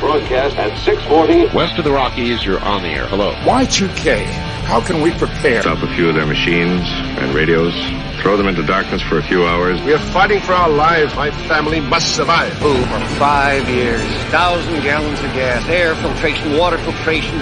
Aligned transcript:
West 0.00 0.56
at 0.56 0.78
640. 0.84 1.54
West 1.54 1.78
of 1.78 1.84
the 1.84 1.92
Rockies, 1.92 2.44
you're 2.44 2.60
on 2.60 2.82
the 2.82 2.88
air. 2.88 3.06
Hello. 3.06 3.34
Y2K. 3.44 4.24
How 4.64 4.80
can 4.80 5.02
we 5.02 5.10
prepare? 5.12 5.60
Stop 5.60 5.82
a 5.82 5.94
few 5.94 6.08
of 6.08 6.14
their 6.14 6.24
machines 6.24 6.82
and 7.18 7.34
radios. 7.34 7.74
Throw 8.22 8.36
them 8.36 8.46
into 8.46 8.62
darkness 8.62 9.02
for 9.02 9.18
a 9.18 9.22
few 9.22 9.44
hours. 9.44 9.82
We 9.82 9.92
are 9.92 9.98
fighting 9.98 10.40
for 10.40 10.52
our 10.52 10.70
lives. 10.70 11.14
My 11.14 11.30
family 11.46 11.80
must 11.80 12.14
survive. 12.16 12.52
Oh, 12.62 12.74
for 12.74 13.14
five 13.16 13.68
years. 13.68 14.00
Thousand 14.30 14.82
gallons 14.82 15.18
of 15.20 15.32
gas, 15.32 15.68
air 15.68 15.94
filtration, 15.96 16.56
water 16.56 16.78
filtration. 16.78 17.38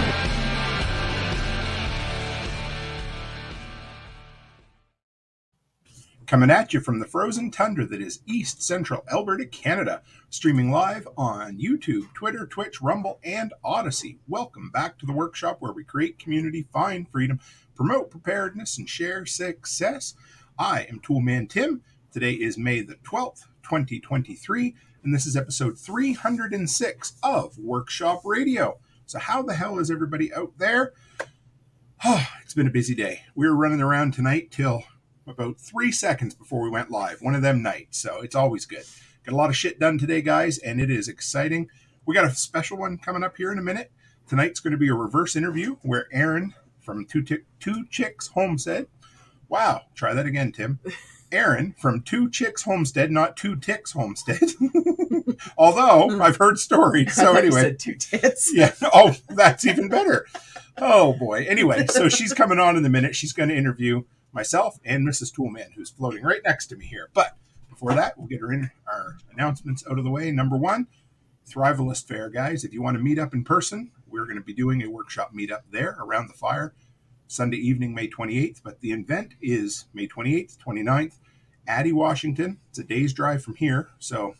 Coming 6.30 6.52
at 6.52 6.72
you 6.72 6.78
from 6.78 7.00
the 7.00 7.08
frozen 7.08 7.50
tundra 7.50 7.84
that 7.86 8.00
is 8.00 8.20
east 8.24 8.62
central 8.62 9.02
Alberta, 9.10 9.44
Canada. 9.46 10.00
Streaming 10.28 10.70
live 10.70 11.08
on 11.16 11.58
YouTube, 11.58 12.14
Twitter, 12.14 12.46
Twitch, 12.46 12.80
Rumble, 12.80 13.18
and 13.24 13.52
Odysee. 13.64 14.20
Welcome 14.28 14.70
back 14.70 14.96
to 14.98 15.06
the 15.06 15.12
workshop 15.12 15.56
where 15.58 15.72
we 15.72 15.82
create 15.82 16.20
community, 16.20 16.68
find 16.72 17.08
freedom, 17.08 17.40
promote 17.74 18.12
preparedness, 18.12 18.78
and 18.78 18.88
share 18.88 19.26
success. 19.26 20.14
I 20.56 20.82
am 20.82 21.00
Toolman 21.00 21.48
Tim. 21.48 21.82
Today 22.12 22.34
is 22.34 22.56
May 22.56 22.82
the 22.82 22.94
12th, 22.94 23.46
2023, 23.64 24.76
and 25.02 25.12
this 25.12 25.26
is 25.26 25.36
episode 25.36 25.80
306 25.80 27.14
of 27.24 27.58
Workshop 27.58 28.20
Radio. 28.24 28.78
So, 29.04 29.18
how 29.18 29.42
the 29.42 29.54
hell 29.54 29.80
is 29.80 29.90
everybody 29.90 30.32
out 30.32 30.52
there? 30.58 30.92
Oh, 32.04 32.24
it's 32.42 32.54
been 32.54 32.68
a 32.68 32.70
busy 32.70 32.94
day. 32.94 33.22
We 33.34 33.48
were 33.48 33.56
running 33.56 33.80
around 33.80 34.14
tonight 34.14 34.52
till 34.52 34.84
about 35.30 35.58
three 35.58 35.92
seconds 35.92 36.34
before 36.34 36.60
we 36.60 36.70
went 36.70 36.90
live. 36.90 37.22
One 37.22 37.34
of 37.34 37.42
them 37.42 37.62
nights, 37.62 37.98
so 37.98 38.20
it's 38.20 38.34
always 38.34 38.66
good. 38.66 38.84
Got 39.24 39.34
a 39.34 39.36
lot 39.36 39.50
of 39.50 39.56
shit 39.56 39.78
done 39.78 39.98
today, 39.98 40.22
guys, 40.22 40.58
and 40.58 40.80
it 40.80 40.90
is 40.90 41.08
exciting. 41.08 41.68
We 42.06 42.14
got 42.14 42.24
a 42.24 42.30
special 42.30 42.78
one 42.78 42.98
coming 42.98 43.22
up 43.22 43.36
here 43.36 43.52
in 43.52 43.58
a 43.58 43.62
minute. 43.62 43.90
Tonight's 44.28 44.60
going 44.60 44.72
to 44.72 44.78
be 44.78 44.88
a 44.88 44.94
reverse 44.94 45.36
interview 45.36 45.76
where 45.82 46.06
Erin 46.12 46.54
from 46.80 47.04
Two, 47.04 47.22
T- 47.22 47.44
Two 47.58 47.86
Chicks 47.90 48.28
Homestead. 48.28 48.86
Wow, 49.48 49.82
try 49.94 50.14
that 50.14 50.26
again, 50.26 50.52
Tim. 50.52 50.80
Erin 51.32 51.74
from 51.78 52.02
Two 52.02 52.30
Chicks 52.30 52.62
Homestead, 52.62 53.10
not 53.10 53.36
Two 53.36 53.56
Ticks 53.56 53.92
Homestead. 53.92 54.40
Although 55.58 56.08
hmm. 56.10 56.22
I've 56.22 56.36
heard 56.36 56.58
stories. 56.58 57.14
So 57.14 57.32
anyway, 57.36 57.62
said 57.62 57.78
two 57.78 57.94
tits. 57.94 58.50
yeah. 58.54 58.72
Oh, 58.82 59.14
that's 59.28 59.66
even 59.66 59.88
better. 59.88 60.26
Oh 60.78 61.12
boy. 61.14 61.46
Anyway, 61.48 61.86
so 61.88 62.08
she's 62.08 62.32
coming 62.32 62.58
on 62.58 62.76
in 62.76 62.84
a 62.84 62.88
minute. 62.88 63.14
She's 63.14 63.32
going 63.32 63.48
to 63.48 63.56
interview 63.56 64.04
myself 64.32 64.78
and 64.84 65.06
Mrs. 65.06 65.32
Toolman, 65.32 65.72
who's 65.74 65.90
floating 65.90 66.22
right 66.22 66.40
next 66.44 66.66
to 66.68 66.76
me 66.76 66.86
here. 66.86 67.10
But 67.14 67.36
before 67.68 67.94
that, 67.94 68.18
we'll 68.18 68.26
get 68.26 68.40
her 68.40 68.52
in 68.52 68.70
our 68.86 69.16
announcements 69.32 69.84
out 69.90 69.98
of 69.98 70.04
the 70.04 70.10
way. 70.10 70.30
Number 70.30 70.56
one, 70.56 70.86
Thrivalist 71.48 72.06
Fair, 72.06 72.28
guys. 72.28 72.64
If 72.64 72.72
you 72.72 72.82
want 72.82 72.96
to 72.96 73.02
meet 73.02 73.18
up 73.18 73.34
in 73.34 73.44
person, 73.44 73.90
we're 74.06 74.24
going 74.24 74.36
to 74.36 74.42
be 74.42 74.54
doing 74.54 74.82
a 74.82 74.90
workshop 74.90 75.32
meetup 75.34 75.62
there 75.70 75.96
around 76.00 76.28
the 76.28 76.34
fire 76.34 76.74
Sunday 77.26 77.56
evening, 77.56 77.94
May 77.94 78.08
28th. 78.08 78.60
But 78.62 78.80
the 78.80 78.92
event 78.92 79.34
is 79.40 79.86
May 79.94 80.06
28th, 80.06 80.58
29th, 80.58 81.14
Addy, 81.66 81.92
Washington. 81.92 82.58
It's 82.70 82.78
a 82.78 82.84
day's 82.84 83.12
drive 83.12 83.42
from 83.42 83.54
here. 83.54 83.88
So 83.98 84.34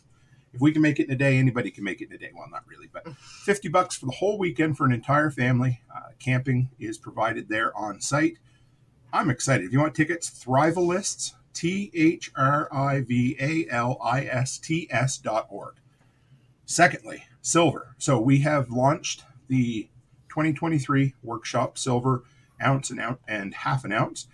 if 0.53 0.59
we 0.59 0.71
can 0.71 0.81
make 0.81 0.99
it 0.99 1.07
in 1.07 1.11
a 1.13 1.17
day, 1.17 1.37
anybody 1.37 1.71
can 1.71 1.83
make 1.83 2.01
it 2.01 2.09
in 2.09 2.15
a 2.15 2.17
day. 2.17 2.31
Well, 2.33 2.47
not 2.49 2.63
really, 2.67 2.87
but 2.91 3.07
50 3.15 3.69
bucks 3.69 3.95
for 3.95 4.05
the 4.05 4.11
whole 4.13 4.37
weekend 4.37 4.77
for 4.77 4.85
an 4.85 4.91
entire 4.91 5.31
family. 5.31 5.81
Uh, 5.93 6.09
camping 6.19 6.69
is 6.79 6.97
provided 6.97 7.47
there 7.47 7.75
on 7.77 8.01
site. 8.01 8.37
I'm 9.13 9.29
excited. 9.29 9.65
If 9.65 9.73
you 9.73 9.79
want 9.79 9.93
tickets, 9.93 10.29
Thrivalists, 10.29 11.33
T 11.53 11.91
H 11.93 12.31
R 12.35 12.69
I 12.71 13.01
V 13.01 13.35
A 13.39 13.67
L 13.69 13.97
I 14.01 14.23
S 14.25 14.57
T 14.57 14.87
S 14.89 15.17
dot 15.17 15.47
org. 15.49 15.75
Secondly, 16.65 17.25
silver. 17.41 17.95
So 17.97 18.19
we 18.19 18.39
have 18.39 18.69
launched 18.69 19.25
the 19.49 19.89
2023 20.29 21.15
workshop 21.21 21.77
silver 21.77 22.23
ounce 22.63 22.89
and 22.89 23.01
out 23.01 23.19
and 23.27 23.53
half 23.53 23.83
an 23.83 23.91
ounce. 23.91 24.27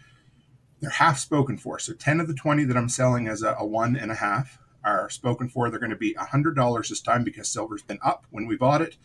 They're 0.80 0.92
half 0.92 1.18
spoken 1.18 1.58
for. 1.58 1.80
So 1.80 1.94
10 1.94 2.20
of 2.20 2.28
the 2.28 2.36
20 2.36 2.64
that 2.66 2.78
I'm 2.78 2.90
selling 2.90 3.28
as 3.28 3.42
a, 3.42 3.56
a 3.58 3.66
one 3.66 3.96
and 3.96 4.12
a 4.12 4.16
half 4.16 4.60
are 4.84 5.10
spoken 5.10 5.50
for. 5.50 5.70
They're 5.72 5.80
going 5.80 5.90
to 5.90 5.96
be 5.96 6.14
$100 6.14 6.90
this 6.90 7.02
time 7.02 7.24
because 7.24 7.48
silver's 7.48 7.82
been 7.82 8.00
up 8.04 8.28
when 8.30 8.46
we 8.46 8.56
bought 8.56 8.84
it. 8.84 8.96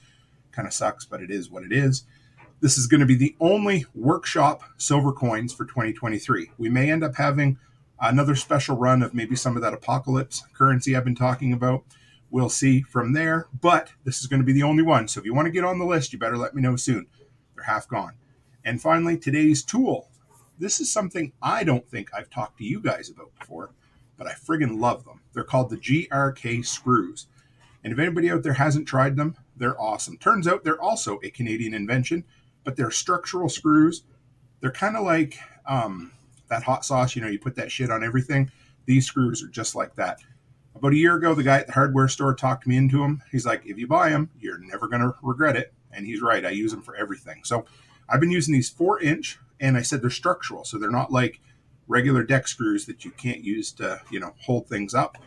Kind 0.50 0.68
of 0.68 0.74
sucks, 0.74 1.06
but 1.06 1.22
it 1.22 1.30
is 1.30 1.50
what 1.50 1.64
it 1.64 1.72
is. 1.72 2.04
This 2.62 2.78
is 2.78 2.86
going 2.86 3.00
to 3.00 3.06
be 3.06 3.16
the 3.16 3.34
only 3.40 3.86
workshop 3.92 4.62
silver 4.76 5.10
coins 5.10 5.52
for 5.52 5.64
2023. 5.64 6.52
We 6.58 6.68
may 6.68 6.92
end 6.92 7.02
up 7.02 7.16
having 7.16 7.58
another 8.00 8.36
special 8.36 8.76
run 8.76 9.02
of 9.02 9.14
maybe 9.14 9.34
some 9.34 9.56
of 9.56 9.62
that 9.62 9.74
apocalypse 9.74 10.44
currency 10.54 10.94
I've 10.94 11.02
been 11.02 11.16
talking 11.16 11.52
about. 11.52 11.82
We'll 12.30 12.48
see 12.48 12.82
from 12.82 13.14
there, 13.14 13.48
but 13.60 13.94
this 14.04 14.20
is 14.20 14.28
going 14.28 14.38
to 14.38 14.46
be 14.46 14.52
the 14.52 14.62
only 14.62 14.84
one. 14.84 15.08
So 15.08 15.18
if 15.18 15.26
you 15.26 15.34
want 15.34 15.46
to 15.46 15.50
get 15.50 15.64
on 15.64 15.80
the 15.80 15.84
list, 15.84 16.12
you 16.12 16.20
better 16.20 16.36
let 16.36 16.54
me 16.54 16.62
know 16.62 16.76
soon. 16.76 17.08
They're 17.56 17.64
half 17.64 17.88
gone. 17.88 18.12
And 18.64 18.80
finally, 18.80 19.18
today's 19.18 19.64
tool. 19.64 20.08
This 20.56 20.78
is 20.78 20.92
something 20.92 21.32
I 21.42 21.64
don't 21.64 21.88
think 21.90 22.10
I've 22.14 22.30
talked 22.30 22.58
to 22.58 22.64
you 22.64 22.78
guys 22.78 23.10
about 23.10 23.36
before, 23.40 23.72
but 24.16 24.28
I 24.28 24.34
friggin' 24.34 24.78
love 24.78 25.04
them. 25.04 25.22
They're 25.32 25.42
called 25.42 25.70
the 25.70 25.78
GRK 25.78 26.64
screws. 26.64 27.26
And 27.82 27.92
if 27.92 27.98
anybody 27.98 28.30
out 28.30 28.44
there 28.44 28.52
hasn't 28.52 28.86
tried 28.86 29.16
them, 29.16 29.34
they're 29.56 29.80
awesome. 29.80 30.16
Turns 30.16 30.46
out 30.46 30.62
they're 30.62 30.80
also 30.80 31.18
a 31.24 31.30
Canadian 31.30 31.74
invention, 31.74 32.22
but 32.64 32.76
they're 32.76 32.90
structural 32.90 33.48
screws. 33.48 34.04
They're 34.60 34.70
kind 34.70 34.96
of 34.96 35.04
like 35.04 35.38
um, 35.66 36.12
that 36.48 36.62
hot 36.62 36.84
sauce, 36.84 37.16
you 37.16 37.22
know, 37.22 37.28
you 37.28 37.38
put 37.38 37.56
that 37.56 37.72
shit 37.72 37.90
on 37.90 38.04
everything. 38.04 38.50
These 38.86 39.06
screws 39.06 39.42
are 39.42 39.48
just 39.48 39.74
like 39.74 39.94
that. 39.96 40.18
About 40.74 40.92
a 40.92 40.96
year 40.96 41.16
ago, 41.16 41.34
the 41.34 41.42
guy 41.42 41.58
at 41.58 41.66
the 41.66 41.72
hardware 41.72 42.08
store 42.08 42.34
talked 42.34 42.66
me 42.66 42.76
into 42.76 42.98
them. 42.98 43.22
He's 43.30 43.46
like, 43.46 43.62
if 43.66 43.78
you 43.78 43.86
buy 43.86 44.10
them, 44.10 44.30
you're 44.38 44.58
never 44.58 44.88
going 44.88 45.02
to 45.02 45.14
regret 45.22 45.56
it. 45.56 45.72
And 45.92 46.06
he's 46.06 46.22
right. 46.22 46.44
I 46.44 46.50
use 46.50 46.72
them 46.72 46.82
for 46.82 46.96
everything. 46.96 47.42
So 47.44 47.66
I've 48.08 48.20
been 48.20 48.30
using 48.30 48.54
these 48.54 48.70
four 48.70 49.00
inch, 49.00 49.38
and 49.60 49.76
I 49.76 49.82
said 49.82 50.02
they're 50.02 50.10
structural. 50.10 50.64
So 50.64 50.78
they're 50.78 50.90
not 50.90 51.12
like 51.12 51.40
regular 51.86 52.22
deck 52.22 52.48
screws 52.48 52.86
that 52.86 53.04
you 53.04 53.10
can't 53.12 53.44
use 53.44 53.72
to, 53.72 54.00
you 54.10 54.18
know, 54.18 54.34
hold 54.40 54.66
things 54.66 54.94
up, 54.94 55.18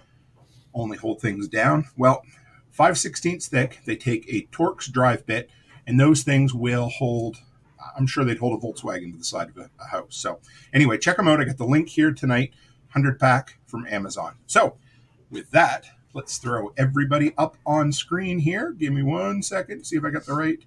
only 0.73 0.97
hold 0.97 1.21
things 1.21 1.47
down. 1.47 1.85
Well, 1.95 2.23
5 2.71 2.95
16ths 2.95 3.47
thick. 3.47 3.79
They 3.85 3.95
take 3.95 4.25
a 4.27 4.47
Torx 4.51 4.91
drive 4.91 5.25
bit, 5.25 5.49
and 5.87 5.99
those 5.99 6.23
things 6.23 6.53
will 6.53 6.89
hold 6.89 7.37
I'm 7.95 8.07
sure 8.07 8.25
they'd 8.25 8.37
hold 8.37 8.61
a 8.61 8.65
Volkswagen 8.65 9.11
to 9.11 9.17
the 9.17 9.23
side 9.23 9.49
of 9.49 9.57
a, 9.57 9.69
a, 9.79 9.85
house. 9.85 10.15
So, 10.17 10.39
anyway, 10.73 10.97
check 10.97 11.17
them 11.17 11.27
out. 11.27 11.39
I 11.39 11.45
got 11.45 11.57
the 11.57 11.65
link 11.65 11.89
here 11.89 12.11
tonight 12.11 12.51
100 12.93 13.19
pack 13.19 13.59
from 13.65 13.85
Amazon. 13.87 14.35
So, 14.47 14.77
with 15.29 15.51
that, 15.51 15.85
let's 16.13 16.37
throw 16.37 16.73
everybody 16.77 17.33
up 17.37 17.57
on 17.65 17.91
screen 17.91 18.39
here. 18.39 18.71
Give 18.71 18.93
me 18.93 19.03
one 19.03 19.43
second, 19.43 19.85
see 19.85 19.97
if 19.97 20.03
I 20.03 20.09
got 20.09 20.25
the 20.25 20.33
right. 20.33 20.59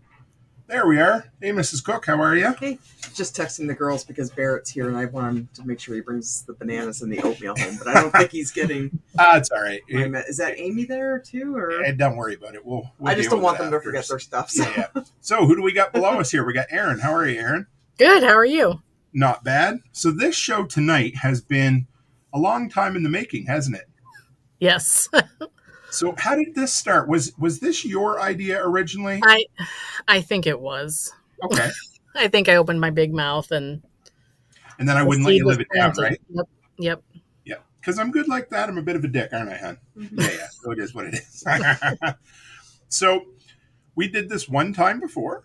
There 0.68 0.86
we 0.86 1.00
are. 1.00 1.24
Hey, 1.40 1.48
Mrs. 1.50 1.82
Cook, 1.82 2.04
how 2.04 2.20
are 2.20 2.36
you? 2.36 2.52
Hey, 2.60 2.78
just 3.14 3.34
texting 3.34 3.66
the 3.66 3.72
girls 3.74 4.04
because 4.04 4.28
Barrett's 4.30 4.68
here, 4.68 4.86
and 4.88 4.98
I 4.98 5.06
want 5.06 5.26
him 5.34 5.48
to 5.54 5.66
make 5.66 5.80
sure 5.80 5.94
he 5.94 6.02
brings 6.02 6.42
the 6.42 6.52
bananas 6.52 7.00
and 7.00 7.10
the 7.10 7.22
oatmeal 7.22 7.56
home. 7.58 7.76
But 7.78 7.88
I 7.88 7.94
don't 8.02 8.10
think 8.12 8.30
he's 8.32 8.50
getting. 8.52 9.00
Ah, 9.20 9.36
it's 9.38 9.50
all 9.50 9.60
right. 9.62 9.80
my 9.90 10.06
me- 10.06 10.18
Is 10.28 10.36
that 10.36 10.58
Amy 10.60 10.84
there 10.84 11.18
too, 11.18 11.56
or 11.56 11.82
Eh, 11.82 11.90
don't 11.92 12.16
worry 12.16 12.34
about 12.34 12.54
it. 12.54 12.64
We'll. 12.64 12.88
we'll 12.98 13.10
I 13.10 13.14
just 13.16 13.30
don't 13.30 13.40
want 13.42 13.58
them 13.58 13.70
that 13.70 13.78
to 13.78 13.82
forget 13.82 14.06
their 14.06 14.18
stuff. 14.20 14.50
So. 14.50 14.62
Yeah, 14.62 14.86
yeah. 14.94 15.02
So, 15.20 15.44
who 15.46 15.56
do 15.56 15.62
we 15.62 15.72
got 15.72 15.92
below 15.92 16.20
us 16.20 16.30
here? 16.30 16.44
We 16.44 16.52
got 16.52 16.66
Erin. 16.70 17.00
How 17.00 17.12
are 17.14 17.26
you, 17.26 17.40
Erin? 17.40 17.66
Good. 17.98 18.22
How 18.22 18.34
are 18.36 18.44
you? 18.44 18.80
Not 19.12 19.42
bad. 19.42 19.78
So, 19.90 20.10
this 20.12 20.36
show 20.36 20.66
tonight 20.66 21.16
has 21.16 21.40
been 21.40 21.86
a 22.32 22.38
long 22.38 22.68
time 22.68 22.94
in 22.94 23.02
the 23.02 23.08
making, 23.08 23.46
hasn't 23.46 23.74
it? 23.74 23.88
Yes. 24.60 25.08
So, 25.90 26.14
how 26.18 26.34
did 26.34 26.54
this 26.54 26.72
start? 26.72 27.08
Was 27.08 27.32
was 27.38 27.60
this 27.60 27.84
your 27.84 28.20
idea 28.20 28.60
originally? 28.62 29.20
I 29.22 29.44
I 30.06 30.20
think 30.20 30.46
it 30.46 30.60
was. 30.60 31.12
Okay. 31.42 31.70
I 32.14 32.28
think 32.28 32.48
I 32.48 32.56
opened 32.56 32.80
my 32.80 32.90
big 32.90 33.14
mouth 33.14 33.50
and 33.50 33.82
And 34.78 34.88
then 34.88 34.96
I 34.96 35.02
wouldn't 35.02 35.26
let 35.26 35.34
you 35.34 35.46
live 35.46 35.60
it 35.60 35.68
down, 35.74 35.92
right? 35.98 36.20
Yep. 36.28 36.48
Yep. 36.78 37.02
Yeah. 37.44 37.54
Because 37.80 37.98
I'm 37.98 38.10
good 38.10 38.28
like 38.28 38.50
that. 38.50 38.68
I'm 38.68 38.78
a 38.78 38.82
bit 38.82 38.96
of 38.96 39.04
a 39.04 39.08
dick, 39.08 39.30
aren't 39.32 39.50
I, 39.50 39.56
hon? 39.56 39.78
Mm-hmm. 39.96 40.20
Yeah, 40.20 40.30
yeah. 40.30 40.46
So 40.50 40.70
it 40.72 40.78
is 40.78 40.94
what 40.94 41.06
it 41.06 41.14
is. 41.14 41.44
so 42.88 43.26
we 43.94 44.08
did 44.08 44.28
this 44.28 44.48
one 44.48 44.72
time 44.72 45.00
before, 45.00 45.44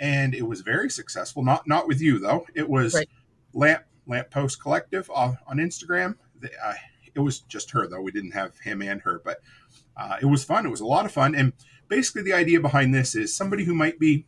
and 0.00 0.34
it 0.34 0.42
was 0.42 0.60
very 0.60 0.90
successful. 0.90 1.44
Not 1.44 1.66
not 1.66 1.86
with 1.86 2.00
you 2.00 2.18
though. 2.18 2.46
It 2.54 2.68
was 2.68 2.94
Right. 2.94 3.08
Lamp 3.52 3.84
Lamp 4.06 4.30
Post 4.30 4.60
Collective 4.60 5.10
uh, 5.14 5.34
on 5.46 5.58
Instagram. 5.58 6.16
It 7.14 7.20
was 7.20 7.40
just 7.40 7.70
her 7.72 7.86
though. 7.86 8.00
We 8.00 8.12
didn't 8.12 8.32
have 8.32 8.58
him 8.60 8.82
and 8.82 9.00
her, 9.02 9.20
but 9.24 9.40
uh, 9.96 10.16
it 10.20 10.26
was 10.26 10.44
fun. 10.44 10.66
It 10.66 10.70
was 10.70 10.80
a 10.80 10.86
lot 10.86 11.04
of 11.04 11.12
fun. 11.12 11.34
And 11.34 11.52
basically, 11.88 12.22
the 12.22 12.32
idea 12.32 12.60
behind 12.60 12.94
this 12.94 13.14
is 13.14 13.36
somebody 13.36 13.64
who 13.64 13.74
might 13.74 13.98
be 13.98 14.26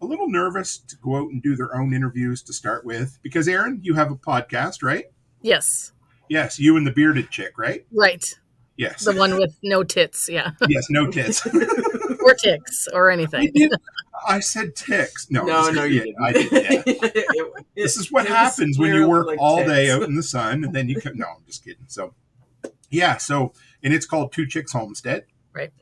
a 0.00 0.06
little 0.06 0.28
nervous 0.28 0.78
to 0.78 0.96
go 0.96 1.16
out 1.16 1.30
and 1.30 1.42
do 1.42 1.56
their 1.56 1.74
own 1.76 1.92
interviews 1.94 2.42
to 2.42 2.52
start 2.52 2.84
with. 2.84 3.18
Because 3.22 3.48
Erin, 3.48 3.80
you 3.82 3.94
have 3.94 4.10
a 4.10 4.16
podcast, 4.16 4.82
right? 4.82 5.06
Yes. 5.40 5.92
Yes, 6.28 6.58
you 6.58 6.76
and 6.76 6.86
the 6.86 6.92
bearded 6.92 7.30
chick, 7.30 7.58
right? 7.58 7.84
Right. 7.92 8.24
Yes. 8.76 9.04
The 9.04 9.12
one 9.12 9.36
with 9.36 9.56
no 9.62 9.84
tits. 9.84 10.28
Yeah. 10.30 10.52
yes, 10.68 10.86
no 10.90 11.10
tits. 11.10 11.46
or 12.24 12.34
ticks 12.34 12.88
or 12.92 13.10
I 13.10 13.14
anything. 13.14 13.50
did. 13.54 13.72
I 14.26 14.40
said 14.40 14.74
ticks. 14.76 15.28
No, 15.30 15.44
No, 15.44 15.70
no, 15.70 15.84
you 15.84 16.00
didn't. 16.00 16.16
I 16.22 16.32
did. 16.32 16.52
Yeah. 16.52 16.82
It- 17.34 17.66
This 17.74 17.96
is 17.96 18.12
what 18.12 18.26
happens 18.26 18.78
when 18.78 18.94
you 18.94 19.08
work 19.08 19.26
like 19.26 19.38
all 19.40 19.64
day 19.64 19.90
out 19.90 20.02
in 20.02 20.14
the 20.14 20.22
sun, 20.22 20.64
and 20.64 20.74
then 20.74 20.88
you 20.88 21.00
come. 21.00 21.16
No, 21.16 21.26
I'm 21.26 21.44
just 21.46 21.64
kidding. 21.64 21.84
So, 21.88 22.14
yeah. 22.90 23.16
So, 23.16 23.52
and 23.82 23.94
it's 23.94 24.06
called 24.06 24.32
Two 24.32 24.46
Chicks 24.46 24.72
Homestead. 24.72 25.24
Right. 25.54 25.72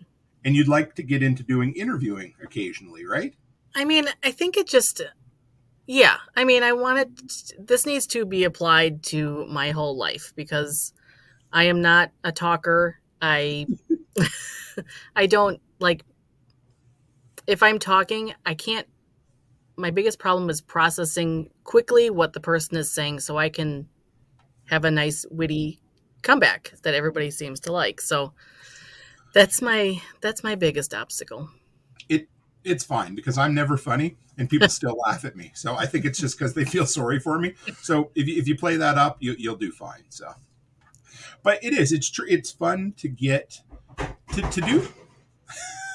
and 0.44 0.54
you'd 0.56 0.68
like 0.68 0.94
to 0.96 1.02
get 1.02 1.22
into 1.22 1.42
doing 1.42 1.72
interviewing 1.74 2.34
occasionally, 2.42 3.04
right? 3.06 3.34
I 3.74 3.84
mean, 3.84 4.06
I 4.24 4.30
think 4.32 4.56
it 4.56 4.66
just, 4.66 5.00
yeah. 5.86 6.16
I 6.36 6.44
mean, 6.44 6.62
I 6.64 6.72
wanted 6.72 7.20
this 7.58 7.86
needs 7.86 8.06
to 8.08 8.24
be 8.24 8.42
applied 8.44 9.02
to 9.04 9.46
my 9.46 9.70
whole 9.70 9.96
life 9.96 10.32
because 10.34 10.92
I 11.52 11.64
am 11.64 11.80
not 11.82 12.10
a 12.24 12.32
talker. 12.32 12.98
I, 13.22 13.66
I 15.16 15.26
don't 15.26 15.60
like. 15.78 16.04
If 17.50 17.64
I'm 17.64 17.80
talking, 17.80 18.32
I 18.46 18.54
can't. 18.54 18.86
My 19.76 19.90
biggest 19.90 20.20
problem 20.20 20.48
is 20.50 20.60
processing 20.60 21.50
quickly 21.64 22.08
what 22.08 22.32
the 22.32 22.38
person 22.38 22.76
is 22.76 22.92
saying, 22.92 23.18
so 23.18 23.38
I 23.38 23.48
can 23.48 23.88
have 24.66 24.84
a 24.84 24.90
nice 24.90 25.26
witty 25.32 25.80
comeback 26.22 26.72
that 26.84 26.94
everybody 26.94 27.28
seems 27.32 27.58
to 27.60 27.72
like. 27.72 28.00
So 28.00 28.34
that's 29.34 29.60
my 29.60 30.00
that's 30.20 30.44
my 30.44 30.54
biggest 30.54 30.94
obstacle. 30.94 31.48
It 32.08 32.28
it's 32.62 32.84
fine 32.84 33.16
because 33.16 33.36
I'm 33.36 33.52
never 33.52 33.76
funny 33.76 34.16
and 34.38 34.48
people 34.48 34.68
still 34.80 34.96
laugh 35.04 35.24
at 35.24 35.34
me. 35.34 35.50
So 35.56 35.74
I 35.74 35.86
think 35.86 36.04
it's 36.04 36.20
just 36.20 36.38
because 36.38 36.54
they 36.54 36.64
feel 36.64 36.86
sorry 36.86 37.18
for 37.18 37.36
me. 37.36 37.54
So 37.82 38.12
if 38.14 38.28
you, 38.28 38.38
if 38.40 38.46
you 38.46 38.56
play 38.56 38.76
that 38.76 38.96
up, 38.96 39.16
you, 39.18 39.34
you'll 39.36 39.56
do 39.56 39.72
fine. 39.72 40.04
So, 40.08 40.34
but 41.42 41.64
it 41.64 41.72
is 41.72 41.90
it's 41.90 42.08
true. 42.08 42.26
It's 42.28 42.52
fun 42.52 42.94
to 42.98 43.08
get 43.08 43.60
to, 44.34 44.42
to 44.42 44.60
do. 44.60 44.88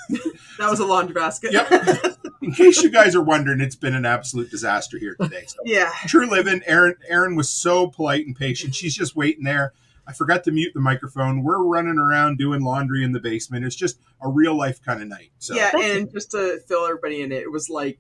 That 0.57 0.69
was 0.69 0.80
a 0.80 0.86
laundry 0.86 1.13
basket. 1.13 1.52
Yep. 1.52 2.18
In 2.42 2.54
case 2.54 2.81
you 2.81 2.90
guys 2.90 3.13
are 3.13 3.22
wondering, 3.22 3.60
it's 3.60 3.75
been 3.75 3.94
an 3.94 4.06
absolute 4.06 4.50
disaster 4.50 4.98
here 4.98 5.16
today. 5.19 5.44
So 5.48 5.57
yeah. 5.66 5.92
True 6.07 6.30
living. 6.30 6.62
Erin 6.66 6.96
Erin 7.10 7.36
was 7.36 7.50
so 7.50 7.88
polite 7.88 8.25
and 8.25 8.36
patient. 8.36 8.74
She's 8.74 8.96
just 8.96 9.16
waiting 9.16 9.44
there. 9.44 9.74
I 10.07 10.13
forgot 10.13 10.44
to 10.46 10.52
mute 10.52 10.72
the 10.74 10.80
microphone. 10.80 11.44
We're 11.44 11.63
running 11.63 11.98
around 11.98 12.38
doing 12.38 12.62
laundry 12.62 13.04
in 13.04 13.12
the 13.12 13.19
basement. 13.19 13.66
It's 13.66 13.75
just 13.75 14.00
a 14.22 14.30
real 14.30 14.56
life 14.56 14.81
kind 14.81 15.02
of 15.02 15.07
night. 15.10 15.31
So 15.40 15.56
Yeah, 15.56 15.72
and 15.75 16.10
just 16.12 16.31
to 16.31 16.60
fill 16.68 16.86
everybody 16.86 17.22
in, 17.22 17.31
it 17.31 17.52
was 17.52 17.69
like 17.69 18.00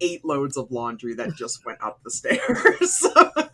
eight 0.00 0.24
loads 0.24 0.56
of 0.56 0.70
laundry 0.70 1.12
that 1.14 1.34
just 1.34 1.66
went 1.66 1.82
up 1.82 2.00
the 2.02 2.10
stairs. 2.10 2.90
so 2.98 3.12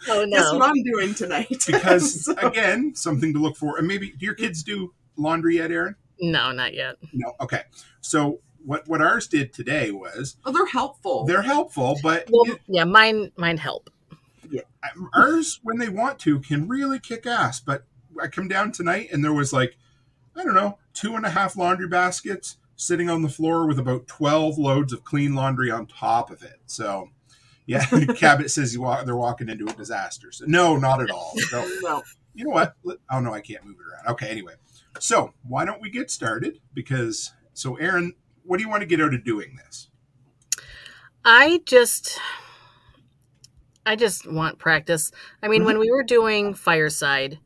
Oh 0.09 0.25
That's 0.31 0.53
what! 0.53 0.63
I'm 0.63 0.83
doing 0.85 1.15
tonight. 1.15 1.49
because 1.67 2.25
So- 2.27 2.35
again, 2.37 2.95
something 2.95 3.33
to 3.33 3.41
look 3.41 3.57
for. 3.57 3.77
And 3.79 3.89
maybe 3.89 4.11
do 4.11 4.25
your 4.27 4.35
kids 4.35 4.63
do 4.63 4.95
laundry 5.17 5.57
yet, 5.57 5.73
Erin? 5.73 5.97
No, 6.21 6.53
not 6.53 6.75
yet. 6.75 6.97
No. 7.13 7.35
Okay. 7.41 7.63
So 8.01 8.41
what 8.65 8.87
what 8.89 9.01
ours 9.03 9.27
did 9.29 9.53
today 9.53 9.91
was 9.91 10.37
oh, 10.45 10.53
they're 10.53 10.67
helpful. 10.67 11.25
they're 11.27 11.43
helpful, 11.43 11.97
but 12.03 12.29
Well, 12.31 12.51
it- 12.53 12.61
yeah, 12.67 12.85
mine 12.85 13.33
mine 13.37 13.59
help. 13.59 13.91
yeah 14.51 14.63
ours 15.15 15.61
when 15.63 15.79
they 15.79 15.89
want 15.89 16.19
to 16.21 16.41
can 16.41 16.69
really 16.69 16.99
kick 16.99 17.27
ass. 17.27 17.61
But 17.61 17.85
I 18.21 18.29
come 18.29 18.49
down 18.49 18.73
tonight 18.73 19.09
and 19.13 19.23
there 19.25 19.33
was 19.33 19.53
like 19.53 19.77
I 20.35 20.43
don't 20.45 20.55
know 20.55 20.79
two 20.95 21.15
and 21.17 21.27
a 21.27 21.31
half 21.31 21.57
laundry 21.57 21.89
baskets 21.89 22.57
sitting 22.77 23.09
on 23.09 23.23
the 23.23 23.29
floor 23.29 23.67
with 23.67 23.79
about 23.79 24.07
twelve 24.07 24.59
loads 24.59 24.93
of 24.93 25.05
clean 25.05 25.35
laundry 25.35 25.71
on 25.71 25.87
top 25.87 26.31
of 26.31 26.43
it. 26.43 26.61
So. 26.67 27.11
Yeah, 27.69 27.85
Cabot 28.17 28.49
says 28.49 28.73
you 28.75 28.83
walk, 28.83 29.05
they're 29.07 29.17
walking 29.17 29.49
into 29.49 29.67
a 29.67 29.73
disaster. 29.73 30.31
So, 30.31 30.45
no, 30.47 30.77
not 30.77 31.03
at 31.03 31.11
all. 31.11 31.33
So, 31.51 31.69
no. 31.83 32.01
you 32.33 32.45
know 32.45 32.53
what? 32.53 32.77
Oh 33.11 33.19
no, 33.19 33.35
I 33.35 33.41
can't 33.41 33.65
move 33.65 33.75
it 33.81 33.93
around. 33.93 34.07
Okay, 34.15 34.29
anyway. 34.29 34.53
So 35.01 35.33
why 35.43 35.65
don't 35.65 35.81
we 35.81 35.91
get 35.91 36.11
started? 36.11 36.61
Because 36.75 37.33
so 37.55 37.77
Erin, 37.77 38.15
what 38.45 38.59
do 38.59 38.63
you 38.63 38.69
want 38.69 38.81
to 38.83 38.87
get 38.87 39.01
out 39.01 39.15
of 39.15 39.25
doing 39.25 39.57
this? 39.57 39.89
I 41.25 41.61
just 41.67 42.19
I 43.85 43.97
just 43.97 44.31
want 44.31 44.59
practice. 44.59 45.11
I 45.43 45.49
mean, 45.49 45.61
Mm-hmm. 45.61 45.67
when 45.67 45.79
we 45.79 45.91
were 45.91 46.03
doing 46.05 46.55
Fireside, 46.55 47.39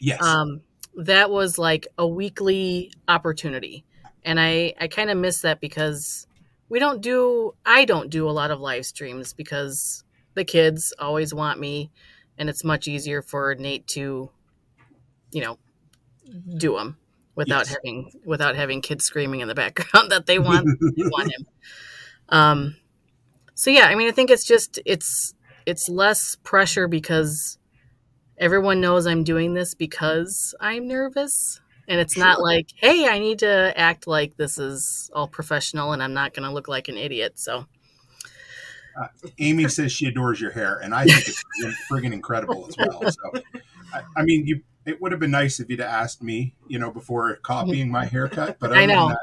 Yes. 0.00 0.22
um 0.22 0.62
that 0.96 1.30
was 1.30 1.58
like 1.58 1.86
a 1.96 2.06
weekly 2.06 2.92
opportunity. 3.06 3.84
And 4.24 4.38
I 4.40 4.74
I 4.80 4.88
kind 4.88 5.10
of 5.10 5.16
miss 5.18 5.42
that 5.42 5.60
because 5.60 6.26
we 6.68 6.78
don't 6.78 7.00
do 7.00 7.52
I 7.64 7.84
don't 7.84 8.10
do 8.10 8.28
a 8.28 8.32
lot 8.32 8.50
of 8.50 8.60
live 8.60 8.86
streams 8.86 9.32
because 9.32 10.04
the 10.34 10.44
kids 10.44 10.92
always 10.98 11.32
want 11.34 11.58
me 11.60 11.90
and 12.36 12.48
it's 12.48 12.62
much 12.64 12.86
easier 12.88 13.22
for 13.22 13.54
Nate 13.54 13.86
to 13.88 14.30
you 15.32 15.42
know 15.42 15.58
do 16.56 16.76
them 16.76 16.96
without 17.34 17.66
Yes. 17.66 17.68
having 17.68 18.10
without 18.24 18.56
having 18.56 18.80
kids 18.82 19.04
screaming 19.04 19.40
in 19.40 19.48
the 19.48 19.54
background 19.54 20.10
that 20.10 20.26
they 20.26 20.38
want 20.38 20.66
they 20.96 21.02
want 21.10 21.32
him. 21.32 21.46
Um, 22.28 22.76
so 23.54 23.70
yeah, 23.70 23.86
I 23.86 23.94
mean, 23.94 24.08
I 24.08 24.12
think 24.12 24.30
it's 24.30 24.44
just 24.44 24.78
it's 24.84 25.34
it's 25.66 25.88
less 25.88 26.36
pressure 26.42 26.88
because 26.88 27.58
everyone 28.38 28.80
knows 28.80 29.06
I'm 29.06 29.24
doing 29.24 29.54
this 29.54 29.74
because 29.74 30.54
I'm 30.60 30.86
nervous, 30.86 31.60
and 31.88 32.00
it's 32.00 32.16
not 32.16 32.40
like, 32.40 32.68
hey, 32.76 33.08
I 33.08 33.18
need 33.18 33.40
to 33.40 33.72
act 33.76 34.06
like 34.06 34.36
this 34.36 34.58
is 34.58 35.10
all 35.12 35.28
professional 35.28 35.92
and 35.92 36.02
I'm 36.02 36.14
not 36.14 36.34
going 36.34 36.48
to 36.48 36.54
look 36.54 36.68
like 36.68 36.88
an 36.88 36.96
idiot. 36.96 37.38
So 37.38 37.66
Amy 39.38 39.68
says 39.68 39.92
she 39.92 40.06
adores 40.06 40.40
your 40.40 40.50
hair, 40.50 40.78
and 40.82 40.94
I 40.94 41.04
think 41.04 41.28
it's 41.28 41.44
friggin' 41.90 42.12
incredible 42.12 42.66
as 42.68 42.76
well. 42.78 43.10
So, 43.10 43.42
I, 43.94 44.02
I 44.16 44.22
mean, 44.22 44.44
you 44.46 44.60
it 44.88 45.00
would 45.00 45.12
have 45.12 45.20
been 45.20 45.30
nice 45.30 45.60
if 45.60 45.68
you'd 45.70 45.80
have 45.80 45.90
asked 45.90 46.22
me, 46.22 46.54
you 46.66 46.78
know, 46.78 46.90
before 46.90 47.36
copying 47.36 47.90
my 47.90 48.06
haircut. 48.06 48.58
But 48.58 48.72
I 48.76 48.86
know. 48.86 49.08
that, 49.08 49.18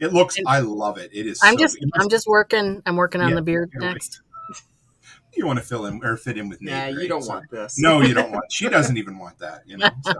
it 0.00 0.12
looks. 0.12 0.36
And- 0.38 0.48
I 0.48 0.58
love 0.58 0.98
it. 0.98 1.10
It 1.14 1.26
is. 1.26 1.40
I'm 1.42 1.54
so- 1.54 1.60
just 1.60 1.78
must- 1.80 1.92
I'm 2.04 2.08
just 2.08 2.26
working 2.26 2.82
I'm 2.84 2.96
working 2.96 3.20
on 3.20 3.28
Yeah, 3.30 3.34
the 3.36 3.42
beard 3.42 3.70
anyway. 3.76 3.92
next. 3.92 4.20
You 5.36 5.46
want 5.46 5.58
to 5.58 5.64
fill 5.64 5.86
in 5.86 6.04
or 6.04 6.16
fit 6.16 6.38
in 6.38 6.48
with 6.48 6.60
Nate? 6.62 6.94
Nah, 6.94 7.00
you 7.00 7.08
don't 7.08 7.22
So- 7.22 7.34
want 7.34 7.50
this. 7.50 7.78
No, 7.78 8.00
you 8.02 8.14
don't 8.14 8.30
want. 8.30 8.44
She 8.52 8.68
doesn't 8.68 8.96
even 8.96 9.18
want 9.18 9.38
that. 9.38 9.62
You 9.66 9.78
know. 9.78 9.88
So. 10.04 10.14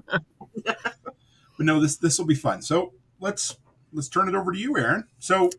But 1.56 1.66
no, 1.66 1.78
this 1.80 1.96
this 1.98 2.18
will 2.18 2.26
be 2.26 2.34
fun. 2.34 2.62
So 2.62 2.94
let's 3.20 3.56
let's 3.92 4.08
turn 4.08 4.28
it 4.28 4.34
over 4.34 4.50
to 4.52 4.58
you, 4.58 4.76
Erin. 4.76 5.04
So 5.20 5.50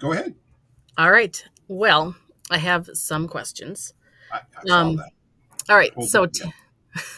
go 0.00 0.12
ahead. 0.12 0.34
All 0.98 1.10
right. 1.12 1.40
Well, 1.68 2.16
I 2.50 2.58
have 2.58 2.90
some 2.94 3.28
questions. 3.28 3.94
I, 4.32 4.38
I 4.38 4.66
saw 4.66 4.74
Um, 4.80 4.96
that. 4.96 5.10
All 5.68 5.76
right. 5.76 5.92
Hold 5.94 6.08
So 6.08 6.22
on, 6.22 6.30
t- 6.30 6.50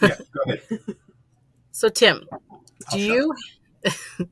Yeah, 0.03 0.17
go 0.35 0.53
ahead. 0.53 0.61
so 1.79 1.89
Tim, 1.89 2.27
I'll 2.33 2.61
do 2.91 2.99
you 2.99 3.35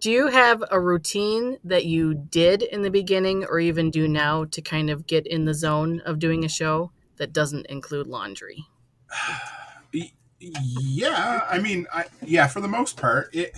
do 0.00 0.10
you 0.10 0.26
have 0.26 0.64
a 0.68 0.80
routine 0.80 1.58
that 1.62 1.84
you 1.84 2.12
did 2.12 2.60
in 2.60 2.82
the 2.82 2.90
beginning 2.90 3.44
or 3.44 3.60
even 3.60 3.88
do 3.88 4.08
now 4.08 4.46
to 4.46 4.60
kind 4.60 4.90
of 4.90 5.06
get 5.06 5.24
in 5.24 5.44
the 5.44 5.54
zone 5.54 6.00
of 6.00 6.18
doing 6.18 6.44
a 6.44 6.48
show 6.48 6.90
that 7.18 7.32
doesn't 7.32 7.66
include 7.66 8.08
laundry 8.08 8.66
Yeah, 10.40 11.46
I 11.48 11.60
mean, 11.60 11.86
I, 11.94 12.06
yeah, 12.20 12.48
for 12.48 12.60
the 12.60 12.66
most 12.66 12.96
part, 12.96 13.32
it, 13.32 13.52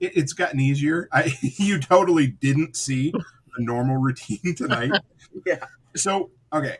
it 0.00 0.16
it's 0.16 0.32
gotten 0.32 0.58
easier. 0.58 1.08
I 1.12 1.32
you 1.40 1.78
totally 1.78 2.26
didn't 2.26 2.76
see 2.76 3.12
the 3.12 3.22
normal 3.58 3.96
routine 3.96 4.54
tonight. 4.56 4.90
Yeah. 5.46 5.64
So 5.94 6.32
okay, 6.52 6.78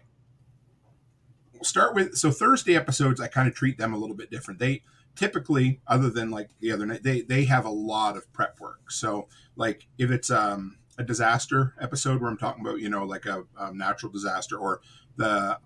we'll 1.52 1.62
start 1.62 1.94
with 1.94 2.16
so 2.16 2.32
Thursday 2.32 2.74
episodes. 2.74 3.20
I 3.20 3.28
kind 3.28 3.46
of 3.46 3.54
treat 3.54 3.78
them 3.78 3.94
a 3.94 3.96
little 3.96 4.16
bit 4.16 4.32
different. 4.32 4.58
They 4.58 4.82
typically, 5.16 5.80
other 5.86 6.10
than 6.10 6.30
like 6.30 6.50
the 6.60 6.70
other 6.72 6.86
night, 6.86 7.02
they 7.02 7.22
they 7.22 7.44
have 7.46 7.64
a 7.64 7.70
lot 7.70 8.16
of 8.16 8.30
prep 8.32 8.60
work. 8.60 8.90
So 8.90 9.28
like 9.56 9.86
if 9.98 10.10
it's 10.10 10.30
um 10.30 10.78
a 10.98 11.04
disaster 11.04 11.74
episode 11.80 12.20
where 12.20 12.30
I'm 12.30 12.38
talking 12.38 12.64
about 12.64 12.80
you 12.80 12.88
know 12.88 13.04
like 13.04 13.26
a, 13.26 13.44
a 13.58 13.72
natural 13.72 14.12
disaster 14.12 14.56
or 14.56 14.80
the 15.16 15.58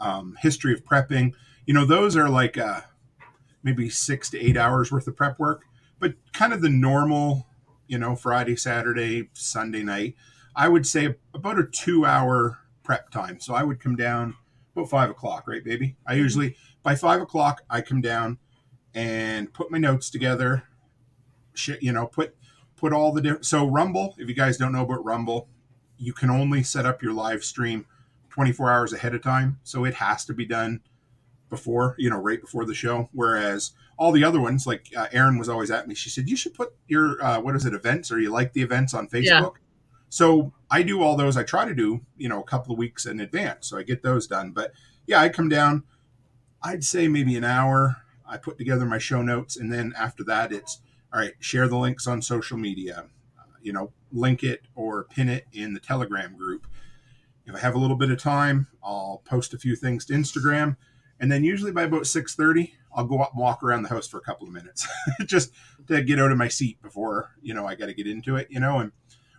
um, 0.00 0.36
history 0.40 0.72
of 0.72 0.84
prepping, 0.84 1.32
you 1.66 1.74
know 1.74 1.84
those 1.84 2.16
are 2.16 2.28
like 2.28 2.56
uh, 2.56 2.82
maybe 3.62 3.88
six 3.88 4.30
to 4.30 4.40
eight 4.40 4.56
hours 4.56 4.92
worth 4.92 5.06
of 5.06 5.16
prep 5.16 5.38
work. 5.38 5.64
But 5.98 6.14
kind 6.32 6.52
of 6.52 6.60
the 6.60 6.68
normal, 6.68 7.46
you 7.88 7.98
know, 7.98 8.14
Friday, 8.14 8.56
Saturday, 8.56 9.30
Sunday 9.32 9.82
night, 9.82 10.14
I 10.54 10.68
would 10.68 10.86
say 10.86 11.16
about 11.34 11.58
a 11.58 11.64
two 11.64 12.04
hour 12.04 12.58
prep 12.82 13.10
time. 13.10 13.40
So 13.40 13.54
I 13.54 13.62
would 13.62 13.80
come 13.80 13.96
down 13.96 14.36
about 14.74 14.90
five 14.90 15.10
o'clock, 15.10 15.48
right, 15.48 15.64
baby? 15.64 15.96
I 16.06 16.14
usually 16.14 16.56
by 16.82 16.94
five 16.94 17.20
o'clock 17.20 17.62
I 17.68 17.80
come 17.80 18.00
down 18.00 18.38
and 18.96 19.52
put 19.52 19.70
my 19.70 19.78
notes 19.78 20.10
together. 20.10 20.64
Shit, 21.54 21.82
you 21.82 21.92
know, 21.92 22.06
put 22.06 22.34
put 22.76 22.92
all 22.92 23.12
the 23.12 23.20
different. 23.20 23.46
So 23.46 23.66
Rumble, 23.66 24.16
if 24.18 24.28
you 24.28 24.34
guys 24.34 24.56
don't 24.56 24.72
know 24.72 24.82
about 24.82 25.04
Rumble, 25.04 25.48
you 25.98 26.12
can 26.12 26.30
only 26.30 26.62
set 26.62 26.86
up 26.86 27.02
your 27.02 27.12
live 27.12 27.44
stream 27.44 27.86
24 28.30 28.70
hours 28.70 28.92
ahead 28.92 29.14
of 29.14 29.22
time. 29.22 29.60
So 29.62 29.84
it 29.84 29.94
has 29.94 30.24
to 30.24 30.34
be 30.34 30.44
done 30.44 30.80
before, 31.48 31.94
you 31.98 32.10
know, 32.10 32.18
right 32.18 32.40
before 32.40 32.64
the 32.64 32.74
show. 32.74 33.08
Whereas 33.12 33.72
all 33.98 34.12
the 34.12 34.24
other 34.24 34.40
ones, 34.40 34.66
like 34.66 34.88
uh, 34.96 35.06
Erin 35.12 35.38
was 35.38 35.48
always 35.48 35.70
at 35.70 35.86
me, 35.86 35.94
she 35.94 36.10
said, 36.10 36.28
you 36.28 36.36
should 36.36 36.54
put 36.54 36.74
your, 36.88 37.22
uh, 37.24 37.40
what 37.40 37.54
is 37.54 37.64
it, 37.64 37.72
events 37.72 38.10
or 38.10 38.18
you 38.18 38.30
like 38.30 38.52
the 38.52 38.62
events 38.62 38.92
on 38.92 39.08
Facebook. 39.08 39.24
Yeah. 39.24 39.48
So 40.08 40.52
I 40.70 40.82
do 40.82 41.02
all 41.02 41.16
those. 41.16 41.36
I 41.36 41.42
try 41.42 41.64
to 41.64 41.74
do, 41.74 42.00
you 42.16 42.28
know, 42.28 42.40
a 42.40 42.44
couple 42.44 42.72
of 42.72 42.78
weeks 42.78 43.06
in 43.06 43.20
advance. 43.20 43.68
So 43.68 43.78
I 43.78 43.82
get 43.82 44.02
those 44.02 44.26
done. 44.26 44.50
But 44.50 44.72
yeah, 45.06 45.20
I 45.20 45.28
come 45.28 45.48
down, 45.48 45.84
I'd 46.62 46.84
say 46.84 47.08
maybe 47.08 47.36
an 47.36 47.44
hour. 47.44 47.96
I 48.28 48.36
put 48.36 48.58
together 48.58 48.84
my 48.84 48.98
show 48.98 49.22
notes. 49.22 49.56
And 49.56 49.72
then 49.72 49.94
after 49.96 50.24
that, 50.24 50.52
it's, 50.52 50.80
all 51.12 51.20
right, 51.20 51.34
share 51.40 51.68
the 51.68 51.76
links 51.76 52.06
on 52.06 52.22
social 52.22 52.58
media, 52.58 53.06
uh, 53.38 53.42
you 53.62 53.72
know, 53.72 53.92
link 54.12 54.42
it 54.42 54.62
or 54.74 55.04
pin 55.04 55.28
it 55.28 55.46
in 55.52 55.74
the 55.74 55.80
Telegram 55.80 56.36
group. 56.36 56.66
If 57.46 57.54
I 57.54 57.58
have 57.60 57.74
a 57.74 57.78
little 57.78 57.96
bit 57.96 58.10
of 58.10 58.18
time, 58.18 58.66
I'll 58.82 59.22
post 59.24 59.54
a 59.54 59.58
few 59.58 59.76
things 59.76 60.04
to 60.06 60.14
Instagram, 60.14 60.76
and 61.20 61.30
then 61.30 61.44
usually 61.44 61.70
by 61.70 61.82
about 61.82 62.06
six 62.06 62.34
thirty, 62.34 62.74
I'll 62.92 63.04
go 63.04 63.20
up 63.20 63.32
and 63.32 63.40
walk 63.40 63.62
around 63.62 63.82
the 63.82 63.88
house 63.88 64.08
for 64.08 64.18
a 64.18 64.22
couple 64.22 64.46
of 64.46 64.52
minutes 64.52 64.86
just 65.26 65.52
to 65.86 66.02
get 66.02 66.18
out 66.18 66.32
of 66.32 66.38
my 66.38 66.48
seat 66.48 66.82
before, 66.82 67.30
you 67.40 67.54
know, 67.54 67.66
I 67.66 67.74
got 67.74 67.86
to 67.86 67.94
get 67.94 68.06
into 68.06 68.36
it, 68.36 68.48
you 68.50 68.58
know. 68.58 68.78
And 68.78 68.90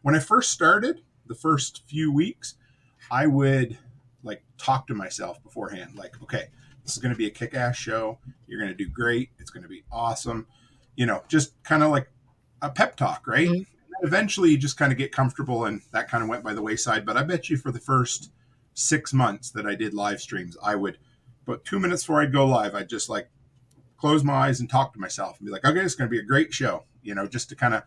when 0.04 0.16
I 0.16 0.20
first 0.20 0.52
started, 0.52 1.02
the 1.26 1.36
first 1.36 1.84
few 1.88 2.12
weeks, 2.12 2.56
I 3.12 3.28
would 3.28 3.78
like 4.24 4.44
talk 4.58 4.88
to 4.88 4.94
myself 4.94 5.42
beforehand, 5.44 5.96
like, 5.96 6.22
okay, 6.24 6.48
this 6.88 6.96
is 6.96 7.02
going 7.04 7.14
to 7.14 7.18
be 7.18 7.28
a 7.28 7.30
kick 7.30 7.54
ass 7.54 7.76
show. 7.76 8.18
You're 8.48 8.60
going 8.62 8.72
to 8.72 8.76
do 8.76 8.88
great. 8.90 9.30
It's 9.40 9.50
going 9.52 9.64
to 9.64 9.70
be 9.70 9.84
awesome. 9.92 10.48
You 10.96 11.06
know, 11.06 11.22
just 11.28 11.62
kind 11.64 11.84
of 11.84 11.92
like 11.92 12.10
a 12.62 12.70
pep 12.70 12.96
talk, 12.96 13.28
right? 13.28 13.50
Mhm. 13.50 13.66
Eventually, 14.04 14.52
you 14.52 14.58
just 14.58 14.78
kind 14.78 14.94
of 14.94 14.98
get 14.98 15.12
comfortable, 15.12 15.66
and 15.66 15.82
that 15.92 16.08
kind 16.08 16.24
of 16.24 16.30
went 16.30 16.46
by 16.46 16.54
the 16.54 16.62
wayside. 16.62 17.06
But 17.06 17.18
I 17.18 17.24
bet 17.24 17.50
you 17.50 17.58
for 17.58 17.74
the 17.74 17.80
first 17.80 18.32
six 18.74 19.12
months 19.12 19.52
that 19.52 19.66
I 19.66 19.76
did 19.76 19.94
live 19.94 20.22
streams, 20.22 20.56
I 20.64 20.76
would, 20.76 20.98
about 21.46 21.66
two 21.66 21.78
minutes 21.78 22.04
before 22.04 22.22
I'd 22.22 22.32
go 22.32 22.46
live, 22.46 22.74
I'd 22.74 22.90
just 22.90 23.10
like 23.10 23.30
close 23.98 24.24
my 24.24 24.34
eyes 24.34 24.62
and 24.62 24.70
talk 24.70 24.94
to 24.94 25.00
myself 25.00 25.40
and 25.40 25.46
be 25.48 25.52
like, 25.52 25.66
okay, 25.66 25.82
it's 25.82 25.96
going 25.96 26.08
to 26.10 26.12
be 26.12 26.20
a 26.20 26.26
great 26.26 26.54
show, 26.54 26.86
you 27.04 27.16
know, 27.16 27.28
just 27.28 27.50
to 27.50 27.56
kind 27.56 27.74
of, 27.74 27.84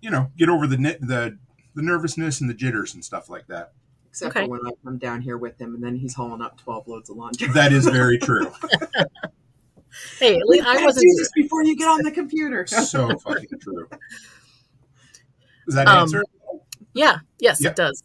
you 0.00 0.10
know, 0.10 0.30
get 0.36 0.48
over 0.48 0.68
the 0.68 0.76
the 0.76 1.38
the 1.74 1.82
nervousness 1.82 2.40
and 2.40 2.48
the 2.48 2.54
jitters 2.54 2.94
and 2.94 3.04
stuff 3.04 3.28
like 3.28 3.48
that. 3.48 3.72
Except 4.12 4.36
Okay. 4.36 4.44
for 4.44 4.50
when 4.50 4.60
I 4.66 4.70
come 4.84 4.98
down 4.98 5.22
here 5.22 5.38
with 5.38 5.58
him, 5.58 5.74
and 5.74 5.82
then 5.82 5.96
he's 5.96 6.12
hauling 6.14 6.42
up 6.42 6.58
twelve 6.58 6.86
loads 6.86 7.08
of 7.08 7.16
laundry. 7.16 7.48
That 7.48 7.72
is 7.72 7.86
very 7.86 8.18
true. 8.18 8.52
Hey, 10.18 10.36
at 10.38 10.46
least 10.46 10.66
I 10.66 10.82
wasn't. 10.82 11.02
do 11.02 11.14
this 11.18 11.30
before 11.34 11.62
you 11.64 11.76
get 11.76 11.86
on 11.86 12.02
the 12.02 12.10
computer. 12.10 12.66
so 12.66 13.10
fucking 13.18 13.46
true. 13.60 13.86
Does 15.66 15.74
that 15.74 15.86
Um, 15.86 15.98
answer? 15.98 16.24
Yeah, 16.94 17.18
yes, 17.38 17.60
Yeah. 17.60 17.70
it 17.70 17.76
does. 17.76 18.02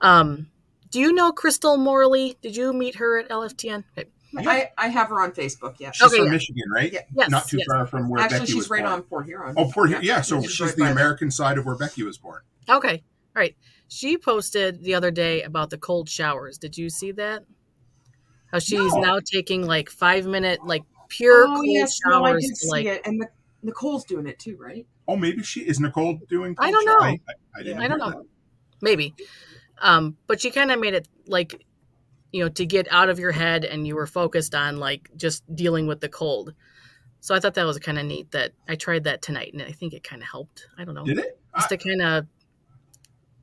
Um, 0.00 0.48
do 0.90 1.00
you 1.00 1.10
know 1.12 1.32
Crystal 1.32 1.78
Morley? 1.78 2.36
Did 2.42 2.54
you 2.54 2.74
meet 2.74 2.96
her 2.96 3.18
at 3.18 3.30
LFTN? 3.30 3.84
Okay. 3.96 4.06
I, 4.36 4.70
I 4.76 4.88
have 4.88 5.08
her 5.08 5.22
on 5.22 5.32
Facebook. 5.32 5.76
Yeah, 5.78 5.90
She's 5.92 6.06
okay, 6.08 6.16
from 6.18 6.26
yeah. 6.26 6.32
Michigan, 6.32 6.64
right? 6.74 6.92
Yeah. 6.92 7.00
Yes, 7.14 7.30
Not 7.30 7.48
too 7.48 7.56
yes. 7.58 7.66
far 7.66 7.86
from 7.86 8.10
where 8.10 8.22
actually, 8.22 8.40
Becky 8.40 8.52
she's 8.52 8.56
was 8.56 8.70
right 8.70 8.82
born. 8.82 8.92
on 8.92 9.02
Port 9.02 9.24
Huron. 9.26 9.54
Oh, 9.56 9.70
Port 9.70 9.88
Huron. 9.88 10.04
Yeah, 10.04 10.20
so 10.20 10.40
she's 10.42 10.50
she's, 10.52 10.66
right 10.66 10.76
the 10.76 10.82
by 10.84 10.90
American 10.90 11.30
side 11.30 11.56
of 11.56 11.64
where 11.64 11.76
Becky 11.76 12.02
was 12.02 12.18
born. 12.18 12.42
Okay, 12.68 13.02
all 13.34 13.40
right. 13.40 13.56
She 13.92 14.16
posted 14.16 14.82
the 14.82 14.94
other 14.94 15.10
day 15.10 15.42
about 15.42 15.68
the 15.68 15.76
cold 15.76 16.08
showers. 16.08 16.56
Did 16.56 16.78
you 16.78 16.88
see 16.88 17.12
that? 17.12 17.44
How 18.46 18.58
she's 18.58 18.94
No. 18.94 19.00
now 19.00 19.20
taking 19.20 19.66
like 19.66 19.90
five 19.90 20.24
minute, 20.24 20.64
like 20.64 20.82
pure 21.08 21.44
oh 21.44 21.56
cold 21.56 21.66
yes, 21.66 22.00
no, 22.06 22.24
I 22.24 22.32
did 22.32 22.40
to, 22.40 22.56
see 22.56 22.68
like 22.70 22.86
it, 22.86 23.02
and 23.04 23.20
the, 23.20 23.28
Nicole's 23.62 24.06
doing 24.06 24.26
it 24.26 24.38
too, 24.38 24.56
right? 24.58 24.86
Oh, 25.06 25.16
maybe 25.16 25.42
she 25.42 25.60
is 25.60 25.78
Nicole 25.78 26.18
doing. 26.30 26.54
I 26.58 26.70
don't 26.70 26.84
shower? 26.86 27.00
know. 27.00 27.06
I, 27.06 27.10
I, 27.10 27.60
I, 27.60 27.62
didn't 27.62 27.82
I 27.82 27.88
don't 27.88 28.00
hear 28.00 28.10
know. 28.12 28.26
maybe, 28.80 29.14
um, 29.82 30.16
but 30.26 30.40
she 30.40 30.50
kind 30.50 30.72
of 30.72 30.80
made 30.80 30.94
it 30.94 31.06
like 31.26 31.62
you 32.32 32.42
know 32.42 32.48
to 32.48 32.64
get 32.64 32.90
out 32.90 33.10
of 33.10 33.18
your 33.18 33.32
head, 33.32 33.66
and 33.66 33.86
you 33.86 33.94
were 33.94 34.06
focused 34.06 34.54
on 34.54 34.78
like 34.78 35.10
just 35.18 35.44
dealing 35.54 35.86
with 35.86 36.00
the 36.00 36.08
cold. 36.08 36.54
So 37.20 37.34
I 37.34 37.40
thought 37.40 37.54
that 37.54 37.66
was 37.66 37.78
kind 37.78 37.98
of 37.98 38.06
neat. 38.06 38.30
That 38.30 38.52
I 38.66 38.74
tried 38.76 39.04
that 39.04 39.20
tonight, 39.20 39.52
and 39.52 39.60
I 39.60 39.72
think 39.72 39.92
it 39.92 40.02
kind 40.02 40.22
of 40.22 40.28
helped. 40.28 40.66
I 40.78 40.84
don't 40.86 40.94
know. 40.94 41.04
That. 41.04 41.14
Did 41.14 41.24
it? 41.26 41.38
just 41.56 41.68
to 41.68 41.76
kind 41.76 42.00
of 42.00 42.26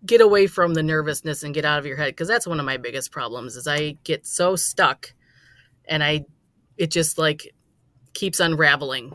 get 0.06 0.22
away 0.22 0.48
from 0.48 0.74
the 0.74 0.84
nervousness 0.84 1.44
and 1.44 1.54
get 1.54 1.66
out 1.66 1.78
of 1.80 1.86
your 1.86 1.98
head 1.98 2.08
because 2.14 2.28
that's 2.28 2.48
one 2.48 2.60
of 2.60 2.66
my 2.66 2.78
biggest 2.78 3.12
problems 3.12 3.56
is 3.56 3.68
i 3.68 3.92
get 4.04 4.26
so 4.26 4.56
stuck 4.56 5.14
and 5.86 6.04
i 6.04 6.24
it 6.78 6.90
just 6.90 7.18
like 7.18 7.54
keeps 8.14 8.40
unraveling 8.40 9.14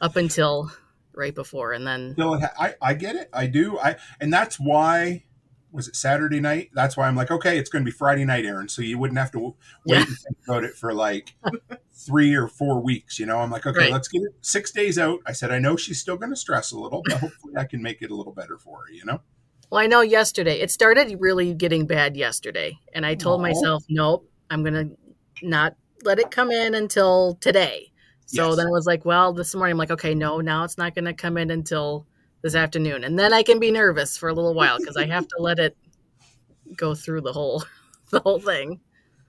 up 0.00 0.16
until 0.16 0.70
right 1.14 1.34
before 1.34 1.72
and 1.72 1.86
then 1.86 2.14
ha- 2.18 2.52
I, 2.58 2.74
I 2.80 2.94
get 2.94 3.16
it. 3.16 3.28
I 3.32 3.46
do. 3.46 3.76
I 3.78 3.96
and 4.20 4.32
that's 4.32 4.60
why 4.60 5.24
was 5.72 5.88
it 5.88 5.96
Saturday 5.96 6.38
night? 6.40 6.70
That's 6.74 6.96
why 6.96 7.08
I'm 7.08 7.16
like, 7.16 7.30
okay, 7.30 7.58
it's 7.58 7.68
going 7.68 7.84
to 7.84 7.90
be 7.90 7.94
Friday 7.94 8.24
night, 8.24 8.44
Erin. 8.46 8.68
So 8.68 8.80
you 8.82 8.98
wouldn't 8.98 9.18
have 9.18 9.32
to 9.32 9.38
wait 9.40 9.54
Yeah. 9.84 9.96
and 9.98 10.06
think 10.06 10.36
about 10.46 10.64
it 10.64 10.74
for 10.74 10.94
like 10.94 11.34
three 11.92 12.34
or 12.34 12.46
four 12.48 12.80
weeks. 12.80 13.18
You 13.18 13.26
know, 13.26 13.38
I'm 13.38 13.50
like, 13.50 13.66
okay, 13.66 13.80
Right. 13.80 13.92
let's 13.92 14.08
get 14.08 14.22
it 14.22 14.32
six 14.40 14.70
days 14.70 14.98
out. 14.98 15.18
I 15.26 15.32
said, 15.32 15.50
I 15.50 15.58
know 15.58 15.76
she's 15.76 16.00
still 16.00 16.16
going 16.16 16.30
to 16.30 16.36
stress 16.36 16.70
a 16.72 16.78
little, 16.78 17.02
but 17.04 17.18
hopefully 17.18 17.54
I 17.56 17.64
can 17.64 17.82
make 17.82 18.00
it 18.00 18.10
a 18.10 18.14
little 18.14 18.32
better 18.32 18.56
for 18.58 18.78
her. 18.86 18.92
You 18.92 19.04
know, 19.04 19.20
well 19.70 19.80
i 19.80 19.86
know 19.86 20.00
yesterday 20.00 20.60
it 20.60 20.70
started 20.70 21.16
really 21.20 21.54
getting 21.54 21.86
bad 21.86 22.16
yesterday 22.16 22.78
and 22.92 23.04
i 23.06 23.14
told 23.14 23.40
Aw. 23.40 23.42
myself 23.42 23.84
nope 23.88 24.28
i'm 24.50 24.62
gonna 24.62 24.90
not 25.42 25.74
let 26.04 26.18
it 26.18 26.30
come 26.30 26.50
in 26.50 26.74
until 26.74 27.34
today 27.40 27.90
so 28.26 28.48
Yes. 28.48 28.56
then 28.56 28.66
I 28.66 28.70
was 28.70 28.86
like 28.86 29.04
well 29.04 29.32
this 29.32 29.54
morning 29.54 29.72
i'm 29.72 29.78
like 29.78 29.90
okay 29.90 30.14
no 30.14 30.40
now 30.40 30.64
it's 30.64 30.78
not 30.78 30.94
gonna 30.94 31.14
come 31.14 31.36
in 31.36 31.50
until 31.50 32.06
this 32.42 32.54
afternoon 32.54 33.04
and 33.04 33.18
then 33.18 33.32
i 33.32 33.42
can 33.42 33.58
be 33.58 33.70
nervous 33.70 34.16
for 34.16 34.28
a 34.28 34.34
little 34.34 34.54
while 34.54 34.78
because 34.78 34.96
i 34.96 35.06
have 35.06 35.26
to 35.26 35.36
let 35.38 35.58
it 35.58 35.76
go 36.76 36.94
through 36.94 37.20
the 37.20 37.32
whole 37.32 37.64
the 38.10 38.20
whole 38.20 38.38
thing 38.38 38.80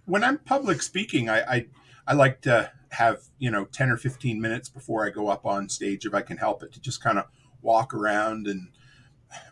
when 0.10 0.24
I'm 0.24 0.39
public 0.39 0.81
speaking, 0.81 1.29
I, 1.29 1.41
I 1.41 1.65
I 2.08 2.13
like 2.13 2.41
to 2.41 2.72
have 2.89 3.22
you 3.38 3.51
know 3.51 3.65
ten 3.65 3.89
or 3.91 3.98
fifteen 3.98 4.41
minutes 4.41 4.67
before 4.67 5.05
I 5.05 5.12
go 5.12 5.27
up 5.27 5.46
on 5.46 5.69
stage, 5.69 6.05
if 6.05 6.13
I 6.13 6.22
can 6.22 6.38
help 6.38 6.63
it, 6.63 6.74
to 6.74 6.81
just 6.81 7.01
kind 7.01 7.19
of 7.19 7.25
walk 7.62 7.93
around 7.93 8.48
and 8.48 8.69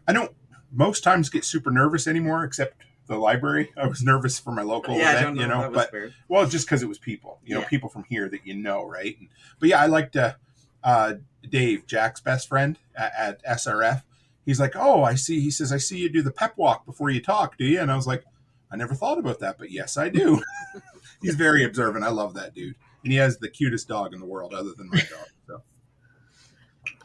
I 0.07 0.13
don't 0.13 0.31
most 0.71 1.03
times 1.03 1.29
get 1.29 1.45
super 1.45 1.71
nervous 1.71 2.07
anymore, 2.07 2.43
except 2.43 2.81
the 3.07 3.17
library. 3.17 3.71
I 3.77 3.87
was 3.87 4.03
nervous 4.03 4.39
for 4.39 4.51
my 4.51 4.61
local 4.63 4.97
yeah, 4.97 5.09
I 5.09 5.11
event, 5.13 5.25
don't 5.25 5.35
know. 5.35 5.41
you 5.41 5.47
know, 5.47 5.61
that 5.61 5.71
was 5.71 5.77
but 5.85 5.93
weird. 5.93 6.13
well, 6.27 6.47
just 6.47 6.65
because 6.67 6.83
it 6.83 6.87
was 6.89 6.97
people, 6.99 7.39
you 7.45 7.55
know, 7.55 7.61
Yeah. 7.61 7.67
people 7.67 7.89
from 7.89 8.03
here 8.05 8.27
that 8.29 8.45
you 8.45 8.53
know, 8.55 8.85
right? 8.85 9.17
And, 9.19 9.29
but 9.59 9.69
yeah, 9.69 9.81
I 9.81 9.85
like 9.87 10.11
to. 10.13 10.35
Uh, 10.83 11.15
Dave, 11.49 11.85
Jack's 11.87 12.19
best 12.21 12.47
friend 12.47 12.77
at, 12.95 13.11
at 13.17 13.43
SRF, 13.45 14.03
he's 14.45 14.59
like, 14.59 14.73
"Oh, 14.75 15.03
I 15.03 15.15
see." 15.15 15.39
He 15.41 15.49
says, 15.51 15.71
"I 15.73 15.77
see 15.77 15.97
you 15.97 16.09
do 16.09 16.21
the 16.21 16.31
pep 16.31 16.53
walk 16.57 16.85
before 16.85 17.09
you 17.09 17.21
talk, 17.21 17.57
do 17.57 17.65
you?" 17.65 17.79
And 17.81 17.91
I 17.91 17.95
was 17.95 18.05
like, 18.07 18.23
"I 18.71 18.75
never 18.75 18.93
thought 18.93 19.17
about 19.17 19.39
that, 19.39 19.57
but 19.57 19.71
yes, 19.71 19.97
I 19.97 20.09
do." 20.09 20.41
he's 21.21 21.35
very 21.35 21.63
observant. 21.65 22.05
I 22.05 22.09
love 22.09 22.33
that 22.35 22.53
dude, 22.53 22.75
and 23.03 23.11
he 23.11 23.17
has 23.17 23.37
the 23.37 23.49
cutest 23.49 23.87
dog 23.87 24.13
in 24.13 24.19
the 24.19 24.25
world, 24.25 24.53
other 24.53 24.71
than 24.77 24.89
my 24.89 24.99
dog. 24.99 25.27
So 25.47 25.63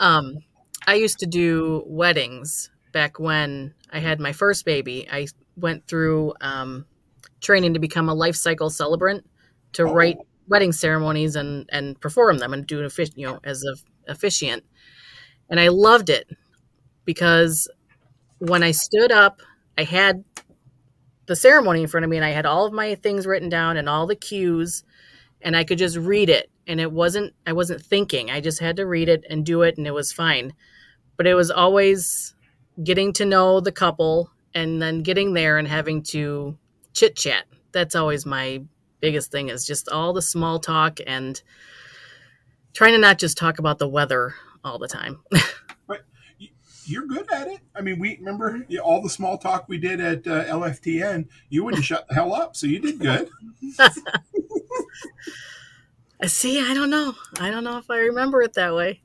um 0.01 0.39
i 0.87 0.95
used 0.95 1.19
to 1.19 1.27
do 1.27 1.83
weddings 1.87 2.71
back 2.93 3.19
when 3.19 3.75
i 3.93 3.99
had 3.99 4.21
my 4.21 4.33
first 4.33 4.65
baby 4.65 5.09
i 5.11 5.27
went 5.57 5.87
through 5.87 6.33
um 6.41 6.85
training 7.41 7.75
to 7.75 7.81
become 7.81 8.09
a 8.09 8.15
life 8.15 8.37
cycle 8.37 8.71
celebrant 8.71 9.25
to 9.73 9.83
Oh. 9.85 9.93
write 9.93 10.19
wedding 10.49 10.73
ceremonies 10.73 11.37
and 11.37 11.69
and 11.73 12.01
perform 12.01 12.39
them 12.39 12.53
and 12.53 12.67
do 12.67 12.81
an 12.81 12.87
offic- 12.87 13.17
you 13.17 13.27
know 13.27 13.41
as 13.45 13.65
a 13.65 13.75
officiant. 14.11 14.65
And 15.49 15.61
i 15.61 15.69
loved 15.69 16.11
it 16.11 16.29
because 17.05 17.69
when 18.39 18.63
i 18.63 18.71
stood 18.73 19.13
up 19.13 19.41
i 19.79 19.85
had 19.85 20.25
the 21.27 21.37
ceremony 21.37 21.83
in 21.83 21.89
front 21.89 22.05
of 22.05 22.11
me 22.11 22.17
and 22.17 22.25
i 22.27 22.31
had 22.31 22.47
all 22.47 22.67
of 22.67 22.73
my 22.73 22.95
things 22.97 23.27
written 23.27 23.49
down 23.49 23.77
and 23.77 23.89
all 23.89 24.07
the 24.07 24.17
cues 24.17 24.85
and 25.41 25.57
i 25.57 25.65
could 25.65 25.79
just 25.79 25.97
read 25.97 26.29
it. 26.31 26.51
And 26.67 26.81
it 26.81 26.93
wasn't 26.93 27.35
i 27.47 27.53
wasn't 27.53 27.83
thinking. 27.83 28.31
I 28.31 28.41
just 28.41 28.61
had 28.61 28.77
to 28.77 28.87
read 28.87 29.09
it 29.09 29.25
and 29.29 29.45
do 29.45 29.63
it 29.63 29.77
and 29.79 29.87
it 29.87 29.95
was 29.95 30.13
fine. 30.13 30.53
But 31.17 31.27
it 31.27 31.35
was 31.35 31.51
always 31.51 32.35
getting 32.83 33.13
to 33.13 33.25
know 33.25 33.61
the 33.61 33.73
couple 33.73 34.31
and 34.55 34.81
then 34.81 35.03
getting 35.03 35.33
there 35.33 35.59
and 35.59 35.69
having 35.69 36.03
to 36.03 36.57
chit 36.95 37.17
chat 37.17 37.45
that's 37.73 37.95
always 37.95 38.27
my 38.27 38.63
biggest 39.01 39.31
thing 39.31 39.49
is 39.49 39.67
just 39.67 39.89
all 39.89 40.13
the 40.13 40.23
small 40.23 40.59
talk 40.59 41.01
and 41.07 41.43
trying 42.73 42.93
to 42.93 42.99
not 42.99 43.19
just 43.19 43.37
talk 43.37 43.59
about 43.59 43.79
the 43.79 43.89
weather 43.89 44.35
all 44.65 44.79
the 44.79 44.89
time 44.89 45.21
but 45.87 46.03
you're 46.85 47.07
good 47.07 47.31
at 47.33 47.47
it. 47.47 47.61
I 47.77 47.81
mean, 47.81 48.01
we 48.01 48.17
remember 48.17 48.67
all 48.83 49.01
the 49.01 49.09
small 49.09 49.39
talk 49.39 49.69
we 49.69 49.79
did 49.79 50.01
at 50.01 50.27
uh, 50.27 50.45
LFTN. 50.47 51.29
You 51.49 51.63
wouldn't 51.63 51.85
shut 51.91 52.09
the 52.09 52.15
hell 52.15 52.35
up, 52.35 52.57
so 52.57 52.67
you 52.67 52.81
did 52.81 52.99
good. 52.99 53.31
see 56.27 56.61
i 56.61 56.73
don't 56.73 56.91
know 56.91 57.15
i 57.41 57.51
don't 57.51 57.65
know 57.65 57.79
if 57.79 57.91
i 57.91 57.99
remember 57.99 58.43
it 58.43 58.53
that 58.55 58.75
way 58.75 59.01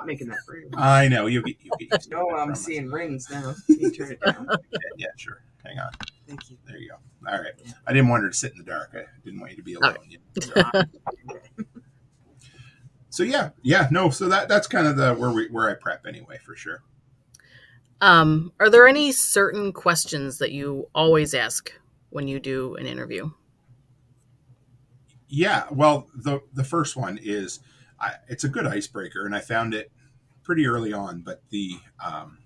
I'm 0.00 0.06
making 0.06 0.28
that 0.28 0.38
for 0.46 0.56
you. 0.56 0.70
I 0.76 1.08
know 1.08 1.26
you 1.26 1.42
get 1.42 1.56
you 1.62 1.70
get. 1.78 1.90
used 1.92 2.10
to 2.10 2.16
No, 2.16 2.28
I 2.28 2.32
I'm 2.32 2.36
promise. 2.36 2.64
seeing 2.64 2.90
rings 2.90 3.26
now. 3.30 3.54
Can 3.66 3.80
you 3.80 3.90
turn 3.90 4.12
it 4.12 4.20
down? 4.20 4.46
Yeah, 4.72 4.78
yeah, 4.96 5.06
sure. 5.16 5.42
Hang 5.64 5.78
on. 5.78 5.90
Thank 6.26 6.50
you. 6.50 6.56
There 6.66 6.78
you 6.78 6.90
go. 6.90 7.30
All 7.30 7.38
right. 7.40 7.52
I 7.86 7.92
didn't 7.92 8.08
want 8.08 8.22
her 8.22 8.30
to 8.30 8.36
sit 8.36 8.52
in 8.52 8.58
the 8.58 8.64
dark. 8.64 8.90
I 8.94 9.04
didn't 9.24 9.40
want 9.40 9.52
you 9.52 9.56
to 9.58 9.62
be 9.62 9.74
alone. 9.74 9.96
you 10.08 10.18
know, 10.54 10.62
so. 10.74 10.82
So 13.10 13.22
yeah, 13.24 13.50
yeah, 13.62 13.88
no. 13.90 14.10
So 14.10 14.28
that 14.28 14.48
that's 14.48 14.66
kind 14.68 14.86
of 14.86 14.96
the 14.96 15.14
where 15.14 15.30
we 15.30 15.48
where 15.48 15.68
I 15.68 15.74
prep 15.74 16.06
anyway 16.06 16.38
for 16.44 16.54
sure. 16.54 16.82
um, 18.00 18.52
are 18.60 18.70
there 18.70 18.86
any 18.86 19.12
certain 19.12 19.72
questions 19.72 20.38
that 20.38 20.52
you 20.52 20.88
always 20.94 21.34
ask 21.34 21.72
when 22.10 22.28
you 22.28 22.38
do 22.40 22.76
an 22.76 22.86
interview 22.86 23.30
Yeah, 25.28 25.64
well, 25.70 26.08
the 26.14 26.40
the 26.54 26.64
first 26.64 26.96
one 26.96 27.18
is 27.20 27.60
I, 28.00 28.14
it's 28.28 28.44
a 28.44 28.48
good 28.48 28.66
icebreaker, 28.66 29.26
and 29.26 29.34
I 29.34 29.40
found 29.40 29.74
it 29.74 29.90
pretty 30.42 30.66
early 30.66 30.92
on. 30.92 31.20
But 31.20 31.42
the 31.50 31.78
um, 32.04 32.38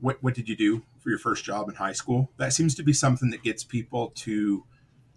what 0.00 0.22
what 0.22 0.34
did 0.34 0.48
you 0.48 0.56
do 0.56 0.82
for 1.00 1.10
your 1.10 1.18
first 1.18 1.44
job 1.44 1.68
in 1.68 1.76
high 1.76 1.92
school? 1.92 2.30
That 2.36 2.52
seems 2.52 2.74
to 2.76 2.82
be 2.82 2.92
something 2.92 3.30
that 3.30 3.42
gets 3.42 3.64
people 3.64 4.12
to 4.16 4.64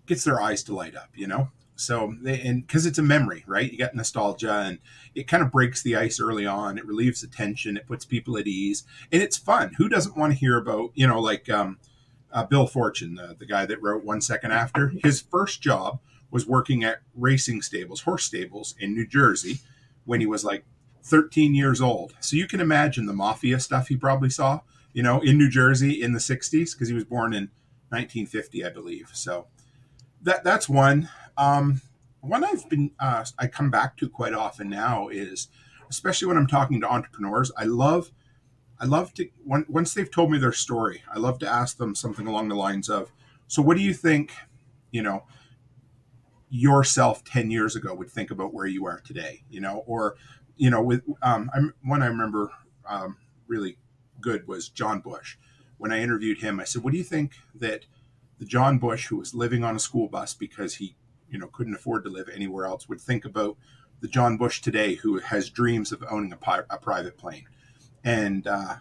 gets 0.06 0.24
their 0.24 0.42
eyes 0.42 0.64
to 0.64 0.76
light 0.76 0.96
up, 0.96 1.10
you 1.16 1.28
know. 1.28 1.50
So 1.76 2.16
they, 2.22 2.40
and 2.40 2.66
because 2.66 2.86
it's 2.86 3.00
a 3.00 3.04
memory, 3.04 3.44
right? 3.48 3.70
You 3.70 3.78
got 3.78 3.96
nostalgia, 3.96 4.54
and 4.54 4.80
it 5.14 5.28
kind 5.28 5.44
of 5.44 5.52
breaks 5.52 5.82
the 5.82 5.96
ice 5.96 6.20
early 6.20 6.46
on. 6.46 6.78
It 6.78 6.86
relieves 6.86 7.22
the 7.22 7.28
tension. 7.28 7.76
It 7.76 7.88
puts 7.88 8.06
people 8.06 8.38
at 8.38 8.48
ease, 8.48 8.84
and 9.12 9.22
it's 9.22 9.38
fun. 9.38 9.74
Who 9.78 9.90
doesn't 9.90 10.16
want 10.16 10.34
to 10.34 10.40
hear 10.40 10.58
about 10.58 10.92
you 10.94 11.08
know 11.08 11.20
like 11.20 11.50
um, 11.50 11.80
uh, 12.32 12.46
Bill 12.46 12.68
Forstchen, 12.68 13.18
the, 13.18 13.36
the 13.38 13.46
guy 13.46 13.66
that 13.66 13.82
wrote 13.82 14.06
One 14.06 14.22
Second 14.22 14.52
After? 14.54 14.94
His 15.04 15.22
first 15.22 15.62
job 15.62 16.00
was 16.36 16.46
working 16.46 16.84
at 16.84 17.00
racing 17.14 17.62
stables, 17.62 18.02
horse 18.02 18.26
stables 18.26 18.76
in 18.78 18.94
New 18.94 19.08
Jersey 19.08 19.60
when 20.04 20.20
he 20.20 20.26
was 20.26 20.44
like 20.44 20.66
13 21.04 21.56
years 21.56 21.80
old. 21.80 22.14
So 22.20 22.36
you 22.36 22.46
can 22.46 22.60
imagine 22.60 23.06
the 23.06 23.14
mafia 23.14 23.58
stuff 23.58 23.88
he 23.88 23.96
probably 23.96 24.30
saw, 24.30 24.60
you 24.92 25.02
know, 25.02 25.22
in 25.22 25.38
New 25.38 25.50
Jersey 25.50 26.02
in 26.02 26.12
the 26.12 26.20
60s 26.20 26.74
because 26.74 26.90
he 26.90 26.94
was 26.94 27.06
born 27.06 27.34
in 27.34 27.44
1950, 27.88 28.66
I 28.66 28.70
believe. 28.70 29.12
So 29.14 29.48
that 30.24 30.44
that's 30.44 30.68
one. 30.68 31.08
Um, 31.38 31.82
one 32.20 32.44
I've 32.44 32.68
been 32.68 32.92
uh, 33.00 33.24
I 33.40 33.48
come 33.48 33.72
back 33.72 33.96
to 34.00 34.10
quite 34.10 34.34
often 34.34 34.70
now 34.70 35.08
is, 35.08 35.48
especially 35.90 36.28
when 36.28 36.36
I'm 36.36 36.48
talking 36.48 36.82
to 36.82 36.92
entrepreneurs, 36.92 37.50
I 37.58 37.64
love 37.64 38.12
I 38.78 38.84
love 38.84 39.14
to 39.14 39.30
when, 39.46 39.66
once 39.70 39.94
they've 39.94 40.12
told 40.12 40.32
me 40.32 40.38
their 40.38 40.52
story, 40.52 41.02
I 41.10 41.18
love 41.18 41.40
to 41.40 41.48
ask 41.48 41.78
them 41.78 41.96
something 41.96 42.28
along 42.28 42.50
the 42.50 42.56
lines 42.56 42.90
of, 42.90 43.14
"So, 43.48 43.62
what 43.62 43.78
do 43.78 43.84
you 43.84 43.94
think? 43.94 44.34
You 44.92 45.02
know, 45.02 45.24
yourself 46.56 47.24
ten 47.24 47.52
years 47.52 47.76
ago 47.76 47.94
would 47.94 48.10
think 48.10 48.32
about 48.32 48.54
where 48.54 48.66
you 48.66 48.86
are 48.86 49.00
today? 49.02 49.44
You 49.50 49.62
know, 49.62 49.84
or 49.86 50.16
you 50.58 50.70
know, 50.70 50.82
with 50.82 51.04
um, 51.22 51.50
I'm 51.54 51.74
one 51.84 52.02
I 52.02 52.08
remember 52.08 52.52
um, 52.88 53.18
really 53.48 53.78
good 54.22 54.48
was 54.48 54.70
John 54.70 55.00
Bush. 55.00 55.38
When 55.78 55.92
I 55.92 56.00
interviewed 56.02 56.40
him, 56.40 56.60
I 56.60 56.64
said, 56.64 56.84
"What 56.84 56.92
do 56.92 56.98
you 56.98 57.04
think 57.04 57.34
that 57.56 57.86
the 58.40 58.46
John 58.46 58.80
Bush 58.80 59.08
who 59.08 59.18
was 59.18 59.36
living 59.36 59.64
on 59.64 59.76
a 59.76 59.80
school 59.80 60.08
bus 60.08 60.34
because 60.34 60.76
he, 60.76 60.96
you 61.30 61.38
know, 61.38 61.48
couldn't 61.48 61.76
afford 61.76 62.04
to 62.04 62.10
live 62.10 62.30
anywhere 62.34 62.66
else 62.66 62.88
would 62.88 63.02
think 63.02 63.26
about 63.26 63.58
the 64.02 64.08
John 64.08 64.38
Bush 64.38 64.62
today 64.62 64.96
who 64.96 65.20
has 65.20 65.50
dreams 65.50 65.92
of 65.92 66.04
owning 66.10 66.34
a, 66.34 66.38
pi- 66.38 66.64
a 66.70 66.78
private 66.78 67.18
plane?" 67.18 67.48
And 68.04 68.48
uh, 68.48 68.76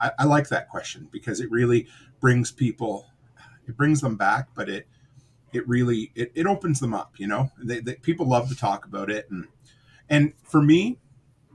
I, 0.00 0.12
I 0.20 0.24
like 0.24 0.48
that 0.48 0.68
question 0.68 1.08
because 1.10 1.40
it 1.40 1.50
really 1.50 1.88
brings 2.20 2.52
people, 2.52 3.06
it 3.66 3.76
brings 3.76 4.00
them 4.00 4.16
back, 4.16 4.48
but 4.54 4.68
it 4.68 4.86
it 5.52 5.66
really 5.68 6.12
it, 6.14 6.32
it 6.34 6.46
opens 6.46 6.80
them 6.80 6.94
up. 6.94 7.14
You 7.18 7.26
know, 7.26 7.50
they, 7.62 7.80
they, 7.80 7.94
people 7.94 8.26
love 8.26 8.48
to 8.48 8.56
talk 8.56 8.84
about 8.84 9.10
it, 9.10 9.30
and 9.30 9.46
and 10.08 10.32
for 10.42 10.62
me, 10.62 10.98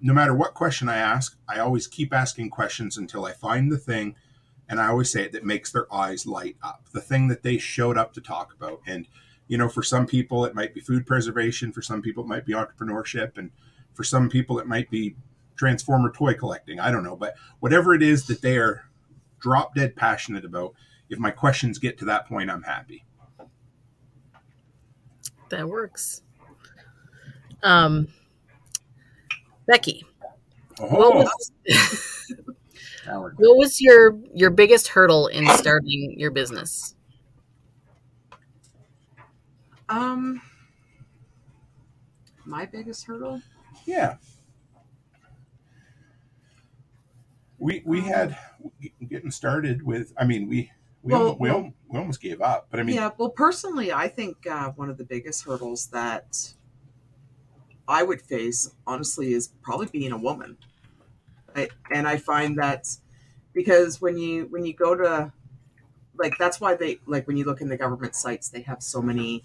no 0.02 0.14
matter 0.14 0.34
what 0.34 0.54
question 0.54 0.90
I 0.90 0.98
ask, 0.98 1.38
I 1.48 1.60
always 1.60 1.88
keep 1.88 2.14
asking 2.14 2.50
questions 2.50 2.98
until 2.98 3.26
I 3.26 3.34
find 3.34 3.72
the 3.72 3.78
thing, 3.78 4.16
and 4.68 4.80
I 4.80 4.88
always 4.88 5.12
say 5.12 5.24
it 5.24 5.32
that 5.32 5.46
makes 5.46 5.72
their 5.72 5.92
eyes 5.94 6.26
light 6.26 6.58
up, 6.64 6.86
the 6.92 7.02
thing 7.02 7.28
that 7.30 7.44
they 7.44 7.58
showed 7.58 7.98
up 7.98 8.14
to 8.14 8.22
talk 8.22 8.54
about, 8.54 8.82
and 8.86 9.08
you 9.48 9.58
know, 9.58 9.70
for 9.70 9.84
some 9.84 10.08
people 10.08 10.46
it 10.46 10.56
might 10.56 10.74
be 10.74 10.82
food 10.82 11.06
preservation, 11.06 11.72
for 11.72 11.82
some 11.82 12.02
people 12.02 12.24
it 12.24 12.28
might 12.28 12.46
be 12.46 12.54
entrepreneurship, 12.54 13.38
and 13.38 13.52
for 13.94 14.04
some 14.04 14.30
people 14.30 14.60
it 14.60 14.68
might 14.68 14.90
be 14.90 15.16
transformer 15.56 16.12
toy 16.12 16.34
collecting. 16.34 16.80
I 16.80 16.92
don't 16.92 17.04
know, 17.04 17.16
but 17.16 17.36
whatever 17.60 17.94
it 17.94 18.02
is 18.02 18.26
that 18.28 18.42
they 18.42 18.58
are 18.58 18.86
drop 19.40 19.76
dead 19.76 19.96
passionate 19.96 20.46
about, 20.46 20.74
if 21.10 21.20
my 21.20 21.30
questions 21.32 21.78
get 21.78 21.98
to 22.00 22.06
that 22.06 22.28
point, 22.28 22.50
I'm 22.50 22.64
happy. 22.64 23.06
That 25.54 25.70
works. 25.70 26.24
Um, 27.64 28.08
Becky, 29.66 30.06
what 30.80 30.92
Oh, 30.92 31.12
was, 31.16 31.52
what 33.38 33.58
was 33.58 33.82
your 33.82 34.18
your 34.34 34.50
biggest 34.50 34.90
hurdle 34.90 35.28
in 35.28 35.48
starting 35.50 36.20
your 36.20 36.32
business? 36.32 36.96
Um, 39.90 40.42
my 42.46 42.66
biggest 42.66 43.06
hurdle. 43.06 43.42
Yeah. 43.86 44.18
We 47.58 47.82
we 47.86 48.02
had 48.02 48.38
getting 49.08 49.32
started 49.32 49.84
with. 49.84 50.14
I 50.18 50.26
mean, 50.26 50.48
we 50.50 50.72
we 51.04 51.14
Well, 51.14 51.28
al- 51.30 51.38
we, 51.40 51.50
al- 51.50 51.74
we 51.90 52.00
almost 52.00 52.22
gave 52.22 52.42
up, 52.42 52.68
but 52.72 52.80
I 52.80 52.84
mean, 52.84 52.96
yeah, 52.96 53.12
well, 53.18 53.30
personally, 53.30 53.92
I 53.92 54.08
think 54.08 54.48
uh, 54.48 54.72
one 54.72 54.90
of 54.90 54.98
the 54.98 55.04
biggest 55.04 55.46
hurdles 55.46 55.88
that 55.88 56.54
I 57.88 58.04
would 58.04 58.22
face, 58.22 58.72
honestly, 58.88 59.34
is 59.34 59.50
probably 59.62 59.88
being 59.88 60.12
a 60.12 60.18
woman. 60.18 60.58
I, 61.56 61.70
and 61.92 62.08
I 62.08 62.18
find 62.18 62.58
that 62.58 62.88
because 63.54 64.02
when 64.02 64.18
you 64.18 64.48
when 64.50 64.66
you 64.66 64.74
go 64.74 64.96
to 64.96 65.32
like 66.16 66.38
that's 66.38 66.60
why 66.60 66.76
they 66.76 67.00
like 67.06 67.28
when 67.28 67.38
you 67.38 67.44
look 67.44 67.62
in 67.62 67.70
the 67.70 67.78
government 67.78 68.16
sites, 68.16 68.50
they 68.50 68.62
have 68.62 68.82
so 68.82 69.02
many 69.02 69.44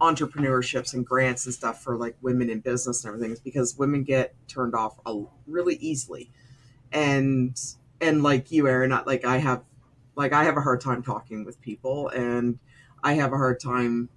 entrepreneurships 0.00 0.94
and 0.94 1.04
grants 1.04 1.46
and 1.46 1.54
stuff 1.54 1.82
for 1.82 1.96
like 1.96 2.16
women 2.22 2.50
in 2.50 2.60
business 2.60 3.04
and 3.04 3.12
everything 3.12 3.32
is 3.32 3.40
because 3.40 3.76
women 3.76 4.04
get 4.04 4.34
turned 4.46 4.74
off 4.74 4.98
a, 5.06 5.22
really 5.46 5.74
easily 5.76 6.30
and 6.92 7.60
and 8.00 8.22
like 8.22 8.52
you 8.52 8.68
Erin 8.68 8.90
not 8.90 9.06
like 9.06 9.24
i 9.24 9.38
have 9.38 9.62
like 10.18 10.32
i 10.32 10.44
have 10.44 10.56
a 10.56 10.60
hard 10.60 10.80
time 10.80 11.02
talking 11.02 11.44
with 11.44 11.60
people 11.62 12.08
and 12.08 12.58
i 13.02 13.14
have 13.14 13.32
a 13.32 13.36
hard 13.36 13.58
time 13.60 14.08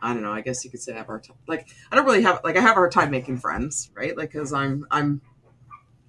i 0.00 0.14
don't 0.14 0.22
know 0.22 0.32
i 0.32 0.40
guess 0.40 0.64
you 0.64 0.70
could 0.70 0.80
say 0.80 0.94
i 0.94 0.96
have 0.96 1.06
a 1.06 1.08
hard 1.08 1.24
time 1.24 1.36
like 1.46 1.68
i 1.90 1.96
don't 1.96 2.06
really 2.06 2.22
have 2.22 2.40
like 2.44 2.56
i 2.56 2.60
have 2.60 2.72
a 2.72 2.74
hard 2.74 2.92
time 2.92 3.10
making 3.10 3.36
friends 3.36 3.90
right 3.94 4.16
like 4.16 4.32
because 4.32 4.52
i'm 4.52 4.86
i'm 4.90 5.20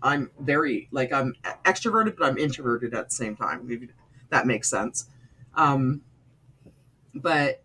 i'm 0.01 0.29
very 0.39 0.87
like 0.91 1.11
i'm 1.11 1.33
extroverted 1.65 2.15
but 2.17 2.25
i'm 2.25 2.37
introverted 2.37 2.93
at 2.93 3.09
the 3.09 3.15
same 3.15 3.35
time 3.35 3.67
maybe 3.67 3.89
that 4.29 4.45
makes 4.45 4.69
sense 4.69 5.07
um 5.55 6.01
but 7.15 7.63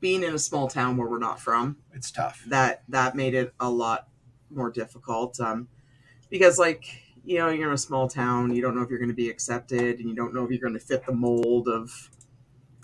being 0.00 0.22
in 0.22 0.34
a 0.34 0.38
small 0.38 0.66
town 0.66 0.96
where 0.96 1.06
we're 1.06 1.18
not 1.18 1.38
from 1.38 1.76
it's 1.94 2.10
tough. 2.10 2.42
that 2.48 2.82
that 2.88 3.14
made 3.14 3.34
it 3.34 3.52
a 3.60 3.70
lot 3.70 4.08
more 4.50 4.70
difficult 4.70 5.38
um, 5.38 5.68
because 6.30 6.58
like 6.58 6.84
you 7.24 7.38
know 7.38 7.48
you're 7.48 7.68
in 7.68 7.74
a 7.74 7.78
small 7.78 8.08
town 8.08 8.54
you 8.54 8.62
don't 8.62 8.74
know 8.74 8.82
if 8.82 8.90
you're 8.90 8.98
going 8.98 9.10
to 9.10 9.14
be 9.14 9.28
accepted 9.28 9.98
and 9.98 10.08
you 10.08 10.14
don't 10.14 10.34
know 10.34 10.44
if 10.44 10.50
you're 10.50 10.60
going 10.60 10.72
to 10.72 10.80
fit 10.80 11.04
the 11.06 11.12
mold 11.12 11.68
of 11.68 12.10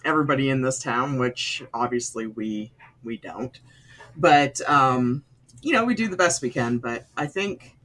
everybody 0.05 0.51
in 0.51 0.63
this 0.63 0.79
town 0.83 1.19
which 1.19 1.63
obviously 1.75 2.27
we 2.27 2.73
we 3.03 3.17
don't. 3.17 3.61
But 4.17 4.61
um, 4.69 5.23
you 5.63 5.73
know 5.73 5.85
we 5.85 5.95
do 5.95 6.09
the 6.09 6.17
best 6.17 6.43
we 6.43 6.51
can 6.51 6.79
but 6.79 7.07
i 7.17 7.27
think 7.27 7.77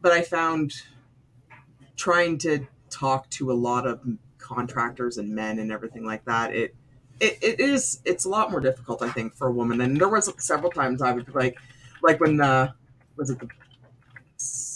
but 0.00 0.12
i 0.12 0.22
found 0.22 0.72
trying 1.96 2.38
to 2.38 2.66
talk 2.90 3.28
to 3.30 3.50
a 3.50 3.54
lot 3.54 3.86
of 3.86 4.00
contractors 4.38 5.18
and 5.18 5.34
men 5.34 5.58
and 5.58 5.72
everything 5.72 6.04
like 6.04 6.24
that 6.24 6.54
it 6.54 6.74
it, 7.18 7.38
it 7.42 7.60
is 7.60 8.00
it's 8.04 8.24
a 8.24 8.28
lot 8.28 8.50
more 8.50 8.60
difficult 8.60 9.02
i 9.02 9.10
think 9.10 9.34
for 9.34 9.48
a 9.48 9.52
woman. 9.52 9.80
And 9.80 10.00
there 10.00 10.08
was 10.08 10.32
several 10.38 10.70
times 10.70 11.02
i 11.02 11.10
would 11.10 11.26
be 11.26 11.32
like 11.32 11.58
like 12.02 12.20
when 12.20 12.36
the 12.36 12.72
was 13.16 13.30
it 13.30 13.40
the 13.40 13.48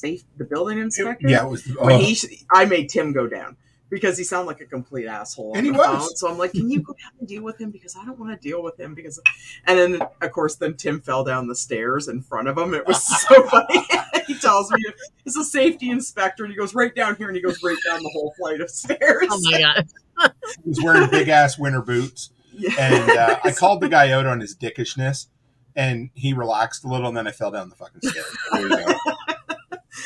safe 0.00 0.22
the 0.38 0.44
building 0.44 0.78
inspector 0.78 1.28
yeah, 1.28 1.44
it 1.44 1.48
was. 1.50 1.66
when 1.78 1.92
oh, 1.92 1.98
he 1.98 2.16
i 2.52 2.64
made 2.64 2.88
tim 2.88 3.12
go 3.12 3.26
down 3.26 3.56
because 3.90 4.16
he 4.16 4.22
sounded 4.22 4.46
like 4.46 4.60
a 4.60 4.66
complete 4.66 5.06
asshole 5.08 5.52
And 5.56 5.66
he 5.66 5.72
was. 5.72 5.84
phone. 5.86 6.16
so 6.16 6.30
i'm 6.30 6.38
like 6.38 6.52
can 6.52 6.70
you 6.70 6.80
go 6.80 6.92
down 6.92 7.10
and 7.18 7.28
deal 7.28 7.42
with 7.42 7.60
him 7.60 7.70
because 7.70 7.96
i 7.96 8.04
don't 8.04 8.18
want 8.18 8.30
to 8.40 8.48
deal 8.48 8.62
with 8.62 8.78
him 8.78 8.94
because 8.94 9.20
and 9.66 9.78
then 9.78 10.00
of 10.22 10.30
course 10.32 10.54
then 10.56 10.74
tim 10.76 11.00
fell 11.00 11.24
down 11.24 11.48
the 11.48 11.56
stairs 11.56 12.06
in 12.08 12.22
front 12.22 12.46
of 12.48 12.56
him 12.56 12.72
it 12.74 12.86
was 12.86 13.02
so 13.28 13.42
funny 13.48 13.86
he 14.26 14.38
tells 14.38 14.70
me 14.70 14.78
it's 15.26 15.36
a 15.36 15.44
safety 15.44 15.90
inspector 15.90 16.44
and 16.44 16.52
he 16.52 16.56
goes 16.58 16.74
right 16.74 16.94
down 16.94 17.16
here 17.16 17.26
and 17.28 17.36
he 17.36 17.42
goes 17.42 17.60
right 17.64 17.78
down 17.88 18.02
the 18.02 18.10
whole 18.12 18.32
flight 18.38 18.60
of 18.60 18.70
stairs 18.70 19.26
Oh 19.28 19.40
my 19.50 19.60
god! 19.60 19.86
he 20.64 20.68
was 20.70 20.80
wearing 20.82 21.08
big 21.10 21.28
ass 21.28 21.58
winter 21.58 21.80
boots, 21.82 22.30
Yeah. 22.52 22.70
and 22.78 23.10
uh, 23.10 23.40
I 23.42 23.52
called 23.52 23.80
the 23.80 23.88
guy 23.88 24.10
out 24.10 24.26
on 24.26 24.38
his 24.40 24.54
dickishness, 24.54 25.26
and 25.74 26.10
he 26.14 26.32
relaxed 26.34 26.84
a 26.84 26.88
little, 26.88 27.08
and 27.08 27.16
then 27.16 27.26
I 27.26 27.30
fell 27.32 27.50
down 27.50 27.70
the 27.70 27.76
fucking 27.76 28.02
stairs. 28.02 28.26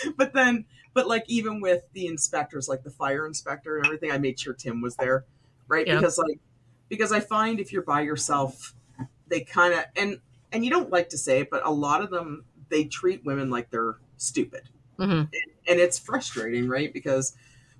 There 0.04 0.10
you 0.10 0.10
go. 0.10 0.14
but 0.18 0.32
then 0.32 0.64
but 0.92 1.06
like 1.08 1.24
even 1.28 1.60
with 1.60 1.82
the 1.92 2.06
inspectors 2.06 2.68
like 2.68 2.82
the 2.82 2.90
fire 2.90 3.26
inspector 3.26 3.76
and 3.76 3.86
everything 3.86 4.10
i 4.10 4.18
made 4.18 4.38
sure 4.38 4.52
tim 4.54 4.80
was 4.80 4.96
there 4.96 5.24
right 5.68 5.86
Yeah. 5.86 5.96
because 5.96 6.18
like 6.18 6.38
because 6.88 7.12
i 7.12 7.20
find 7.20 7.60
if 7.60 7.72
you're 7.72 7.82
by 7.82 8.02
yourself 8.02 8.74
they 9.28 9.40
kind 9.40 9.74
of 9.74 9.84
and 9.96 10.18
and 10.52 10.64
you 10.64 10.70
don't 10.70 10.90
like 10.90 11.08
to 11.10 11.18
say 11.18 11.40
it 11.40 11.50
but 11.50 11.66
a 11.66 11.70
lot 11.70 12.00
of 12.02 12.10
them 12.10 12.44
they 12.68 12.84
treat 12.84 13.24
women 13.24 13.50
like 13.50 13.70
they're 13.70 13.96
stupid 14.16 14.62
hmm 14.98 15.22
and 15.66 15.80
it's 15.80 15.98
frustrating 15.98 16.68
right 16.68 16.92
because 16.92 17.34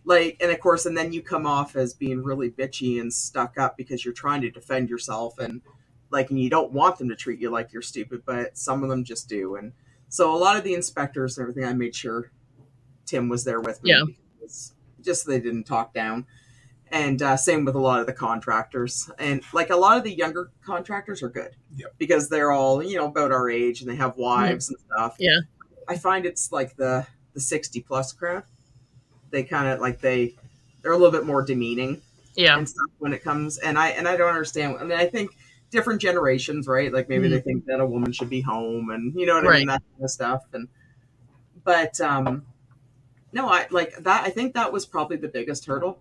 like 0.04 0.36
and 0.40 0.50
of 0.50 0.58
course 0.60 0.86
and 0.86 0.96
then 0.96 1.12
you 1.12 1.22
come 1.22 1.46
off 1.46 1.76
as 1.76 1.94
being 1.94 2.22
really 2.22 2.50
bitchy 2.50 3.00
and 3.00 3.12
stuck 3.12 3.58
up 3.58 3.76
because 3.76 4.04
you're 4.04 4.14
trying 4.14 4.40
to 4.40 4.50
defend 4.50 4.88
yourself 4.90 5.38
and 5.38 5.60
like 6.10 6.30
and 6.30 6.40
you 6.40 6.50
don't 6.50 6.72
want 6.72 6.98
them 6.98 7.08
to 7.08 7.14
treat 7.16 7.40
you 7.40 7.50
like 7.50 7.72
you're 7.72 7.82
stupid 7.82 8.22
but 8.26 8.56
some 8.58 8.82
of 8.82 8.88
them 8.88 9.04
just 9.04 9.28
do 9.28 9.56
and 9.56 9.72
so 10.14 10.32
a 10.34 10.38
lot 10.46 10.56
of 10.56 10.62
the 10.62 10.74
inspectors 10.74 11.36
and 11.36 11.42
everything 11.44 11.64
i 11.68 11.72
made 11.72 11.94
sure 11.94 12.30
tim 13.06 13.28
was 13.28 13.42
there 13.44 13.60
with 13.60 13.82
me 13.82 13.90
Yeah. 13.90 14.02
because 14.38 14.72
just 15.02 15.24
so 15.24 15.30
they 15.32 15.40
didn't 15.40 15.64
talk 15.64 15.92
down. 15.92 16.24
And 16.90 17.20
uh, 17.20 17.36
same 17.36 17.64
with 17.64 17.74
a 17.74 17.78
lot 17.80 17.98
of 18.00 18.06
the 18.06 18.12
contractors. 18.12 19.10
And 19.18 19.42
like 19.52 19.70
a 19.70 19.76
lot 19.76 19.98
of 19.98 20.04
the 20.04 20.12
younger 20.12 20.50
contractors 20.64 21.22
are 21.22 21.28
good 21.28 21.50
Yep. 21.76 21.94
because 21.98 22.28
they're 22.28 22.52
all 22.52 22.82
you 22.82 22.96
know 22.96 23.06
about 23.08 23.32
our 23.32 23.50
age 23.50 23.80
and 23.82 23.90
they 23.90 23.96
have 23.96 24.16
wives 24.16 24.68
and 24.70 24.78
stuff. 24.86 25.16
Yeah. 25.18 25.38
i 25.88 25.96
find 25.96 26.24
it's 26.24 26.52
like 26.52 26.76
the 26.76 27.06
the 27.34 27.40
60 27.40 27.80
plus 27.82 28.12
crowd 28.12 28.44
they 29.30 29.42
kind 29.42 29.66
of 29.68 29.80
like 29.80 30.00
they 30.00 30.36
they're 30.80 30.92
a 30.92 30.96
little 30.96 31.10
bit 31.18 31.26
more 31.26 31.42
demeaning 31.42 32.00
Yeah, 32.36 32.56
and 32.56 32.68
stuff 32.68 32.90
when 32.98 33.12
it 33.12 33.22
comes 33.24 33.58
and 33.58 33.76
i 33.78 33.88
and 33.88 34.06
i 34.08 34.16
don't 34.16 34.28
understand. 34.36 34.76
I 34.80 34.84
mean 34.84 34.98
i 34.98 35.06
think 35.06 35.36
different 35.74 36.00
generations 36.00 36.66
right 36.68 36.92
like 36.92 37.08
maybe 37.08 37.28
they 37.28 37.40
think 37.40 37.66
that 37.66 37.80
a 37.80 37.86
woman 37.86 38.12
should 38.12 38.30
be 38.30 38.40
home 38.40 38.90
and 38.90 39.12
you 39.18 39.26
know 39.26 39.34
what 39.34 39.46
i 39.46 39.58
mean 39.58 39.66
that 39.66 39.82
kind 39.92 40.04
of 40.04 40.10
stuff 40.10 40.42
and 40.52 40.68
but 41.64 42.00
um 42.00 42.44
no 43.32 43.48
i 43.48 43.66
like 43.70 43.94
that 43.98 44.24
i 44.24 44.30
think 44.30 44.54
that 44.54 44.72
was 44.72 44.86
probably 44.86 45.16
the 45.16 45.28
biggest 45.28 45.66
hurdle 45.66 45.98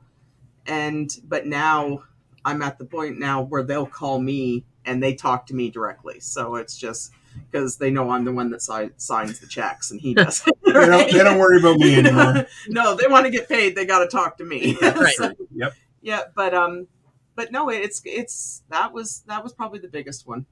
and 0.67 1.17
but 1.27 1.45
now 1.47 2.03
i'm 2.45 2.61
at 2.61 2.77
the 2.77 2.85
point 2.85 3.17
now 3.19 3.41
where 3.41 3.63
they'll 3.63 3.85
call 3.85 4.19
me 4.19 4.63
and 4.85 5.01
they 5.01 5.13
talk 5.15 5.45
to 5.47 5.55
me 5.55 5.69
directly. 5.69 6.19
So 6.19 6.55
it's 6.57 6.77
just 6.77 7.13
because 7.49 7.77
they 7.77 7.89
know 7.89 8.09
I'm 8.09 8.25
the 8.25 8.33
one 8.33 8.49
that 8.51 8.61
si- 8.61 8.89
signs 8.97 9.39
the 9.39 9.47
checks, 9.47 9.91
and 9.91 10.01
he 10.01 10.13
does. 10.23 10.43
They 10.65 10.73
don't, 10.73 11.09
they 11.09 11.23
don't 11.23 11.39
worry 11.39 11.57
about 11.61 11.77
me 11.77 11.95
anymore. 11.99 12.45
no, 12.67 12.93
they 12.93 13.07
want 13.07 13.23
to 13.25 13.31
get 13.31 13.47
paid. 13.47 13.75
They 13.75 13.85
got 13.85 13.99
to 13.99 14.07
talk 14.07 14.37
to 14.39 14.43
me. 14.43 14.77
Right. 14.81 15.15
So, 15.15 15.31
Yep. 15.55 15.73
yeah, 16.01 16.21
but 16.35 16.53
um, 16.53 16.87
but 17.35 17.51
no, 17.51 17.69
it's 17.69 18.01
it's 18.05 18.63
that 18.69 18.93
was 18.93 19.23
that 19.27 19.43
was 19.43 19.53
probably 19.53 19.79
the 19.79 19.87
biggest 19.87 20.27
one. 20.27 20.45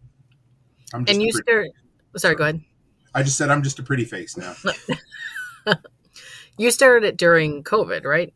I'm 0.94 1.06
just 1.06 1.16
And 1.16 1.22
a 1.22 1.26
you 1.26 1.32
pretty- 1.34 1.52
start. 1.52 1.68
Sorry, 2.18 2.36
go 2.36 2.44
ahead. 2.44 2.62
I 3.14 3.24
just 3.24 3.38
said 3.38 3.50
I'm 3.50 3.64
just 3.64 3.80
a 3.80 3.84
pretty 3.84 4.06
face 4.06 4.38
now. 4.38 4.54
You 6.58 6.70
started 6.70 7.08
it 7.08 7.18
during 7.18 7.64
COVID, 7.64 8.04
right? 8.04 8.34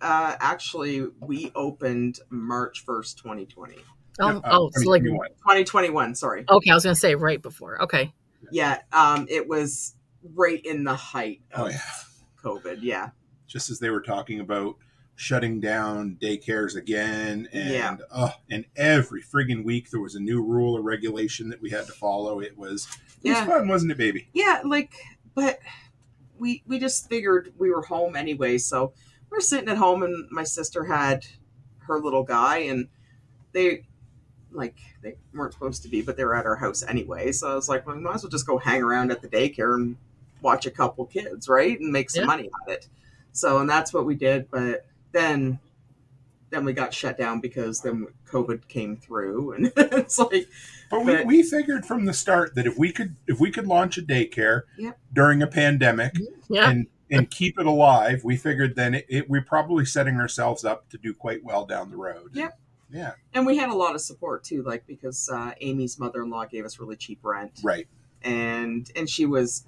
Uh, 0.00 0.34
actually, 0.40 1.06
we 1.20 1.52
opened 1.54 2.18
March 2.30 2.84
first, 2.84 3.18
2020. 3.18 3.76
Oh, 4.18 4.28
Uh, 4.28 4.40
oh, 4.44 4.70
so 4.74 4.88
like 4.90 5.02
2021. 5.02 5.28
2021, 5.28 6.14
sorry. 6.14 6.44
okay. 6.48 6.70
I 6.70 6.74
was 6.74 6.82
gonna 6.84 6.94
say 6.96 7.14
right 7.14 7.40
before. 7.40 7.80
Okay, 7.82 8.12
Yeah, 8.50 8.78
um, 8.92 9.26
it 9.28 9.46
was 9.46 9.94
right 10.34 10.60
in 10.64 10.84
the 10.84 10.94
height 10.94 11.42
of 11.52 11.66
Oh 11.66 11.68
yeah. 11.68 11.80
COVID. 12.42 12.78
Yeah, 12.80 13.10
Just 13.46 13.70
as 13.70 13.78
they 13.78 13.90
were 13.90 14.00
talking 14.00 14.40
about 14.40 14.76
shutting 15.24 15.60
down 15.60 16.16
daycares 16.18 16.76
again, 16.76 17.46
and 17.52 17.70
Yeah. 17.74 17.96
oh, 18.10 18.32
and 18.50 18.64
every 18.74 19.22
friggin' 19.22 19.62
week 19.64 19.90
there 19.90 20.00
was 20.00 20.14
a 20.14 20.20
new 20.20 20.42
rule 20.42 20.78
or 20.78 20.80
regulation 20.80 21.50
that 21.50 21.60
we 21.60 21.68
had 21.68 21.84
to 21.86 21.92
follow. 21.92 22.40
It 22.40 22.56
was 22.56 22.88
it 23.22 23.28
Yeah. 23.28 23.44
was 23.44 23.54
fun, 23.54 23.68
wasn't 23.68 23.92
it, 23.92 23.98
baby? 23.98 24.28
yeah, 24.32 24.62
like, 24.64 24.94
but 25.34 25.58
we 26.38 26.62
we 26.66 26.78
just 26.78 27.06
figured 27.10 27.52
we 27.58 27.70
were 27.70 27.82
home 27.82 28.16
anyway, 28.16 28.56
so 28.56 28.94
we 29.30 29.36
are 29.36 29.42
sitting 29.42 29.68
at 29.68 29.76
home, 29.76 30.02
and 30.02 30.26
my 30.30 30.42
sister 30.42 30.84
had 30.84 31.26
her 31.80 32.00
little 32.00 32.22
guy, 32.22 32.58
and 32.58 32.88
they 33.52 33.84
like 34.52 34.76
they 35.02 35.16
weren't 35.34 35.52
supposed 35.52 35.82
to 35.82 35.88
be, 35.90 36.00
but 36.00 36.16
they 36.16 36.24
were 36.24 36.34
at 36.34 36.46
our 36.46 36.56
house 36.56 36.82
anyway. 36.88 37.30
So 37.30 37.52
I 37.52 37.54
was 37.54 37.68
like, 37.68 37.86
well, 37.86 37.94
we 37.94 38.00
might 38.02 38.14
as 38.14 38.22
well 38.22 38.30
just 38.30 38.46
go 38.46 38.56
hang 38.56 38.82
around 38.82 39.10
at 39.12 39.20
the 39.20 39.28
daycare 39.28 39.74
and 39.74 39.96
watch 40.40 40.64
a 40.64 40.70
couple 40.70 41.04
kids, 41.04 41.46
right, 41.46 41.78
and 41.78 41.92
make 41.92 42.08
some 42.08 42.22
Yeah. 42.22 42.26
money 42.26 42.50
at 42.66 42.72
it. 42.72 42.88
So 43.32 43.58
and 43.58 43.68
that's 43.68 43.92
what 43.92 44.06
we 44.06 44.14
did, 44.14 44.50
but 44.50 44.86
then 45.12 45.58
then 46.50 46.64
we 46.64 46.72
got 46.72 46.92
shut 46.92 47.16
down 47.16 47.40
because 47.40 47.80
then 47.80 48.08
COVID 48.28 48.66
came 48.66 48.96
through, 48.96 49.52
and 49.54 49.72
it's 49.76 50.18
like 50.18 50.48
But 50.90 51.04
we, 51.04 51.16
But- 51.16 51.26
we 51.26 51.42
figured 51.44 51.86
from 51.86 52.04
the 52.06 52.12
start 52.12 52.54
that 52.56 52.66
if 52.66 52.76
we 52.78 52.92
could 52.92 53.14
if 53.26 53.38
we 53.40 53.50
could 53.50 53.66
launch 53.66 53.98
a 53.98 54.02
daycare 54.02 54.62
Yep. 54.78 54.98
during 55.12 55.42
a 55.42 55.46
pandemic 55.46 56.14
yeah, 56.48 56.70
and 56.70 56.86
and 57.12 57.28
keep 57.30 57.58
it 57.58 57.66
alive, 57.66 58.22
we 58.24 58.36
figured 58.36 58.76
then 58.76 58.94
it, 58.94 59.06
it, 59.08 59.28
we're 59.30 59.42
probably 59.42 59.84
setting 59.84 60.16
ourselves 60.20 60.64
up 60.64 60.88
to 60.90 60.98
do 60.98 61.12
quite 61.12 61.42
well 61.44 61.64
down 61.66 61.90
the 61.90 61.96
road. 61.96 62.30
Yep. 62.34 62.58
Yeah. 62.92 63.12
and 63.34 63.46
we 63.46 63.56
had 63.56 63.68
a 63.70 63.74
lot 63.74 63.94
of 63.94 64.00
support 64.00 64.42
too, 64.42 64.62
like 64.64 64.84
because 64.86 65.28
uh, 65.28 65.52
Amy's 65.60 65.98
mother-in-law 66.00 66.46
gave 66.46 66.64
us 66.64 66.80
really 66.80 66.96
cheap 66.96 67.20
rent. 67.22 67.52
Right. 67.62 67.86
and 68.22 68.90
and 68.96 69.08
she 69.08 69.26
was 69.26 69.64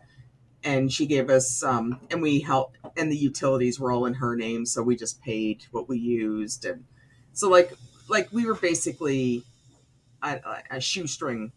and 0.65 0.93
she 0.93 1.07
gave 1.07 1.29
us 1.31 1.63
um 1.63 1.99
and 2.11 2.23
we 2.23 2.41
helped 2.41 2.77
and 2.97 3.11
the 3.11 3.17
utilities 3.17 3.79
were 3.81 3.91
all 3.93 4.07
in 4.07 4.15
her 4.15 4.37
name 4.37 4.65
so 4.67 4.83
we 4.83 4.97
just 4.97 5.21
paid 5.23 5.65
what 5.71 5.89
we 5.89 5.99
used 5.99 6.65
and 6.65 6.85
so 7.33 7.49
like 7.49 7.73
like 8.09 8.29
we 8.33 8.45
were 8.45 8.55
basically 8.55 9.43
a, 10.23 10.41
a- 10.71 10.77
a 10.77 10.81
shoestring 10.81 11.53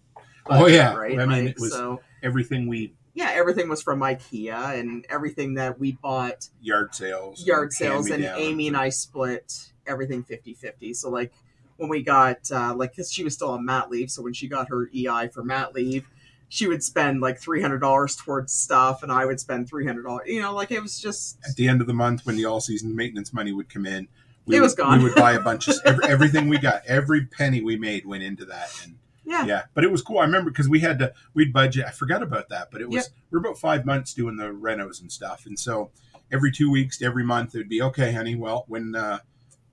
Oh, 0.47 0.67
yeah. 0.67 0.93
right 0.93 1.19
I 1.19 1.25
mean, 1.25 1.45
Like, 1.45 1.55
it 1.55 1.59
was- 1.59 1.71
so 1.73 2.01
Everything 2.23 2.67
we 2.67 2.93
yeah 3.13 3.31
everything 3.33 3.69
was 3.69 3.81
from 3.81 3.99
ikea 4.01 4.79
and 4.79 5.05
everything 5.09 5.53
that 5.55 5.79
we 5.79 5.93
bought 5.93 6.49
yard 6.61 6.93
sales, 6.93 7.45
yard 7.45 7.71
sales 7.71 8.09
and 8.09 8.23
hand-me-downs. 8.23 8.41
amy 8.53 8.67
and 8.67 8.75
i 8.77 8.89
split 8.89 9.69
everything 9.87 10.23
50-50 10.23 10.95
so 10.95 11.09
like 11.09 11.31
when 11.77 11.89
we 11.89 12.01
got 12.03 12.39
uh 12.51 12.73
like 12.75 12.91
because 12.91 13.11
she 13.11 13.23
was 13.23 13.33
still 13.35 13.51
on 13.51 13.63
mat 13.65 13.89
leave 13.91 14.09
so 14.11 14.21
when 14.23 14.33
she 14.33 14.47
got 14.47 14.69
her 14.69 14.89
ei 14.93 15.27
for 15.27 15.43
mat 15.43 15.73
leave 15.73 16.07
she 16.49 16.67
would 16.67 16.83
spend 16.83 17.21
like 17.21 17.41
$300 17.41 18.17
towards 18.17 18.53
stuff 18.53 19.01
and 19.03 19.11
i 19.11 19.25
would 19.25 19.39
spend 19.39 19.69
$300 19.69 20.25
you 20.27 20.41
know 20.41 20.53
like 20.53 20.71
it 20.71 20.81
was 20.81 20.99
just 20.99 21.37
At 21.47 21.55
the 21.55 21.67
end 21.67 21.81
of 21.81 21.87
the 21.87 21.93
month, 21.93 22.25
when 22.25 22.35
the 22.37 22.45
all 22.45 22.61
season 22.61 22.95
maintenance 22.95 23.33
money 23.33 23.51
would 23.51 23.67
come 23.69 23.85
in, 23.85 24.07
we 24.45 24.57
It 24.57 24.61
was 24.61 24.73
would, 24.73 24.77
gone. 24.77 24.97
We 24.99 25.05
would 25.05 25.15
buy 25.15 25.33
a 25.33 25.39
bunch 25.39 25.67
of 25.67 25.75
every, 25.85 26.05
everything 26.05 26.47
we 26.47 26.57
got. 26.59 26.83
Every 26.85 27.25
penny 27.25 27.61
we 27.61 27.77
made 27.77 28.05
went 28.05 28.21
into 28.23 28.45
that, 28.45 28.69
and 28.83 28.95
yeah 29.25 29.43
yeah. 29.45 29.63
But 29.73 29.83
it 29.83 29.91
was 29.91 30.03
cool. 30.03 30.19
I 30.19 30.25
remember 30.25 30.51
because 30.51 30.69
we 30.69 30.81
had 30.81 30.99
to 30.99 31.13
we'd 31.33 31.51
budget. 31.51 31.85
I 31.87 31.91
forgot 31.91 32.21
about 32.21 32.49
that, 32.49 32.69
but 32.71 32.79
it 32.81 32.87
was 32.89 32.95
Yep. 32.95 33.05
we 33.31 33.37
are 33.37 33.39
about 33.39 33.57
five 33.57 33.85
months 33.85 34.13
doing 34.13 34.37
the 34.37 34.45
renos 34.45 35.01
and 35.01 35.11
stuff, 35.11 35.47
and 35.47 35.57
so 35.59 35.89
every 36.31 36.51
two 36.51 36.69
weeks 36.69 36.99
to 36.99 37.05
every 37.05 37.23
month 37.23 37.55
it 37.55 37.57
would 37.59 37.69
be 37.69 37.81
okay, 37.81 38.13
honey. 38.13 38.35
Well, 38.35 38.65
when 38.67 38.93
uh, 38.95 39.19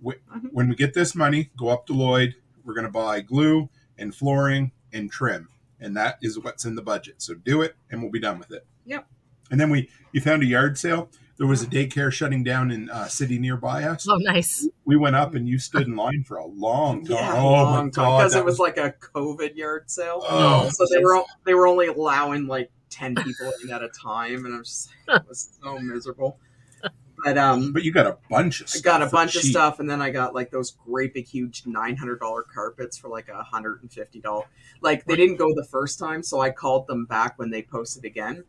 w- 0.02 0.18
Mhm. 0.34 0.48
when 0.52 0.68
we 0.70 0.74
get 0.74 0.94
this 0.94 1.14
money, 1.14 1.50
go 1.58 1.68
up 1.68 1.86
to 1.88 1.92
Lloyd. 1.92 2.34
We're 2.64 2.74
going 2.74 2.86
to 2.86 2.92
buy 2.92 3.20
glue 3.20 3.68
and 3.98 4.14
flooring 4.14 4.72
and 4.92 5.10
trim, 5.12 5.48
and 5.82 5.96
that 5.96 6.18
is 6.22 6.38
what's 6.38 6.64
in 6.64 6.74
the 6.74 6.82
budget. 6.82 7.20
So 7.22 7.34
do 7.34 7.62
it, 7.62 7.76
and 7.90 8.02
we'll 8.02 8.10
be 8.12 8.20
done 8.20 8.38
with 8.38 8.52
it. 8.52 8.66
Yep. 8.86 9.06
And 9.50 9.60
then 9.60 9.70
we 9.70 9.88
you 10.12 10.20
found 10.20 10.42
a 10.42 10.46
yard 10.46 10.78
sale. 10.78 11.10
There 11.38 11.46
was 11.46 11.62
a 11.62 11.66
daycare 11.66 12.12
shutting 12.12 12.44
down 12.44 12.70
in 12.70 12.88
a 12.92 13.08
city 13.08 13.38
nearby 13.38 13.82
us. 13.84 14.06
oh 14.08 14.16
nice. 14.18 14.68
We 14.84 14.96
went 14.96 15.16
up 15.16 15.34
and 15.34 15.48
you 15.48 15.58
stood 15.58 15.86
in 15.88 15.96
line 15.96 16.24
for 16.26 16.36
a 16.36 16.46
long 16.46 17.04
time. 17.04 17.16
yeah 17.16 17.34
oh 17.40 17.50
long 17.50 17.74
my 17.74 17.80
time 17.80 17.90
god! 17.90 18.18
because 18.18 18.32
that 18.34 18.38
it 18.40 18.44
was 18.44 18.58
like 18.58 18.76
a 18.76 18.94
covid 19.14 19.56
yard 19.56 19.90
sale 19.90 20.22
Oh, 20.28 20.68
so 20.72 20.86
they 20.90 21.02
were 21.02 21.22
they 21.44 21.54
were 21.54 21.66
only 21.66 21.86
allowing 21.88 22.46
like 22.46 22.70
10 22.90 23.14
people 23.16 23.50
in 23.64 23.70
at 23.72 23.82
a 23.82 23.88
time 23.88 24.44
and 24.44 24.54
i 24.54 24.58
was 24.58 24.68
just 24.68 24.90
it 25.08 25.28
was 25.28 25.58
so 25.62 25.78
miserable 25.78 26.38
but 27.22 27.38
um 27.38 27.72
But 27.72 27.82
you 27.84 27.92
got 27.92 28.06
a 28.06 28.18
bunch 28.30 28.60
of 28.60 28.66
I 28.66 28.70
stuff. 28.70 28.82
got 28.82 29.02
a 29.02 29.06
bunch 29.10 29.36
of 29.36 29.42
stuff, 29.42 29.80
and 29.80 29.88
then 29.88 30.02
I 30.02 30.10
got 30.10 30.34
like 30.34 30.50
those 30.50 30.72
great 30.86 31.14
big 31.14 31.26
huge 31.26 31.66
nine 31.66 31.96
hundred 31.96 32.20
dollar 32.20 32.42
carpets 32.42 32.96
for 32.98 33.08
like 33.08 33.28
a 33.28 33.42
hundred 33.42 33.82
and 33.82 33.92
fifty 33.92 34.20
dollar. 34.20 34.44
Like 34.80 35.04
they 35.04 35.16
didn't 35.16 35.36
go 35.36 35.54
the 35.54 35.64
first 35.64 35.98
time, 35.98 36.22
so 36.22 36.40
I 36.40 36.50
called 36.50 36.86
them 36.86 37.04
back 37.06 37.38
when 37.38 37.50
they 37.50 37.62
posted 37.62 38.04
again, 38.04 38.44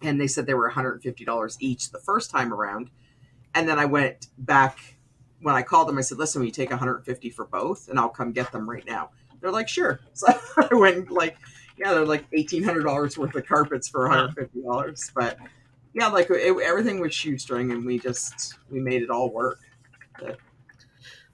and 0.00 0.20
they 0.20 0.26
said 0.26 0.46
they 0.46 0.54
were 0.54 0.66
one 0.66 0.72
hundred 0.74 0.92
and 0.94 1.02
fifty 1.02 1.24
dollars 1.24 1.56
each 1.60 1.90
the 1.90 1.98
first 2.00 2.30
time 2.30 2.52
around, 2.52 2.90
and 3.54 3.68
then 3.68 3.78
I 3.78 3.84
went 3.84 4.28
back 4.38 4.96
when 5.40 5.54
I 5.54 5.62
called 5.62 5.88
them. 5.88 5.98
I 5.98 6.02
said, 6.02 6.18
"Listen, 6.18 6.40
will 6.40 6.46
you 6.46 6.52
take 6.52 6.70
one 6.70 6.78
hundred 6.78 7.04
fifty 7.04 7.30
for 7.30 7.44
both, 7.44 7.88
and 7.88 7.98
I'll 7.98 8.08
come 8.08 8.32
get 8.32 8.52
them 8.52 8.68
right 8.68 8.84
now." 8.86 9.10
They're 9.40 9.50
like, 9.50 9.68
"Sure." 9.68 10.00
So 10.14 10.28
I 10.56 10.74
went 10.74 11.10
like, 11.10 11.36
yeah, 11.76 11.92
they're 11.94 12.06
like 12.06 12.24
eighteen 12.32 12.62
hundred 12.62 12.84
dollars 12.84 13.18
worth 13.18 13.34
of 13.34 13.46
carpets 13.46 13.88
for 13.88 14.08
one 14.08 14.16
hundred 14.16 14.34
fifty 14.34 14.62
dollars, 14.62 15.10
but 15.14 15.36
yeah, 15.94 16.08
like 16.08 16.28
it, 16.30 16.56
everything 16.62 17.00
was 17.00 17.14
shoestring, 17.14 17.72
and 17.72 17.84
we 17.84 17.98
just 17.98 18.54
we 18.70 18.80
made 18.80 19.02
it 19.02 19.10
all 19.10 19.30
work. 19.30 19.58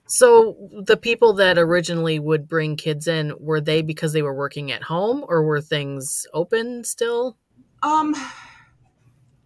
So 0.05 0.57
the 0.85 0.97
people 0.97 1.33
that 1.33 1.59
originally 1.59 2.17
would 2.17 2.47
bring 2.47 2.75
kids 2.75 3.07
in 3.07 3.31
were 3.39 3.61
they 3.61 3.83
because 3.83 4.11
they 4.11 4.23
were 4.23 4.33
working 4.33 4.71
at 4.71 4.81
home, 4.83 5.23
or 5.27 5.43
were 5.43 5.61
things 5.61 6.25
open 6.33 6.83
still? 6.83 7.37
Um, 7.83 8.15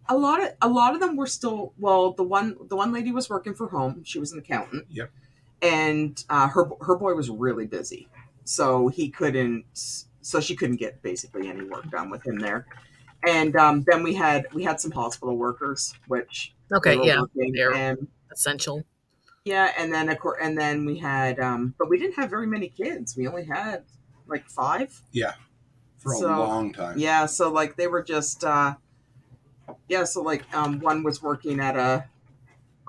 a 0.08 0.18
lot 0.18 0.42
of 0.42 0.50
a 0.62 0.70
lot 0.70 0.94
of 0.94 1.02
them 1.02 1.16
were 1.16 1.28
still 1.28 1.74
well. 1.78 2.14
The 2.14 2.24
one 2.24 2.56
the 2.70 2.76
one 2.76 2.94
lady 2.94 3.12
was 3.12 3.30
working 3.30 3.54
for 3.54 3.68
home. 3.68 4.04
She 4.06 4.20
was 4.20 4.32
an 4.32 4.40
accountant. 4.40 4.86
Yep. 4.90 5.12
And 5.62 6.24
uh, 6.30 6.48
her 6.48 6.70
her 6.82 6.96
boy 6.96 7.14
was 7.14 7.30
really 7.30 7.68
busy, 7.68 8.08
so 8.46 8.88
he 8.88 9.10
couldn't. 9.10 9.66
So 10.22 10.40
she 10.40 10.56
couldn't 10.56 10.78
get 10.78 11.02
basically 11.02 11.50
any 11.50 11.66
work 11.66 11.90
done 11.92 12.10
with 12.10 12.26
him 12.26 12.40
there. 12.40 12.66
And 13.28 13.56
um, 13.56 13.84
then 13.88 14.04
we 14.04 14.14
had 14.14 14.48
we 14.54 14.64
had 14.64 14.80
some 14.82 14.92
hospital 14.92 15.38
workers, 15.38 15.94
which 16.08 16.54
Okay, 16.72 16.98
were 16.98 17.04
yeah, 17.06 17.22
they're- 17.36 17.74
and 17.74 18.08
essential. 18.32 18.84
yeah, 19.46 19.72
and 19.78 19.94
then 19.94 20.10
of 20.10 20.20
course, 20.20 20.40
and 20.42 20.58
then 20.58 20.86
we 20.86 20.98
had, 20.98 21.40
um, 21.40 21.74
but 21.78 21.90
we 21.90 21.98
didn't 21.98 22.16
have 22.16 22.30
very 22.30 22.48
many 22.48 22.68
kids. 22.70 23.16
We 23.16 23.28
only 23.28 23.46
had 23.46 23.84
like 24.28 24.48
five. 24.50 25.02
Yeah, 25.12 25.34
for 26.00 26.12
a 26.14 26.20
long 26.20 26.74
time. 26.74 26.98
Yeah, 26.98 27.26
so 27.28 27.50
like 27.52 27.76
they 27.78 27.88
were 27.88 28.04
just 28.04 28.44
uh 28.44 28.76
yeah, 29.88 30.04
so 30.04 30.22
like 30.22 30.44
um 30.54 30.80
one 30.80 31.04
was 31.04 31.22
working 31.22 31.60
at 31.62 31.78
a, 31.78 32.06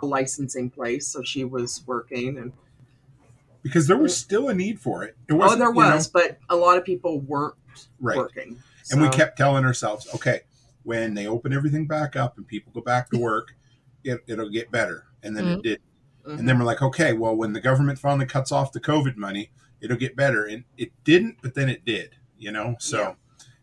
a 0.03 0.07
licensing 0.07 0.69
place, 0.71 1.07
so 1.07 1.23
she 1.23 1.45
was 1.45 1.83
working 1.87 2.39
and 2.39 2.53
Because 3.63 3.87
there 3.87 3.97
was 3.99 4.17
still 4.17 4.49
a 4.49 4.55
need 4.55 4.81
for 4.81 5.05
it. 5.05 5.17
It 5.29 5.35
oh 5.35 5.37
wasn't, 5.37 5.61
there 5.61 5.69
you 5.69 5.75
know, 5.81 5.95
was, 5.95 6.09
but 6.09 6.39
a 6.51 6.57
lot 6.57 6.77
of 6.77 6.85
people 6.85 7.21
weren't 7.21 7.55
right. 8.01 8.17
working. 8.17 8.61
And 8.91 9.01
we 9.01 9.09
kept 9.09 9.39
telling 9.39 9.65
ourselves, 9.65 10.07
okay, 10.15 10.41
when 10.83 11.15
they 11.15 11.27
open 11.27 11.53
everything 11.53 11.87
back 11.87 12.17
up 12.17 12.37
and 12.37 12.47
people 12.47 12.73
go 12.73 12.83
back 12.83 13.11
to 13.11 13.19
work, 13.19 13.55
it, 14.05 14.23
it'll 14.27 14.51
get 14.51 14.71
better. 14.71 15.07
And 15.23 15.37
then 15.37 15.47
it 15.47 15.63
did. 15.63 15.81
Mhm. 16.27 16.39
And 16.39 16.49
then 16.49 16.59
we're 16.59 16.65
like, 16.65 16.83
okay, 16.83 17.13
well, 17.13 17.35
when 17.35 17.53
the 17.53 17.61
government 17.61 17.99
finally 17.99 18.27
cuts 18.27 18.53
off 18.53 18.73
the 18.73 18.81
COVID 18.81 19.17
money, 19.17 19.51
it'll 19.81 19.97
get 19.97 20.17
better. 20.17 20.45
And 20.45 20.65
it 20.77 20.93
didn't, 21.05 21.39
but 21.43 21.55
then 21.55 21.69
it 21.69 21.85
did, 21.85 22.17
you 22.39 22.53
know? 22.53 22.77
So, 22.79 23.17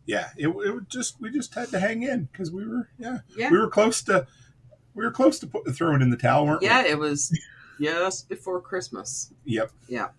yeah, 0.05 0.29
it, 0.38 0.47
it 0.47 0.71
would 0.71 0.89
just, 0.89 1.21
we 1.21 1.31
just 1.31 1.53
had 1.53 1.69
to 1.69 1.79
hang 1.79 2.03
in 2.03 2.25
because 2.25 2.51
we 2.51 2.67
were, 2.67 2.89
yeah, 2.97 3.19
yeah. 3.36 3.49
we 3.49 3.57
were 3.57 3.69
close 3.69 4.01
to, 4.03 4.25
we 4.95 5.05
were 5.05 5.12
close 5.12 5.39
to 5.39 5.47
put, 5.47 5.73
throwing 5.75 6.01
in 6.01 6.10
the 6.10 6.17
towel, 6.17 6.45
weren't 6.45 6.62
we? 6.62 6.67
Yeah, 6.67 6.84
it 6.84 6.97
was 6.97 7.36
just 7.79 8.29
before 8.29 8.60
Christmas. 8.62 9.34
Yep. 9.45 9.71
Yeah. 9.88 10.10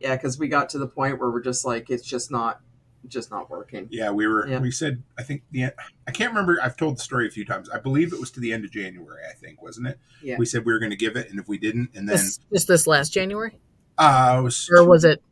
Yeah, 0.00 0.16
because 0.16 0.38
we 0.38 0.48
got 0.48 0.70
to 0.70 0.78
the 0.78 0.86
point 0.86 1.18
where 1.20 1.30
we're 1.30 1.42
just 1.42 1.64
like, 1.64 1.90
it's 1.90 2.06
just 2.06 2.30
not, 2.30 2.60
just 3.06 3.30
not 3.30 3.50
working. 3.50 3.88
Yeah, 3.90 4.10
we 4.10 4.26
were. 4.26 4.46
Yeah. 4.46 4.58
We 4.60 4.70
said. 4.70 5.02
I 5.18 5.22
think 5.22 5.42
the. 5.50 5.72
I 6.06 6.10
can't 6.10 6.30
remember. 6.30 6.58
I've 6.62 6.76
told 6.76 6.96
the 6.96 7.02
story 7.02 7.26
a 7.26 7.30
few 7.30 7.44
times. 7.44 7.68
I 7.70 7.78
believe 7.78 8.12
it 8.12 8.20
was 8.20 8.30
to 8.32 8.40
the 8.40 8.52
end 8.52 8.64
of 8.64 8.70
January. 8.70 9.22
I 9.28 9.34
think 9.34 9.62
wasn't 9.62 9.88
it? 9.88 9.98
Yeah. 10.22 10.36
We 10.38 10.46
said 10.46 10.64
we 10.64 10.72
were 10.72 10.78
going 10.78 10.90
to 10.90 10.96
give 10.96 11.16
it, 11.16 11.30
and 11.30 11.38
if 11.38 11.48
we 11.48 11.58
didn't, 11.58 11.90
and 11.94 12.08
then 12.08 12.16
This, 12.16 12.38
just 12.52 12.68
this 12.68 12.86
last 12.86 13.12
January, 13.12 13.58
uh, 13.98 14.36
it 14.38 14.42
was 14.42 14.68
or 14.72 14.86
was 14.86 15.04
it? 15.04 15.22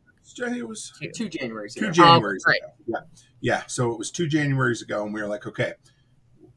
I 0.41 0.45
think 0.45 0.57
it 0.57 0.67
was 0.67 0.93
Two 1.13 1.27
Januaries. 1.27 1.73
two 1.73 1.87
ago. 1.87 2.01
Januaries 2.01 2.45
right. 2.47 2.61
ago. 2.61 2.73
Yeah, 2.87 2.99
yeah. 3.41 3.63
So 3.67 3.91
it 3.91 3.97
was 3.97 4.09
two 4.09 4.27
Januaries 4.27 4.81
ago, 4.81 5.03
and 5.03 5.13
we 5.13 5.21
were 5.21 5.27
like, 5.27 5.45
okay, 5.45 5.73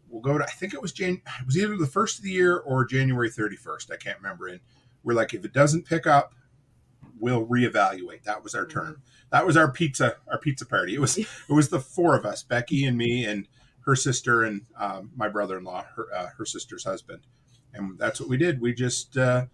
we'll 0.08 0.22
go 0.22 0.38
to. 0.38 0.44
I 0.44 0.50
think 0.50 0.72
it 0.72 0.80
was 0.80 0.92
Jan. 0.92 1.14
It 1.40 1.46
was 1.46 1.58
either 1.58 1.76
the 1.76 1.86
first 1.86 2.18
of 2.18 2.24
the 2.24 2.30
year 2.30 2.58
or 2.58 2.84
January 2.84 3.30
thirty 3.30 3.56
first. 3.56 3.90
I 3.90 3.96
can't 3.96 4.18
remember. 4.18 4.46
And 4.46 4.60
we're 5.02 5.14
like, 5.14 5.34
if 5.34 5.44
it 5.44 5.52
doesn't 5.52 5.86
pick 5.86 6.06
up, 6.06 6.34
we'll 7.18 7.46
reevaluate. 7.46 8.22
That 8.24 8.44
was 8.44 8.54
our 8.54 8.66
turn. 8.66 9.02
That 9.32 9.44
was 9.46 9.56
our 9.56 9.70
pizza. 9.72 10.16
Our 10.30 10.38
pizza 10.38 10.64
party. 10.66 10.94
It 10.94 11.00
was. 11.00 11.18
It 11.18 11.26
was 11.48 11.70
the 11.70 11.80
four 11.80 12.14
of 12.16 12.24
us: 12.24 12.42
Becky 12.44 12.84
and 12.84 12.96
me, 12.96 13.24
and 13.24 13.48
her 13.86 13.96
sister, 13.96 14.44
and 14.44 14.62
um, 14.78 15.10
my 15.16 15.28
brother 15.28 15.58
in 15.58 15.64
law, 15.64 15.84
her 15.96 16.06
uh, 16.14 16.28
her 16.38 16.44
sister's 16.46 16.84
husband. 16.84 17.22
And 17.74 17.98
that's 17.98 18.20
what 18.20 18.28
we 18.28 18.36
did. 18.36 18.60
We 18.60 18.74
just. 18.74 19.16
Uh, 19.16 19.46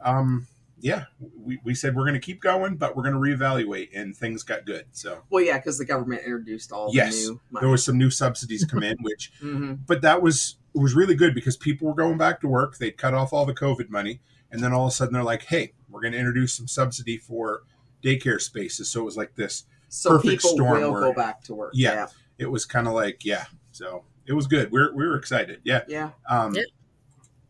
um, 0.00 0.46
yeah, 0.82 1.04
we, 1.36 1.58
we 1.62 1.74
said 1.74 1.94
we're 1.94 2.04
going 2.04 2.14
to 2.14 2.20
keep 2.20 2.40
going, 2.40 2.76
but 2.76 2.96
we're 2.96 3.02
going 3.02 3.14
to 3.14 3.20
reevaluate, 3.20 3.90
and 3.94 4.16
things 4.16 4.42
got 4.42 4.64
good. 4.64 4.86
So 4.92 5.22
Well, 5.30 5.44
yeah, 5.44 5.58
because 5.58 5.76
the 5.78 5.84
government 5.84 6.22
introduced 6.24 6.72
all 6.72 6.90
Yes, 6.92 7.14
the 7.26 7.32
new 7.32 7.40
money. 7.50 7.62
there 7.64 7.68
was 7.70 7.84
some 7.84 7.98
new 7.98 8.08
subsidies 8.10 8.64
come 8.64 8.82
in, 8.82 8.96
which 9.02 9.30
hmm 9.40 9.74
but 9.86 10.00
that 10.02 10.22
was 10.22 10.56
it 10.74 10.80
was 10.80 10.94
really 10.94 11.14
good 11.14 11.34
because 11.34 11.56
people 11.56 11.86
were 11.88 11.94
going 11.94 12.16
back 12.18 12.40
to 12.40 12.48
work. 12.48 12.78
They'd 12.78 12.96
cut 12.96 13.12
off 13.14 13.32
all 13.32 13.44
the 13.46 13.54
COVID 13.54 13.90
money, 13.90 14.20
and 14.50 14.62
then 14.62 14.72
all 14.72 14.86
of 14.86 14.92
a 14.92 14.94
sudden 14.94 15.12
they're 15.12 15.22
like, 15.22 15.44
"Hey, 15.44 15.74
we're 15.88 16.00
going 16.00 16.12
to 16.12 16.18
introduce 16.18 16.54
some 16.54 16.66
subsidy 16.66 17.18
for 17.18 17.62
daycare 18.02 18.40
spaces." 18.40 18.88
So 18.88 19.00
it 19.00 19.04
was 19.04 19.16
like 19.16 19.34
this. 19.36 19.64
So 19.88 20.10
perfect 20.10 20.30
people 20.42 20.50
storm 20.50 20.80
will 20.80 20.92
where- 20.92 21.00
go 21.00 21.12
back 21.12 21.42
to 21.44 21.54
work. 21.54 21.72
Yeah. 21.74 22.06
It 22.38 22.46
was 22.50 22.64
kind 22.64 22.86
of 22.86 22.94
like, 22.94 23.24
yeah. 23.24 23.44
So 23.72 24.04
it 24.26 24.32
was 24.32 24.46
good. 24.46 24.70
We're 24.72 24.94
we 24.94 25.06
were 25.06 25.16
excited. 25.16 25.60
Yeah. 25.64 25.82
Yeah. 25.88 26.10
Um, 26.28 26.54
Yeah. 26.54 26.62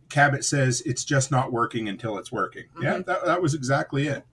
Cabot 0.08 0.44
says 0.44 0.80
it's 0.84 1.04
just 1.04 1.30
not 1.30 1.52
working 1.52 1.88
until 1.88 2.18
it's 2.18 2.32
working. 2.32 2.64
Yeah, 2.82 2.94
Mhm. 2.98 3.06
that, 3.06 3.24
that 3.26 3.40
was 3.40 3.54
exactly 3.54 4.08
it. 4.08 4.24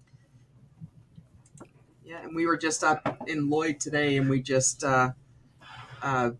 Yeah. 2.04 2.24
And 2.24 2.36
we 2.36 2.46
were 2.48 2.58
just 2.58 2.84
up 2.84 3.22
in 3.28 3.50
Lloyd 3.50 3.80
today 3.80 4.18
and 4.18 4.30
we 4.30 4.42
just, 4.42 4.84
uh, 4.84 5.12
uh, 6.02 6.32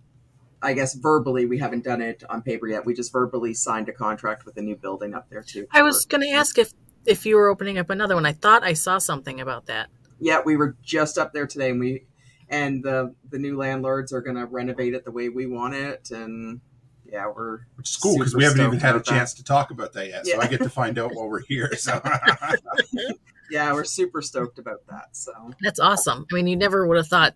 I 0.62 0.74
guess 0.74 0.96
verbally, 0.96 1.46
we 1.46 1.60
haven't 1.60 1.84
done 1.84 2.02
it 2.02 2.24
on 2.30 2.42
paper 2.42 2.68
yet. 2.68 2.86
We 2.86 2.94
just 2.96 3.12
verbally 3.12 3.54
signed 3.54 3.90
a 3.90 3.94
contract 3.94 4.46
with 4.46 4.58
a 4.58 4.62
new 4.62 4.76
building 4.76 5.14
up 5.14 5.30
there 5.30 5.44
too. 5.44 5.68
I 5.72 5.84
was 5.84 6.06
going 6.06 6.22
to 6.22 6.32
ask 6.32 6.58
if 6.58 6.74
if 7.08 7.26
you 7.26 7.36
were 7.38 7.50
opening 7.50 7.78
up 7.78 7.90
another 7.90 8.16
one. 8.16 8.26
I 8.26 8.34
thought 8.34 8.64
I 8.64 8.74
saw 8.74 8.98
something 8.98 9.40
about 9.42 9.66
that. 9.68 9.90
Yeah, 10.20 10.42
we 10.46 10.58
were 10.58 10.76
just 10.84 11.18
up 11.18 11.34
there 11.34 11.48
today, 11.48 11.72
and 11.72 11.80
we 11.80 12.06
and 12.50 12.84
the 12.84 13.16
the 13.30 13.40
new 13.40 13.58
landlords 13.58 14.12
are 14.14 14.22
going 14.22 14.36
to 14.36 14.46
renovate 14.46 14.94
it 14.94 15.06
the 15.06 15.12
way 15.12 15.30
we 15.30 15.46
want 15.48 15.74
it, 15.76 16.12
and 16.12 16.62
yeah, 17.06 17.28
we're 17.34 17.60
Which 17.76 17.90
is 17.92 17.98
cool 17.98 18.18
because 18.18 18.36
we 18.36 18.44
haven't 18.44 18.62
even 18.66 18.80
had 18.80 18.90
a 18.92 18.96
about 18.98 19.06
that. 19.06 19.12
chance 19.12 19.34
to 19.36 19.44
talk 19.44 19.72
about 19.72 19.94
that 19.94 20.08
yet. 20.10 20.28
So 20.28 20.40
I 20.42 20.48
get 20.48 20.62
to 20.62 20.70
find 20.70 21.00
out 21.00 21.14
while 21.16 21.30
we're 21.30 21.42
here. 21.42 21.74
So 21.76 22.02
yeah 23.50 23.72
we're 23.74 23.84
super 23.86 24.22
stoked 24.22 24.60
about 24.60 24.86
that. 24.90 25.16
So 25.16 25.32
That's 25.62 25.80
awesome. 25.80 26.26
I 26.32 26.36
mean, 26.36 26.48
you 26.48 26.56
never 26.56 26.86
would 26.88 26.98
have 26.98 27.08
thought 27.08 27.36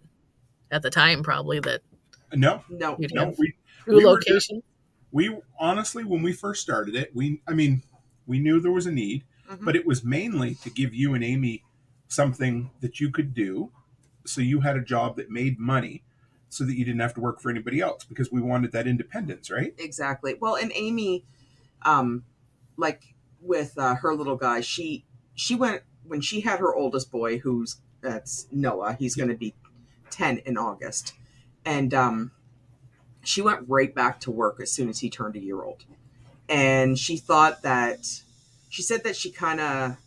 at 0.71 0.81
the 0.81 0.89
time 0.89 1.23
probably 1.23 1.59
that 1.61 1.81
no, 2.33 2.63
no, 2.69 2.95
you'd 2.99 3.13
no, 3.13 3.25
have 3.25 3.35
we 3.37 3.53
new 3.87 3.97
we 3.97 4.05
were 4.05 4.11
location. 4.11 4.63
we 5.11 5.37
honestly 5.59 6.03
when 6.03 6.21
we 6.21 6.33
first 6.33 6.61
started 6.61 6.95
it, 6.95 7.15
we 7.15 7.41
I 7.47 7.53
mean 7.53 7.83
we 8.25 8.39
knew 8.39 8.59
there 8.59 8.71
was 8.71 8.85
a 8.85 8.91
need, 8.91 9.23
Mhm. 9.51 9.65
but 9.65 9.75
it 9.75 9.85
was 9.85 10.03
mainly 10.03 10.55
to 10.55 10.69
give 10.69 10.93
you 10.93 11.13
and 11.13 11.23
Amy 11.23 11.63
something 12.07 12.71
that 12.81 12.99
you 12.99 13.09
could 13.11 13.33
do, 13.33 13.71
so 14.25 14.41
you 14.41 14.61
had 14.61 14.77
a 14.77 14.81
job 14.81 15.15
that 15.17 15.29
made 15.29 15.59
money, 15.59 16.03
so 16.49 16.63
that 16.65 16.75
you 16.75 16.83
didn't 16.85 16.99
have 17.01 17.13
to 17.13 17.21
work 17.21 17.39
for 17.39 17.49
anybody 17.49 17.79
else 17.79 18.03
because 18.03 18.31
we 18.31 18.41
wanted 18.41 18.71
that 18.73 18.87
independence, 18.87 19.49
right? 19.49 19.73
exactly. 19.77 20.35
Well, 20.39 20.55
and 20.55 20.71
Amy, 20.75 21.23
um, 21.83 22.23
like 22.77 23.13
with 23.41 23.77
uh, 23.77 23.95
her 23.95 24.13
little 24.15 24.35
guy, 24.37 24.61
she 24.61 25.05
she 25.35 25.55
went 25.55 25.83
when 26.05 26.21
she 26.21 26.41
had 26.41 26.59
her 26.59 26.73
oldest 26.75 27.11
boy, 27.11 27.39
who's 27.39 27.77
that's 28.01 28.47
Noah. 28.51 28.93
He's 28.99 29.15
going 29.15 29.29
to 29.29 29.35
be 29.35 29.53
ten 30.09 30.39
in 30.39 30.57
August, 30.57 31.13
and 31.65 31.93
um, 31.93 32.31
she 33.23 33.41
went 33.41 33.67
right 33.67 33.93
back 33.93 34.19
to 34.21 34.31
work 34.31 34.59
as 34.61 34.71
soon 34.71 34.89
as 34.89 34.99
he 34.99 35.09
turned 35.09 35.35
a 35.35 35.39
year 35.39 35.61
old, 35.61 35.85
and 36.49 36.97
she 36.99 37.17
thought 37.17 37.61
that 37.61 38.21
she 38.71 38.81
said 38.81 39.03
that 39.03 39.17
she 39.17 39.29
kind 39.29 39.59
of 39.59 39.97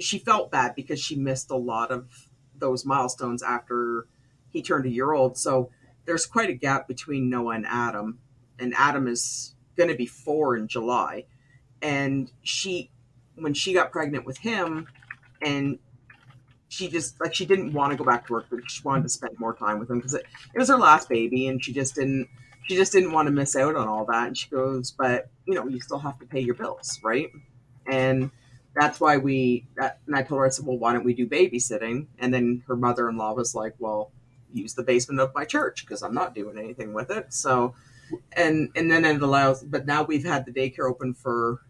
she 0.00 0.18
felt 0.18 0.50
bad 0.50 0.74
because 0.74 0.98
she 0.98 1.14
missed 1.14 1.50
a 1.50 1.56
lot 1.56 1.90
of 1.90 2.08
those 2.58 2.86
milestones 2.86 3.42
after 3.42 4.06
he 4.48 4.62
turned 4.62 4.86
a 4.86 4.90
year 4.90 5.12
old. 5.12 5.36
So 5.36 5.70
there's 6.06 6.24
quite 6.24 6.48
a 6.48 6.54
gap 6.54 6.88
between 6.88 7.28
Noah 7.28 7.54
and 7.54 7.66
Adam, 7.66 8.18
and 8.58 8.72
Adam 8.78 9.06
is 9.06 9.54
going 9.76 9.90
to 9.90 9.94
be 9.94 10.06
four 10.06 10.56
in 10.56 10.68
July. 10.68 11.26
And 11.82 12.32
she, 12.42 12.90
when 13.34 13.52
she 13.52 13.74
got 13.74 13.92
pregnant 13.92 14.24
with 14.24 14.38
him, 14.38 14.86
and 15.42 15.78
she 16.68 16.88
just 16.88 17.20
like 17.20 17.34
she 17.34 17.44
didn't 17.44 17.74
want 17.74 17.92
to 17.92 17.98
go 17.98 18.04
back 18.04 18.26
to 18.26 18.32
work, 18.32 18.46
but 18.48 18.60
she 18.70 18.82
wanted 18.84 19.02
to 19.02 19.10
spend 19.10 19.38
more 19.38 19.54
time 19.54 19.78
with 19.78 19.90
him 19.90 19.98
because 19.98 20.14
it, 20.14 20.24
it 20.54 20.58
was 20.58 20.68
her 20.68 20.78
last 20.78 21.10
baby, 21.10 21.46
and 21.48 21.62
she 21.62 21.74
just 21.74 21.94
didn't 21.94 22.26
she 22.66 22.74
just 22.74 22.92
didn't 22.92 23.12
want 23.12 23.26
to 23.26 23.32
miss 23.32 23.54
out 23.54 23.76
on 23.76 23.86
all 23.86 24.06
that. 24.06 24.28
And 24.28 24.38
she 24.38 24.48
goes, 24.48 24.92
but 24.92 25.28
you 25.44 25.54
know, 25.54 25.68
you 25.68 25.78
still 25.78 25.98
have 25.98 26.18
to 26.20 26.26
pay 26.26 26.40
your 26.40 26.54
bills, 26.54 26.98
right? 27.04 27.30
And 27.88 28.30
that's 28.74 29.00
why 29.00 29.16
we 29.16 29.66
that, 29.76 30.00
and 30.06 30.14
I 30.14 30.22
told 30.22 30.40
her 30.40 30.46
I 30.46 30.50
said, 30.50 30.66
well, 30.66 30.78
why 30.78 30.92
don't 30.92 31.04
we 31.04 31.14
do 31.14 31.26
babysitting? 31.26 32.06
And 32.18 32.32
then 32.32 32.62
her 32.66 32.76
mother 32.76 33.08
in 33.08 33.16
law 33.16 33.34
was 33.34 33.54
like, 33.54 33.74
well, 33.78 34.12
use 34.52 34.74
the 34.74 34.82
basement 34.82 35.20
of 35.20 35.34
my 35.34 35.44
church 35.44 35.84
because 35.84 36.02
I'm 36.02 36.14
not 36.14 36.34
doing 36.34 36.58
anything 36.58 36.92
with 36.92 37.10
it. 37.10 37.32
So, 37.32 37.74
and 38.32 38.70
and 38.76 38.90
then 38.90 39.04
it 39.04 39.22
allows. 39.22 39.62
But 39.62 39.86
now 39.86 40.02
we've 40.02 40.24
had 40.24 40.44
the 40.46 40.52
daycare 40.52 40.88
open 40.88 41.14
for 41.14 41.62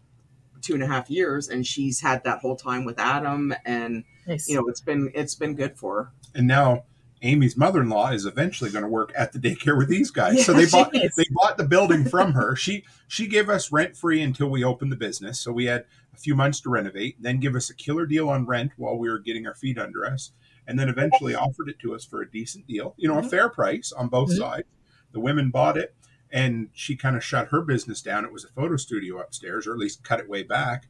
two 0.61 0.73
and 0.73 0.83
a 0.83 0.87
half 0.87 1.09
years, 1.09 1.49
and 1.49 1.65
she's 1.65 2.01
had 2.01 2.23
that 2.23 2.39
whole 2.39 2.55
time 2.55 2.85
with 2.85 2.99
Adam, 2.99 3.53
and 3.65 4.03
Nice. 4.27 4.49
you 4.49 4.55
know 4.55 4.67
it's 4.67 4.81
been 4.81 5.11
it's 5.13 5.35
been 5.35 5.55
good 5.55 5.77
for 5.77 6.03
her. 6.03 6.11
And 6.35 6.47
now 6.47 6.83
Amy's 7.21 7.57
mother-in-law 7.57 8.11
is 8.11 8.25
eventually 8.25 8.69
going 8.69 8.83
to 8.83 8.89
work 8.89 9.11
at 9.15 9.31
the 9.31 9.39
daycare 9.39 9.77
with 9.77 9.89
these 9.89 10.11
guys. 10.11 10.45
so 10.45 10.53
they 10.53 10.65
bought 10.65 10.95
is. 10.95 11.15
they 11.15 11.25
bought 11.31 11.57
the 11.57 11.63
building 11.63 12.05
from 12.05 12.33
her. 12.33 12.55
She 12.55 12.83
she 13.07 13.27
gave 13.27 13.49
us 13.49 13.71
rent 13.71 13.95
free 13.95 14.21
until 14.21 14.49
we 14.49 14.63
opened 14.63 14.91
the 14.91 14.97
business. 14.97 15.39
So 15.39 15.51
we 15.51 15.65
had 15.65 15.85
a 16.17 16.19
few 16.19 16.35
months 16.35 16.59
to 16.61 16.69
renovate, 16.69 17.21
then 17.21 17.39
give 17.39 17.55
us 17.55 17.69
a 17.69 17.75
killer 17.75 18.05
deal 18.05 18.27
on 18.29 18.45
rent 18.45 18.71
while 18.77 18.97
we 18.97 19.07
were 19.09 19.19
getting 19.19 19.45
our 19.45 19.55
feet 19.55 19.77
under 19.77 20.05
us, 20.05 20.31
and 20.67 20.77
then 20.79 20.89
eventually 20.89 21.35
offered 21.35 21.69
it 21.69 21.79
to 21.79 21.93
us 21.93 22.03
for 22.03 22.21
a 22.21 22.31
decent 22.31 22.67
deal, 22.67 22.95
you 22.97 23.07
know, 23.07 23.19
a 23.19 23.21
Mhm. 23.21 23.29
fair 23.29 23.49
price 23.49 23.91
on 23.91 24.07
both 24.09 24.29
Mhm. 24.31 24.37
sides. 24.37 24.67
The 25.11 25.19
women 25.19 25.51
bought 25.51 25.77
it 25.77 25.95
and 26.31 26.69
she 26.73 26.95
kind 26.97 27.15
of 27.15 27.23
shut 27.23 27.47
her 27.49 27.61
business 27.61 28.01
down. 28.01 28.25
It 28.25 28.33
was 28.33 28.43
a 28.43 28.49
photo 28.49 28.75
studio 28.75 29.19
upstairs, 29.19 29.65
or 29.65 29.71
at 29.73 29.79
least 29.79 30.03
cut 30.03 30.19
it 30.19 30.27
way 30.27 30.43
back. 30.43 30.89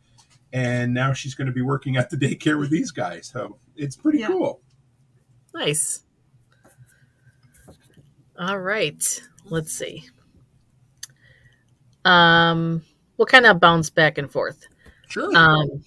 And 0.52 0.94
now 0.94 1.14
she's 1.14 1.36
going 1.36 1.46
to 1.48 1.54
be 1.54 1.62
working 1.62 1.98
at 1.98 2.10
the 2.10 2.18
daycare 2.18 2.58
with 2.60 2.72
these 2.72 2.92
guys. 2.92 3.28
So 3.28 3.60
it's 3.76 3.96
pretty 3.96 4.20
Yeah. 4.20 4.28
cool. 4.28 4.62
Nice. 5.54 6.04
All 8.40 8.60
right. 8.60 9.04
Let's 9.46 9.74
see. 9.74 10.10
Um, 12.06 12.84
we'll 13.18 13.26
kind 13.26 13.46
of 13.46 13.60
bounce 13.60 13.90
back 13.90 14.18
and 14.18 14.32
forth. 14.32 14.66
Sure. 15.08 15.36
Um, 15.36 15.84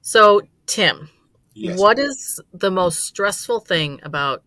so 0.00 0.42
Tim, 0.66 1.08
Yes. 1.54 1.78
what 1.78 1.98
is 1.98 2.40
the 2.52 2.70
most 2.70 3.00
stressful 3.04 3.60
thing 3.60 4.00
about 4.02 4.42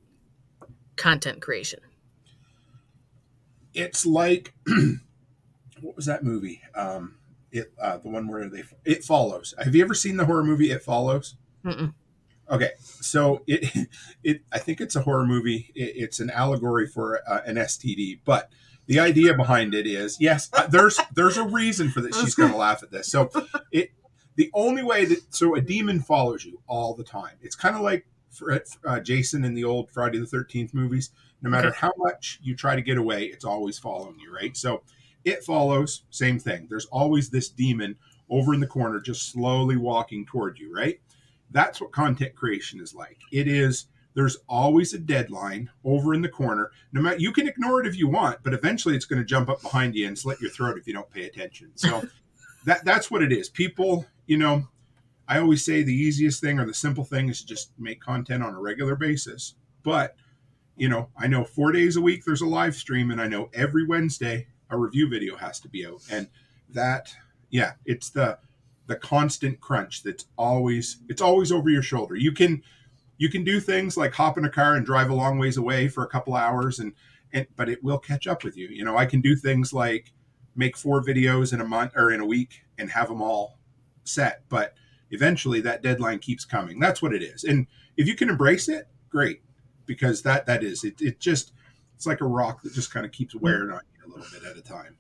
content 0.96 1.42
creation? 1.42 1.80
it's 3.78 4.06
like 4.06 4.54
what 5.82 5.96
was 5.98 6.06
that 6.06 6.24
movie? 6.24 6.62
Um, 6.76 7.18
it 7.52 7.74
uh, 7.82 7.98
the 7.98 8.08
one 8.10 8.28
where 8.30 8.48
they 8.50 8.64
it 8.86 9.04
follows. 9.04 9.54
Have 9.62 9.76
you 9.76 9.84
ever 9.84 9.94
seen 9.94 10.16
the 10.18 10.26
horror 10.26 10.44
movie 10.46 10.72
It 10.72 10.82
Follows? 10.82 11.36
Mm-mm. 11.66 11.94
Okay, 12.50 12.72
so 12.80 13.44
it 13.48 13.90
it 14.24 14.42
I 14.52 14.60
think 14.60 14.80
it's 14.80 14.96
a 14.96 15.02
horror 15.02 15.26
movie. 15.26 15.72
It, 15.76 15.94
it's 15.96 16.20
an 16.22 16.30
allegory 16.30 16.88
for 16.88 17.20
uh, 17.28 17.42
an 17.46 17.56
STD, 17.58 18.20
but 18.24 18.50
the 18.88 19.00
idea 19.00 19.34
behind 19.34 19.74
it 19.74 19.88
is 19.88 20.18
yes, 20.20 20.50
there's 20.70 21.00
there's 21.14 21.38
a 21.38 21.44
reason 21.44 21.90
for 21.90 22.02
this. 22.02 22.20
She's 22.20 22.36
going 22.36 22.52
to 22.54 22.58
laugh 22.58 22.84
at 22.84 22.92
this. 22.92 23.08
So 23.08 23.30
it 23.72 23.92
the 24.36 24.50
only 24.54 24.84
way 24.84 25.06
that 25.06 25.34
so 25.34 25.56
a 25.56 25.62
demon 25.62 26.02
follows 26.02 26.44
you 26.46 26.62
all 26.68 26.94
the 26.94 27.04
time. 27.04 27.36
It's 27.42 27.56
kind 27.56 27.76
of 27.76 27.82
like 27.82 28.06
for, 28.32 28.62
uh, 28.86 29.00
Jason 29.00 29.46
in 29.46 29.54
the 29.54 29.64
old 29.64 29.90
Friday 29.90 30.20
the 30.20 30.26
Thirteenth 30.26 30.74
movies. 30.74 31.12
No 31.42 31.50
matter 31.50 31.68
Okay. 31.70 31.78
how 31.80 31.94
much 31.98 32.40
you 32.42 32.56
try 32.56 32.76
to 32.76 32.82
get 32.82 32.98
away, 32.98 33.26
it's 33.26 33.46
always 33.46 33.78
following 33.78 34.18
you, 34.20 34.34
right? 34.34 34.56
So 34.58 34.82
it 35.24 35.44
follows, 35.44 36.04
same 36.10 36.40
thing. 36.40 36.68
There's 36.70 36.86
always 36.88 37.30
this 37.30 37.50
demon 37.50 37.96
over 38.30 38.54
in 38.54 38.60
the 38.60 38.68
corner, 38.68 39.00
just 39.00 39.32
slowly 39.32 39.76
walking 39.76 40.26
toward 40.26 40.58
you, 40.58 40.74
right? 40.74 41.00
That's 41.52 41.80
what 41.80 41.92
content 41.92 42.36
creation 42.36 42.80
is 42.80 42.96
like. 42.96 43.18
It 43.32 43.48
is. 43.48 43.86
There's 44.16 44.38
always 44.48 44.94
a 44.94 44.98
deadline 44.98 45.70
over 45.84 46.14
in 46.14 46.22
the 46.22 46.30
corner. 46.30 46.72
No 46.92 47.02
matter 47.02 47.18
you 47.18 47.32
can 47.32 47.48
ignore 47.48 47.82
it 47.82 47.88
if 47.88 47.98
you 47.98 48.08
want, 48.08 48.40
but 48.44 48.54
eventually 48.54 48.96
it's 48.96 49.06
going 49.06 49.22
to 49.22 49.26
jump 49.26 49.50
up 49.50 49.62
behind 49.62 49.94
you 49.94 50.08
and 50.08 50.18
slit 50.18 50.42
your 50.42 50.50
throat 50.50 50.78
if 50.78 50.88
you 50.88 50.94
don't 50.94 51.12
pay 51.12 51.26
attention. 51.26 51.72
So 51.76 52.04
that 52.66 52.84
that's 52.86 53.12
what 53.12 53.22
it 53.22 53.32
is. 53.32 53.50
People, 53.50 54.06
you 54.26 54.38
know, 54.38 54.68
I 55.28 55.40
always 55.40 55.64
say 55.64 55.84
the 55.84 55.94
easiest 55.94 56.42
thing 56.42 56.60
or 56.60 56.66
the 56.66 56.74
simple 56.74 57.04
thing 57.04 57.30
is 57.30 57.42
to 57.42 57.48
just 57.48 57.72
make 57.78 58.02
content 58.02 58.44
on 58.44 58.56
a 58.56 58.60
regular 58.60 58.96
basis. 58.96 59.56
But 59.84 60.16
you 60.78 60.90
know, 60.90 61.10
I 61.18 61.28
know 61.28 61.44
four 61.44 61.72
days 61.72 61.96
a 61.96 62.02
week 62.02 62.24
there's 62.26 62.42
a 62.42 62.48
live 62.48 62.76
stream, 62.76 63.12
and 63.12 63.22
I 63.22 63.28
know 63.28 63.50
every 63.54 63.86
Wednesday 63.86 64.48
a 64.70 64.78
review 64.78 65.10
video 65.10 65.38
has 65.38 65.60
to 65.62 65.70
be 65.70 65.86
out. 65.86 66.02
And 66.10 66.28
that, 66.70 67.14
yeah, 67.50 67.74
it's 67.86 68.10
the 68.10 68.40
the 68.88 68.96
constant 68.96 69.60
crunch 69.60 70.04
that's 70.04 70.26
always 70.38 70.98
it's 71.10 71.22
always 71.22 71.52
over 71.52 71.70
your 71.70 71.82
shoulder. 71.82 72.16
You 72.16 72.32
can 72.32 72.62
you 73.18 73.30
can 73.30 73.44
do 73.44 73.60
things 73.60 73.98
like 73.98 74.14
hop 74.14 74.38
in 74.38 74.46
a 74.46 74.50
car 74.50 74.76
and 74.76 74.86
drive 74.86 75.10
a 75.10 75.16
long 75.16 75.38
ways 75.38 75.58
away 75.58 75.88
for 75.88 76.04
a 76.04 76.08
couple 76.08 76.36
hours 76.36 76.80
and 76.80 76.94
and 77.34 77.48
but 77.56 77.70
it 77.70 77.84
will 77.84 78.00
catch 78.00 78.28
up 78.28 78.44
with 78.44 78.58
you. 78.58 78.68
You 78.68 78.86
know, 78.86 78.98
I 78.98 79.06
can 79.06 79.22
do 79.22 79.36
things 79.36 79.74
like 79.74 80.12
make 80.56 80.78
four 80.78 81.04
videos 81.04 81.54
in 81.54 81.62
a 81.62 81.66
month 81.66 81.92
or 81.96 82.12
in 82.12 82.22
a 82.22 82.26
week 82.26 82.64
and 82.78 82.90
have 82.90 83.10
them 83.10 83.22
all 83.22 83.60
set, 84.04 84.44
but 84.50 84.74
eventually 85.12 85.62
that 85.62 85.84
deadline 85.84 86.20
keeps 86.20 86.46
coming. 86.46 86.80
That's 86.80 87.02
what 87.02 87.14
it 87.14 87.22
is. 87.22 87.44
And 87.44 87.68
if 87.98 88.08
you 88.08 88.16
can 88.16 88.30
embrace 88.30 88.70
it, 88.70 88.88
great. 89.10 89.42
Because 89.86 90.22
that 90.24 90.46
that 90.48 90.64
is 90.64 90.84
it 90.84 91.02
it 91.02 91.20
just 91.20 91.52
it's 91.96 92.06
like 92.06 92.22
a 92.22 92.26
rock 92.26 92.62
that 92.64 92.74
just 92.74 92.94
kind 92.94 93.06
of 93.06 93.12
keeps 93.12 93.36
wearing 93.36 93.72
on 93.72 93.82
you 93.94 94.06
a 94.06 94.10
little 94.10 94.26
bit 94.32 94.50
at 94.50 94.58
a 94.58 94.62
time. 94.62 94.98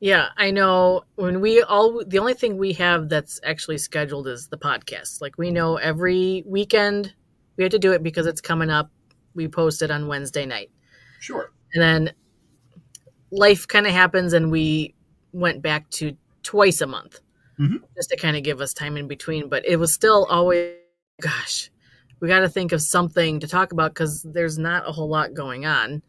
Yeah, 0.00 0.28
I 0.36 0.50
know 0.52 1.02
when 1.16 1.40
we 1.40 1.60
all 1.62 2.04
the 2.06 2.18
only 2.20 2.34
thing 2.34 2.56
we 2.56 2.72
have 2.74 3.08
that's 3.08 3.40
actually 3.44 3.78
scheduled 3.78 4.28
is 4.28 4.46
the 4.48 4.56
podcast. 4.58 5.20
Like 5.20 5.36
we 5.38 5.50
know 5.50 5.76
every 5.76 6.44
weekend 6.46 7.14
we 7.56 7.64
have 7.64 7.72
to 7.72 7.78
do 7.80 7.92
it 7.92 8.02
because 8.04 8.26
it's 8.26 8.40
coming 8.40 8.70
up. 8.70 8.90
We 9.34 9.48
post 9.48 9.82
it 9.82 9.90
on 9.90 10.06
Wednesday 10.06 10.46
night. 10.46 10.70
Sure. 11.20 11.50
And 11.74 11.82
then 11.82 12.12
life 13.32 13.66
kind 13.66 13.86
of 13.86 13.92
happens 13.92 14.32
and 14.32 14.50
we 14.52 14.94
went 15.32 15.62
back 15.62 15.90
to 15.90 16.16
twice 16.44 16.80
a 16.80 16.86
month 16.86 17.20
Mhm. 17.58 17.82
just 17.96 18.10
to 18.10 18.16
kind 18.16 18.36
of 18.36 18.44
give 18.44 18.60
us 18.60 18.72
time 18.72 18.96
in 18.96 19.08
between, 19.08 19.48
but 19.48 19.66
it 19.66 19.76
was 19.76 19.92
still 19.92 20.26
always 20.26 20.74
gosh, 21.20 21.70
we 22.20 22.28
got 22.28 22.40
to 22.40 22.48
think 22.48 22.70
of 22.70 22.80
something 22.80 23.40
to 23.40 23.48
talk 23.48 23.72
about 23.72 23.94
cuz 23.94 24.22
there's 24.22 24.56
not 24.58 24.88
a 24.88 24.92
whole 24.92 25.08
lot 25.08 25.34
going 25.34 25.66
on. 25.66 26.02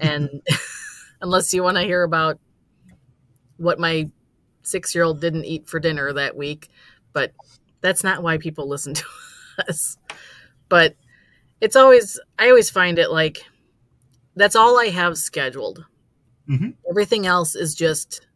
And 0.00 0.28
unless 1.22 1.54
you 1.54 1.62
want 1.62 1.76
to 1.76 1.84
hear 1.84 2.02
about 2.02 2.38
what 3.58 3.78
my 3.78 4.10
six 4.62 4.94
year 4.94 5.04
old 5.04 5.20
didn't 5.20 5.44
eat 5.44 5.68
for 5.68 5.78
dinner 5.78 6.12
that 6.12 6.36
week, 6.36 6.68
but 7.12 7.32
that's 7.80 8.02
not 8.02 8.22
why 8.22 8.38
people 8.38 8.68
listen 8.68 8.94
to 8.94 9.04
us. 9.68 9.98
But 10.68 10.96
it's 11.60 11.76
always, 11.76 12.18
I 12.38 12.48
always 12.48 12.70
find 12.70 12.98
it 12.98 13.10
like 13.10 13.44
that's 14.36 14.56
all 14.56 14.78
I 14.78 14.86
have 14.86 15.18
scheduled. 15.18 15.84
Mhm. 16.48 16.74
Everything 16.88 17.26
else 17.26 17.54
is 17.54 17.74
just 17.74 18.26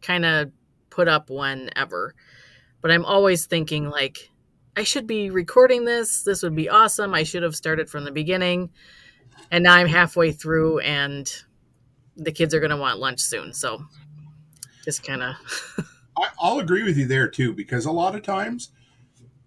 kind 0.00 0.24
of 0.24 0.50
put 0.88 1.08
up 1.08 1.30
whenever. 1.30 2.14
But 2.80 2.90
I'm 2.90 3.04
always 3.04 3.46
thinking, 3.46 3.90
like, 3.90 4.30
I 4.76 4.84
should 4.84 5.06
be 5.06 5.30
recording 5.30 5.84
this. 5.84 6.22
This 6.22 6.42
would 6.42 6.56
be 6.56 6.68
awesome. 6.70 7.12
I 7.12 7.24
should 7.24 7.42
have 7.42 7.54
started 7.54 7.90
from 7.90 8.04
the 8.04 8.10
beginning. 8.10 8.70
And 9.50 9.64
now 9.64 9.74
I'm 9.74 9.86
halfway 9.86 10.32
through, 10.32 10.78
and 10.80 11.30
the 12.16 12.32
kids 12.32 12.54
are 12.54 12.60
going 12.60 12.70
to 12.70 12.76
want 12.76 12.98
lunch 12.98 13.20
soon. 13.20 13.52
So 13.52 13.84
just 14.84 15.02
kind 15.02 15.22
of 15.22 15.36
I, 16.16 16.28
I'll 16.40 16.58
agree 16.58 16.82
with 16.82 16.96
you 16.96 17.06
there 17.06 17.28
too, 17.28 17.52
because 17.52 17.86
a 17.86 17.92
lot 17.92 18.14
of 18.14 18.22
times, 18.22 18.72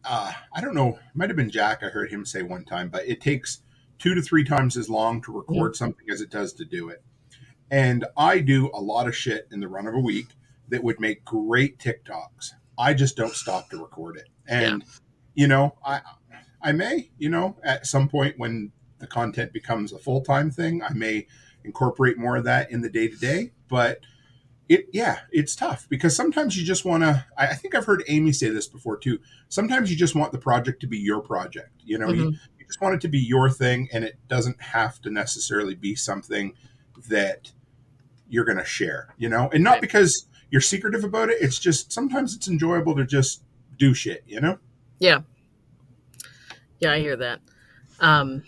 uh, 0.06 0.32
I 0.54 0.62
don't 0.62 0.76
know, 0.76 0.90
it 0.90 1.16
might 1.16 1.30
have 1.30 1.38
been 1.38 1.50
Jack. 1.50 1.84
I 1.84 1.88
heard 1.88 2.12
him 2.12 2.26
say 2.26 2.42
one 2.42 2.66
time, 2.66 2.90
but 2.90 3.08
it 3.08 3.22
takes 3.22 3.62
two 4.00 4.16
to 4.16 4.22
three 4.22 4.44
times 4.44 4.76
as 4.78 4.90
long 4.90 5.22
to 5.22 5.32
record 5.32 5.76
something 5.76 6.06
as 6.10 6.22
it 6.22 6.30
does 6.30 6.54
to 6.54 6.66
do 6.66 6.90
it. 6.90 7.04
And 7.72 8.06
I 8.18 8.40
do 8.40 8.70
a 8.74 8.82
lot 8.82 9.08
of 9.08 9.16
shit 9.16 9.48
in 9.52 9.60
the 9.60 9.68
run 9.68 9.88
of 9.88 9.94
a 9.94 10.00
week 10.00 10.28
that 10.70 10.84
would 10.84 11.00
make 11.00 11.26
great 11.26 11.80
TikToks. 11.80 12.52
I 12.78 12.94
just 12.94 13.16
don't 13.16 13.34
stop 13.34 13.70
to 13.70 13.82
record 13.82 14.18
it. 14.18 14.30
And 14.48 14.84
you 15.36 15.48
know, 15.48 15.76
I 15.86 16.02
I 16.62 16.72
may, 16.72 17.10
you 17.18 17.30
know, 17.30 17.58
at 17.64 17.86
some 17.86 18.08
point 18.08 18.38
when 18.38 18.72
the 19.00 19.08
content 19.08 19.54
becomes 19.54 19.92
a 19.92 20.00
full 20.00 20.22
time 20.22 20.50
thing, 20.50 20.82
I 20.82 20.94
may 20.94 21.28
incorporate 21.64 22.18
more 22.18 22.36
of 22.36 22.46
that 22.46 22.72
in 22.72 22.82
the 22.82 22.90
day 22.90 23.08
to 23.08 23.16
day. 23.18 23.52
But 23.68 24.00
it 24.70 24.88
yeah 24.94 25.20
it's 25.32 25.56
tough 25.56 25.88
because 25.90 26.16
sometimes 26.16 26.58
you 26.58 26.64
just 26.66 26.86
want 26.86 27.04
to 27.04 27.26
I, 27.38 27.48
I 27.48 27.54
think 27.54 27.76
i've 27.76 27.86
heard 27.86 28.04
amy 28.08 28.32
say 28.32 28.50
this 28.50 28.68
before 28.68 28.98
too 28.98 29.20
sometimes 29.50 29.92
you 29.92 29.98
just 29.98 30.16
want 30.16 30.32
the 30.32 30.38
project 30.38 30.80
to 30.82 30.88
be 30.88 30.98
your 30.98 31.20
project 31.22 31.82
you 31.84 31.98
know 31.98 32.10
you, 32.10 32.30
you 32.58 32.66
just 32.66 32.80
want 32.82 32.96
it 32.96 33.02
to 33.02 33.10
be 33.10 33.20
your 33.20 33.50
thing 33.50 33.90
and 33.92 34.04
it 34.06 34.18
doesn't 34.30 34.62
have 34.62 35.02
to 35.02 35.10
necessarily 35.10 35.76
be 35.76 35.96
something 35.96 36.54
that 37.10 37.52
you're 38.30 38.46
going 38.46 38.58
to 38.58 38.64
share 38.66 39.14
you 39.18 39.28
know 39.28 39.50
and 39.54 39.64
not 39.64 39.74
Right. 39.74 39.82
because 39.82 40.28
you're 40.50 40.62
secretive 40.62 41.04
about 41.04 41.30
it 41.30 41.38
it's 41.42 41.60
just 41.60 41.92
sometimes 41.92 42.34
it's 42.36 42.48
enjoyable 42.48 42.96
to 42.96 43.06
just 43.06 43.44
do 43.78 43.94
shit 43.94 44.24
you 44.28 44.40
know 44.40 44.58
Yeah. 45.00 45.22
Yeah, 46.80 46.94
I 46.94 47.00
hear 47.00 47.16
that. 47.18 47.40
Um 48.00 48.44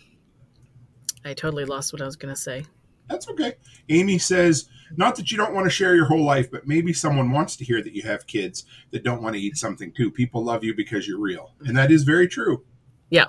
I 1.25 1.34
totally 1.34 1.65
lost 1.65 1.91
what 1.91 2.01
I 2.01 2.06
was 2.06 2.15
going 2.15 2.34
to 2.34 2.39
say. 2.39 2.65
that's 3.10 3.28
okay 3.30 3.56
amy 3.89 4.17
says 4.17 4.69
not 4.98 5.15
that 5.15 5.32
you 5.32 5.38
don't 5.38 5.54
want 5.54 5.65
to 5.65 5.69
share 5.69 5.95
your 5.95 6.06
whole 6.06 6.24
life 6.24 6.50
but 6.52 6.67
maybe 6.67 6.93
someone 6.93 7.32
wants 7.32 7.56
to 7.56 7.65
hear 7.65 7.82
that 7.82 7.93
you 7.93 8.02
have 8.04 8.26
kids 8.28 8.65
that 8.91 9.04
don't 9.04 9.21
want 9.21 9.36
to 9.36 9.41
eat 9.41 9.58
something 9.58 9.91
too 9.91 10.12
people 10.12 10.43
love 10.43 10.63
you 10.63 10.76
because 10.76 11.08
you're 11.08 11.19
real 11.19 11.54
and 11.65 11.76
that 11.78 11.91
is 11.91 12.04
very 12.04 12.28
true 12.28 12.63
Yeah. 13.10 13.26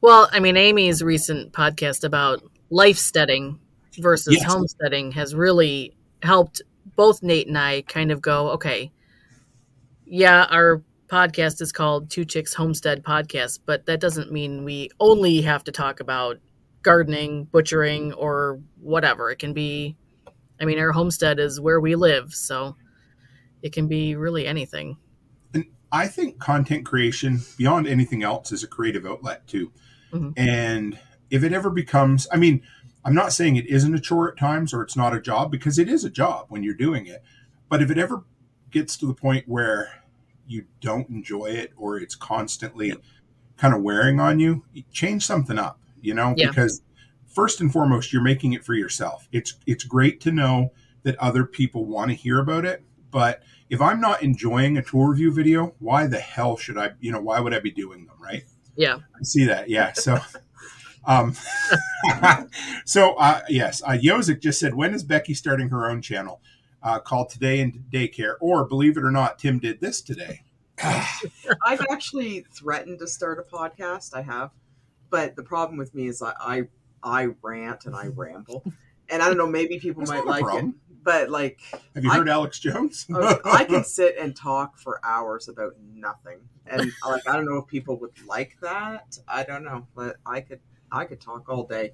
Well, 0.00 0.28
I 0.32 0.40
mean 0.40 0.56
Amy's 0.56 1.02
recent 1.02 1.52
podcast 1.52 2.04
about 2.04 2.42
lifesteading 2.70 3.58
versus 3.98 4.34
Yes. 4.34 4.44
homesteading 4.52 5.12
has 5.12 5.34
really 5.34 5.96
helped 6.22 6.62
both 6.96 7.22
Nate 7.22 7.48
and 7.48 7.56
I 7.58 7.82
kind 7.82 8.12
of 8.12 8.20
go, 8.20 8.50
okay, 8.50 8.92
yeah, 10.06 10.46
our 10.50 10.82
podcast 11.08 11.60
is 11.60 11.72
called 11.72 12.10
Two 12.10 12.24
Chicks 12.24 12.54
Homestead 12.54 13.02
Podcast, 13.02 13.60
but 13.66 13.86
that 13.86 14.00
doesn't 14.00 14.32
mean 14.32 14.64
we 14.64 14.90
only 15.00 15.40
have 15.42 15.64
to 15.64 15.72
talk 15.72 16.00
about 16.00 16.38
gardening, 16.82 17.44
butchering, 17.44 18.12
or 18.14 18.60
whatever. 18.80 19.30
It 19.30 19.38
can 19.38 19.52
be, 19.52 19.96
I 20.60 20.64
mean, 20.64 20.78
our 20.78 20.92
homestead 20.92 21.38
is 21.38 21.60
where 21.60 21.80
we 21.80 21.94
live, 21.94 22.34
so 22.34 22.76
it 23.62 23.72
can 23.72 23.88
be 23.88 24.14
really 24.14 24.46
anything. 24.46 24.96
And 25.52 25.64
I 25.90 26.06
think 26.06 26.38
content 26.38 26.84
creation, 26.86 27.40
beyond 27.58 27.86
anything 27.86 28.22
else, 28.22 28.52
is 28.52 28.62
a 28.62 28.68
creative 28.68 29.06
outlet 29.06 29.46
too. 29.46 29.72
Mhm. 30.12 30.32
And 30.36 30.98
if 31.30 31.42
it 31.42 31.52
ever 31.52 31.70
becomes, 31.70 32.26
I 32.32 32.36
mean, 32.36 32.62
I'm 33.04 33.14
not 33.14 33.32
saying 33.32 33.56
it 33.56 33.66
isn't 33.66 33.94
a 33.94 34.00
chore 34.00 34.30
at 34.30 34.38
times 34.38 34.72
or 34.72 34.82
it's 34.82 34.96
not 34.96 35.14
a 35.14 35.20
job 35.20 35.50
because 35.50 35.78
it 35.78 35.88
is 35.88 36.04
a 36.04 36.10
job 36.10 36.46
when 36.48 36.62
you're 36.62 36.74
doing 36.74 37.06
it. 37.06 37.22
But 37.68 37.82
if 37.82 37.90
it 37.90 37.98
ever 37.98 38.24
gets 38.70 38.96
to 38.98 39.06
the 39.06 39.14
point 39.14 39.46
where 39.48 39.88
you 40.46 40.64
don't 40.80 41.08
enjoy 41.08 41.46
it 41.46 41.72
or 41.76 41.98
it's 41.98 42.14
constantly 42.14 42.94
kind 43.56 43.74
of 43.74 43.82
wearing 43.82 44.20
on 44.20 44.38
you, 44.38 44.64
change 44.92 45.24
something 45.24 45.58
up, 45.58 45.80
you 46.00 46.14
know, 46.14 46.34
Yeah. 46.36 46.48
because 46.48 46.82
first 47.34 47.60
and 47.60 47.72
foremost, 47.72 48.12
you're 48.12 48.22
making 48.22 48.52
it 48.52 48.64
for 48.64 48.74
yourself. 48.74 49.28
It's 49.32 49.54
it's 49.66 49.84
great 49.84 50.20
to 50.22 50.32
know 50.32 50.72
that 51.02 51.16
other 51.18 51.44
people 51.44 51.84
want 51.84 52.10
to 52.10 52.14
hear 52.14 52.38
about 52.38 52.64
it, 52.64 52.84
but 53.10 53.42
if 53.70 53.80
I'm 53.80 54.00
not 54.00 54.22
enjoying 54.22 54.76
a 54.76 54.82
tour 54.82 55.10
review 55.10 55.32
video, 55.32 55.74
why 55.78 56.06
the 56.06 56.18
hell 56.18 56.56
should 56.56 56.78
I, 56.78 56.90
you 57.00 57.12
know, 57.12 57.20
why 57.20 57.40
would 57.40 57.54
I 57.54 57.60
be 57.60 57.70
doing 57.70 58.06
them, 58.06 58.16
right? 58.20 58.44
Yeah. 58.76 58.96
I 58.96 59.22
see 59.22 59.44
that. 59.44 59.68
Yeah. 59.68 59.92
So, 59.92 60.18
um, 61.06 61.34
so, 62.84 63.14
uh, 63.14 63.42
yes, 63.48 63.82
uh, 63.82 63.90
Yozik 63.90 64.40
just 64.40 64.60
said, 64.60 64.74
when 64.74 64.94
is 64.94 65.02
Becky 65.02 65.34
starting 65.34 65.68
her 65.70 65.88
own 65.88 66.02
channel? 66.02 66.40
Uh, 66.82 66.98
called 66.98 67.30
Today 67.30 67.60
in 67.60 67.84
Daycare, 67.90 68.34
or 68.40 68.66
believe 68.66 68.98
it 68.98 69.04
or 69.04 69.10
not, 69.10 69.38
Tim 69.38 69.58
did 69.58 69.80
this 69.80 70.02
today. 70.02 70.42
I've 70.82 71.80
actually 71.90 72.44
threatened 72.52 72.98
to 72.98 73.06
start 73.06 73.38
a 73.38 73.56
podcast. 73.56 74.14
I 74.14 74.20
have, 74.20 74.50
but 75.08 75.34
the 75.34 75.42
problem 75.42 75.78
with 75.78 75.94
me 75.94 76.08
is 76.08 76.20
I 76.20 76.34
I, 76.38 76.62
I 77.04 77.28
rant 77.42 77.84
and 77.86 77.94
I 77.94 78.06
ramble, 78.16 78.64
and 79.08 79.22
I 79.22 79.28
don't 79.28 79.38
know. 79.38 79.46
Maybe 79.46 79.78
people 79.78 80.02
might 80.04 80.24
like 80.26 80.44
it, 80.54 80.74
but 81.02 81.30
like 81.30 81.60
Have 81.94 82.02
you 82.04 82.10
I- 82.10 82.16
heard 82.16 82.28
Alex 82.28 82.58
Jones? 82.58 83.06
Oh, 83.12 83.38
I 83.44 83.50
I 83.60 83.64
can 83.64 83.84
sit 83.98 84.16
and 84.18 84.34
talk 84.34 84.78
for 84.78 85.00
hours 85.04 85.48
about 85.48 85.74
nothing, 85.94 86.38
and 86.66 86.90
like 87.06 87.28
I 87.28 87.36
don't 87.36 87.44
know 87.44 87.58
if 87.58 87.66
people 87.66 87.98
would 88.00 88.12
like 88.26 88.56
that. 88.62 89.18
I 89.28 89.44
don't 89.44 89.62
know, 89.64 89.86
but 89.94 90.16
I 90.26 90.40
could 90.40 90.60
I 90.90 91.04
could 91.04 91.20
talk 91.20 91.48
all 91.48 91.64
day, 91.64 91.92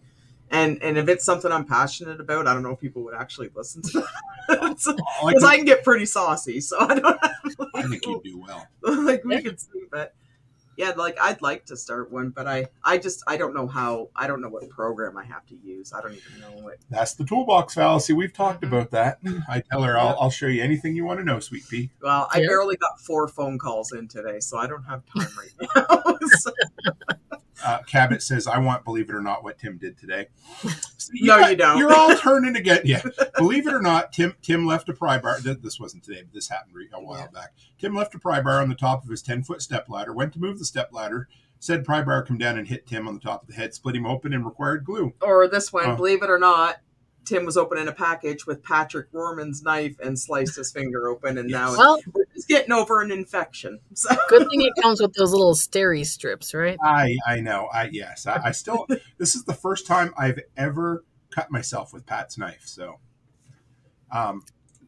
and 0.50 0.82
and 0.82 0.96
if 0.96 1.08
it's 1.08 1.24
something 1.24 1.50
I'm 1.50 1.64
passionate 1.66 2.20
about, 2.20 2.46
I 2.46 2.54
don't 2.54 2.62
know 2.62 2.70
if 2.72 2.80
people 2.80 3.02
would 3.04 3.14
actually 3.14 3.50
listen 3.54 3.82
to 3.82 4.00
that. 4.00 4.06
Because 4.50 4.86
Like, 5.22 5.44
I 5.44 5.56
can 5.56 5.64
get 5.64 5.84
pretty 5.84 6.06
saucy, 6.06 6.60
so 6.60 6.76
I 6.80 6.94
don't 6.98 7.04
have 7.24 7.56
I 7.76 7.82
think 7.82 8.04
you 8.04 8.20
do 8.24 8.38
well. 8.38 8.66
like 8.82 9.24
we 9.24 9.40
could 9.42 9.60
see, 9.60 9.84
but 9.92 10.12
yeah, 10.76 10.90
like 10.96 11.18
I'd 11.20 11.42
like 11.42 11.66
to 11.66 11.76
start 11.76 12.10
one, 12.10 12.30
but 12.30 12.46
I 12.46 12.68
I 12.82 12.98
just 12.98 13.22
I 13.26 13.36
don't 13.36 13.52
know 13.54 13.66
how 13.66 14.08
I 14.16 14.26
don't 14.26 14.40
know 14.40 14.48
what 14.48 14.68
program 14.70 15.16
I 15.18 15.24
have 15.24 15.44
to 15.48 15.56
use. 15.56 15.92
I 15.92 16.00
don't 16.00 16.14
even 16.14 16.40
know 16.40 16.62
what. 16.62 16.76
That's 16.88 17.14
the 17.14 17.24
toolbox 17.24 17.74
fallacy. 17.74 18.12
We've 18.12 18.32
talked 18.32 18.62
Mhm. 18.62 18.68
about 18.68 18.90
that. 18.92 19.18
I 19.48 19.62
tell 19.70 19.82
her, 19.82 19.98
I'll, 19.98 20.16
I'll 20.18 20.30
show 20.30 20.46
you 20.46 20.62
anything 20.62 20.96
you 20.96 21.04
want 21.04 21.20
to 21.20 21.24
know, 21.24 21.40
sweet 21.40 21.68
pea. 21.68 21.90
Well, 22.02 22.28
I 22.32 22.40
Yeah. 22.40 22.46
barely 22.48 22.76
got 22.76 23.00
four 23.00 23.28
phone 23.28 23.58
calls 23.58 23.92
in 23.92 24.08
today, 24.08 24.40
so 24.40 24.56
I 24.58 24.66
don't 24.66 24.84
have 24.84 25.02
time 25.06 25.28
right 25.38 25.70
now. 26.06 26.16
So- 26.38 26.52
Uh, 27.64 27.82
Cabot 27.82 28.22
says, 28.22 28.46
I 28.46 28.58
want, 28.58 28.84
believe 28.84 29.08
it 29.10 29.14
or 29.14 29.20
not, 29.20 29.42
what 29.44 29.58
Tim 29.58 29.78
did 29.78 29.98
today. 29.98 30.28
So 31.00 31.10
No, 31.14 31.38
you 31.48 31.56
don't. 31.56 31.78
You're 31.78 31.94
all 31.94 32.14
turning 32.14 32.56
again. 32.56 32.82
Yeah. 32.84 33.02
believe 33.38 33.66
it 33.66 33.72
or 33.72 33.80
not, 33.80 34.12
Tim 34.12 34.34
Tim 34.42 34.66
left 34.66 34.88
a 34.90 34.92
pry 34.92 35.18
bar. 35.18 35.40
This 35.40 35.80
wasn't 35.80 36.04
today, 36.04 36.22
but 36.22 36.32
this 36.34 36.48
happened 36.48 36.74
a 36.92 37.00
while 37.00 37.28
back. 37.32 37.52
Tim 37.78 37.94
left 37.94 38.14
a 38.14 38.18
pry 38.18 38.40
bar 38.42 38.60
on 38.60 38.68
the 38.68 38.74
top 38.74 39.02
of 39.02 39.08
his 39.10 39.22
10 39.22 39.42
foot 39.42 39.62
step 39.62 39.88
ladder, 39.88 40.12
went 40.12 40.32
to 40.34 40.38
move 40.38 40.58
the 40.58 40.64
step 40.64 40.90
ladder, 40.92 41.26
said 41.58 41.84
pry 41.84 42.02
bar 42.02 42.22
come 42.22 42.38
down 42.38 42.58
and 42.58 42.68
hit 42.68 42.86
Tim 42.86 43.08
on 43.08 43.14
the 43.14 43.20
top 43.20 43.42
of 43.42 43.48
the 43.48 43.54
head, 43.54 43.72
split 43.74 43.96
him 43.96 44.06
open, 44.06 44.32
and 44.32 44.44
required 44.44 44.84
glue. 44.84 45.14
or 45.22 45.48
this 45.48 45.72
one, 45.72 45.86
Oh. 45.86 45.96
believe 45.96 46.22
it 46.22 46.30
or 46.30 46.38
not, 46.38 46.76
Tim 47.30 47.44
was 47.46 47.56
opening 47.56 47.86
a 47.86 47.92
package 47.92 48.44
with 48.44 48.60
Patrick 48.64 49.12
Rohrman's 49.12 49.62
knife 49.62 49.94
and 50.00 50.18
sliced 50.18 50.56
his 50.56 50.72
finger 50.72 51.08
open, 51.08 51.38
and 51.38 51.48
now 51.48 51.70
Well, 51.76 52.00
we're 52.12 52.24
just 52.34 52.48
getting 52.48 52.72
over 52.72 53.00
an 53.00 53.12
infection. 53.12 53.78
So 53.94 54.08
good 54.28 54.48
thing 54.50 54.62
it 54.62 54.72
comes 54.82 55.00
with 55.00 55.12
those 55.14 55.30
little 55.30 55.54
steri 55.54 56.04
strips, 56.04 56.52
right? 56.54 56.76
I 56.82 57.16
I 57.24 57.38
know. 57.40 57.68
I 57.72 57.88
yes. 57.92 58.26
I, 58.26 58.40
I 58.46 58.50
still. 58.50 58.88
this 59.18 59.36
is 59.36 59.44
the 59.44 59.54
first 59.54 59.86
time 59.86 60.12
I've 60.18 60.40
ever 60.56 61.04
cut 61.30 61.52
myself 61.52 61.92
with 61.92 62.04
Pat's 62.04 62.36
knife. 62.36 62.62
So, 62.64 62.98
um, 64.10 64.42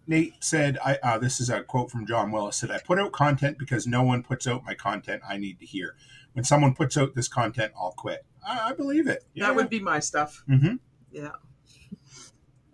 Nate 0.08 0.34
said, 0.40 0.78
"I 0.84 0.98
uh, 1.02 1.18
this 1.18 1.40
is 1.40 1.48
a 1.48 1.62
quote 1.62 1.92
from 1.92 2.06
John 2.06 2.32
Willis. 2.32 2.56
Said 2.56 2.72
I 2.72 2.78
put 2.78 2.98
out 2.98 3.12
content 3.12 3.56
because 3.56 3.86
no 3.86 4.02
one 4.02 4.24
puts 4.24 4.48
out 4.48 4.64
my 4.64 4.74
content 4.74 5.22
I 5.28 5.36
need 5.36 5.60
to 5.60 5.66
hear. 5.66 5.94
When 6.32 6.44
someone 6.44 6.74
puts 6.74 6.96
out 6.96 7.14
this 7.14 7.28
content, 7.28 7.72
I'll 7.78 7.92
quit. 7.92 8.24
I, 8.44 8.70
I 8.70 8.72
believe 8.72 9.06
it. 9.06 9.24
that 9.36 9.54
would 9.54 9.70
be 9.70 9.78
my 9.78 10.00
stuff. 10.00 10.42
hmm 10.48 10.74
Yeah. 11.12 11.32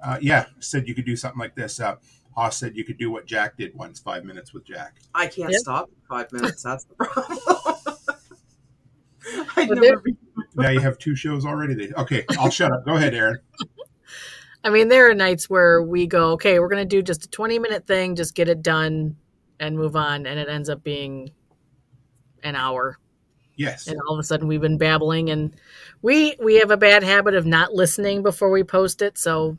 Uh, 0.03 0.19
yeah, 0.21 0.47
said 0.61 0.87
you 0.87 0.95
could 0.95 1.05
do 1.05 1.17
something 1.17 1.39
like 1.39 1.55
this. 1.55 1.81
Uh, 1.81 1.97
Haas 2.37 2.57
said 2.57 2.77
you 2.77 2.85
could 2.85 2.99
do 2.99 3.11
what 3.11 3.27
Jack 3.27 3.57
did 3.57 3.75
once, 3.75 3.99
five 3.99 4.25
minutes 4.25 4.55
with 4.55 4.65
Jack. 4.65 4.99
I 5.15 5.27
can't 5.27 5.51
Yep. 5.51 5.61
stop 5.61 5.91
five 6.09 6.31
minutes. 6.33 6.63
That's 6.63 6.85
the 6.85 6.95
problem. 6.95 7.39
I'd 9.57 9.71
never. 9.71 10.03
Now 10.55 10.71
you 10.71 10.81
have 10.81 10.99
two 10.99 11.17
shows 11.17 11.45
already. 11.45 11.93
Okay, 11.95 12.25
I'll 12.39 12.51
shut 12.51 12.73
up. 12.73 12.85
Go 12.85 12.95
ahead, 12.95 13.15
Erin. 13.15 13.39
I 14.65 14.71
mean, 14.71 14.89
there 14.89 15.11
are 15.11 15.15
nights 15.15 15.49
where 15.49 15.83
we 15.83 16.07
go, 16.07 16.33
okay, 16.33 16.59
we're 16.59 16.69
going 16.69 16.83
to 16.83 16.97
do 16.97 17.03
just 17.03 17.25
a 17.25 17.29
20 17.29 17.59
minute 17.59 17.87
thing, 17.87 18.17
just 18.17 18.35
get 18.35 18.49
it 18.49 18.63
done 18.63 19.17
and 19.61 19.77
move 19.77 19.97
on. 19.97 20.27
And 20.27 20.39
it 20.39 20.49
ends 20.49 20.69
up 20.69 20.83
being 20.83 21.31
an 22.43 22.57
hour. 22.57 22.99
Yes. 23.57 23.87
And 23.87 23.99
all 24.07 24.15
of 24.15 24.21
a 24.21 24.25
sudden 24.25 24.49
we've 24.49 24.61
been 24.61 24.79
babbling 24.79 25.31
and 25.31 25.55
we, 26.03 26.37
we 26.43 26.59
have 26.59 26.71
a 26.71 26.77
bad 26.77 27.03
habit 27.03 27.35
of 27.35 27.47
not 27.47 27.73
listening 27.73 28.23
before 28.23 28.51
we 28.51 28.65
post 28.65 29.01
it. 29.01 29.17
So 29.19 29.57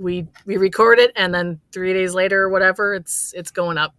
we, 0.00 0.26
we 0.46 0.56
record 0.56 0.98
it 0.98 1.12
and 1.14 1.32
then 1.32 1.60
three 1.72 1.92
days 1.92 2.14
later 2.14 2.42
or 2.42 2.48
whatever, 2.48 2.94
it's, 2.94 3.32
it's 3.36 3.50
going 3.50 3.78
up 3.78 3.94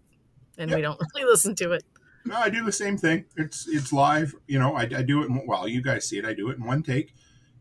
and 0.58 0.74
we 0.74 0.82
don't 0.82 1.00
really 1.16 1.30
listen 1.30 1.56
to 1.56 1.72
it. 1.72 1.84
No, 2.26 2.36
I 2.36 2.50
do 2.50 2.64
the 2.64 2.72
same 2.72 2.98
thing. 2.98 3.26
It's 3.36 3.68
it's 3.68 3.92
live. 3.92 4.36
You 4.48 4.60
know, 4.60 4.76
I, 4.76 4.84
I 4.84 5.02
do 5.02 5.24
it. 5.24 5.30
In, 5.30 5.46
well, 5.48 5.68
you 5.68 5.82
guys 5.82 6.08
see 6.08 6.18
it. 6.20 6.26
I 6.26 6.34
do 6.34 6.50
it 6.50 6.58
in 6.58 6.66
one 6.66 6.84
take, 6.84 7.16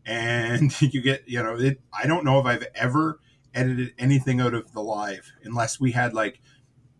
and 0.05 0.79
you 0.93 1.01
get 1.01 1.27
you 1.27 1.41
know. 1.41 1.57
It. 1.57 1.81
I 1.91 2.07
don't 2.07 2.23
know 2.23 2.39
if 2.39 2.45
I've 2.45 2.67
ever 2.75 3.19
edited 3.53 3.93
anything 3.97 4.39
out 4.39 4.53
of 4.53 4.71
the 4.71 4.81
live 4.81 5.31
unless 5.43 5.79
we 5.79 5.91
had 5.91 6.13
like, 6.13 6.39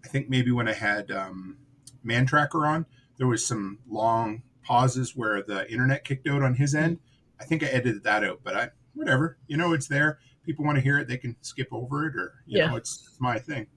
I 0.04 0.08
think 0.08 0.30
maybe 0.30 0.52
when 0.52 0.68
I 0.68 0.74
had 0.74 1.12
um, 1.12 1.58
Mantracker 2.06 2.68
on, 2.68 2.86
there 3.18 3.28
was 3.28 3.46
some 3.46 3.80
long 3.88 4.44
pauses 4.64 5.16
where 5.16 5.42
the 5.42 5.70
internet 5.72 6.04
kicked 6.04 6.28
out 6.28 6.42
on 6.42 6.56
his 6.56 6.76
end. 6.76 7.00
I 7.40 7.46
think 7.46 7.64
I 7.64 7.68
edited 7.68 8.04
that 8.04 8.24
out, 8.24 8.42
but 8.44 8.56
I 8.56 8.70
whatever. 8.94 9.38
You 9.48 9.58
know, 9.58 9.74
it's 9.74 9.88
there. 9.88 10.20
People 10.46 10.66
want 10.66 10.76
to 10.78 10.82
hear 10.82 10.98
it, 10.98 11.08
they 11.08 11.18
can 11.18 11.36
skip 11.42 11.68
over 11.72 12.08
it, 12.08 12.16
or 12.16 12.44
you 12.48 12.58
Yeah. 12.58 12.70
know, 12.70 12.76
it's, 12.76 13.08
it's 13.08 13.20
my 13.20 13.38
thing. 13.40 13.68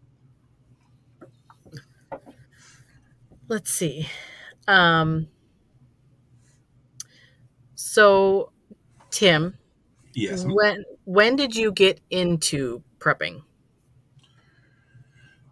Let's 3.48 3.70
see. 3.70 4.08
Um, 4.66 5.28
so 7.74 8.52
Tim, 9.10 9.58
Yes. 10.14 10.44
when, 10.44 10.84
when 11.04 11.36
did 11.36 11.54
you 11.54 11.72
get 11.72 12.00
into 12.10 12.82
prepping? 12.98 13.42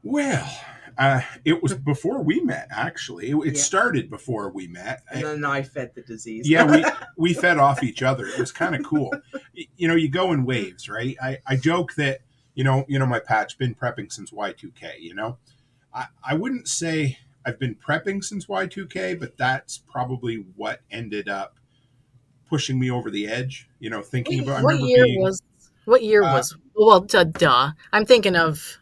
Well, 0.02 0.50
uh, 0.98 1.20
it 1.44 1.62
was 1.62 1.74
before 1.74 2.22
we 2.22 2.40
met. 2.40 2.68
Actually, 2.70 3.30
it, 3.30 3.36
it 3.36 3.54
Yeah. 3.56 3.62
started 3.62 4.10
before 4.10 4.50
we 4.50 4.66
met. 4.66 5.02
And 5.10 5.22
then 5.24 5.44
I 5.44 5.62
fed 5.62 5.94
the 5.94 6.02
disease. 6.02 6.48
yeah, 6.48 6.64
we 6.70 6.84
we 7.16 7.34
fed 7.34 7.58
off 7.58 7.82
each 7.82 8.02
other. 8.02 8.26
It 8.26 8.38
was 8.38 8.52
kind 8.52 8.74
of 8.74 8.82
cool. 8.84 9.12
You 9.76 9.88
know, 9.88 9.94
you 9.94 10.08
go 10.08 10.32
in 10.32 10.44
waves, 10.44 10.88
right? 10.88 11.16
I, 11.22 11.38
I 11.46 11.56
joke 11.56 11.94
that 11.94 12.20
you 12.54 12.64
know, 12.64 12.84
you 12.88 12.98
know, 12.98 13.06
my 13.06 13.18
patch 13.18 13.56
been 13.58 13.74
prepping 13.74 14.12
since 14.12 14.30
Y2K. 14.30 15.00
You 15.00 15.14
know, 15.14 15.38
I 15.94 16.06
I 16.24 16.34
wouldn't 16.34 16.68
say 16.68 17.18
I've 17.46 17.58
been 17.58 17.74
prepping 17.76 18.22
since 18.22 18.46
Y2K, 18.46 19.18
but 19.18 19.36
that's 19.36 19.78
probably 19.78 20.44
what 20.56 20.80
ended 20.90 21.28
up 21.28 21.56
pushing 22.48 22.78
me 22.78 22.90
over 22.90 23.10
the 23.10 23.26
edge. 23.26 23.68
You 23.80 23.90
know, 23.90 24.02
thinking 24.02 24.40
about. 24.40 24.60
I 24.60 24.62
what 24.62 24.72
remember 24.74 24.86
year 24.88 25.04
being, 25.04 25.22
was 25.22 25.42
what 25.84 26.02
year 26.02 26.22
Uh, 26.22 26.34
was 26.34 26.56
well 26.76 27.00
duh, 27.00 27.24
duh 27.24 27.70
i'm 27.92 28.06
thinking 28.06 28.36
of 28.36 28.78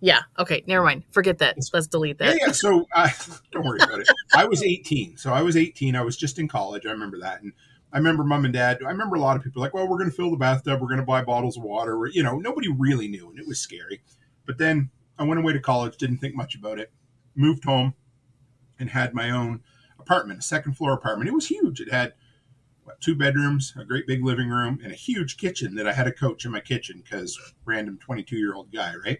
yeah 0.00 0.20
okay 0.38 0.62
never 0.66 0.84
mind 0.84 1.02
forget 1.10 1.38
that 1.38 1.56
let's 1.72 1.86
delete 1.86 2.18
that 2.18 2.38
yeah. 2.38 2.52
So 2.52 2.86
uh, 2.94 3.08
don't 3.52 3.64
worry 3.64 3.78
about 3.82 4.00
it. 4.00 4.08
I 4.34 4.44
was 4.44 4.62
18. 4.62 5.16
So 5.16 5.32
I 5.32 5.42
was 5.42 5.56
18. 5.56 5.96
I 5.96 6.02
was 6.02 6.16
just 6.16 6.38
in 6.38 6.48
college. 6.48 6.86
I 6.86 6.90
remember 6.90 7.18
that. 7.20 7.42
And 7.42 7.52
I 7.92 7.98
remember 7.98 8.24
mom 8.24 8.44
and 8.44 8.54
dad. 8.54 8.78
I 8.84 8.88
remember 8.88 9.16
a 9.16 9.20
lot 9.20 9.36
of 9.36 9.42
people 9.42 9.62
like, 9.62 9.74
well, 9.74 9.88
we're 9.88 9.98
going 9.98 10.10
to 10.10 10.16
fill 10.16 10.30
the 10.30 10.36
bathtub. 10.36 10.80
We're 10.80 10.88
going 10.88 11.00
to 11.00 11.06
buy 11.06 11.22
bottles 11.22 11.56
of 11.56 11.62
water. 11.62 12.06
You 12.12 12.22
know, 12.22 12.38
nobody 12.38 12.68
really 12.68 13.08
knew. 13.08 13.30
And 13.30 13.38
it 13.38 13.46
was 13.46 13.60
scary. 13.60 14.02
But 14.46 14.58
then 14.58 14.90
I 15.18 15.24
went 15.24 15.40
away 15.40 15.52
to 15.52 15.60
college, 15.60 15.96
didn't 15.96 16.18
think 16.18 16.34
much 16.34 16.54
about 16.54 16.78
it, 16.78 16.92
moved 17.34 17.64
home 17.64 17.94
and 18.78 18.90
had 18.90 19.14
my 19.14 19.30
own 19.30 19.62
apartment, 19.98 20.40
a 20.40 20.42
second 20.42 20.74
floor 20.74 20.92
apartment. 20.92 21.28
It 21.28 21.34
was 21.34 21.48
huge. 21.48 21.80
It 21.80 21.90
had 21.90 22.14
what, 22.84 23.00
two 23.00 23.14
bedrooms, 23.14 23.74
a 23.78 23.84
great 23.84 24.06
big 24.06 24.24
living 24.24 24.48
room, 24.48 24.78
and 24.82 24.92
a 24.92 24.96
huge 24.96 25.36
kitchen 25.36 25.74
that 25.74 25.88
I 25.88 25.92
had 25.92 26.06
a 26.06 26.12
coach 26.12 26.44
in 26.44 26.52
my 26.52 26.60
kitchen 26.60 27.00
because 27.02 27.38
random 27.64 27.98
22 27.98 28.36
year 28.36 28.54
old 28.54 28.72
guy, 28.72 28.94
right? 29.04 29.18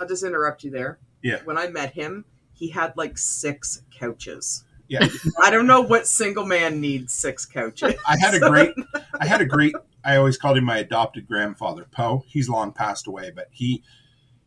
I'll 0.00 0.08
just 0.08 0.24
interrupt 0.24 0.64
you 0.64 0.70
there. 0.70 0.98
Yeah. 1.22 1.40
When 1.44 1.58
I 1.58 1.68
met 1.68 1.92
him, 1.92 2.24
he 2.52 2.70
had 2.70 2.96
like 2.96 3.18
six 3.18 3.82
couches. 3.90 4.64
Yeah. 4.88 5.08
I 5.42 5.50
don't 5.50 5.66
know 5.66 5.80
what 5.80 6.06
single 6.06 6.46
man 6.46 6.80
needs 6.80 7.12
six 7.12 7.44
couches. 7.44 7.94
I 8.06 8.16
had 8.18 8.34
a 8.34 8.40
great, 8.40 8.74
I 9.20 9.26
had 9.26 9.40
a 9.40 9.46
great. 9.46 9.74
I 10.04 10.16
always 10.16 10.38
called 10.38 10.56
him 10.56 10.64
my 10.64 10.78
adopted 10.78 11.26
grandfather, 11.26 11.86
Poe. 11.90 12.24
He's 12.28 12.48
long 12.48 12.72
passed 12.72 13.06
away, 13.06 13.32
but 13.34 13.48
he, 13.50 13.82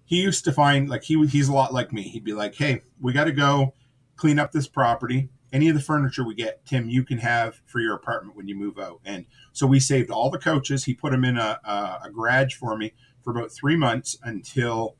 he 0.06 0.22
used 0.22 0.45
to 0.45 0.54
find 0.54 0.89
like 0.89 1.04
he 1.04 1.24
he's 1.28 1.50
a 1.50 1.54
lot 1.54 1.74
like 1.74 1.91
me. 1.91 2.04
He'd 2.04 2.24
be 2.24 2.34
like, 2.34 2.56
"Hey, 2.56 2.82
we 3.00 3.14
got 3.14 3.26
to 3.26 3.32
go 3.32 3.74
clean 4.16 4.39
up 4.39 4.52
this 4.52 4.68
property. 4.68 5.30
Any 5.52 5.68
of 5.68 5.76
the 5.76 5.82
furniture 5.82 6.24
we 6.24 6.36
get, 6.36 6.66
Tim, 6.66 6.89
you 6.89 7.04
can 7.04 7.18
have 7.18 7.62
for 7.66 7.80
your 7.80 7.95
apartment 7.95 8.38
when 8.38 8.47
you 8.47 8.56
move 8.56 8.80
out." 8.80 9.02
And 9.04 9.26
so 9.52 9.68
we 9.68 9.80
saved 9.80 10.10
all 10.10 10.30
the 10.30 10.39
couches. 10.39 10.86
He 10.86 10.93
put 10.93 11.12
them 11.12 11.26
in 11.26 11.38
a 11.38 11.60
a, 11.64 12.00
a 12.06 12.12
garage 12.12 12.56
for 12.56 12.78
me 12.78 12.93
for 13.22 13.32
about 13.32 13.52
three 13.52 13.76
months 13.76 14.18
until 14.24 14.95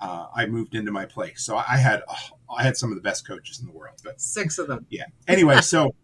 uh, 0.00 0.26
I 0.34 0.46
moved 0.46 0.74
into 0.74 0.90
my 0.90 1.04
place. 1.04 1.42
So 1.42 1.56
I 1.56 1.76
had 1.76 2.02
oh, 2.08 2.54
I 2.56 2.62
had 2.62 2.76
some 2.76 2.90
of 2.90 2.96
the 2.96 3.02
best 3.02 3.26
coaches 3.26 3.60
in 3.60 3.66
the 3.66 3.72
world, 3.72 3.96
but 4.02 4.20
Six 4.20 4.58
of 4.58 4.66
them. 4.66 4.86
yeah. 4.90 5.04
Anyway, 5.28 5.60
so 5.60 5.94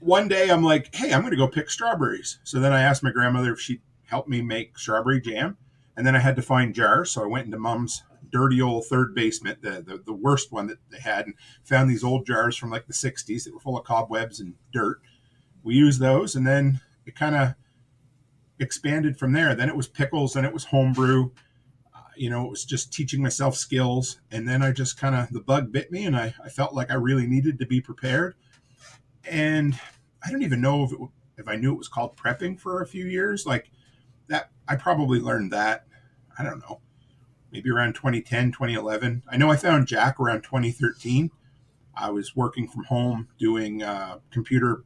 one 0.00 0.28
day 0.28 0.50
I'm 0.50 0.62
like, 0.62 0.94
hey, 0.94 1.12
I'm 1.12 1.20
going 1.20 1.30
to 1.30 1.36
go 1.36 1.46
pick 1.48 1.70
strawberries. 1.70 2.38
So 2.44 2.58
then 2.58 2.72
I 2.72 2.82
asked 2.82 3.02
my 3.02 3.12
grandmother 3.12 3.52
if 3.52 3.60
she'd 3.60 3.82
help 4.04 4.28
me 4.28 4.42
make 4.42 4.78
strawberry 4.78 5.20
jam. 5.20 5.56
And 5.96 6.06
then 6.06 6.16
I 6.16 6.20
had 6.20 6.36
to 6.36 6.42
find 6.42 6.74
jars. 6.74 7.10
So 7.10 7.22
I 7.22 7.26
went 7.26 7.44
into 7.46 7.58
mom's 7.58 8.02
dirty 8.30 8.62
old 8.62 8.86
third 8.86 9.14
basement, 9.14 9.60
the, 9.60 9.82
the, 9.82 10.02
the 10.06 10.12
worst 10.12 10.50
one 10.50 10.66
that 10.68 10.78
they 10.90 10.98
had, 10.98 11.26
and 11.26 11.34
found 11.64 11.90
these 11.90 12.02
old 12.02 12.26
jars 12.26 12.56
from 12.56 12.70
like 12.70 12.86
the 12.86 12.94
60s 12.94 13.44
that 13.44 13.52
were 13.52 13.60
full 13.60 13.78
of 13.78 13.84
cobwebs 13.84 14.40
and 14.40 14.54
dirt. 14.72 15.00
We 15.62 15.74
used 15.74 16.00
those. 16.00 16.34
And 16.34 16.46
then 16.46 16.80
it 17.04 17.14
kind 17.14 17.36
of 17.36 17.54
expanded 18.58 19.18
from 19.18 19.32
there. 19.32 19.54
Then 19.54 19.68
it 19.68 19.76
was 19.76 19.86
pickles, 19.86 20.32
then 20.32 20.44
it 20.44 20.52
was 20.52 20.64
homebrew. 20.64 21.30
You 22.16 22.30
know, 22.30 22.44
it 22.44 22.50
was 22.50 22.64
just 22.64 22.92
teaching 22.92 23.22
myself 23.22 23.56
skills. 23.56 24.20
And 24.30 24.48
then 24.48 24.62
I 24.62 24.72
just 24.72 24.98
kind 24.98 25.14
of, 25.14 25.30
the 25.30 25.40
bug 25.40 25.72
bit 25.72 25.90
me 25.90 26.04
and 26.04 26.16
I, 26.16 26.34
I 26.44 26.48
felt 26.48 26.74
like 26.74 26.90
I 26.90 26.94
really 26.94 27.26
needed 27.26 27.58
to 27.58 27.66
be 27.66 27.80
prepared. 27.80 28.34
And 29.24 29.78
I 30.24 30.30
don't 30.30 30.42
even 30.42 30.60
know 30.60 30.84
if 30.84 30.92
it, 30.92 30.98
if 31.38 31.48
I 31.48 31.56
knew 31.56 31.72
it 31.72 31.78
was 31.78 31.88
called 31.88 32.16
prepping 32.16 32.58
for 32.58 32.82
a 32.82 32.86
few 32.86 33.06
years. 33.06 33.46
Like 33.46 33.70
that, 34.28 34.50
I 34.68 34.76
probably 34.76 35.20
learned 35.20 35.52
that, 35.52 35.86
I 36.38 36.44
don't 36.44 36.60
know, 36.60 36.80
maybe 37.50 37.70
around 37.70 37.94
2010, 37.94 38.52
2011. 38.52 39.22
I 39.28 39.36
know 39.36 39.50
I 39.50 39.56
found 39.56 39.86
Jack 39.86 40.18
around 40.18 40.42
2013. 40.42 41.30
I 41.94 42.10
was 42.10 42.34
working 42.34 42.68
from 42.68 42.84
home 42.84 43.28
doing 43.38 43.82
uh, 43.82 44.18
computer 44.30 44.84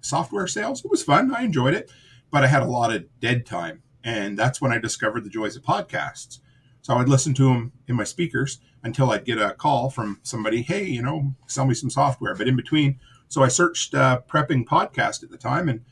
software 0.00 0.46
sales. 0.46 0.84
It 0.84 0.90
was 0.90 1.02
fun. 1.02 1.34
I 1.34 1.42
enjoyed 1.42 1.74
it, 1.74 1.90
but 2.30 2.42
I 2.42 2.46
had 2.46 2.62
a 2.62 2.66
lot 2.66 2.92
of 2.92 3.04
dead 3.20 3.44
time. 3.44 3.82
And 4.02 4.38
that's 4.38 4.60
when 4.60 4.72
I 4.72 4.78
discovered 4.78 5.24
the 5.24 5.30
joys 5.30 5.56
of 5.56 5.62
podcasts. 5.62 6.40
So 6.82 6.94
I 6.94 6.98
would 6.98 7.08
listen 7.08 7.34
to 7.34 7.44
them 7.44 7.72
in 7.88 7.96
my 7.96 8.04
speakers 8.04 8.58
until 8.82 9.10
I'd 9.10 9.24
get 9.24 9.38
a 9.38 9.52
call 9.52 9.90
from 9.90 10.18
somebody, 10.22 10.62
hey, 10.62 10.84
you 10.84 11.02
know, 11.02 11.34
sell 11.46 11.66
me 11.66 11.74
some 11.74 11.90
software. 11.90 12.34
But 12.34 12.48
in 12.48 12.56
between, 12.56 12.98
so 13.28 13.42
I 13.42 13.48
searched 13.48 13.94
uh, 13.94 14.22
prepping 14.28 14.64
podcast 14.64 15.22
at 15.22 15.30
the 15.30 15.36
time, 15.36 15.68
and 15.68 15.82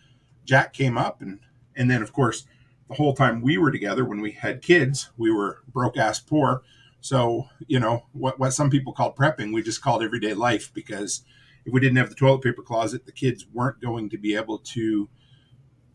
Jack 0.44 0.72
came 0.72 0.98
up, 0.98 1.20
and 1.20 1.40
and 1.76 1.90
then 1.90 2.02
of 2.02 2.12
course 2.12 2.44
the 2.88 2.94
whole 2.94 3.14
time 3.14 3.42
we 3.42 3.58
were 3.58 3.70
together 3.70 4.04
when 4.04 4.20
we 4.20 4.32
had 4.32 4.62
kids, 4.62 5.10
we 5.16 5.30
were 5.30 5.62
broke 5.72 5.96
ass 5.96 6.18
poor. 6.18 6.62
So 7.00 7.48
you 7.66 7.78
know 7.78 8.06
what 8.12 8.38
what 8.38 8.52
some 8.52 8.70
people 8.70 8.92
call 8.92 9.14
prepping, 9.14 9.52
we 9.52 9.62
just 9.62 9.82
called 9.82 10.02
everyday 10.02 10.34
life 10.34 10.72
because 10.74 11.22
if 11.64 11.72
we 11.72 11.80
didn't 11.80 11.98
have 11.98 12.08
the 12.08 12.14
toilet 12.14 12.42
paper 12.42 12.62
closet, 12.62 13.04
the 13.04 13.12
kids 13.12 13.46
weren't 13.52 13.80
going 13.80 14.08
to 14.10 14.18
be 14.18 14.34
able 14.34 14.58
to 14.58 15.08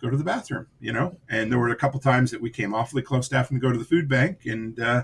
go 0.03 0.09
to 0.09 0.17
the 0.17 0.23
bathroom, 0.23 0.67
you 0.79 0.91
know. 0.91 1.17
And 1.29 1.51
there 1.51 1.57
were 1.57 1.69
a 1.69 1.75
couple 1.75 1.99
times 1.99 2.29
that 2.31 2.41
we 2.41 2.49
came 2.49 2.73
awfully 2.73 3.01
close 3.01 3.29
to 3.29 3.37
having 3.37 3.57
to 3.57 3.61
go 3.61 3.71
to 3.71 3.77
the 3.77 3.85
food 3.85 4.09
bank, 4.09 4.45
and 4.45 4.79
uh, 4.79 5.03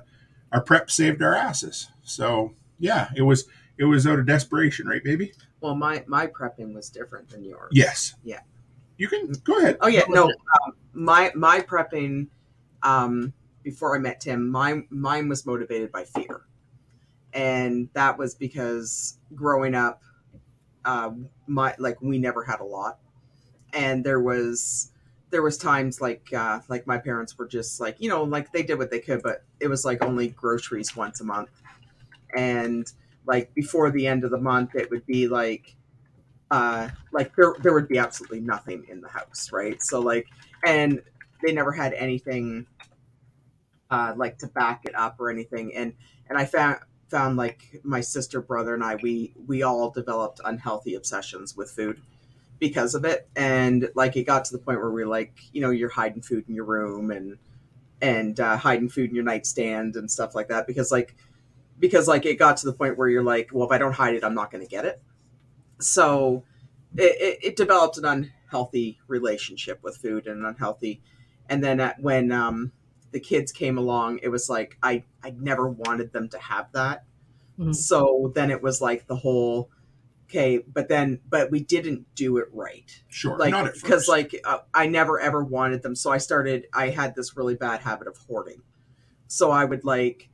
our 0.51 0.61
prep 0.61 0.91
saved 0.91 1.21
our 1.23 1.35
asses. 1.35 1.87
So 2.03 2.53
yeah, 2.79 3.09
it 3.15 3.21
was 3.21 3.47
it 3.77 3.85
was 3.85 4.05
out 4.05 4.19
of 4.19 4.25
desperation, 4.25 4.87
right, 4.87 5.03
baby? 5.03 5.33
Well, 5.61 5.75
my 5.75 6.03
my 6.07 6.27
prepping 6.27 6.73
was 6.73 6.89
different 6.89 7.29
than 7.29 7.43
yours. 7.43 7.69
Yes. 7.71 8.15
Yeah. 8.23 8.41
You 8.97 9.07
can 9.07 9.31
go 9.45 9.57
ahead. 9.57 9.77
Oh 9.79 9.87
yeah, 9.87 10.03
no. 10.09 10.25
Um, 10.25 10.73
my 10.93 11.31
my 11.33 11.61
prepping 11.61 12.27
um, 12.83 13.33
before 13.63 13.95
I 13.95 13.99
met 13.99 14.19
Tim, 14.19 14.49
mine 14.49 14.87
mine 14.89 15.29
was 15.29 15.45
motivated 15.45 15.91
by 15.91 16.03
fear, 16.03 16.41
and 17.31 17.87
that 17.93 18.17
was 18.17 18.35
because 18.35 19.17
growing 19.33 19.73
up, 19.73 20.01
uh, 20.83 21.11
my 21.47 21.75
like 21.79 22.01
we 22.01 22.17
never 22.17 22.43
had 22.43 22.59
a 22.59 22.65
lot, 22.65 22.99
and 23.73 24.03
there 24.03 24.19
was 24.19 24.91
there 25.31 25.41
was 25.41 25.57
times 25.57 26.01
like 26.01 26.31
uh, 26.33 26.59
like 26.69 26.87
my 26.87 26.97
parents 26.97 27.37
were 27.37 27.47
just 27.47 27.79
like 27.79 27.95
you 27.99 28.09
know 28.09 28.23
like 28.23 28.51
they 28.51 28.63
did 28.63 28.77
what 28.77 28.91
they 28.91 28.99
could, 28.99 29.21
but 29.21 29.43
it 29.59 29.67
was 29.67 29.85
like 29.85 30.03
only 30.03 30.29
groceries 30.29 30.95
once 30.95 31.21
a 31.21 31.23
month, 31.23 31.49
and 32.35 32.91
like 33.25 33.53
before 33.53 33.91
the 33.91 34.07
end 34.07 34.23
of 34.23 34.31
the 34.31 34.39
month, 34.39 34.75
it 34.75 34.89
would 34.89 35.05
be 35.05 35.27
like 35.27 35.75
uh 36.51 36.89
like 37.11 37.35
there 37.35 37.55
there 37.61 37.73
would 37.73 37.87
be 37.87 37.97
absolutely 37.97 38.39
nothing 38.39 38.85
in 38.89 39.01
the 39.01 39.09
house 39.09 39.51
right? 39.51 39.81
So 39.81 39.99
like 39.99 40.27
and 40.65 41.01
they 41.43 41.53
never 41.53 41.71
had 41.71 41.93
anything 41.93 42.65
uh 43.91 44.13
like 44.17 44.37
to 44.39 44.47
back 44.47 44.85
it 44.85 44.95
up 44.95 45.19
or 45.19 45.29
anything. 45.29 45.73
And 45.75 45.93
and 46.29 46.37
i 46.37 46.45
found 46.45 46.79
found 47.09 47.37
like 47.37 47.79
my 47.83 48.01
sister 48.01 48.39
brother 48.39 48.75
and 48.75 48.83
i 48.83 48.95
we 48.95 49.33
we 49.47 49.63
all 49.63 49.89
developed 49.89 50.39
unhealthy 50.45 50.93
obsessions 50.93 51.57
with 51.57 51.71
food 51.71 51.99
because 52.59 52.93
of 52.93 53.05
it. 53.05 53.27
And 53.35 53.89
like 53.95 54.15
it 54.15 54.25
got 54.25 54.45
to 54.45 54.51
the 54.51 54.59
point 54.59 54.79
where 54.79 54.91
we 54.91 55.03
are 55.03 55.07
like 55.07 55.33
you 55.53 55.61
know 55.61 55.71
you're 55.71 55.89
hiding 55.89 56.21
food 56.21 56.45
in 56.47 56.55
your 56.55 56.65
room 56.65 57.11
and 57.11 57.37
and 58.01 58.39
uh, 58.39 58.57
hiding 58.57 58.89
food 58.89 59.09
in 59.09 59.15
your 59.15 59.23
nightstand 59.23 59.95
and 59.95 60.09
stuff 60.09 60.35
like 60.35 60.47
that 60.49 60.67
because 60.67 60.91
like 60.91 61.15
because 61.79 62.07
like 62.07 62.25
it 62.25 62.39
got 62.39 62.57
to 62.57 62.65
the 62.65 62.73
point 62.73 62.97
where 62.97 63.09
you're 63.09 63.23
like 63.23 63.49
well 63.51 63.67
if 63.67 63.73
i 63.73 63.77
don't 63.77 63.93
hide 63.93 64.13
it 64.13 64.23
i'm 64.23 64.35
not 64.35 64.51
going 64.51 64.63
to 64.63 64.69
get 64.69 64.85
it. 64.85 65.01
So 65.81 66.43
it, 66.95 67.15
it, 67.21 67.39
it, 67.43 67.55
developed 67.55 67.97
an 67.97 68.05
unhealthy 68.05 68.99
relationship 69.07 69.79
with 69.81 69.95
food 69.95 70.27
and 70.27 70.45
unhealthy 70.45 71.01
and 71.47 71.63
then 71.63 71.79
at, 71.79 72.01
when 72.01 72.33
um, 72.33 72.73
the 73.11 73.19
kids 73.19 73.51
came 73.51 73.77
along 73.77 74.19
it 74.21 74.29
was 74.29 74.49
like 74.49 74.77
i 74.83 75.03
i 75.23 75.33
never 75.37 75.69
wanted 75.69 76.11
them 76.11 76.27
to 76.29 76.39
have 76.39 76.71
that. 76.73 77.03
Mm-hmm. 77.57 77.73
so 77.73 78.31
then 78.35 78.51
it 78.51 78.61
was 78.61 78.81
like 78.81 79.07
the 79.07 79.15
whole 79.15 79.69
okay 80.29 80.59
but 80.59 80.87
then 80.87 81.19
but 81.27 81.49
we 81.49 81.59
didn't 81.59 82.05
do 82.15 82.37
it 82.37 82.47
right 82.53 83.01
sure 83.09 83.37
like 83.37 83.73
because 83.73 84.07
like 84.07 84.39
uh, 84.45 84.59
i 84.73 84.85
never 84.85 85.19
ever 85.19 85.43
wanted 85.43 85.81
them 85.81 85.95
so 85.95 86.11
i 86.11 86.17
started 86.17 86.67
i 86.73 86.89
had 86.89 87.15
this 87.15 87.35
really 87.35 87.55
bad 87.55 87.81
habit 87.81 88.07
of 88.07 88.15
hoarding 88.27 88.61
so 89.27 89.49
i 89.51 89.65
would 89.65 89.83
like 89.83 90.29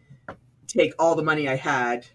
take 0.67 0.93
all 0.99 1.15
the 1.15 1.23
money 1.23 1.47
i 1.47 1.55
had 1.55 2.05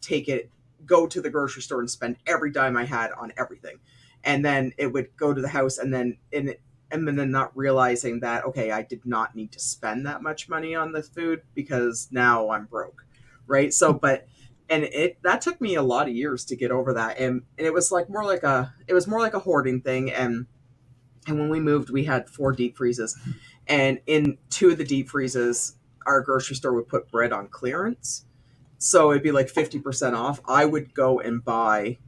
take 0.00 0.28
it 0.28 0.50
go 0.90 1.06
to 1.06 1.20
the 1.20 1.30
grocery 1.30 1.62
store 1.62 1.80
and 1.80 1.90
spend 1.90 2.16
every 2.26 2.50
dime 2.50 2.76
I 2.76 2.84
had 2.84 3.12
on 3.12 3.32
everything. 3.36 3.78
And 4.24 4.44
then 4.44 4.72
it 4.76 4.88
would 4.88 5.16
go 5.16 5.32
to 5.32 5.40
the 5.40 5.48
house 5.48 5.78
and 5.78 5.94
then 5.94 6.18
in 6.32 6.54
and 6.92 7.06
then 7.06 7.30
not 7.30 7.56
realizing 7.56 8.20
that 8.20 8.44
okay, 8.46 8.72
I 8.72 8.82
did 8.82 9.06
not 9.06 9.36
need 9.36 9.52
to 9.52 9.60
spend 9.60 10.06
that 10.06 10.22
much 10.22 10.48
money 10.48 10.74
on 10.74 10.92
the 10.92 11.02
food 11.02 11.42
because 11.54 12.08
now 12.10 12.50
I'm 12.50 12.66
broke. 12.66 13.04
Right? 13.46 13.72
So 13.72 13.92
but 13.92 14.26
and 14.70 14.84
it 14.84 15.18
that 15.22 15.40
took 15.42 15.60
me 15.60 15.74
a 15.74 15.82
lot 15.82 16.08
of 16.08 16.14
years 16.14 16.44
to 16.46 16.56
get 16.56 16.70
over 16.70 16.94
that 16.94 17.18
and, 17.18 17.42
and 17.58 17.66
it 17.66 17.74
was 17.74 17.92
like 17.92 18.08
more 18.08 18.24
like 18.24 18.42
a 18.42 18.72
it 18.88 18.94
was 18.94 19.06
more 19.06 19.20
like 19.20 19.34
a 19.34 19.40
hoarding 19.40 19.80
thing 19.80 20.10
and 20.10 20.46
and 21.26 21.38
when 21.38 21.50
we 21.50 21.60
moved 21.60 21.90
we 21.90 22.04
had 22.04 22.30
four 22.30 22.52
deep 22.52 22.76
freezes 22.76 23.18
and 23.66 24.00
in 24.06 24.38
two 24.48 24.70
of 24.70 24.78
the 24.78 24.84
deep 24.84 25.08
freezes 25.08 25.76
our 26.06 26.22
grocery 26.22 26.56
store 26.56 26.72
would 26.72 26.88
put 26.88 27.10
bread 27.10 27.32
on 27.32 27.46
clearance 27.48 28.24
so 28.82 29.10
it'd 29.10 29.22
be 29.22 29.30
like 29.30 29.52
50% 29.52 30.16
off. 30.16 30.40
I 30.48 30.64
would 30.64 30.94
go 30.94 31.20
and 31.20 31.44
buy 31.44 31.98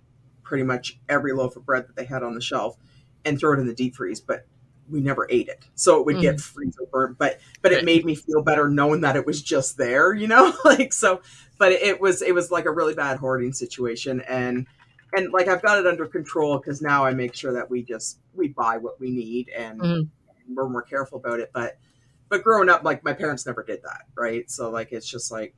pretty 0.43 0.65
much 0.65 0.99
every 1.07 1.35
loaf 1.35 1.55
of 1.55 1.67
bread 1.67 1.87
that 1.87 1.97
they 1.97 2.07
had 2.07 2.23
on 2.23 2.35
the 2.35 2.41
shelf 2.41 2.79
and 3.27 3.39
throw 3.39 3.53
it 3.53 3.61
in 3.61 3.67
the 3.67 3.75
deep 3.75 3.95
freeze, 3.95 4.23
but 4.23 4.47
we 4.93 5.01
never 5.01 5.27
ate 5.31 5.49
it. 5.49 5.67
So 5.75 5.99
it 5.99 6.07
would 6.07 6.17
mm. 6.17 6.23
get 6.23 6.41
freezer 6.41 6.87
burnt, 6.91 7.19
but 7.19 7.41
but 7.63 7.73
it 7.73 7.85
made 7.85 8.05
me 8.05 8.15
feel 8.15 8.43
better 8.43 8.69
knowing 8.69 9.01
that 9.01 9.17
it 9.17 9.27
was 9.27 9.43
just 9.43 9.79
there, 9.79 10.13
you 10.13 10.29
know? 10.29 10.53
like 10.65 10.93
so 10.93 11.23
but 11.59 11.73
it 11.73 12.01
was 12.01 12.23
it 12.23 12.35
was 12.35 12.51
like 12.51 12.67
a 12.67 12.71
really 12.71 12.95
bad 12.95 13.19
hoarding 13.19 13.53
situation 13.53 14.21
and 14.29 14.67
and 15.15 15.33
like 15.33 15.49
I've 15.49 15.63
got 15.63 15.79
it 15.79 15.87
under 15.87 16.07
control 16.07 16.59
cuz 16.61 16.83
now 16.83 17.05
I 17.05 17.15
make 17.15 17.35
sure 17.35 17.55
that 17.55 17.71
we 17.71 17.83
just 17.83 18.19
we 18.35 18.49
buy 18.49 18.77
what 18.77 19.01
we 19.01 19.11
need 19.11 19.49
and, 19.49 19.81
mm. 19.81 19.99
and 19.99 20.11
we're 20.57 20.69
more 20.69 20.83
careful 20.83 21.19
about 21.19 21.41
it, 21.41 21.51
but 21.53 21.79
but 22.29 22.45
growing 22.45 22.69
up 22.69 22.85
like 22.85 23.03
my 23.03 23.13
parents 23.13 23.47
never 23.47 23.63
did 23.63 23.83
that, 23.83 24.03
right? 24.15 24.51
So 24.51 24.71
like 24.71 24.93
it's 24.93 25.09
just 25.09 25.33
like 25.33 25.55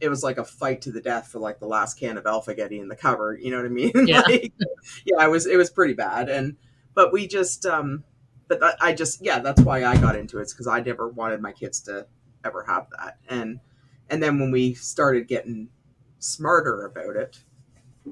it 0.00 0.08
was 0.08 0.22
like 0.22 0.38
a 0.38 0.44
fight 0.44 0.82
to 0.82 0.92
the 0.92 1.00
death 1.00 1.28
for 1.28 1.38
like 1.38 1.58
the 1.58 1.66
last 1.66 1.98
can 1.98 2.16
of 2.18 2.26
Alpha-Getti 2.26 2.78
in 2.78 2.88
the 2.88 2.96
cover. 2.96 3.36
You 3.40 3.50
know 3.50 3.56
what 3.56 3.66
I 3.66 3.70
mean? 3.70 3.92
Yeah. 4.06 4.20
like, 4.20 4.52
yeah, 5.04 5.24
it 5.24 5.30
was 5.30 5.46
it 5.46 5.56
was 5.56 5.70
pretty 5.70 5.94
bad, 5.94 6.28
and 6.28 6.56
but 6.94 7.12
we 7.12 7.26
just 7.26 7.66
um, 7.66 8.04
but 8.48 8.76
I 8.80 8.92
just 8.92 9.24
yeah, 9.24 9.38
that's 9.38 9.60
why 9.60 9.84
I 9.84 9.96
got 9.96 10.16
into 10.16 10.38
it 10.38 10.42
It's 10.42 10.52
because 10.52 10.66
I 10.66 10.80
never 10.80 11.08
wanted 11.08 11.40
my 11.40 11.52
kids 11.52 11.80
to 11.82 12.06
ever 12.44 12.64
have 12.64 12.86
that, 12.98 13.18
and 13.28 13.60
and 14.08 14.22
then 14.22 14.38
when 14.38 14.50
we 14.50 14.74
started 14.74 15.28
getting 15.28 15.68
smarter 16.18 16.86
about 16.86 17.16
it, 17.16 17.40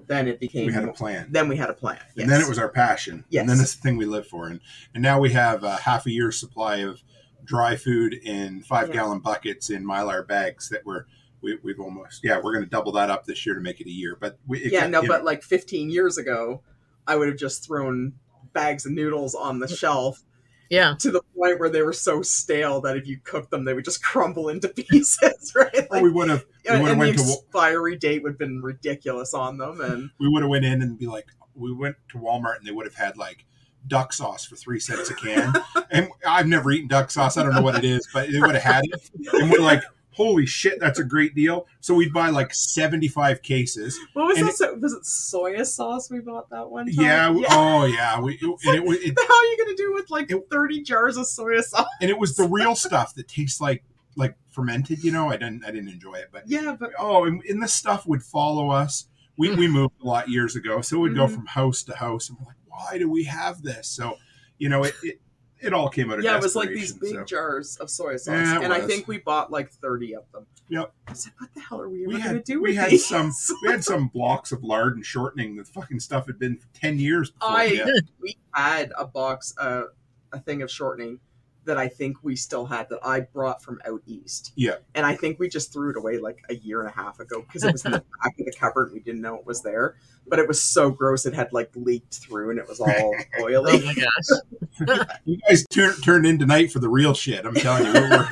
then 0.07 0.28
it 0.28 0.39
became 0.39 0.66
we 0.66 0.72
had 0.72 0.84
a 0.84 0.93
plan. 0.93 1.28
Then 1.30 1.49
we 1.49 1.57
had 1.57 1.70
a 1.70 1.74
plan, 1.74 2.01
yes. 2.14 2.24
and 2.24 2.30
then 2.30 2.41
it 2.41 2.49
was 2.49 2.59
our 2.59 2.68
passion. 2.68 3.24
Yes. 3.30 3.41
and 3.41 3.51
then 3.51 3.61
it's 3.61 3.74
the 3.74 3.82
thing 3.82 3.97
we 3.97 4.05
live 4.05 4.26
for, 4.26 4.47
and 4.47 4.61
and 4.95 5.03
now 5.03 5.18
we 5.18 5.32
have 5.32 5.64
a 5.64 5.76
half 5.76 6.07
a 6.07 6.11
year's 6.11 6.39
supply 6.39 6.76
of 6.76 7.03
dry 7.45 7.76
food 7.76 8.14
in 8.14 8.62
five 8.62 8.89
yeah. 8.89 8.95
gallon 8.95 9.20
buckets 9.20 9.70
in 9.70 9.84
mylar 9.84 10.26
bags 10.26 10.68
that 10.68 10.84
we're 10.84 11.07
we, 11.41 11.59
we've 11.62 11.80
almost 11.80 12.22
yeah 12.24 12.41
we're 12.43 12.53
going 12.53 12.64
to 12.64 12.70
double 12.70 12.93
that 12.93 13.09
up 13.09 13.24
this 13.24 13.47
year 13.47 13.55
to 13.55 13.61
make 13.61 13.80
it 13.80 13.87
a 13.87 13.91
year 13.91 14.16
but 14.20 14.37
we, 14.47 14.68
yeah 14.70 14.87
no 14.87 15.07
but 15.07 15.24
like 15.24 15.43
15 15.43 15.89
years 15.89 16.18
ago 16.18 16.61
i 17.07 17.14
would 17.14 17.28
have 17.28 17.37
just 17.37 17.64
thrown 17.64 18.14
bags 18.57 18.87
of 18.87 18.93
noodles 18.93 19.35
on 19.35 19.61
the 19.61 19.69
shelf 19.69 20.23
yeah. 20.71 20.95
to 20.99 21.11
the 21.11 21.21
point 21.37 21.61
where 21.61 21.69
they 21.69 21.83
were 21.83 21.93
so 21.93 22.23
stale 22.23 22.81
that 22.81 22.97
if 22.97 23.07
you 23.07 23.19
cooked 23.23 23.51
them 23.51 23.65
they 23.65 23.75
would 23.75 23.85
just 23.85 24.03
crumble 24.03 24.49
into 24.49 24.69
pieces 24.69 25.53
right? 25.57 25.91
Like, 25.91 26.01
or 26.01 26.03
we 26.03 26.11
would 26.11 26.31
have 26.31 26.45
we 26.65 26.91
and 26.91 27.01
the 27.01 27.09
expiry 27.11 27.93
to, 27.93 27.99
date 27.99 28.23
would 28.23 28.33
have 28.33 28.39
been 28.39 28.63
ridiculous 28.63 29.35
on 29.35 29.59
them 29.59 29.81
and 29.81 30.11
we 30.19 30.29
would 30.29 30.43
have 30.43 30.51
went 30.51 30.65
in 30.65 30.83
and 30.83 30.99
be 30.99 31.07
like 31.07 31.27
we 31.55 31.73
went 31.73 31.97
to 32.11 32.19
walmart 32.19 32.57
and 32.59 32.67
they 32.67 32.73
would 32.73 32.87
have 32.87 32.95
had 32.95 33.17
like 33.17 33.45
duck 33.87 34.13
sauce 34.13 34.45
for 34.45 34.57
three 34.57 34.81
cents 34.81 35.11
a 35.11 35.15
can. 35.15 35.53
And 35.93 36.09
i've 36.27 36.49
never 36.49 36.73
eaten 36.73 36.89
duck 36.89 37.11
sauce. 37.11 37.37
I 37.37 37.45
don't 37.45 37.55
know 37.55 37.63
what 37.63 37.77
it 37.77 37.85
is 37.85 38.09
but 38.13 38.31
they 38.31 38.41
would 38.41 38.55
have 38.57 38.63
had 38.63 38.83
it. 38.85 39.11
And 39.33 39.51
we're 39.51 39.61
like 39.61 39.83
holy 40.17 40.47
shit, 40.47 40.81
that's 40.81 40.99
a 40.99 41.05
great 41.05 41.35
deal. 41.35 41.67
So 41.81 41.95
we'd 41.95 42.12
buy 42.12 42.31
like 42.31 42.55
75 42.55 43.43
cases. 43.43 43.99
What 44.14 44.27
was 44.27 44.59
that? 44.59 44.73
It, 44.73 44.81
was 44.81 44.95
it 44.95 45.05
soy 45.05 45.62
sauce 45.62 46.11
we 46.11 46.21
bought 46.21 46.49
that 46.51 46.71
one 46.71 46.87
time? 46.87 47.05
Yeah. 47.05 47.31
yeah. 47.33 47.47
Oh, 47.51 47.85
yeah. 47.85 48.19
We, 48.21 48.39
and 48.43 48.51
like, 48.64 48.99
it, 48.99 49.11
it, 49.11 49.19
how 49.29 49.39
are 49.39 49.45
you 49.45 49.57
going 49.59 49.77
to 49.77 49.83
do 49.83 49.93
with 49.93 50.11
like 50.11 50.31
it, 50.31 50.47
30 50.51 50.83
jars 50.83 51.17
of 51.17 51.27
soy 51.27 51.61
sauce? 51.61 51.87
And 52.01 52.11
it 52.11 52.19
was 52.19 52.35
the 52.37 52.49
real 52.49 52.75
stuff 52.87 53.14
that 53.14 53.29
tastes 53.29 53.61
like 53.61 53.85
like 54.19 54.35
fermented, 54.49 55.05
you 55.05 55.12
know. 55.12 55.29
I 55.29 55.37
didn't 55.37 55.64
I 55.64 55.71
didn't 55.71 55.91
enjoy 55.91 56.14
it, 56.14 56.29
but 56.33 56.45
yeah, 56.47 56.75
but 56.79 56.93
oh, 56.99 57.27
and, 57.27 57.43
and 57.49 57.62
this 57.62 57.75
stuff 57.75 58.07
would 58.07 58.23
follow 58.23 58.71
us. 58.71 59.09
We, 59.39 59.55
we 59.55 59.69
moved 59.69 59.93
a 60.03 60.07
lot 60.07 60.31
years 60.31 60.57
ago, 60.57 60.81
so 60.81 60.99
we'd 60.99 61.11
mm-hmm. 61.11 61.19
go 61.19 61.29
from 61.29 61.45
house 61.45 61.83
to 61.83 61.95
house, 61.95 62.31
and 62.31 62.39
we're 62.39 62.47
like, 62.47 62.57
why 62.64 62.97
do 62.97 63.11
we 63.11 63.25
have 63.25 63.61
this? 63.61 63.87
So, 63.87 64.17
you 64.57 64.71
know, 64.71 64.85
it, 64.85 64.95
it 65.03 65.21
it 65.67 65.73
all 65.73 65.89
came 65.89 66.11
out 66.11 66.19
of 66.19 66.25
yeah. 66.25 66.37
It 66.37 66.43
was 66.43 66.57
like 66.57 66.69
these 66.69 66.93
big 66.93 67.14
so. 67.14 67.25
jars 67.25 67.77
of 67.79 67.91
soy 67.91 68.17
sauce, 68.17 68.35
yeah, 68.35 68.61
and 68.61 68.69
was. 68.69 68.79
I 68.79 68.87
think 68.87 69.09
we 69.09 69.19
bought 69.19 69.51
like 69.51 69.71
thirty 69.71 70.14
of 70.14 70.31
them. 70.33 70.47
Yep. 70.69 70.93
I 71.07 71.12
said, 71.12 71.33
"What 71.39 71.53
the 71.55 71.61
hell 71.61 71.81
are 71.81 71.89
we, 71.89 72.07
we 72.07 72.21
going 72.23 72.37
to 72.37 72.41
do?" 72.41 72.61
With 72.61 72.71
We 72.71 72.77
had 72.77 72.91
these? 72.91 73.07
some. 73.07 73.33
We 73.62 73.71
had 73.71 73.85
some 73.85 74.09
blocks 74.09 74.53
of 74.53 74.62
lard 74.62 74.97
and 74.97 75.05
shortening. 75.05 75.57
The 75.57 75.64
fucking 75.64 76.01
stuff 76.01 76.27
had 76.27 76.39
been 76.39 76.57
for 76.57 76.69
ten 76.73 76.99
years. 76.99 77.31
Before 77.31 77.51
I 77.51 77.85
we 78.21 78.37
had 78.53 78.93
a 78.97 79.07
box, 79.07 79.55
uh, 79.59 79.85
a 80.33 80.41
thing 80.41 80.62
of 80.62 80.71
shortening 80.71 81.21
that 81.67 81.77
I 81.77 81.89
think 81.89 82.17
we 82.23 82.37
still 82.37 82.64
had 82.64 82.89
that 82.89 83.01
I 83.03 83.21
brought 83.21 83.62
from 83.62 83.81
out 83.87 84.03
east. 84.07 84.53
Yeah. 84.57 84.77
And 84.95 85.05
I 85.05 85.14
think 85.14 85.39
we 85.39 85.49
just 85.49 85.73
threw 85.73 85.91
it 85.91 85.97
away 85.97 86.19
like 86.19 86.43
a 86.49 86.55
year 86.55 86.81
and 86.81 86.89
a 86.89 86.93
half 86.93 87.21
ago 87.21 87.43
because 87.43 87.64
it 87.64 87.73
was 87.73 87.85
in 87.85 87.93
the 87.93 87.99
back 88.23 88.39
of 88.39 88.47
the 88.47 88.53
cupboard. 88.59 88.93
We 88.93 89.01
didn't 89.01 89.21
know 89.21 89.35
it 89.37 89.47
was 89.47 89.62
there, 89.62 89.97
but 90.27 90.39
it 90.39 90.49
was 90.49 90.62
so 90.62 90.91
gross. 90.91 91.27
It 91.27 91.35
had 91.35 91.53
like 91.53 91.71
leaked 91.75 92.14
through 92.14 92.51
and 92.51 92.59
it 92.59 92.67
was 92.69 92.81
all 92.81 93.14
oily. 93.41 93.83
oh 93.83 93.85
my 93.85 93.95
gosh. 93.95 95.07
you 95.25 95.39
guys 95.49 95.67
turn, 95.67 95.95
turned 96.01 96.27
in 96.27 96.39
tonight 96.39 96.73
for 96.73 96.79
the 96.79 96.89
real 96.89 97.14
shit. 97.14 97.45
I'm 97.45 97.55
telling 97.55 97.87
you, 97.87 97.93
we're, 97.93 98.29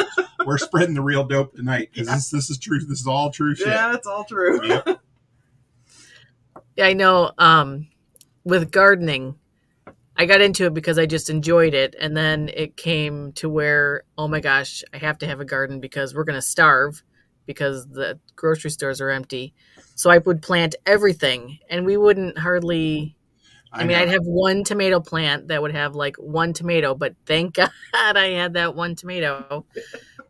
we're 0.47 0.59
spreading 0.59 0.95
the 0.95 1.03
real 1.03 1.25
dope 1.25 1.55
tonight 1.55 1.91
because 1.93 2.09
yeah. 2.09 2.15
this, 2.15 2.31
this 2.31 2.51
is 2.51 2.59
true. 2.59 2.81
This 2.81 3.01
is 3.01 3.07
all 3.07 3.31
true 3.31 3.55
shit. 3.55 3.69
Yeah, 3.69 3.95
it's 3.95 4.07
all 4.07 4.25
true. 4.25 4.67
Yep. 4.67 5.01
yeah, 6.77 6.87
I 6.87 6.93
know. 6.93 7.33
Um, 7.39 7.89
with 8.45 8.71
gardening, 8.71 9.37
I 10.17 10.27
got 10.27 10.41
into 10.41 10.67
it 10.67 10.75
because 10.75 10.99
I 10.99 11.07
just 11.07 11.29
enjoyed 11.29 11.75
it. 11.75 11.95
And 11.99 12.17
then 12.17 12.51
it 12.55 12.77
came 12.77 13.33
to 13.33 13.49
where, 13.49 14.05
oh 14.17 14.29
my 14.29 14.41
gosh, 14.41 14.85
I 14.93 14.99
have 14.99 15.19
to 15.19 15.27
have 15.27 15.41
a 15.41 15.45
garden 15.45 15.81
because 15.81 16.15
we're 16.15 16.25
going 16.25 16.39
to 16.39 16.43
starve 16.43 17.03
because 17.47 17.87
the 17.87 18.19
grocery 18.37 18.71
stores 18.71 19.01
are 19.01 19.11
empty. 19.11 19.55
So 19.97 20.11
I 20.11 20.19
would 20.19 20.43
plant 20.43 20.77
everything 20.87 21.59
and 21.69 21.85
we 21.85 21.97
wouldn't 21.97 22.39
hardly. 22.39 23.17
I, 23.73 23.83
I 23.83 23.85
mean, 23.87 23.97
I'd 23.97 24.09
have 24.09 24.25
one 24.25 24.63
tomato 24.63 25.01
plant 25.01 25.49
that 25.49 25.61
would 25.61 25.75
have 25.75 25.97
like 25.97 26.15
one 26.17 26.53
tomato, 26.53 26.95
but 26.95 27.17
thank 27.27 27.55
God 27.57 27.71
I 27.93 28.29
had 28.31 28.55
that 28.55 28.77
one 28.77 28.95
tomato 28.95 29.67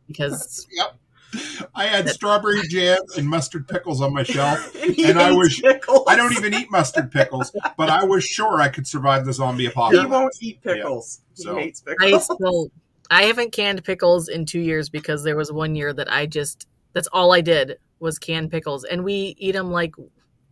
because 0.07 0.67
yep. 0.73 0.97
I 1.75 1.87
had 1.87 2.09
strawberry 2.09 2.63
jam 2.69 2.99
and 3.17 3.29
mustard 3.29 3.69
pickles 3.69 4.01
on 4.01 4.13
my 4.13 4.23
shelf, 4.25 4.75
and, 4.77 4.99
and 4.99 5.19
I 5.19 5.33
was 5.33 5.61
pickles. 5.61 6.05
I 6.09 6.17
don't 6.17 6.33
even 6.33 6.55
eat 6.55 6.71
mustard 6.71 7.11
pickles, 7.11 7.55
but 7.77 7.89
I 7.89 8.05
was 8.05 8.25
sure 8.25 8.61
I 8.61 8.69
could 8.69 8.87
survive 8.87 9.25
the 9.25 9.33
zombie 9.33 9.67
apocalypse. 9.67 10.05
He 10.05 10.11
won't 10.11 10.35
eat 10.41 10.63
pickles. 10.63 11.21
Yeah. 11.21 11.37
He 11.37 11.43
so. 11.43 11.57
hates 11.57 11.81
pickles. 11.81 12.13
I 12.13 12.19
still 12.35 12.71
I 13.11 13.23
haven't 13.25 13.53
canned 13.53 13.85
pickles 13.85 14.29
in 14.29 14.47
two 14.47 14.61
years 14.61 14.89
because 14.89 15.23
there 15.25 15.37
was 15.37 15.53
one 15.53 15.75
year 15.75 15.93
that 15.93 16.11
I 16.11 16.27
just 16.27 16.67
that's 16.93 17.09
all 17.09 17.33
I 17.33 17.41
did 17.41 17.79
was 18.01 18.19
canned 18.19 18.51
pickles, 18.51 18.85
and 18.85 19.05
we 19.05 19.35
eat 19.39 19.53
them 19.53 19.71
like 19.71 19.95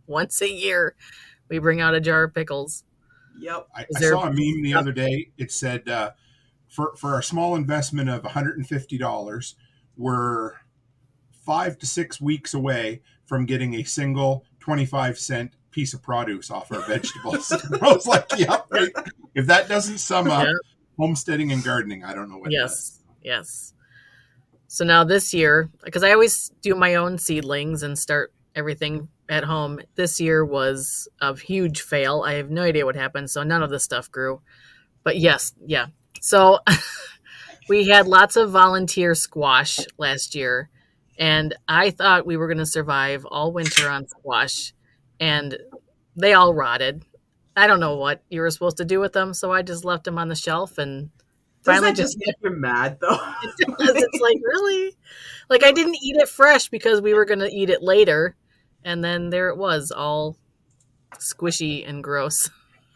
once 0.07 0.41
a 0.41 0.49
year. 0.49 0.95
We 1.49 1.59
bring 1.59 1.81
out 1.81 1.93
a 1.93 2.01
jar 2.01 2.23
of 2.23 2.33
pickles. 2.33 2.83
Yep. 3.39 3.67
I, 3.75 3.81
Is 3.81 3.97
I 3.97 3.99
there- 3.99 4.11
saw 4.13 4.23
a 4.23 4.33
meme 4.33 4.61
the 4.63 4.73
other 4.75 4.91
day. 4.91 5.29
It 5.37 5.51
said 5.51 5.87
uh, 5.89 6.11
for 6.69 6.95
for 6.95 7.19
a 7.19 7.23
small 7.23 7.55
investment 7.55 8.09
of 8.09 8.23
one 8.23 8.33
hundred 8.33 8.57
and 8.57 8.67
fifty 8.67 8.97
dollars, 8.97 9.55
we're 9.97 10.53
five 11.45 11.77
to 11.79 11.85
six 11.85 12.19
weeks 12.21 12.53
away 12.53 13.01
from 13.25 13.45
getting 13.45 13.75
a 13.75 13.83
single 13.83 14.45
twenty 14.59 14.85
five 14.85 15.17
cent 15.17 15.53
piece 15.71 15.93
of 15.93 16.01
produce 16.01 16.51
off 16.51 16.71
our 16.71 16.81
vegetables. 16.81 17.51
I 17.81 17.93
was 17.93 18.05
like, 18.07 18.25
"Yep." 18.37 18.67
right. 18.69 18.91
If 19.35 19.47
that 19.47 19.67
doesn't 19.67 19.97
sum 19.97 20.29
up 20.29 20.45
Yeah. 20.45 20.53
homesteading 20.97 21.51
and 21.51 21.63
gardening, 21.63 22.03
I 22.03 22.13
don't 22.13 22.29
know 22.29 22.37
what. 22.37 22.51
Yes, 22.51 22.99
yes. 23.21 23.73
So 24.67 24.85
now 24.85 25.03
this 25.03 25.33
year, 25.33 25.69
because 25.83 26.03
I 26.03 26.11
always 26.11 26.51
do 26.61 26.75
my 26.75 26.95
own 26.95 27.17
seedlings 27.17 27.83
and 27.83 27.97
start 27.97 28.33
everything 28.55 29.07
at 29.29 29.43
home, 29.43 29.79
this 29.95 30.19
year 30.19 30.43
was 30.45 31.07
a 31.21 31.35
huge 31.35 31.81
fail. 31.81 32.23
I 32.25 32.33
have 32.33 32.49
no 32.49 32.63
idea 32.63 32.85
what 32.85 32.95
happened, 32.95 33.29
so 33.29 33.43
none 33.43 33.63
of 33.63 33.69
the 33.69 33.79
stuff 33.79 34.11
grew. 34.11 34.41
But 35.03 35.17
yes, 35.17 35.53
yeah. 35.65 35.87
So 36.21 36.59
we 37.69 37.87
had 37.87 38.07
lots 38.07 38.35
of 38.35 38.51
volunteer 38.51 39.15
squash 39.15 39.79
last 39.97 40.35
year, 40.35 40.69
and 41.17 41.55
I 41.67 41.91
thought 41.91 42.25
we 42.25 42.37
were 42.37 42.47
going 42.47 42.57
to 42.57 42.65
survive 42.65 43.25
all 43.25 43.51
winter 43.51 43.89
on 43.89 44.07
squash, 44.07 44.73
and 45.19 45.57
they 46.15 46.33
all 46.33 46.53
rotted. 46.53 47.03
I 47.55 47.67
don't 47.67 47.79
know 47.79 47.97
what 47.97 48.23
you 48.29 48.41
were 48.41 48.49
supposed 48.49 48.77
to 48.77 48.85
do 48.85 48.99
with 48.99 49.13
them, 49.13 49.33
so 49.33 49.51
I 49.51 49.61
just 49.61 49.85
left 49.85 50.05
them 50.05 50.17
on 50.17 50.27
the 50.27 50.35
shelf 50.35 50.77
and 50.77 51.09
Doesn't 51.63 51.81
finally 51.81 51.91
that 51.91 51.97
just 51.97 52.19
get 52.19 52.35
you 52.41 52.49
mad 52.49 52.97
though? 52.99 53.19
it's 53.43 54.21
like 54.21 54.37
really 54.43 54.95
like 55.49 55.63
i 55.63 55.71
didn't 55.71 55.97
eat 56.01 56.15
it 56.15 56.29
fresh 56.29 56.69
because 56.69 57.01
we 57.01 57.13
were 57.13 57.25
going 57.25 57.39
to 57.39 57.53
eat 57.53 57.69
it 57.69 57.83
later 57.83 58.35
and 58.83 59.03
then 59.03 59.29
there 59.29 59.49
it 59.49 59.57
was 59.57 59.91
all 59.91 60.37
squishy 61.19 61.87
and 61.87 62.03
gross 62.03 62.49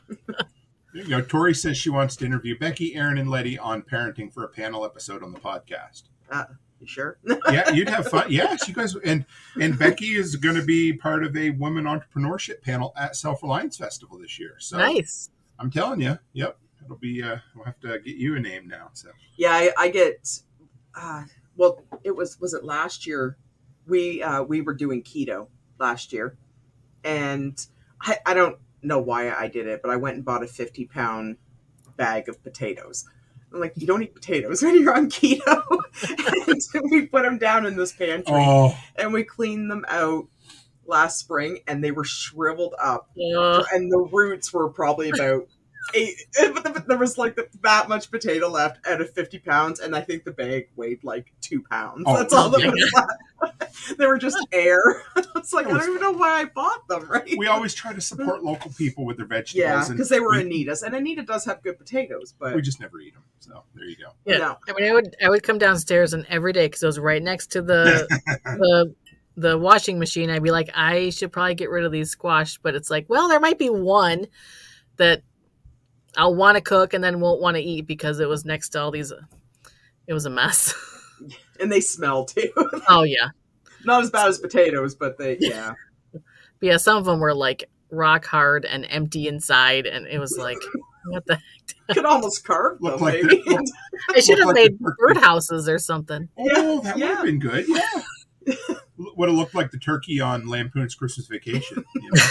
There 0.07 0.45
you 0.93 1.09
go. 1.09 1.21
Tori 1.21 1.53
says 1.53 1.77
she 1.77 1.89
wants 1.89 2.15
to 2.17 2.25
interview 2.25 2.57
Becky, 2.57 2.95
Erin, 2.95 3.17
and 3.17 3.29
Letty 3.29 3.57
on 3.59 3.81
parenting 3.81 4.33
for 4.33 4.43
a 4.43 4.47
panel 4.47 4.85
episode 4.85 5.23
on 5.23 5.31
the 5.31 5.39
podcast. 5.39 6.03
Uh, 6.31 6.45
you 6.79 6.87
sure? 6.87 7.17
yeah, 7.51 7.71
you'd 7.71 7.89
have 7.89 8.07
fun. 8.07 8.27
Yes, 8.29 8.67
you 8.67 8.73
guys 8.73 8.95
and 9.03 9.25
and 9.59 9.77
Becky 9.77 10.15
is 10.15 10.35
going 10.35 10.55
to 10.55 10.63
be 10.63 10.93
part 10.93 11.23
of 11.23 11.35
a 11.35 11.51
women 11.51 11.85
entrepreneurship 11.85 12.61
panel 12.61 12.93
at 12.97 13.15
Self 13.15 13.43
Reliance 13.43 13.77
Festival 13.77 14.19
this 14.19 14.39
year. 14.39 14.55
So 14.59 14.77
nice 14.77 15.29
I'm 15.59 15.71
telling 15.71 16.01
you, 16.01 16.17
yep, 16.33 16.57
it'll 16.83 16.97
be. 16.97 17.23
Uh, 17.23 17.37
we'll 17.55 17.65
have 17.65 17.79
to 17.81 17.99
get 17.99 18.15
you 18.15 18.35
a 18.35 18.39
name 18.39 18.67
now. 18.67 18.89
So 18.93 19.09
Yeah, 19.37 19.51
I, 19.51 19.71
I 19.77 19.89
get. 19.89 20.41
Uh, 20.95 21.23
well, 21.55 21.83
it 22.03 22.15
was 22.15 22.39
was 22.39 22.53
it 22.53 22.63
last 22.63 23.07
year? 23.07 23.37
We 23.87 24.21
uh, 24.21 24.43
we 24.43 24.61
were 24.61 24.73
doing 24.73 25.03
keto 25.03 25.47
last 25.79 26.13
year, 26.13 26.37
and 27.03 27.59
I, 28.01 28.17
I 28.25 28.33
don't 28.33 28.57
know 28.81 28.99
why 28.99 29.31
I 29.31 29.47
did 29.47 29.67
it, 29.67 29.81
but 29.81 29.91
I 29.91 29.95
went 29.95 30.17
and 30.17 30.25
bought 30.25 30.43
a 30.43 30.47
fifty 30.47 30.85
pound 30.85 31.37
bag 31.95 32.29
of 32.29 32.43
potatoes. 32.43 33.05
I'm 33.57 33.61
like, 33.61 33.73
you 33.75 33.87
don't 33.87 34.03
eat 34.03 34.13
potatoes 34.13 34.61
when 34.63 34.79
you're 34.79 34.95
on 34.95 35.09
keto. 35.09 35.63
and 36.47 36.61
so 36.61 36.81
we 36.89 37.07
put 37.07 37.23
them 37.23 37.37
down 37.37 37.65
in 37.65 37.75
this 37.75 37.91
pantry, 37.91 38.35
oh, 38.35 38.77
and 38.95 39.11
we 39.11 39.23
cleaned 39.23 39.69
them 39.69 39.85
out 39.89 40.27
last 40.85 41.19
spring, 41.19 41.59
and 41.67 41.83
they 41.83 41.91
were 41.91 42.05
shriveled 42.05 42.75
up, 42.81 43.09
Ugh. 43.35 43.65
and 43.73 43.91
the 43.91 43.97
roots 44.11 44.53
were 44.53 44.69
probably 44.69 45.09
about 45.09 45.47
eight. 45.93 46.15
But 46.53 46.63
the- 46.63 46.83
there 46.87 46.97
was 46.97 47.17
like 47.17 47.37
that 47.63 47.89
much 47.89 48.09
potato 48.11 48.47
left 48.47 48.85
out 48.87 49.01
of 49.01 49.09
fifty 49.11 49.39
pounds, 49.39 49.79
and 49.79 49.95
I 49.95 50.01
think 50.01 50.23
the 50.23 50.31
bag 50.31 50.69
weighed 50.75 51.03
like 51.03 51.33
two 51.41 51.61
pounds. 51.69 52.03
Oh, 52.05 52.17
That's 52.17 52.33
all 52.33 52.49
that 52.49 52.61
yeah. 52.61 52.69
was 52.71 52.93
left. 53.41 53.97
they 53.97 54.07
were 54.07 54.17
just 54.17 54.37
air. 54.51 55.03
it's 55.35 55.53
like 55.53 55.67
I 55.67 55.71
don't 55.71 55.83
even 55.89 56.01
know 56.01 56.11
why 56.11 56.41
I 56.41 56.45
bought 56.45 56.87
them. 56.87 57.09
Right? 57.09 57.33
we 57.37 57.47
always 57.47 57.73
try 57.73 57.93
to 57.93 58.01
support 58.01 58.43
local 58.43 58.71
people 58.77 59.05
with 59.05 59.17
their 59.17 59.25
vegetables. 59.25 59.55
yeah, 59.65 59.87
because 59.89 60.09
they 60.09 60.19
were 60.19 60.31
we, 60.31 60.41
Anita's, 60.41 60.81
and 60.83 60.95
Anita 60.95 61.23
does 61.23 61.45
have 61.45 61.61
good 61.61 61.77
potatoes, 61.77 62.33
but 62.39 62.55
We 62.55 62.61
just 62.61 62.79
never 62.79 62.99
eat 62.99 63.13
them. 63.13 63.23
So 63.39 63.63
there 63.75 63.85
you 63.85 63.95
go. 63.95 64.09
yeah 64.25 64.37
No. 64.39 64.57
i 64.67 64.73
mean 64.73 64.89
i 64.89 64.93
would 64.93 65.15
i 65.23 65.29
would 65.29 65.41
come 65.43 65.57
downstairs 65.57 66.13
and 66.13 66.25
every 66.27 66.51
day 66.51 66.65
because 66.65 66.83
it 66.83 66.87
was 66.87 66.99
right 66.99 67.21
next 67.21 67.51
to 67.51 67.61
the 67.61 68.05
the 68.43 68.93
the 69.37 69.57
washing 69.57 69.99
machine 69.99 70.29
i'd 70.31 70.43
be 70.43 70.51
like 70.51 70.69
i 70.73 71.11
should 71.11 71.31
probably 71.31 71.55
get 71.55 71.69
rid 71.69 71.85
of 71.85 71.91
these 71.93 72.09
squash 72.09 72.57
but 72.57 72.75
it's 72.75 72.89
like 72.89 73.05
well 73.07 73.29
there 73.29 73.39
might 73.39 73.57
be 73.59 73.69
one 73.69 74.25
that 74.97 75.21
i'll 76.17 76.35
want 76.35 76.55
to 76.55 76.61
cook 76.61 76.93
and 76.93 77.03
then 77.03 77.19
won't 77.19 77.41
want 77.41 77.55
to 77.55 77.63
eat 77.63 77.87
because 77.87 78.19
it 78.19 78.27
was 78.27 78.43
next 78.45 78.69
to 78.69 78.79
all 78.81 78.91
these 78.91 79.13
it 80.07 80.13
was 80.13 80.25
a 80.25 80.29
mess 80.29 80.73
and 81.59 81.71
they 81.71 81.79
smell 81.81 82.25
too. 82.25 82.51
oh 82.89 83.03
yeah 83.03 83.29
Not 83.85 84.03
as 84.03 84.09
bad 84.11 84.27
as 84.27 84.37
potatoes, 84.39 84.95
but 84.95 85.17
they 85.17 85.37
yeah. 85.39 85.73
But 86.13 86.21
yeah, 86.61 86.77
some 86.77 86.97
of 86.97 87.05
them 87.05 87.19
were 87.19 87.33
like 87.35 87.69
rock 87.91 88.25
hard 88.25 88.65
and 88.65 88.85
empty 88.89 89.27
inside, 89.27 89.85
and 89.85 90.05
it 90.07 90.17
was 90.19 90.35
like, 90.37 90.57
what 91.05 91.23
the? 91.27 91.35
Heck? 91.35 91.95
Could 91.95 92.05
almost 92.05 92.43
carve 92.43 92.79
Look 92.81 92.95
them, 92.95 93.01
like 93.01 93.23
maybe. 93.23 93.41
the- 93.45 93.71
I 94.15 94.19
should 94.19 94.39
have 94.39 94.47
like 94.47 94.55
made 94.55 94.79
the 94.79 94.93
turkey. 94.99 95.19
birdhouses 95.19 95.67
or 95.69 95.77
something. 95.79 96.27
Oh, 96.37 96.81
that 96.81 96.95
would 96.95 97.03
have 97.05 97.23
been 97.25 97.39
good. 97.39 97.65
Yeah. 97.67 98.55
would 98.97 99.29
have 99.29 99.37
looked 99.37 99.53
like 99.55 99.69
the 99.71 99.77
turkey 99.79 100.19
on 100.19 100.47
Lampoon's 100.47 100.95
Christmas 100.95 101.27
Vacation. 101.27 101.83
You 101.95 102.09
know? 102.11 102.21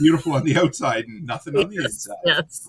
Beautiful 0.00 0.32
on 0.34 0.44
the 0.44 0.56
outside 0.56 1.06
and 1.06 1.24
nothing 1.24 1.56
on 1.56 1.68
the 1.68 1.76
Yes, 1.76 1.84
inside. 1.84 2.16
yes. 2.24 2.68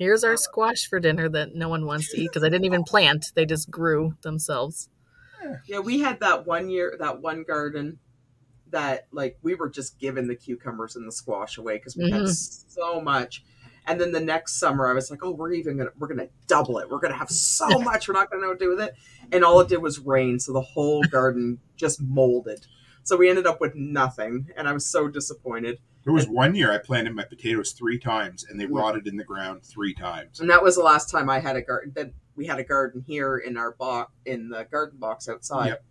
Here's 0.00 0.24
our 0.24 0.38
squash 0.38 0.86
for 0.88 0.98
dinner 0.98 1.28
that 1.28 1.54
no 1.54 1.68
one 1.68 1.84
wants 1.84 2.10
to 2.10 2.18
eat 2.18 2.28
because 2.30 2.42
I 2.42 2.48
didn't 2.48 2.64
even 2.64 2.84
plant; 2.84 3.26
they 3.34 3.44
just 3.44 3.70
grew 3.70 4.14
themselves. 4.22 4.88
Yeah, 5.66 5.80
we 5.80 6.00
had 6.00 6.20
that 6.20 6.46
one 6.46 6.70
year, 6.70 6.96
that 6.98 7.20
one 7.20 7.42
garden 7.42 7.98
that 8.70 9.08
like 9.12 9.36
we 9.42 9.54
were 9.54 9.68
just 9.68 9.98
giving 9.98 10.26
the 10.26 10.34
cucumbers 10.36 10.96
and 10.96 11.06
the 11.06 11.12
squash 11.12 11.58
away 11.58 11.76
because 11.76 11.98
we 11.98 12.10
had 12.10 12.22
Mhm. 12.22 12.64
so 12.70 13.02
much. 13.02 13.44
And 13.86 14.00
then 14.00 14.12
the 14.12 14.20
next 14.20 14.58
summer, 14.58 14.88
I 14.88 14.94
was 14.94 15.10
like, 15.10 15.22
"Oh, 15.22 15.32
we're 15.32 15.52
even 15.52 15.76
gonna 15.76 15.90
we're 15.98 16.08
gonna 16.08 16.28
double 16.46 16.78
it. 16.78 16.88
We're 16.88 16.98
gonna 16.98 17.12
have 17.18 17.30
so 17.30 17.66
much. 17.80 18.08
We're 18.08 18.14
not 18.14 18.30
gonna 18.30 18.40
know 18.40 18.48
what 18.48 18.58
to 18.58 18.64
do 18.64 18.70
with 18.70 18.80
it." 18.80 18.94
And 19.32 19.44
all 19.44 19.60
it 19.60 19.68
did 19.68 19.82
was 19.82 19.98
rain, 19.98 20.40
so 20.40 20.54
the 20.54 20.62
whole 20.62 21.02
garden 21.02 21.58
just 21.76 22.00
molded. 22.00 22.66
So 23.02 23.18
we 23.18 23.28
ended 23.28 23.46
up 23.46 23.60
with 23.60 23.74
nothing, 23.74 24.48
and 24.56 24.66
I 24.66 24.72
was 24.72 24.86
so 24.86 25.08
disappointed. 25.08 25.78
There 26.04 26.12
was 26.12 26.26
one 26.28 26.54
year 26.54 26.72
I 26.72 26.78
planted 26.78 27.14
my 27.14 27.24
potatoes 27.24 27.72
three 27.72 27.98
times 27.98 28.44
and 28.44 28.58
they 28.58 28.64
Yeah. 28.64 28.70
rotted 28.78 29.06
in 29.06 29.16
the 29.16 29.24
ground 29.24 29.62
three 29.64 29.92
times. 29.94 30.40
And 30.40 30.48
that 30.50 30.62
was 30.62 30.76
the 30.76 30.82
last 30.82 31.10
time 31.10 31.28
I 31.28 31.38
had 31.40 31.56
a 31.56 31.62
garden. 31.62 31.92
That 31.94 32.12
we 32.36 32.46
had 32.46 32.58
a 32.58 32.64
garden 32.64 33.02
here 33.06 33.36
in 33.36 33.56
our 33.58 33.72
box 33.72 34.12
in 34.24 34.48
the 34.48 34.64
garden 34.64 34.98
box 34.98 35.28
outside, 35.28 35.68
Yep. 35.68 35.84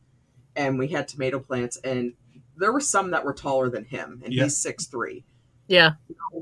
and 0.55 0.79
we 0.79 0.87
had 0.87 1.07
tomato 1.07 1.39
plants, 1.39 1.77
and 1.83 2.13
there 2.57 2.73
were 2.73 2.79
some 2.81 3.11
that 3.11 3.23
were 3.23 3.33
taller 3.33 3.69
than 3.69 3.85
him, 3.85 4.21
and 4.25 4.33
Yeah. 4.33 4.45
he's 4.45 4.57
six 4.57 4.87
three. 4.87 5.25
Yeah, 5.67 5.91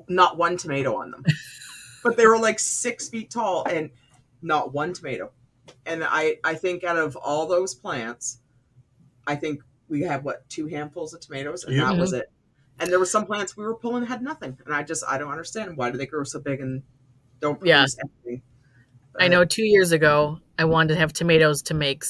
Not 0.07 0.37
one 0.37 0.55
tomato 0.55 0.95
on 0.95 1.11
them, 1.11 1.25
but 2.03 2.15
they 2.15 2.25
were 2.25 2.39
like 2.39 2.59
six 2.59 3.09
feet 3.09 3.29
tall, 3.29 3.65
and 3.67 3.89
not 4.41 4.71
one 4.73 4.93
tomato. 4.93 5.33
And 5.85 6.05
I 6.05 6.37
I 6.45 6.55
think 6.55 6.85
out 6.85 6.97
of 6.97 7.17
all 7.17 7.45
those 7.45 7.75
plants, 7.75 8.39
I 9.27 9.35
think 9.35 9.61
we 9.89 10.01
have 10.03 10.23
what 10.23 10.47
two 10.47 10.67
handfuls 10.67 11.13
of 11.13 11.19
tomatoes, 11.19 11.65
and 11.65 11.75
Yeah. 11.75 11.91
that 11.91 11.99
was 11.99 12.13
it. 12.13 12.31
And 12.79 12.91
there 12.91 12.99
were 12.99 13.05
some 13.05 13.25
plants 13.25 13.57
we 13.57 13.63
were 13.63 13.75
pulling 13.75 14.05
had 14.05 14.21
nothing, 14.21 14.57
and 14.65 14.73
I 14.73 14.83
just 14.83 15.03
I 15.07 15.17
don't 15.17 15.31
understand 15.31 15.77
why 15.77 15.89
do 15.91 15.97
they 15.97 16.05
grow 16.05 16.23
so 16.23 16.39
big 16.39 16.59
and 16.59 16.83
don't 17.39 17.59
Yeah. 17.65 17.79
produce 17.79 17.97
anything. 18.25 18.41
I 19.19 19.27
know. 19.27 19.45
Two 19.45 19.65
years 19.65 19.91
ago, 19.91 20.39
I 20.59 20.65
wanted 20.65 20.93
to 20.93 20.99
have 20.99 21.11
tomatoes 21.11 21.63
to 21.63 21.73
make 21.73 22.03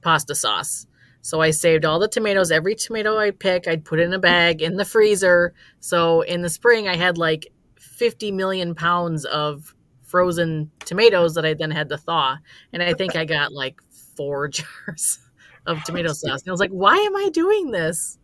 pasta 0.00 0.34
sauce. 0.34 0.86
So 1.20 1.40
I 1.40 1.50
saved 1.50 1.84
all 1.84 1.98
the 1.98 2.08
tomatoes. 2.08 2.50
Every 2.50 2.74
tomato 2.74 3.18
I 3.18 3.30
pick, 3.30 3.66
I'd 3.68 3.84
put 3.84 3.98
in 4.00 4.12
a 4.12 4.18
bag 4.18 4.62
in 4.62 4.76
the 4.76 4.84
freezer. 4.84 5.54
So 5.80 6.20
in 6.22 6.42
the 6.42 6.50
spring, 6.50 6.88
I 6.88 6.96
had 6.96 7.16
like 7.18 7.46
50 7.76 8.32
million 8.32 8.74
pounds 8.74 9.24
of 9.26 9.74
frozen 10.02 10.70
tomatoes 10.80 11.34
that 11.34 11.44
I 11.44 11.54
then 11.54 11.70
had 11.70 11.88
to 11.90 11.98
thaw. 11.98 12.36
And 12.72 12.82
I 12.82 12.92
think 12.94 13.16
I 13.16 13.24
got 13.24 13.52
like 13.52 13.80
four 14.16 14.48
jars 14.48 15.18
of 15.66 15.82
tomato 15.84 16.12
sauce. 16.12 16.42
And 16.42 16.48
I 16.48 16.52
was 16.52 16.60
like, 16.60 16.70
why 16.70 16.96
am 16.96 17.16
I 17.16 17.30
doing 17.30 17.70
this? 17.70 18.18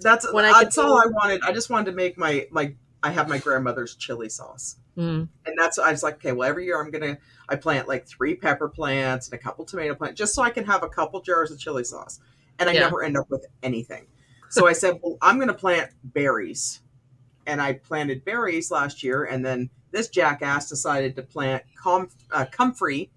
That's 0.00 0.30
when 0.32 0.44
I 0.44 0.62
that's 0.64 0.78
all 0.78 1.00
do- 1.00 1.08
I 1.08 1.10
wanted. 1.10 1.42
I 1.42 1.52
just 1.52 1.70
wanted 1.70 1.90
to 1.90 1.96
make 1.96 2.16
my 2.18 2.46
my. 2.50 2.74
I 3.02 3.10
have 3.10 3.28
my 3.28 3.38
grandmother's 3.38 3.94
chili 3.94 4.28
sauce, 4.28 4.76
Mm, 4.96 5.28
and 5.46 5.54
that's 5.58 5.78
I 5.78 5.90
was 5.92 6.02
like, 6.02 6.14
okay, 6.14 6.32
well, 6.32 6.48
every 6.48 6.64
year 6.64 6.80
I'm 6.80 6.90
gonna 6.90 7.18
I 7.48 7.56
plant 7.56 7.86
like 7.88 8.06
three 8.06 8.34
pepper 8.34 8.68
plants 8.68 9.28
and 9.28 9.34
a 9.34 9.42
couple 9.42 9.64
tomato 9.64 9.94
plants 9.94 10.18
just 10.18 10.34
so 10.34 10.42
I 10.42 10.50
can 10.50 10.64
have 10.64 10.82
a 10.82 10.88
couple 10.88 11.20
jars 11.20 11.50
of 11.50 11.58
chili 11.58 11.84
sauce, 11.84 12.18
and 12.58 12.68
I 12.68 12.72
Yeah. 12.72 12.80
never 12.80 13.04
end 13.04 13.16
up 13.16 13.30
with 13.30 13.46
anything. 13.62 14.06
So 14.48 14.66
I 14.66 14.72
said, 14.72 14.98
well, 15.02 15.18
I'm 15.22 15.38
gonna 15.38 15.54
plant 15.54 15.90
berries, 16.02 16.80
and 17.46 17.60
I 17.60 17.74
planted 17.74 18.24
berries 18.24 18.70
last 18.70 19.02
year, 19.02 19.24
and 19.24 19.44
then 19.44 19.70
this 19.92 20.08
jackass 20.08 20.68
decided 20.68 21.14
to 21.16 21.22
plant 21.22 21.62
com- 21.80 22.10
uh, 22.32 22.46
comfrey 22.50 23.10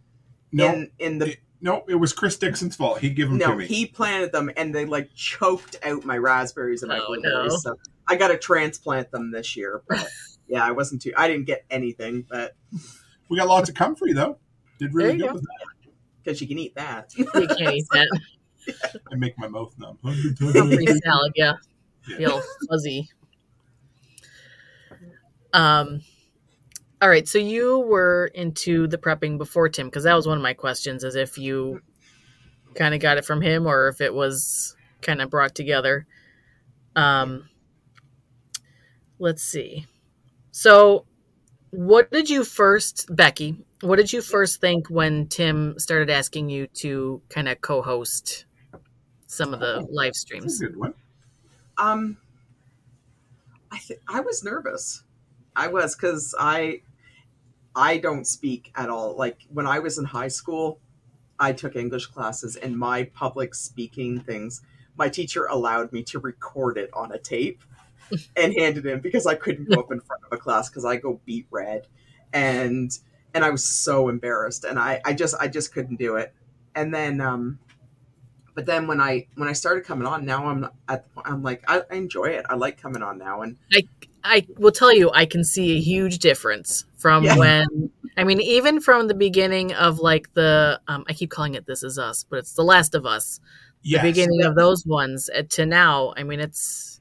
No, 0.51 0.65
in 0.73 0.91
in 0.99 1.17
the 1.17 1.31
it, 1.31 1.39
no, 1.61 1.83
it 1.87 1.95
was 1.95 2.13
Chris 2.13 2.37
Dixon's 2.37 2.75
fault. 2.75 2.99
He 2.99 3.09
gave 3.09 3.29
them 3.29 3.39
to 3.39 3.47
no, 3.47 3.55
me. 3.55 3.65
he 3.67 3.85
planted 3.85 4.31
them 4.31 4.49
and 4.55 4.73
they 4.73 4.85
like 4.85 5.13
choked 5.13 5.77
out 5.83 6.05
my 6.05 6.17
raspberries 6.17 6.83
and 6.83 6.89
my 6.89 6.99
Oh, 6.99 7.07
blueberries. 7.07 7.51
no. 7.65 7.73
So 7.73 7.75
I 8.07 8.15
got 8.15 8.29
to 8.29 8.37
transplant 8.37 9.11
them 9.11 9.31
this 9.31 9.55
year. 9.57 9.81
But 9.87 10.07
yeah, 10.47 10.63
I 10.65 10.71
wasn't 10.71 11.01
too. 11.01 11.13
I 11.17 11.27
didn't 11.27 11.45
get 11.45 11.65
anything, 11.69 12.25
but 12.29 12.55
we 13.29 13.37
got 13.37 13.47
lots 13.47 13.69
of 13.69 13.75
comfrey 13.75 14.13
though. 14.13 14.37
Did 14.79 14.93
really 14.93 15.17
good 15.17 15.27
go. 15.27 15.33
with 15.33 15.41
that. 15.43 15.91
because 16.23 16.41
you 16.41 16.47
can 16.47 16.57
eat 16.57 16.75
that. 16.75 17.11
You 17.17 17.25
can't 17.25 17.61
eat 17.73 17.85
that. 17.91 18.19
I 19.11 19.15
make 19.15 19.37
my 19.37 19.47
mouth 19.47 19.73
numb. 19.77 19.97
Free 20.01 20.85
salad, 21.03 21.33
yeah. 21.35 21.53
Yeah. 22.07 22.17
Feel 22.17 22.41
fuzzy. 22.69 23.09
Um, 25.53 26.01
all 27.01 27.09
right. 27.09 27.27
So 27.27 27.37
you 27.37 27.79
were 27.79 28.31
into 28.33 28.87
the 28.87 28.97
prepping 28.97 29.37
before 29.37 29.69
Tim, 29.69 29.87
because 29.87 30.03
that 30.03 30.15
was 30.15 30.27
one 30.27 30.37
of 30.37 30.43
my 30.43 30.53
questions, 30.53 31.03
is 31.03 31.15
if 31.15 31.37
you 31.37 31.81
kind 32.75 32.93
of 32.93 32.99
got 32.99 33.17
it 33.17 33.25
from 33.25 33.41
him 33.41 33.65
or 33.65 33.87
if 33.87 34.01
it 34.01 34.13
was 34.13 34.75
kind 35.01 35.21
of 35.21 35.29
brought 35.29 35.55
together. 35.55 36.05
Um, 36.95 37.49
let's 39.17 39.43
see. 39.43 39.85
So, 40.51 41.05
what 41.71 42.11
did 42.11 42.29
you 42.29 42.43
first, 42.43 43.07
Becky? 43.15 43.63
What 43.81 43.95
did 43.95 44.11
you 44.11 44.21
first 44.21 44.59
think 44.59 44.89
when 44.89 45.27
Tim 45.27 45.79
started 45.79 46.09
asking 46.09 46.49
you 46.49 46.67
to 46.67 47.21
kind 47.29 47.47
of 47.47 47.61
co-host 47.61 48.45
some 49.27 49.53
of 49.53 49.61
the 49.61 49.87
live 49.89 50.09
That's 50.09 50.19
streams? 50.19 50.59
good 50.59 50.75
one. 50.75 50.93
Um, 51.77 52.17
I 53.71 53.77
th- 53.77 54.01
I 54.07 54.19
was 54.19 54.43
nervous. 54.43 55.03
I 55.55 55.67
was 55.67 55.95
because 55.95 56.35
I 56.37 56.81
I 57.79 57.97
don't 57.97 58.27
speak 58.27 58.73
at 58.75 58.89
all. 58.89 59.15
Like 59.15 59.47
when 59.53 59.65
I 59.65 59.79
was 59.79 59.97
in 59.97 60.03
high 60.03 60.27
school, 60.27 60.79
I 61.39 61.53
took 61.53 61.77
English 61.77 62.07
classes, 62.07 62.57
and 62.57 62.77
my 62.77 63.05
public 63.05 63.55
speaking 63.55 64.19
things, 64.19 64.61
my 64.97 65.07
teacher 65.07 65.45
allowed 65.45 65.93
me 65.93 66.03
to 66.03 66.19
record 66.19 66.77
it 66.77 66.89
on 66.91 67.13
a 67.13 67.17
tape 67.17 67.63
and 68.35 68.53
hand 68.53 68.77
it 68.77 68.85
in 68.85 68.99
because 68.99 69.25
I 69.25 69.35
couldn't 69.35 69.69
go 69.69 69.79
up 69.79 69.93
in 69.93 70.01
front 70.01 70.23
of 70.25 70.33
a 70.33 70.37
class 70.37 70.69
because 70.69 70.83
I 70.83 70.97
go 70.97 71.21
beat 71.25 71.47
red, 71.51 71.87
and 72.33 72.91
and 73.33 73.45
I 73.45 73.49
was 73.49 73.63
so 73.63 74.09
embarrassed, 74.09 74.65
and 74.65 74.77
I 74.77 74.99
I 75.05 75.13
just 75.13 75.35
I 75.39 75.47
just 75.47 75.73
couldn't 75.73 75.95
do 75.95 76.17
it. 76.17 76.33
And 76.75 76.93
then 76.93 77.21
um, 77.21 77.59
but 78.55 78.65
then 78.65 78.87
when 78.87 78.99
I 78.99 79.27
when 79.35 79.47
I 79.47 79.53
started 79.53 79.85
coming 79.85 80.05
on, 80.05 80.25
now 80.25 80.47
I'm 80.47 80.65
at 80.89 81.05
the 81.05 81.09
point 81.11 81.27
I'm 81.27 81.43
like 81.43 81.63
I, 81.65 81.83
I 81.89 81.95
enjoy 81.95 82.25
it. 82.25 82.45
I 82.49 82.55
like 82.55 82.81
coming 82.81 83.03
on 83.03 83.17
now, 83.17 83.41
and 83.41 83.55
I 83.73 83.83
will 84.57 84.71
tell 84.71 84.93
you, 84.93 85.11
I 85.13 85.25
can 85.25 85.43
see 85.43 85.77
a 85.77 85.79
huge 85.79 86.19
difference 86.19 86.85
from 86.97 87.23
Yeah. 87.23 87.37
when, 87.37 87.91
I 88.17 88.23
mean, 88.23 88.41
even 88.41 88.81
from 88.81 89.07
the 89.07 89.13
beginning 89.13 89.73
of 89.73 89.99
like 89.99 90.33
the, 90.33 90.79
um, 90.87 91.05
I 91.07 91.13
keep 91.13 91.29
calling 91.31 91.55
it 91.55 91.65
This 91.65 91.83
Is 91.83 91.97
Us, 91.97 92.25
but 92.29 92.39
it's 92.39 92.53
The 92.53 92.63
Last 92.63 92.95
of 92.95 93.05
Us, 93.05 93.39
Yes. 93.81 94.01
the 94.01 94.09
beginning 94.09 94.43
of 94.43 94.55
those 94.55 94.85
ones 94.85 95.29
uh, 95.33 95.43
to 95.49 95.65
now. 95.65 96.13
I 96.17 96.23
mean, 96.23 96.39
it's, 96.39 96.95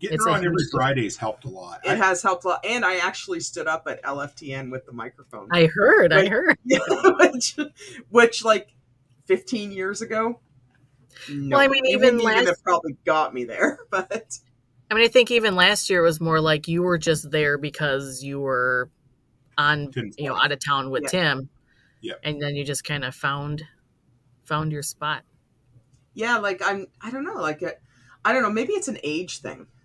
Getting 0.00 0.14
It's 0.14 0.24
her 0.24 0.30
on 0.30 0.36
every 0.38 0.48
huge- 0.62 0.70
Friday's 0.70 1.16
helped 1.18 1.44
a 1.44 1.48
lot. 1.50 1.80
it 1.84 1.90
I- 1.90 1.94
has 1.94 2.22
helped 2.22 2.44
a 2.46 2.48
lot. 2.48 2.64
And 2.64 2.86
I 2.86 2.96
actually 2.96 3.40
stood 3.40 3.66
up 3.66 3.86
at 3.86 4.02
LFTN 4.02 4.70
with 4.70 4.86
the 4.86 4.92
microphone, 4.92 5.48
I 5.50 5.66
heard, 5.66 6.10
I 6.14 6.26
heard. 6.26 6.56
which, 6.64 7.56
which 8.08 8.42
like 8.44 8.74
15 9.26 9.72
years 9.72 10.00
ago. 10.00 10.40
No, 11.30 11.56
Well, 11.58 11.60
I 11.64 11.68
mean, 11.68 11.84
even 11.84 12.16
last- 12.18 12.46
have 12.46 12.62
probably 12.64 12.96
got 13.04 13.34
me 13.34 13.44
there, 13.44 13.80
but 13.90 14.38
I 14.90 14.94
mean, 14.94 15.04
I 15.04 15.08
think 15.08 15.30
even 15.30 15.54
last 15.54 15.88
year 15.88 16.02
was 16.02 16.20
more 16.20 16.40
like 16.40 16.66
you 16.68 16.82
were 16.82 16.98
just 16.98 17.30
there 17.30 17.58
because 17.58 18.22
you 18.24 18.40
were 18.40 18.90
on, 19.56 19.90
Tin 19.92 20.12
you 20.18 20.28
know, 20.28 20.36
out 20.36 20.52
of 20.52 20.58
town 20.64 20.90
with 20.90 21.04
Yeah. 21.04 21.08
Tim. 21.10 21.48
Yeah. 22.00 22.14
And 22.24 22.40
then 22.42 22.56
you 22.56 22.64
just 22.64 22.82
kind 22.84 23.04
of 23.04 23.14
found, 23.14 23.62
found 24.44 24.72
your 24.72 24.82
spot. 24.82 25.22
yeah, 26.14 26.38
like 26.38 26.60
I'm 26.64 26.86
I 27.00 27.10
don't 27.10 27.24
know, 27.24 27.34
like 27.34 27.62
it, 27.62 27.80
I 28.24 28.32
don't 28.32 28.42
know, 28.42 28.50
maybe 28.50 28.72
it's 28.72 28.88
an 28.88 28.98
age 29.04 29.38
thing. 29.40 29.66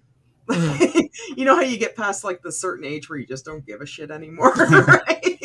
Mhm. 0.48 1.10
you 1.38 1.44
know 1.46 1.56
how 1.56 1.62
you 1.62 1.78
get 1.78 1.96
past 1.96 2.24
like 2.24 2.42
the 2.44 2.52
certain 2.52 2.86
age 2.86 3.10
where 3.10 3.18
you 3.18 3.26
just 3.26 3.46
don't 3.46 3.66
give 3.66 3.82
a 3.82 3.86
shit 3.86 4.12
anymore, 4.12 4.54
right? 4.56 5.40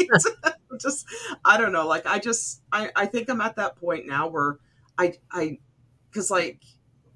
just 0.80 1.06
I 1.44 1.56
don't 1.58 1.72
know, 1.72 1.86
like 1.86 2.06
I 2.06 2.18
just 2.18 2.62
I 2.72 2.90
I 2.96 3.06
think 3.06 3.28
I'm 3.30 3.40
at 3.40 3.56
that 3.56 3.76
point 3.76 4.06
now 4.06 4.28
where 4.28 4.58
I 4.98 5.14
I 5.32 5.58
cuz 6.12 6.30
like 6.30 6.62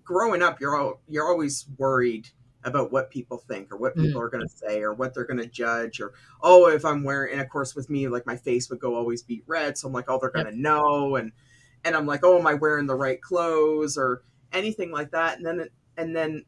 growing 0.05 0.43
up 0.43 0.61
you're 0.61 0.77
all, 0.77 1.01
you're 1.09 1.27
always 1.29 1.67
worried 1.79 2.29
about 2.65 2.91
what 2.91 3.11
people 3.11 3.37
think 3.37 3.71
or 3.71 3.77
what 3.77 3.95
people 3.95 4.21
are 4.21 4.29
going 4.31 4.47
to 4.47 4.49
say 4.55 4.81
or 4.81 4.95
what 4.95 5.13
they're 5.15 5.27
going 5.27 5.39
to 5.39 5.47
judge 5.47 6.01
or 6.01 6.13
oh 6.43 6.69
if 6.69 6.85
I'm 6.85 7.05
wearing 7.05 7.33
and 7.33 7.41
of 7.43 7.49
course 7.51 7.75
with 7.75 7.91
me 7.91 8.09
like 8.09 8.27
my 8.27 8.37
face 8.37 8.71
would 8.71 8.81
go 8.81 8.95
always 8.95 9.23
be 9.23 9.43
red 9.47 9.77
so 9.77 9.87
I'm 9.87 9.93
like 9.93 10.07
oh 10.09 10.19
they're 10.19 10.31
going 10.31 10.47
to 10.47 10.59
know 10.59 11.17
and 11.17 11.33
and 11.85 11.95
I'm 11.95 12.07
like 12.07 12.21
oh 12.25 12.39
am 12.39 12.47
I 12.47 12.55
wearing 12.55 12.87
the 12.87 12.95
right 12.95 13.21
clothes? 13.21 13.99
or 13.99 14.23
anything 14.53 14.91
like 14.91 15.11
that 15.11 15.37
and 15.39 15.47
then 15.47 15.69
and 15.99 16.17
then 16.17 16.45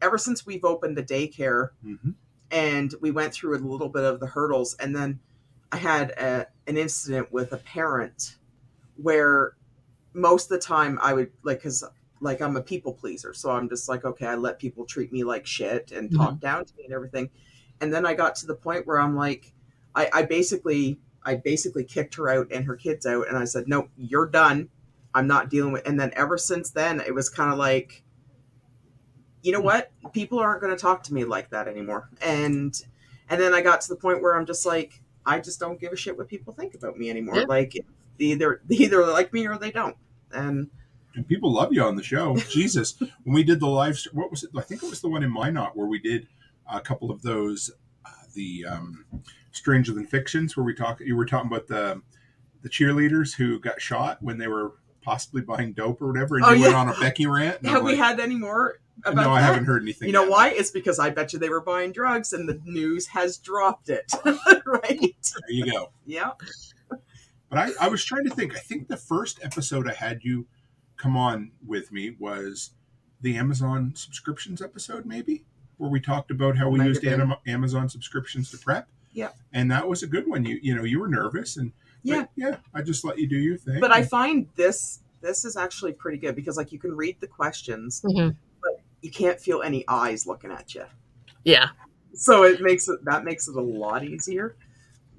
ever 0.00 0.16
since 0.16 0.46
we've 0.46 0.64
opened 0.64 0.96
the 0.96 1.02
daycare 1.02 1.70
Mhm. 1.84 2.14
and 2.50 2.94
we 3.00 3.10
went 3.10 3.32
through 3.34 3.56
a 3.56 3.58
little 3.58 3.88
bit 3.88 4.04
of 4.04 4.20
the 4.20 4.26
hurdles 4.26 4.74
and 4.80 4.94
then 4.96 5.18
i 5.72 5.76
had 5.76 6.10
a, 6.12 6.46
an 6.66 6.76
incident 6.78 7.32
with 7.32 7.52
a 7.52 7.56
parent 7.58 8.36
where 8.96 9.56
most 10.12 10.44
of 10.44 10.60
the 10.60 10.64
time 10.64 10.98
i 11.02 11.12
would 11.12 11.32
like 11.42 11.58
because 11.58 11.82
like 12.24 12.40
i'm 12.42 12.56
a 12.56 12.62
people 12.62 12.92
pleaser 12.92 13.32
so 13.32 13.50
i'm 13.50 13.68
just 13.68 13.88
like 13.88 14.04
okay 14.04 14.26
i 14.26 14.34
let 14.34 14.58
people 14.58 14.84
treat 14.84 15.12
me 15.12 15.22
like 15.22 15.46
shit 15.46 15.92
and 15.92 16.08
mm-hmm. 16.08 16.16
talk 16.16 16.40
down 16.40 16.64
to 16.64 16.74
me 16.76 16.84
and 16.84 16.92
everything. 16.92 17.30
And 17.80 17.92
then 17.92 18.06
i 18.06 18.14
got 18.14 18.34
to 18.36 18.46
the 18.46 18.54
point 18.54 18.86
where 18.86 19.00
i'm 19.00 19.14
like 19.14 19.52
i, 19.94 20.08
I 20.12 20.22
basically 20.22 20.98
i 21.22 21.34
basically 21.34 21.84
kicked 21.84 22.14
her 22.16 22.28
out 22.28 22.48
and 22.50 22.64
her 22.64 22.76
kids 22.76 23.06
out 23.06 23.28
and 23.28 23.36
i 23.36 23.44
said 23.44 23.68
no 23.68 23.88
you're 23.96 24.26
done. 24.26 24.70
I'm 25.16 25.28
not 25.28 25.48
dealing 25.48 25.72
with 25.72 25.86
and 25.86 26.00
then 26.00 26.12
ever 26.16 26.36
since 26.36 26.70
then 26.70 27.00
it 27.00 27.14
was 27.14 27.28
kind 27.28 27.52
of 27.52 27.58
like 27.58 28.02
you 29.42 29.52
know 29.52 29.60
what? 29.60 29.92
People 30.14 30.38
aren't 30.38 30.62
going 30.62 30.74
to 30.74 30.80
talk 30.80 31.02
to 31.04 31.12
me 31.12 31.24
like 31.24 31.50
that 31.50 31.68
anymore. 31.68 32.08
And 32.22 32.74
and 33.28 33.40
then 33.40 33.54
i 33.54 33.60
got 33.60 33.80
to 33.82 33.88
the 33.88 33.96
point 33.96 34.22
where 34.22 34.36
i'm 34.36 34.46
just 34.46 34.66
like 34.66 35.00
i 35.24 35.38
just 35.38 35.60
don't 35.60 35.80
give 35.80 35.92
a 35.92 35.96
shit 35.96 36.16
what 36.16 36.28
people 36.28 36.52
think 36.52 36.74
about 36.74 36.98
me 36.98 37.10
anymore. 37.10 37.36
Yeah. 37.36 37.44
like 37.46 37.76
they 38.18 38.26
either 38.26 38.62
they 38.64 38.76
either 38.76 39.04
like 39.06 39.32
me 39.32 39.46
or 39.46 39.58
they 39.58 39.70
don't. 39.70 39.96
And 40.32 40.70
And 41.14 41.26
people 41.28 41.52
love 41.52 41.72
you 41.72 41.82
on 41.82 41.96
the 41.96 42.02
show. 42.02 42.36
Jesus, 42.50 42.94
when 42.98 43.34
we 43.34 43.42
did 43.44 43.60
the 43.60 43.66
live, 43.68 43.98
what 44.12 44.30
was 44.30 44.44
it? 44.44 44.50
I 44.56 44.60
think 44.62 44.82
it 44.82 44.90
was 44.90 45.00
the 45.00 45.08
one 45.08 45.22
in 45.22 45.32
Minot 45.32 45.76
where 45.76 45.86
we 45.86 45.98
did 45.98 46.26
a 46.70 46.80
couple 46.80 47.10
of 47.10 47.22
those, 47.22 47.70
uh, 48.04 48.10
the 48.34 48.64
um, 48.68 49.04
Stranger 49.52 49.92
Than 49.92 50.06
Fictions, 50.06 50.56
where 50.56 50.64
we 50.64 50.74
talk. 50.74 51.00
You 51.00 51.16
were 51.16 51.26
talking 51.26 51.50
about 51.50 51.66
the 51.68 52.02
the 52.62 52.68
cheerleaders 52.70 53.34
who 53.36 53.60
got 53.60 53.80
shot 53.80 54.22
when 54.22 54.38
they 54.38 54.48
were 54.48 54.72
possibly 55.02 55.42
buying 55.42 55.72
dope 55.74 56.00
or 56.00 56.06
whatever, 56.08 56.36
and 56.36 56.44
Oh, 56.46 56.52
you 56.52 56.62
went 56.62 56.74
on 56.74 56.88
a 56.88 56.94
Becky 56.98 57.26
rant. 57.26 57.64
have 57.66 57.82
we 57.84 57.96
had 57.96 58.18
any 58.20 58.36
more 58.36 58.80
about 59.04 59.24
no, 59.24 59.32
I 59.32 59.40
haven't 59.42 59.66
heard 59.66 59.82
anything. 59.82 60.06
you 60.08 60.12
know 60.14 60.22
yet. 60.22 60.30
why 60.30 60.48
it's 60.50 60.70
because 60.70 60.98
i 61.00 61.10
bet 61.10 61.32
you 61.32 61.38
they 61.40 61.48
were 61.48 61.60
buying 61.60 61.90
drugs 61.90 62.32
and 62.32 62.48
the 62.48 62.60
news 62.64 63.08
has 63.08 63.36
dropped 63.38 63.88
it 63.90 64.10
right 64.66 65.00
There 65.00 65.50
you 65.50 65.70
go. 65.70 65.90
yeah 66.06 66.30
But 66.88 67.58
I, 67.58 67.70
I 67.80 67.88
was 67.88 68.04
trying 68.04 68.24
to 68.24 68.30
think. 68.34 68.56
I 68.56 68.60
think 68.60 68.88
the 68.88 68.96
first 68.96 69.40
episode 69.42 69.88
I 69.88 69.94
had 69.94 70.20
you 70.22 70.46
come 70.96 71.16
on 71.16 71.50
with 71.66 71.92
me 71.92 72.16
was 72.18 72.70
the 73.20 73.36
Amazon 73.36 73.92
subscriptions 73.96 74.60
episode, 74.62 75.06
maybe, 75.06 75.44
where 75.78 75.90
we 75.90 76.00
talked 76.00 76.30
about 76.30 76.56
how 76.56 76.68
we 76.68 76.78
Might 76.78 76.86
used 76.88 77.04
have. 77.04 77.14
Anima- 77.14 77.40
Amazon 77.46 77.88
subscriptions 77.88 78.50
to 78.50 78.58
prep. 78.58 78.88
Yeah. 79.12 79.30
And 79.52 79.70
that 79.70 79.86
was 79.88 80.02
a 80.02 80.06
good 80.06 80.28
one. 80.28 80.44
You 80.44 80.58
you 80.62 80.74
know 80.74 80.84
you 80.84 80.98
were 81.00 81.08
nervous 81.08 81.56
and 81.56 81.72
Yeah. 82.02 82.26
yeah. 82.36 82.56
I 82.74 82.82
just 82.82 83.04
let 83.04 83.18
you 83.18 83.26
do 83.28 83.36
your 83.38 83.56
thing. 83.56 83.80
but 83.80 83.92
i 83.92 84.02
find 84.02 84.46
this 84.56 85.00
this 85.22 85.44
is 85.46 85.56
actually 85.56 85.92
pretty 85.94 86.18
good 86.18 86.34
because 86.36 86.56
like 86.58 86.70
you 86.72 86.78
can 86.78 86.94
read 86.94 87.18
the 87.20 87.26
questions 87.26 88.02
Mhm. 88.04 88.36
but 88.62 88.72
you 89.02 89.10
can't 89.10 89.40
feel 89.40 89.62
any 89.62 89.84
eyes 89.88 90.26
looking 90.26 90.50
at 90.50 90.74
you 90.74 90.84
Yeah. 91.44 91.68
so 92.12 92.42
it 92.44 92.60
makes 92.60 92.88
it 92.88 93.02
that 93.04 93.24
makes 93.24 93.48
it 93.48 93.56
a 93.56 93.60
lot 93.60 94.04
easier 94.04 94.56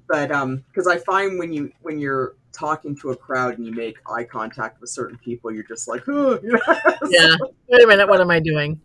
but 0.08 0.30
um 0.30 0.62
because 0.68 0.86
i 0.86 0.98
find 0.98 1.38
when 1.40 1.52
you 1.52 1.72
when 1.82 1.98
you're 1.98 2.36
talking 2.56 2.96
to 2.96 3.10
a 3.10 3.16
crowd 3.16 3.58
and 3.58 3.66
you 3.66 3.72
make 3.72 3.96
eye 4.10 4.24
contact 4.24 4.80
with 4.80 4.88
certain 4.88 5.18
people 5.18 5.52
you're 5.52 5.62
just 5.62 5.86
like 5.86 6.02
oh 6.08 6.38
Yeah. 7.08 7.36
Wait 7.68 7.82
a 7.82 7.86
minute. 7.86 8.08
What 8.08 8.20
am 8.20 8.30
I 8.30 8.40
doing? 8.40 8.80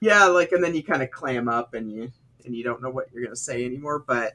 yeah 0.00 0.24
like 0.26 0.52
and 0.52 0.62
then 0.62 0.74
you 0.74 0.82
kind 0.82 1.02
of 1.02 1.10
clam 1.10 1.48
up 1.48 1.72
and 1.72 1.90
you 1.90 2.10
and 2.44 2.54
you 2.54 2.62
don't 2.62 2.82
know 2.82 2.90
what 2.90 3.06
you're 3.12 3.24
gonna 3.24 3.34
say 3.34 3.64
anymore 3.64 3.98
but 4.06 4.34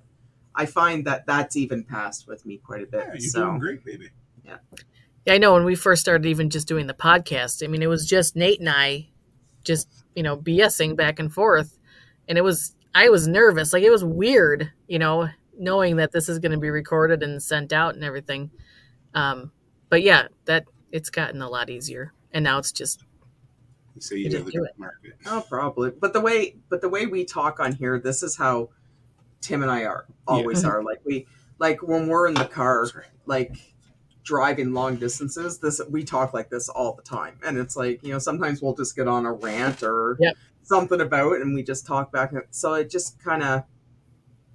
i 0.55 0.65
find 0.65 1.05
that 1.05 1.23
that's 1.27 1.55
even 1.55 1.83
passed 1.83 2.27
with 2.27 2.43
me 2.47 2.57
quite 2.57 2.81
a 2.81 2.87
bit 2.87 3.05
yeah, 3.05 3.13
you're 3.13 3.19
so 3.19 3.45
doing 3.45 3.59
great, 3.59 3.85
baby. 3.85 4.09
Yeah, 4.43 4.57
I 5.27 5.37
know 5.37 5.53
when 5.53 5.65
we 5.65 5.75
first 5.75 6.01
started 6.01 6.25
even 6.25 6.49
just 6.49 6.67
doing 6.67 6.87
the 6.87 6.93
podcast, 6.95 7.63
I 7.63 7.67
mean, 7.67 7.83
it 7.83 7.87
was 7.87 8.07
just 8.07 8.35
Nate 8.35 8.59
and 8.59 8.69
I 8.69 9.07
just, 9.63 9.87
you 10.15 10.23
know, 10.23 10.35
BSing 10.35 10.95
back 10.95 11.19
and 11.19 11.31
forth. 11.31 11.77
And 12.27 12.37
it 12.37 12.41
was, 12.41 12.75
I 12.95 13.09
was 13.09 13.27
nervous. 13.27 13.71
Like, 13.71 13.83
it 13.83 13.91
was 13.91 14.03
weird, 14.03 14.71
you 14.87 14.97
know, 14.97 15.29
knowing 15.57 15.97
that 15.97 16.11
this 16.11 16.29
is 16.29 16.39
going 16.39 16.51
to 16.51 16.57
be 16.57 16.69
recorded 16.69 17.23
and 17.23 17.41
sent 17.41 17.73
out 17.73 17.95
and 17.95 18.03
everything. 18.03 18.51
Um, 19.13 19.51
but 19.89 20.01
yeah, 20.03 20.27
that 20.45 20.65
it's 20.91 21.09
gotten 21.09 21.41
a 21.41 21.49
lot 21.49 21.69
easier. 21.69 22.13
And 22.33 22.43
now 22.43 22.57
it's 22.57 22.71
just, 22.71 23.03
so 23.99 24.15
you 24.15 24.23
You 24.23 24.29
know 24.29 24.43
the 24.43 24.51
do 24.51 24.63
it. 24.63 24.71
market. 24.77 25.13
Oh, 25.25 25.43
probably. 25.47 25.91
But 25.91 26.13
the 26.13 26.21
way, 26.21 26.55
but 26.69 26.81
the 26.81 26.89
way 26.89 27.05
we 27.07 27.25
talk 27.25 27.59
on 27.59 27.73
here, 27.73 27.99
this 27.99 28.23
is 28.23 28.37
how 28.37 28.69
Tim 29.41 29.61
and 29.63 29.71
I 29.71 29.83
are 29.85 30.05
always 30.27 30.63
are. 30.63 30.81
Like 30.83 30.99
we, 31.05 31.27
like 31.59 31.83
when 31.83 32.07
we're 32.07 32.27
in 32.27 32.33
the 32.33 32.45
car, 32.45 32.85
Sorry. 32.87 33.05
like 33.25 33.55
driving 34.23 34.71
long 34.71 34.95
distances. 34.95 35.57
This 35.59 35.81
we 35.89 36.03
talk 36.03 36.33
like 36.33 36.49
this 36.49 36.69
all 36.69 36.93
the 36.93 37.01
time, 37.01 37.37
and 37.45 37.57
it's 37.57 37.75
like 37.75 38.01
you 38.03 38.11
know 38.13 38.19
sometimes 38.19 38.61
we'll 38.61 38.75
just 38.75 38.95
get 38.95 39.07
on 39.07 39.25
a 39.25 39.33
rant 39.33 39.83
or 39.83 40.15
Yep. 40.19 40.35
something 40.63 41.01
about, 41.01 41.33
it 41.33 41.41
and 41.41 41.53
we 41.53 41.63
just 41.63 41.85
talk 41.85 42.11
back. 42.11 42.31
So 42.51 42.75
it 42.75 42.89
just 42.89 43.19
kind 43.23 43.43
of, 43.43 43.63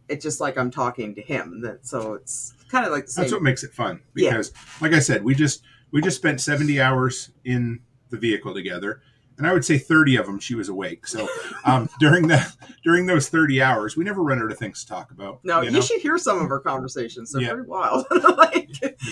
it's 0.09 0.23
just 0.23 0.41
like 0.41 0.57
I'm 0.59 0.71
talking 0.71 1.15
to 1.15 1.23
him. 1.23 1.61
That 1.63 1.87
so 1.87 2.15
it's 2.15 2.55
kind 2.71 2.85
of 2.87 2.93
like 2.93 3.07
the 3.07 3.13
same. 3.13 3.23
That's 3.25 3.33
what 3.33 3.43
makes 3.43 3.65
it 3.65 3.73
fun 3.73 4.01
Yeah. 4.15 4.31
because, 4.31 4.53
like 4.81 4.93
I 4.93 4.99
said, 5.01 5.25
we 5.25 5.35
just 5.35 5.63
we 5.93 6.01
just 6.03 6.17
spent 6.17 6.41
seventy 6.41 6.81
hours 6.81 7.31
in 7.45 7.81
the 8.11 8.17
vehicle 8.17 8.55
together, 8.55 9.01
and 9.39 9.47
I 9.47 9.53
would 9.53 9.65
say 9.65 9.79
thirty 9.79 10.17
of 10.17 10.27
them 10.27 10.39
she 10.39 10.55
was 10.55 10.69
awake. 10.69 11.07
So 11.07 11.29
um, 11.65 11.89
during 12.01 12.29
the 12.29 12.45
during 12.85 13.07
those 13.07 13.29
thirty 13.29 13.61
hours, 13.63 13.97
we 13.97 14.05
never 14.05 14.23
run 14.23 14.41
out 14.41 14.51
of 14.53 14.59
things 14.59 14.83
to 14.85 14.89
talk 14.89 15.11
about. 15.11 15.41
no, 15.45 15.61
you, 15.63 15.71
know? 15.71 15.81
should 15.81 16.01
hear 16.01 16.19
some 16.19 16.41
of 16.41 16.51
our 16.51 16.61
conversations. 16.61 17.33
They're 17.33 17.43
Yeah. 17.43 17.53
pretty 17.55 17.69
wild. 17.69 18.07
like, 18.37 18.71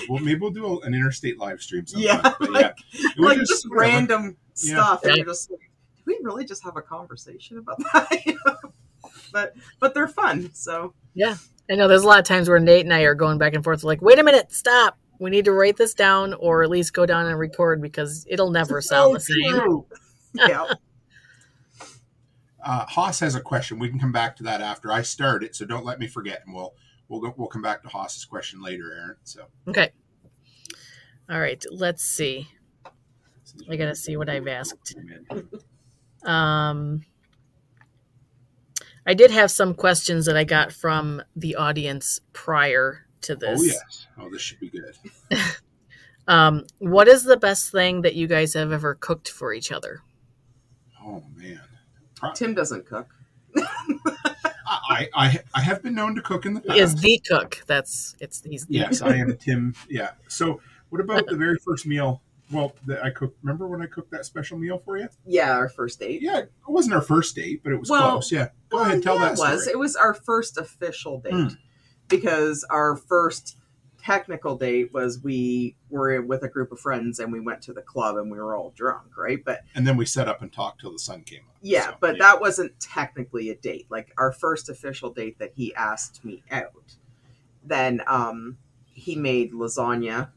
Well, 0.09 0.23
maybe 0.23 0.41
we'll 0.41 0.51
do 0.51 0.81
an 0.83 0.95
interstate 0.95 1.39
live 1.39 1.61
stream. 1.61 1.87
Sometime. 1.87 2.21
Yeah, 2.25 2.33
but 2.39 2.51
like- 2.53 2.77
was 3.17 3.19
like 3.19 3.39
just, 3.39 3.69
whatever. 3.71 3.91
random 3.93 4.37
Yeah. 4.57 4.75
stuff, 4.75 5.03
and 5.03 5.11
Yeah. 5.11 5.17
you're 5.17 5.27
just 5.27 5.51
like, 5.51 5.61
we 6.07 6.19
really 6.23 6.45
just 6.45 6.63
have 6.65 6.77
a 6.77 6.83
conversation 6.83 7.59
about 7.59 7.79
that? 7.93 8.11
You 9.35 9.41
know? 9.41 9.51
but 9.55 9.57
but 9.81 9.95
they're 9.95 10.09
fun. 10.09 10.51
So 10.55 10.95
yeah, 11.15 11.37
I 11.71 11.75
know 11.75 11.89
there's 11.89 12.05
a 12.05 12.07
lot 12.07 12.19
of 12.19 12.25
times 12.25 12.49
where 12.49 12.59
Nate 12.59 12.85
and 12.85 12.93
I 12.93 13.03
are 13.03 13.15
going 13.15 13.39
back 13.39 13.55
and 13.55 13.65
forth, 13.65 13.85
like, 13.85 14.03
wait 14.03 14.19
a 14.19 14.23
minute, 14.23 14.53
stop. 14.53 14.99
We 15.21 15.31
need 15.31 15.45
to 15.45 15.53
write 15.53 15.77
this 15.77 15.95
down 15.95 16.35
or 16.35 16.63
at 16.63 16.71
least 16.71 16.93
go 16.93 17.07
down 17.07 17.27
and 17.27 17.39
record 17.39 17.81
because 17.81 18.27
it'll 18.29 18.51
never 18.51 18.81
sound 18.81 19.15
the 19.15 19.21
same. 19.21 19.53
True. 19.53 19.87
yeah, 20.35 20.65
Uh, 22.63 22.85
Haas 22.87 23.21
has 23.21 23.37
a 23.37 23.41
question. 23.41 23.79
We 23.79 23.89
can 23.89 24.01
come 24.01 24.11
back 24.11 24.35
to 24.37 24.43
that 24.45 24.61
after 24.61 24.91
I 24.91 25.03
start 25.03 25.45
it, 25.45 25.55
so 25.55 25.65
don't 25.65 25.85
let 25.85 26.01
me 26.01 26.09
forget, 26.09 26.43
and 26.45 26.55
we'll 26.55 26.75
we'll 27.09 27.21
go, 27.21 27.33
we'll 27.37 27.49
come 27.49 27.63
back 27.63 27.83
to 27.83 27.89
Haas's 27.89 28.25
question 28.25 28.61
later, 28.63 28.93
Erin. 28.93 29.17
So 29.23 29.47
Okay. 29.69 29.93
All 31.31 31.41
right, 31.41 31.63
let's 31.71 32.03
see. 32.03 32.49
I 33.71 33.77
gotta 33.77 33.95
see 33.95 34.17
what 34.17 34.29
I've 34.29 34.49
asked. 34.49 34.97
Um, 36.25 37.05
I 39.07 39.15
did 39.15 39.31
have 39.31 39.51
some 39.51 39.75
questions 39.75 40.27
that 40.27 40.37
I 40.37 40.45
got 40.45 40.73
from 40.73 41.23
the 41.37 41.57
audience 41.57 42.21
prior 42.33 43.07
to 43.23 43.37
this. 43.37 43.61
Oh 43.61 43.65
yes. 43.65 44.07
Oh, 44.19 44.31
this 44.31 44.41
should 44.43 44.61
be 44.61 44.71
good. 44.71 44.95
Um, 46.27 46.65
what 46.79 47.07
is 47.07 47.23
the 47.25 47.37
best 47.37 47.71
thing 47.71 48.01
that 48.01 48.15
you 48.15 48.27
guys 48.27 48.55
have 48.55 48.73
ever 48.73 48.95
cooked 48.95 49.29
for 49.29 49.53
each 49.53 49.71
other? 49.71 50.01
Oh 51.05 51.23
man. 51.37 51.61
Pro- 52.17 52.33
Tim 52.33 52.55
doesn't 52.55 52.87
cook. 52.87 53.09
I, 54.67 55.09
I 55.15 55.39
I 55.55 55.61
have 55.61 55.83
been 55.83 55.95
known 55.95 56.15
to 56.15 56.23
cook 56.23 56.47
in 56.47 56.55
the 56.55 56.61
He 56.63 56.69
past. 56.69 56.81
is 56.81 56.95
the 56.97 57.21
cook. 57.29 57.63
That's 57.67 58.17
it's 58.21 58.43
he's 58.43 58.65
the 58.65 58.75
yes, 58.77 59.03
I 59.03 59.17
am 59.17 59.37
Tim. 59.37 59.75
Yeah. 59.91 60.13
So, 60.29 60.63
what 60.89 61.03
about 61.03 61.27
the 61.29 61.37
very 61.37 61.59
first 61.65 61.87
meal? 61.87 62.23
Well, 62.51 62.75
that 62.87 63.03
I 63.05 63.11
cooked. 63.11 63.39
Remember 63.43 63.67
when 63.67 63.81
I 63.83 63.87
cooked 63.87 64.11
that 64.11 64.27
special 64.27 64.59
meal 64.59 64.79
for 64.85 64.99
you? 64.99 65.09
Yeah, 65.27 65.53
our 65.53 65.69
first 65.69 65.99
date. 66.01 66.21
Yeah, 66.23 66.39
it 66.41 66.51
wasn't 66.69 66.95
our 66.95 67.01
first 67.03 67.35
date, 67.35 67.63
but 67.65 67.73
it 67.73 67.81
was 67.81 67.89
Well, 67.91 68.11
close. 68.13 68.31
Yeah. 68.31 68.49
Go 68.69 68.77
Well, 68.79 68.87
ahead, 68.87 69.03
tell 69.03 69.15
yeah, 69.17 69.21
that 69.23 69.33
it 69.33 69.39
was. 69.39 69.63
story. 69.63 69.73
It 69.73 69.79
was 69.79 69.97
our 69.97 70.15
first 70.15 70.59
official 70.59 71.21
date 71.21 71.33
Hmm. 71.33 71.47
because 72.09 72.65
our 72.71 72.97
first 72.97 73.57
technical 73.99 74.57
date 74.59 74.93
was 74.93 75.23
we 75.23 75.75
were 75.89 76.21
with 76.21 76.43
a 76.43 76.49
group 76.49 76.71
of 76.71 76.79
friends 76.79 77.19
and 77.19 77.33
we 77.33 77.41
went 77.41 77.63
to 77.63 77.73
the 77.73 77.81
club 77.81 78.17
and 78.19 78.31
we 78.31 78.37
were 78.39 78.55
all 78.55 78.71
drunk, 78.77 79.17
right? 79.17 79.43
But 79.43 79.63
And 79.75 79.87
then 79.87 79.97
we 79.97 80.05
sat 80.05 80.29
up 80.29 80.43
and 80.43 80.53
talked 80.53 80.83
till 80.83 80.93
the 80.93 80.99
sun 80.99 81.23
came 81.23 81.41
up. 81.49 81.57
yeah, 81.63 81.87
So, 81.87 81.95
but 82.01 82.19
that 82.19 82.39
wasn't 82.39 82.79
technically 82.79 83.49
a 83.49 83.55
date. 83.55 83.87
Like 83.89 84.13
our 84.19 84.31
first 84.31 84.69
official 84.69 85.11
date 85.11 85.39
that 85.39 85.53
he 85.57 85.75
asked 85.75 86.23
me 86.23 86.43
out. 86.51 86.97
Then 87.65 88.03
um, 88.07 88.59
he 88.93 89.17
made 89.17 89.53
lasagna 89.55 90.29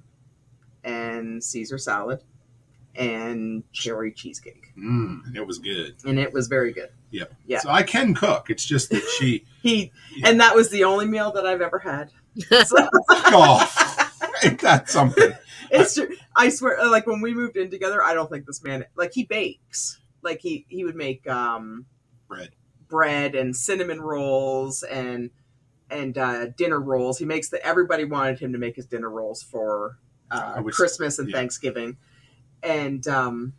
and 0.88 1.44
Caesar 1.44 1.78
salad 1.78 2.24
and 2.96 3.64
cherry 3.74 4.12
cheesecake, 4.12 4.74
Mm, 4.78 5.26
and 5.28 5.36
it 5.36 5.46
was 5.46 5.60
good. 5.60 5.96
and 6.06 6.18
it 6.18 6.34
was 6.34 6.48
very 6.48 6.72
good. 6.74 6.90
Yep. 7.12 7.34
Yeah. 7.46 7.60
So 7.60 7.70
I 7.70 7.84
can 7.84 8.14
cook. 8.16 8.50
It's 8.50 8.66
just 8.66 8.90
that 8.90 9.04
she 9.20 9.46
He 9.62 9.92
Yeah. 10.16 10.30
and 10.30 10.40
that 10.42 10.56
was 10.56 10.70
the 10.72 10.84
only 10.84 11.06
meal 11.06 11.32
that 11.34 11.46
I've 11.46 11.62
ever 11.62 11.80
had. 11.80 12.12
So- 12.66 12.90
fuck 13.10 13.34
off. 13.34 14.14
Ain't 14.44 14.62
that 14.62 14.90
something? 14.90 15.32
it's 15.72 15.96
true. 15.96 16.10
I 16.36 16.50
swear, 16.50 16.80
uh, 16.80 16.90
like 16.92 17.08
when 17.08 17.22
we 17.22 17.34
moved 17.34 17.58
in 17.58 17.70
together, 17.72 18.04
I 18.04 18.14
don't 18.14 18.30
think 18.30 18.46
this 18.46 18.64
man 18.64 18.86
like 18.96 19.14
he 19.14 19.24
bakes. 19.24 20.00
Like 20.22 20.42
he 20.42 20.66
he 20.70 20.84
would 20.84 20.96
make 20.96 21.28
um 21.30 21.86
Bread. 22.28 22.50
bread 22.88 23.36
and 23.36 23.56
cinnamon 23.56 24.02
rolls 24.02 24.84
and 24.84 25.30
and 25.90 26.18
uh, 26.18 26.48
dinner 26.58 26.80
rolls. 26.80 27.18
He 27.20 27.26
makes 27.26 27.50
that 27.50 27.66
everybody 27.66 28.04
wanted 28.06 28.40
him 28.40 28.52
to 28.54 28.60
make 28.60 28.76
his 28.76 28.86
dinner 28.86 29.10
rolls 29.10 29.42
for 29.42 29.98
uh, 30.32 30.62
was- 30.64 30.76
Christmas 30.76 31.20
and 31.20 31.30
yeah. 31.30 31.36
Thanksgiving, 31.38 31.98
and 32.64 33.08
um. 33.08 33.54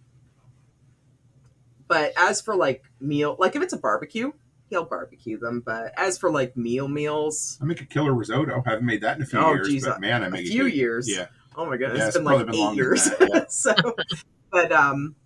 But 1.86 2.12
as 2.18 2.40
for 2.40 2.54
like 2.54 2.84
meal, 3.00 3.36
like 3.38 3.56
if 3.56 3.62
it's 3.62 3.72
a 3.72 3.78
barbecue, 3.78 4.32
he'll 4.68 4.84
barbecue 4.84 5.38
them. 5.38 5.62
But 5.64 5.92
as 5.96 6.18
for 6.18 6.30
like 6.30 6.56
meal 6.56 6.86
meals, 6.86 7.58
I 7.62 7.64
make 7.64 7.80
a 7.80 7.86
killer 7.86 8.12
risotto. 8.12 8.62
I 8.66 8.70
haven't 8.70 8.84
made 8.84 9.00
that 9.00 9.16
in 9.16 9.22
a 9.22 9.26
few 9.26 9.38
Oh, 9.38 9.54
years, 9.54 9.68
geez, 9.68 9.84
but 9.86 10.00
man, 10.00 10.22
I 10.22 10.28
make 10.28 10.44
a 10.44 10.48
few 10.48 10.64
good- 10.64 10.74
years. 10.74 11.08
Yeah. 11.10 11.26
Oh 11.56 11.64
my 11.66 11.76
goodness, 11.76 11.98
Yeah, 11.98 12.06
it's 12.08 12.16
it's 12.16 12.24
been 12.24 12.24
like 12.24 12.46
been 12.46 12.54
eight 12.54 12.76
years. 12.76 13.04
that, 13.04 13.46
so, 13.52 13.72
but 14.52 14.70
um, 14.70 15.16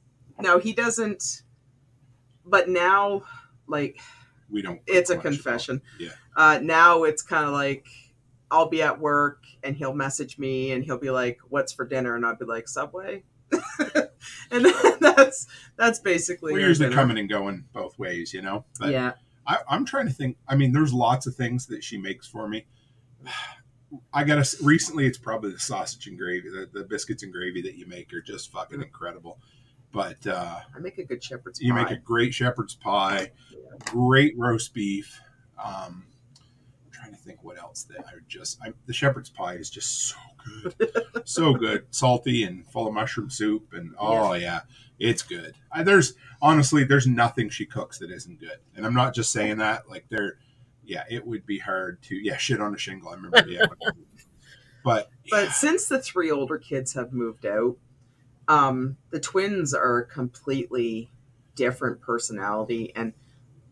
no, 0.41 0.59
he 0.59 0.73
doesn't. 0.73 1.43
But 2.47 2.69
now, 2.69 3.23
like, 3.67 3.99
We 4.49 4.63
don't. 4.63 4.81
it's 4.87 5.11
a 5.11 5.17
much 5.17 5.25
at 5.25 5.27
all. 5.27 5.33
confession. 5.33 5.83
Yeah. 5.99 6.11
Uh, 6.37 6.59
now 6.63 7.03
it's 7.05 7.23
kind 7.23 7.45
of 7.47 7.53
like 7.53 7.87
I'll 8.53 8.69
be 8.69 8.83
at 8.83 8.99
work 9.01 9.42
and 9.63 9.77
he'll 9.77 9.95
message 9.95 10.39
me 10.39 10.73
and 10.73 10.85
he'll 10.85 10.99
be 10.99 11.11
like, 11.11 11.39
"What's 11.49 11.73
for 11.73 11.87
dinner?" 11.87 12.17
and 12.17 12.25
I'll 12.25 12.37
be 12.37 12.45
like, 12.45 12.69
"Subway." 12.69 13.25
and 14.51 14.67
that's 15.01 15.47
that's 15.77 15.99
basically 15.99 16.53
We're 16.53 16.69
usually 16.69 16.89
dinner. 16.89 17.01
coming 17.01 17.19
and 17.19 17.29
going 17.29 17.65
both 17.73 17.99
ways, 17.99 18.33
you 18.33 18.43
know. 18.43 18.65
But 18.79 18.91
yeah, 18.91 19.13
I, 19.47 19.59
I'm 19.69 19.85
trying 19.85 20.07
to 20.07 20.13
think. 20.13 20.37
I 20.49 20.57
mean, 20.57 20.73
there's 20.73 20.93
lots 20.93 21.27
of 21.27 21.35
things 21.35 21.67
that 21.67 21.83
she 21.85 21.99
makes 21.99 22.27
for 22.27 22.49
me. 22.49 22.67
I 24.15 24.25
gotta 24.25 24.49
recently. 24.63 25.07
It's 25.07 25.19
probably 25.19 25.53
the 25.53 25.59
sausage 25.59 26.07
and 26.07 26.19
gravy, 26.19 26.49
the, 26.49 26.67
the 26.73 26.85
biscuits 26.85 27.23
and 27.23 27.33
gravy 27.33 27.61
that 27.63 27.75
you 27.75 27.87
make 27.87 28.11
are 28.15 28.23
just 28.23 28.51
fucking 28.51 28.81
incredible. 28.81 29.39
But 29.93 30.27
uh, 30.27 30.61
I 30.75 30.79
make 30.79 30.97
a 30.97 31.05
good 31.05 31.23
shepherd's 31.23 31.61
you 31.61 31.75
pie. 31.75 31.83
make 31.83 31.91
a 31.91 31.97
great 31.97 32.33
shepherd's 32.33 32.75
pie, 32.75 33.33
great 33.85 34.33
roast 34.39 34.73
beef. 34.73 35.21
Um, 35.63 36.07
trying 37.13 37.19
to 37.19 37.29
think 37.29 37.45
what 37.45 37.59
else 37.59 37.85
that 37.85 38.05
I 38.11 38.15
would 38.15 38.29
just. 38.29 38.59
I, 38.63 38.73
the 38.87 38.93
shepherd's 38.93 39.31
pie 39.31 39.55
is 39.55 39.71
just 39.71 40.09
so 40.09 40.17
good, 40.45 41.03
so 41.25 41.55
good, 41.55 41.87
salty 41.91 42.45
and 42.45 42.67
full 42.67 42.87
of 42.87 42.95
mushroom 42.95 43.31
soup, 43.31 43.73
and 43.73 43.95
oh 43.99 44.33
yeah, 44.35 44.61
it's 44.99 45.23
good. 45.23 45.55
I, 45.71 45.83
there's 45.83 46.15
honestly, 46.41 46.85
there's 46.85 47.07
nothing 47.07 47.49
she 47.49 47.67
cooks 47.67 47.99
that 47.99 48.11
isn't 48.11 48.41
good, 48.41 48.59
and 48.77 48.87
I'm 48.87 48.95
not 48.95 49.15
just 49.15 49.33
saying 49.33 49.59
that. 49.59 49.89
Like 49.89 50.07
there, 50.09 50.39
yeah, 50.85 51.05
it 51.11 51.27
would 51.27 51.47
be 51.47 51.59
hard 51.59 52.03
to 52.05 52.17
yeah 52.17 52.37
shit 52.37 52.61
on 52.61 52.75
a 52.75 52.79
shingle. 52.79 53.11
I 53.11 53.15
remember 53.15 53.43
the 53.43 53.53
yeah, 53.53 53.65
but 54.85 55.11
But 55.31 55.51
since 55.51 55.87
the 55.87 56.01
three 56.01 56.31
older 56.31 56.59
kids 56.59 56.95
have 56.95 57.13
moved 57.13 57.47
out, 57.47 57.77
um, 58.49 58.97
the 59.11 59.21
twins 59.21 59.75
are 59.75 60.03
completely 60.03 61.11
different 61.55 62.01
personality, 62.01 62.93
and 62.97 63.13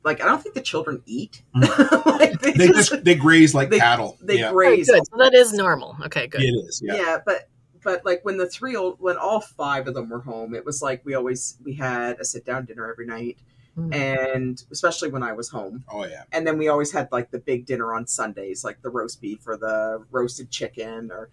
like 0.04 0.22
I 0.22 0.26
don't 0.26 0.42
think 0.42 0.54
the 0.54 0.60
children 0.62 1.02
eat. 1.06 1.42
like, 1.54 2.40
they, 2.40 2.52
they 2.52 2.66
just, 2.68 2.90
just 2.90 3.04
they 3.04 3.14
graze 3.14 3.54
like 3.54 3.70
they- 3.70 3.78
cattle. 3.78 4.16
they 4.22 4.38
yeah, 4.38 4.52
Very 4.52 4.76
graze. 4.76 4.90
good. 4.90 5.02
So 5.06 5.16
that 5.18 5.34
is 5.34 5.52
normal. 5.52 5.96
Okay, 6.06 6.26
good. 6.26 6.42
it 6.42 6.46
is. 6.46 6.80
Yeah. 6.84 6.94
Yeah. 6.96 7.18
but 7.24 7.48
but 7.82 8.04
like 8.04 8.24
when 8.24 8.36
the 8.36 8.46
three 8.48 8.76
old 8.76 8.96
when 9.00 9.16
all 9.16 9.40
five 9.40 9.88
of 9.88 9.94
them 9.94 10.08
were 10.10 10.20
home, 10.20 10.54
it 10.54 10.64
was 10.64 10.82
like 10.82 11.02
we 11.04 11.14
always 11.14 11.58
we 11.64 11.74
had 11.74 12.18
a 12.20 12.24
sit 12.24 12.44
down 12.44 12.64
dinner 12.66 12.90
every 12.90 13.06
night, 13.06 13.38
Mm. 13.78 13.94
and 13.94 14.64
especially 14.72 15.10
when 15.10 15.22
I 15.22 15.32
was 15.32 15.48
home. 15.48 15.84
Oh 15.90 16.04
yeah. 16.04 16.24
and 16.32 16.44
then 16.46 16.58
we 16.58 16.66
always 16.68 16.90
had 16.90 17.08
like 17.12 17.30
the 17.30 17.38
big 17.38 17.66
dinner 17.66 17.94
on 17.94 18.04
Sundays, 18.06 18.64
like 18.64 18.82
the 18.82 18.90
roast 18.90 19.20
beef 19.20 19.46
or 19.46 19.56
the 19.56 20.04
roasted 20.10 20.50
chicken 20.50 21.10
or 21.12 21.30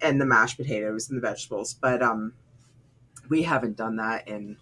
and 0.00 0.18
the 0.20 0.24
mashed 0.24 0.56
potatoes 0.56 1.10
and 1.10 1.16
the 1.16 1.20
vegetables. 1.20 1.74
But 1.74 2.02
um 2.02 2.32
we 3.28 3.42
haven't 3.42 3.76
done 3.76 3.96
that 3.96 4.26
in 4.26 4.56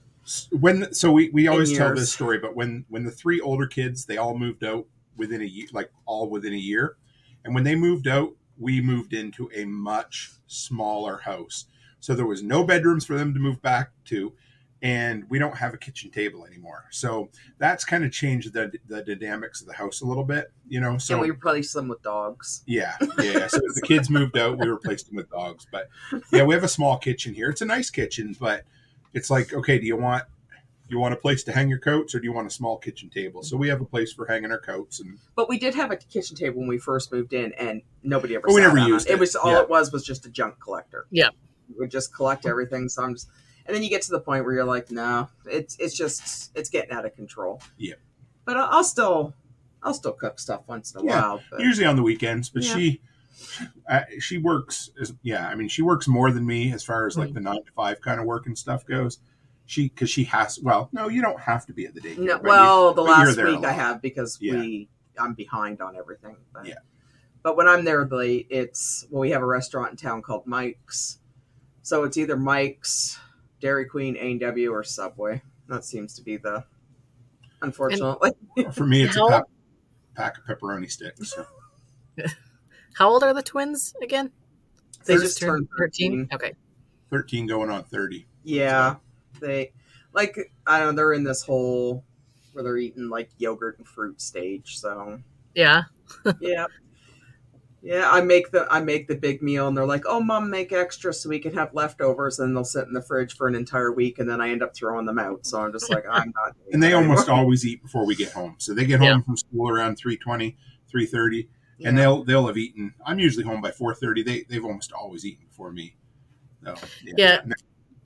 when 0.50 0.92
so 0.92 1.10
we, 1.10 1.30
we 1.30 1.48
always 1.48 1.76
tell 1.76 1.94
this 1.94 2.12
story 2.12 2.38
but 2.38 2.54
when 2.54 2.84
when 2.88 3.04
the 3.04 3.10
three 3.10 3.40
older 3.40 3.66
kids 3.66 4.06
they 4.06 4.16
all 4.16 4.36
moved 4.36 4.64
out 4.64 4.86
within 5.16 5.40
a 5.40 5.44
year 5.44 5.66
like 5.72 5.90
all 6.06 6.28
within 6.28 6.52
a 6.52 6.56
year 6.56 6.96
and 7.44 7.54
when 7.54 7.64
they 7.64 7.74
moved 7.74 8.06
out 8.06 8.32
we 8.58 8.80
moved 8.80 9.12
into 9.12 9.50
a 9.54 9.64
much 9.64 10.32
smaller 10.46 11.18
house 11.18 11.66
so 11.98 12.14
there 12.14 12.26
was 12.26 12.42
no 12.42 12.62
bedrooms 12.62 13.04
for 13.04 13.16
them 13.16 13.34
to 13.34 13.40
move 13.40 13.60
back 13.62 13.90
to 14.04 14.32
and 14.80 15.24
we 15.28 15.38
don't 15.38 15.56
have 15.56 15.74
a 15.74 15.78
kitchen 15.78 16.10
table 16.10 16.46
anymore 16.46 16.84
so 16.90 17.28
that's 17.58 17.84
kind 17.84 18.04
of 18.04 18.12
changed 18.12 18.52
the 18.52 18.72
the 18.86 19.02
dynamics 19.02 19.60
of 19.60 19.66
the 19.66 19.74
house 19.74 20.02
a 20.02 20.06
little 20.06 20.24
bit 20.24 20.52
you 20.68 20.80
know 20.80 20.98
so 20.98 21.14
and 21.14 21.22
we 21.22 21.30
replaced 21.30 21.74
them 21.74 21.88
with 21.88 22.02
dogs. 22.02 22.62
yeah, 22.66 22.94
yeah. 23.18 23.46
So 23.48 23.58
the 23.74 23.82
kids 23.84 24.08
moved 24.08 24.38
out, 24.38 24.58
we 24.58 24.68
replaced 24.68 25.06
them 25.06 25.16
with 25.16 25.30
dogs. 25.30 25.66
But 25.70 25.88
yeah, 26.32 26.44
we 26.44 26.54
have 26.54 26.64
a 26.64 26.68
small 26.68 26.96
kitchen 26.98 27.34
here. 27.34 27.50
It's 27.50 27.60
a 27.60 27.66
nice 27.66 27.90
kitchen, 27.90 28.36
but 28.38 28.64
it's 29.14 29.30
like, 29.30 29.52
okay, 29.52 29.78
do 29.78 29.86
you 29.86 29.96
want 29.96 30.24
you 30.88 30.98
want 30.98 31.14
a 31.14 31.16
place 31.16 31.42
to 31.44 31.52
hang 31.52 31.70
your 31.70 31.78
coats, 31.78 32.14
or 32.14 32.18
do 32.20 32.24
you 32.24 32.32
want 32.32 32.46
a 32.46 32.50
small 32.50 32.76
kitchen 32.76 33.08
table? 33.08 33.42
So 33.42 33.56
we 33.56 33.68
have 33.68 33.80
a 33.80 33.84
place 33.84 34.12
for 34.12 34.26
hanging 34.26 34.50
our 34.50 34.58
coats, 34.58 35.00
and 35.00 35.18
But 35.34 35.48
we 35.48 35.58
did 35.58 35.74
have 35.74 35.90
a 35.90 35.96
kitchen 35.96 36.36
table 36.36 36.58
when 36.60 36.68
we 36.68 36.76
first 36.76 37.10
moved 37.10 37.32
in 37.32 37.52
and 37.54 37.80
nobody 38.02 38.34
ever 38.34 38.46
But 38.46 38.54
we 38.54 38.60
sat 38.60 38.68
never 38.68 38.78
on 38.80 38.88
used 38.88 39.08
it. 39.08 39.12
it. 39.14 39.18
was 39.18 39.34
all 39.34 39.52
Yeah. 39.52 39.62
it 39.62 39.70
was 39.70 39.90
was 39.90 40.04
just 40.04 40.26
a 40.26 40.28
junk 40.30 40.60
collector. 40.60 41.06
Yeah. 41.10 41.28
We 41.68 41.76
would 41.78 41.90
just 41.90 42.14
collect 42.14 42.44
everything. 42.46 42.88
So 42.90 43.02
I'm 43.02 43.14
just 43.14 43.28
and 43.64 43.74
then 43.74 43.82
you 43.82 43.88
get 43.88 44.02
to 44.02 44.10
the 44.10 44.20
point 44.20 44.44
where 44.44 44.52
you're 44.54 44.64
like, 44.64 44.90
no, 44.90 45.28
it's 45.46 45.76
it's 45.78 45.96
just 45.96 46.50
it's 46.54 46.68
getting 46.68 46.90
out 46.90 47.06
of 47.06 47.14
control. 47.14 47.62
Yeah. 47.78 47.94
But 48.44 48.56
I'll, 48.58 48.68
I'll 48.70 48.84
still 48.84 49.34
I'll 49.82 49.94
still 49.94 50.12
cook 50.12 50.38
stuff 50.38 50.62
once 50.66 50.94
in 50.94 51.00
a 51.00 51.04
Yeah, 51.06 51.20
while. 51.22 51.42
But 51.50 51.60
usually 51.60 51.86
on 51.86 51.96
the 51.96 52.02
weekends, 52.02 52.50
but 52.50 52.64
Yeah. 52.64 52.74
she 52.76 53.00
uh, 53.88 54.00
she 54.18 54.38
works. 54.38 54.90
As, 55.00 55.12
yeah, 55.22 55.48
I 55.48 55.54
mean, 55.54 55.68
she 55.68 55.82
works 55.82 56.06
more 56.08 56.30
than 56.30 56.46
me 56.46 56.72
as 56.72 56.82
far 56.84 57.06
as 57.06 57.16
like 57.16 57.30
Mm. 57.30 57.34
the 57.34 57.40
nine 57.40 57.64
to 57.64 57.72
five 57.72 58.00
kind 58.00 58.20
of 58.20 58.26
work 58.26 58.46
and 58.46 58.56
stuff 58.56 58.84
goes. 58.86 59.18
She 59.66 59.88
because 59.88 60.10
she 60.10 60.24
has. 60.24 60.58
Well, 60.60 60.88
no, 60.92 61.08
you 61.08 61.22
don't 61.22 61.40
have 61.40 61.66
to 61.66 61.72
be 61.72 61.86
at 61.86 61.94
the 61.94 62.00
daycare. 62.00 62.18
no, 62.18 62.36
but 62.38 62.42
you- 62.42 62.48
well, 62.48 62.94
the 62.94 63.02
last 63.02 63.36
week 63.42 63.64
I 63.64 63.72
have 63.72 64.02
because 64.02 64.38
Yeah. 64.40 64.54
we 64.54 64.88
I'm 65.18 65.34
behind 65.34 65.80
on 65.80 65.94
everything. 65.96 66.36
But, 66.52 66.66
Yeah. 66.66 66.74
But 67.42 67.56
when 67.56 67.68
I'm 67.68 67.84
there 67.84 68.06
late, 68.06 68.46
it's 68.50 69.06
well, 69.10 69.20
we 69.20 69.30
have 69.30 69.42
a 69.42 69.46
restaurant 69.46 69.90
in 69.92 69.96
town 69.96 70.22
called 70.22 70.46
Mike's, 70.46 71.18
so 71.82 72.04
it's 72.04 72.16
either 72.16 72.36
Mike's, 72.36 73.18
Dairy 73.60 73.84
Queen, 73.84 74.16
A 74.16 74.30
and 74.32 74.40
W, 74.40 74.70
or 74.72 74.82
Subway. 74.84 75.42
That 75.68 75.84
seems 75.84 76.14
to 76.14 76.22
be 76.22 76.36
the 76.36 76.64
unfortunately. 77.62 78.32
For 78.72 78.86
me, 78.86 79.02
it's 79.04 79.16
a 79.16 79.26
pack, 79.28 79.44
pack 80.16 80.38
of 80.38 80.44
pepperoni 80.44 80.90
sticks. 80.90 81.34
So. 81.34 81.46
How 82.94 83.08
old 83.08 83.22
are 83.24 83.34
the 83.34 83.42
twins 83.42 83.94
again? 84.02 84.30
They 85.04 85.16
just 85.16 85.38
turned 85.40 85.68
13. 85.78 86.12
Mm-hmm. 86.26 86.34
Okay. 86.34 86.54
Thirteen 87.10 87.46
going 87.46 87.68
on 87.68 87.84
thirty. 87.84 88.26
Yeah, 88.42 88.96
they 89.38 89.72
like 90.14 90.34
I 90.66 90.78
don't 90.78 90.88
know. 90.88 90.96
They're 90.96 91.12
in 91.12 91.24
this 91.24 91.42
whole 91.42 92.04
where 92.52 92.64
they're 92.64 92.78
eating 92.78 93.10
like 93.10 93.28
yogurt 93.36 93.76
and 93.78 93.86
fruit 93.86 94.18
stage. 94.20 94.78
So 94.78 95.20
Yeah. 95.54 95.82
yeah, 96.40 96.64
yeah. 97.82 98.08
I 98.10 98.22
make 98.22 98.50
the 98.50 98.66
I 98.70 98.80
make 98.80 99.08
the 99.08 99.14
big 99.14 99.42
meal, 99.42 99.68
and 99.68 99.76
they're 99.76 99.84
like, 99.86 100.04
"Oh, 100.06 100.20
mom, 100.20 100.48
make 100.48 100.72
extra 100.72 101.12
so 101.12 101.28
we 101.28 101.38
can 101.38 101.52
have 101.54 101.74
leftovers." 101.74 102.38
And 102.38 102.56
they'll 102.56 102.64
sit 102.64 102.86
in 102.86 102.94
the 102.94 103.02
fridge 103.02 103.36
for 103.36 103.46
an 103.46 103.54
entire 103.54 103.92
week, 103.92 104.18
and 104.18 104.28
then 104.28 104.40
I 104.40 104.48
end 104.50 104.62
up 104.62 104.74
throwing 104.74 105.04
them 105.06 105.18
out. 105.18 105.44
So 105.46 105.60
I'm 105.60 105.72
just 105.72 105.90
like, 105.90 106.04
I'm 106.10 106.32
not. 106.34 106.54
doing 106.54 106.68
And 106.72 106.82
they 106.82 106.92
almost 106.94 107.28
always 107.28 107.66
eat 107.66 107.82
before 107.82 108.06
we 108.06 108.14
get 108.14 108.32
home. 108.32 108.54
So 108.58 108.72
they 108.72 108.86
get 108.86 109.00
home 109.00 109.08
Yeah. 109.08 109.20
from 109.20 109.36
school 109.36 109.68
around 109.70 110.00
3.20, 110.00 110.56
3.30, 110.92 111.48
Yeah. 111.82 111.88
and 111.90 111.98
they'll 111.98 112.24
they'll 112.24 112.46
have 112.46 112.56
eaten. 112.58 112.94
I'm 113.06 113.18
usually 113.18 113.44
home 113.44 113.60
by 113.60 113.70
four 113.70 113.94
thirty. 113.94 114.22
They 114.22 114.44
they've 114.48 114.64
almost 114.64 114.92
always 114.92 115.24
eaten 115.24 115.44
before 115.46 115.72
me. 115.72 115.96
So 116.64 116.74
Yeah. 117.16 117.42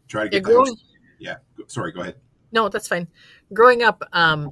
Try 0.09 0.29
to 0.29 0.37
Yeah, 0.37 0.41
get 0.41 0.45
house. 0.45 0.53
growing, 0.55 0.77
Yeah. 1.19 1.37
Sorry. 1.69 1.93
Go 1.93 2.01
ahead. 2.01 2.17
no, 2.53 2.69
that's 2.69 2.89
fine. 2.89 3.09
Growing 3.53 3.83
up, 3.83 4.03
um, 4.13 4.51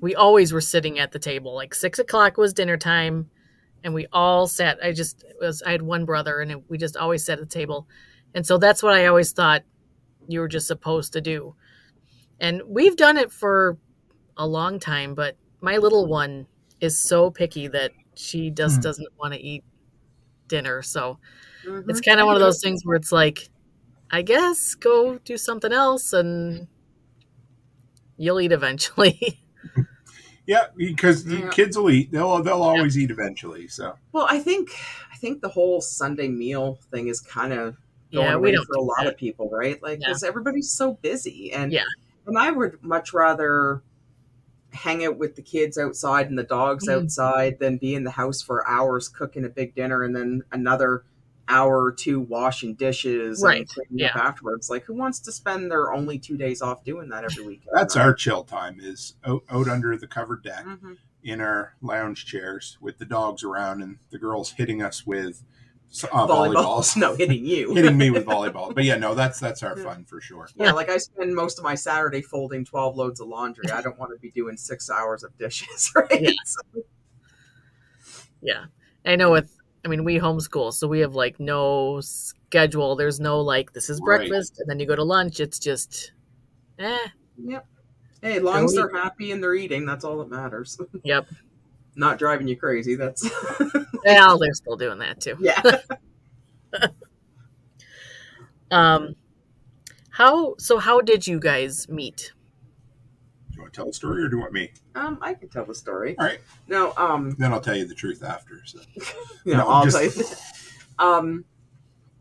we 0.00 0.14
always 0.14 0.52
were 0.52 0.60
sitting 0.60 0.98
at 0.98 1.12
the 1.12 1.18
table. 1.18 1.54
Like 1.54 1.74
six 1.74 1.98
o'clock 1.98 2.36
was 2.36 2.52
dinner 2.52 2.76
time, 2.76 3.30
and 3.84 3.94
we 3.94 4.06
all 4.12 4.46
sat. 4.46 4.78
I 4.82 4.92
just 4.92 5.24
was 5.40 5.62
I 5.62 5.72
had 5.72 5.82
one 5.82 6.04
brother, 6.04 6.40
and 6.40 6.50
it, 6.50 6.70
we 6.70 6.78
just 6.78 6.96
always 6.96 7.24
sat 7.24 7.38
at 7.38 7.48
the 7.48 7.54
table, 7.54 7.88
and 8.34 8.46
so 8.46 8.58
that's 8.58 8.82
what 8.82 8.94
I 8.94 9.06
always 9.06 9.32
thought 9.32 9.62
you 10.28 10.40
were 10.40 10.48
just 10.48 10.66
supposed 10.68 11.12
to 11.14 11.20
do. 11.20 11.54
And 12.38 12.62
we've 12.66 12.96
done 12.96 13.16
it 13.16 13.32
for 13.32 13.78
a 14.36 14.46
long 14.46 14.78
time, 14.80 15.14
but 15.14 15.36
my 15.60 15.76
little 15.78 16.06
one 16.06 16.46
is 16.80 17.02
so 17.08 17.30
picky 17.30 17.68
that 17.68 17.92
she 18.14 18.50
just 18.50 18.76
Hmm. 18.76 18.82
doesn't 18.82 19.08
want 19.18 19.34
to 19.34 19.40
eat 19.40 19.64
dinner. 20.48 20.82
So 20.82 21.18
Mhm. 21.66 21.88
it's 21.88 22.00
kind 22.00 22.20
of 22.20 22.26
one 22.26 22.34
of 22.36 22.40
those 22.40 22.60
things 22.62 22.82
where 22.84 22.96
it's 22.96 23.12
like, 23.12 23.48
I 24.10 24.22
guess 24.22 24.74
go 24.74 25.18
do 25.18 25.36
something 25.38 25.72
else 25.72 26.12
and 26.12 26.66
you'll 28.16 28.40
eat 28.40 28.52
eventually. 28.52 29.38
Yeah, 30.44 30.66
because 30.76 31.24
the 31.24 31.36
Yeah. 31.36 31.50
kids 31.50 31.78
will 31.78 31.88
eat. 31.88 32.10
They'll 32.10 32.42
they'll 32.42 32.62
always 32.62 32.98
eat 32.98 33.12
eventually. 33.12 33.68
So 33.68 33.96
Well, 34.10 34.26
I 34.28 34.40
think 34.40 34.70
I 35.12 35.16
think 35.16 35.40
the 35.40 35.48
whole 35.48 35.80
Sunday 35.80 36.26
meal 36.26 36.80
thing 36.90 37.06
is 37.06 37.20
kind 37.20 37.52
of 37.52 37.76
going 38.12 38.26
yeah, 38.26 38.34
away 38.34 38.50
don't 38.50 38.66
for 38.66 38.74
a 38.74 38.80
lot 38.82 39.04
that. 39.04 39.12
of 39.12 39.16
people, 39.16 39.48
right? 39.50 39.80
Like, 39.80 40.00
Yeah. 40.00 40.08
because 40.08 40.24
everybody's 40.24 40.72
so 40.72 40.94
busy, 40.94 41.52
and 41.52 41.70
Yeah. 41.72 41.84
and 42.26 42.36
I 42.36 42.50
would 42.50 42.82
much 42.82 43.12
rather 43.14 43.82
hang 44.72 45.04
out 45.04 45.18
with 45.18 45.36
the 45.36 45.42
kids 45.42 45.76
outside 45.78 46.28
and 46.28 46.38
the 46.38 46.42
dogs 46.42 46.86
Mhm. 46.88 47.02
outside 47.04 47.58
than 47.60 47.76
be 47.78 47.94
in 47.94 48.04
the 48.04 48.10
house 48.10 48.40
for 48.42 48.66
hours 48.68 49.08
cooking 49.08 49.44
a 49.44 49.48
big 49.48 49.74
dinner 49.74 50.02
and 50.02 50.14
then 50.16 50.42
another 50.52 51.04
hour 51.48 51.84
or 51.84 51.92
two 51.92 52.20
washing 52.20 52.74
dishes 52.74 53.42
Right. 53.42 53.58
and 53.60 53.68
cleaning 53.68 54.06
up 54.06 54.16
afterwards. 54.16 54.70
Like, 54.70 54.84
who 54.84 54.94
wants 54.94 55.18
to 55.20 55.32
spend 55.32 55.70
their 55.70 55.92
only 55.92 56.18
two 56.18 56.36
days 56.36 56.62
off 56.62 56.84
doing 56.84 57.08
that 57.10 57.24
every 57.24 57.44
week? 57.44 57.62
that's 57.72 57.96
our 57.96 58.14
chill 58.14 58.44
time. 58.44 58.78
Is 58.80 59.14
out, 59.24 59.42
out 59.50 59.68
under 59.68 59.96
the 59.96 60.06
covered 60.06 60.42
deck 60.42 60.64
Mhm. 60.64 60.96
in 61.22 61.40
our 61.40 61.74
lounge 61.82 62.24
chairs 62.26 62.78
with 62.80 62.98
the 62.98 63.04
dogs 63.04 63.42
around 63.44 63.82
and 63.82 63.98
the 64.10 64.18
girls 64.18 64.52
hitting 64.52 64.82
us 64.82 65.06
with 65.06 65.42
uh, 66.04 66.06
volleyball. 66.26 66.54
volleyballs. 66.54 66.96
No, 67.02 67.14
hitting 67.14 67.44
you. 67.44 67.74
hitting 67.76 67.96
me 67.98 68.10
with 68.10 68.24
volleyball. 68.24 68.74
But 68.74 68.84
yeah, 68.84 68.96
no, 68.96 69.14
that's 69.14 69.38
that's 69.40 69.62
our 69.62 69.76
fun 69.76 70.04
for 70.04 70.20
sure. 70.20 70.48
Yeah, 70.56 70.72
like 70.72 70.88
I 70.88 70.96
spend 70.98 71.34
most 71.34 71.58
of 71.58 71.64
my 71.64 71.74
Saturday 71.74 72.22
folding 72.22 72.64
12 72.64 72.96
loads 72.96 73.20
of 73.20 73.28
laundry. 73.28 73.70
I 73.70 73.82
don't 73.82 73.98
want 73.98 74.12
to 74.12 74.18
be 74.18 74.30
doing 74.30 74.56
six 74.56 74.88
hours 74.90 75.22
of 75.22 75.36
dishes, 75.38 75.92
right? 75.96 76.08
Yeah. 76.20 76.82
Yeah. 78.40 78.64
I 79.04 79.16
know 79.16 79.30
with, 79.30 79.56
I 79.84 79.88
mean, 79.88 80.04
we 80.04 80.18
homeschool, 80.18 80.72
so 80.72 80.86
we 80.86 81.00
have 81.00 81.14
like 81.14 81.38
no 81.40 82.00
schedule. 82.00 82.96
There's 82.96 83.20
no 83.20 83.40
like, 83.40 83.72
this 83.72 83.88
is 83.90 84.00
Right. 84.02 84.18
breakfast, 84.28 84.58
and 84.60 84.68
then 84.68 84.78
you 84.80 84.86
go 84.86 84.96
to 84.96 85.04
lunch. 85.04 85.40
It's 85.40 85.58
just, 85.58 86.12
eh, 86.78 86.98
Yep. 87.44 87.66
Hey, 88.22 88.36
as 88.36 88.42
long 88.42 88.64
as 88.64 88.74
they're 88.74 88.92
happy 88.94 89.32
and 89.32 89.42
they're 89.42 89.54
eating, 89.54 89.84
that's 89.84 90.04
all 90.04 90.18
that 90.18 90.30
matters. 90.30 90.78
yep. 91.02 91.26
Not 91.96 92.18
driving 92.18 92.48
you 92.48 92.56
crazy. 92.56 92.94
That's 92.94 93.28
Well, 94.04 94.38
they're 94.38 94.54
still 94.54 94.76
doing 94.76 94.98
that 94.98 95.20
too. 95.20 95.36
yeah. 95.40 95.60
Um, 98.70 99.16
how, 100.10 100.54
so 100.58 100.78
how 100.78 101.00
did 101.02 101.26
you 101.26 101.38
guys 101.38 101.88
meet? 101.88 102.32
Do 103.50 103.56
you 103.56 103.60
want 103.62 103.74
to 103.74 103.76
tell 103.80 103.88
a 103.90 103.92
story 103.92 104.22
or 104.24 104.28
do 104.28 104.36
you 104.36 104.40
want 104.40 104.52
me? 104.54 104.70
Um, 104.94 105.18
I 105.20 105.34
can 105.34 105.48
tell 105.50 105.64
the 105.66 105.74
story. 105.74 106.16
All 106.18 106.24
right, 106.26 106.40
No, 106.68 106.94
um, 106.96 107.34
then 107.38 107.52
I'll 107.52 107.60
tell 107.60 107.76
you 107.76 107.86
the 107.86 107.94
truth 107.94 108.22
after. 108.24 108.62
So. 108.64 108.80
you 109.44 109.52
know, 109.52 109.58
No, 109.58 109.68
I'll 109.68 109.84
just- 109.84 109.96
tell 110.18 110.24
you. 110.24 111.18
Um, 111.18 111.44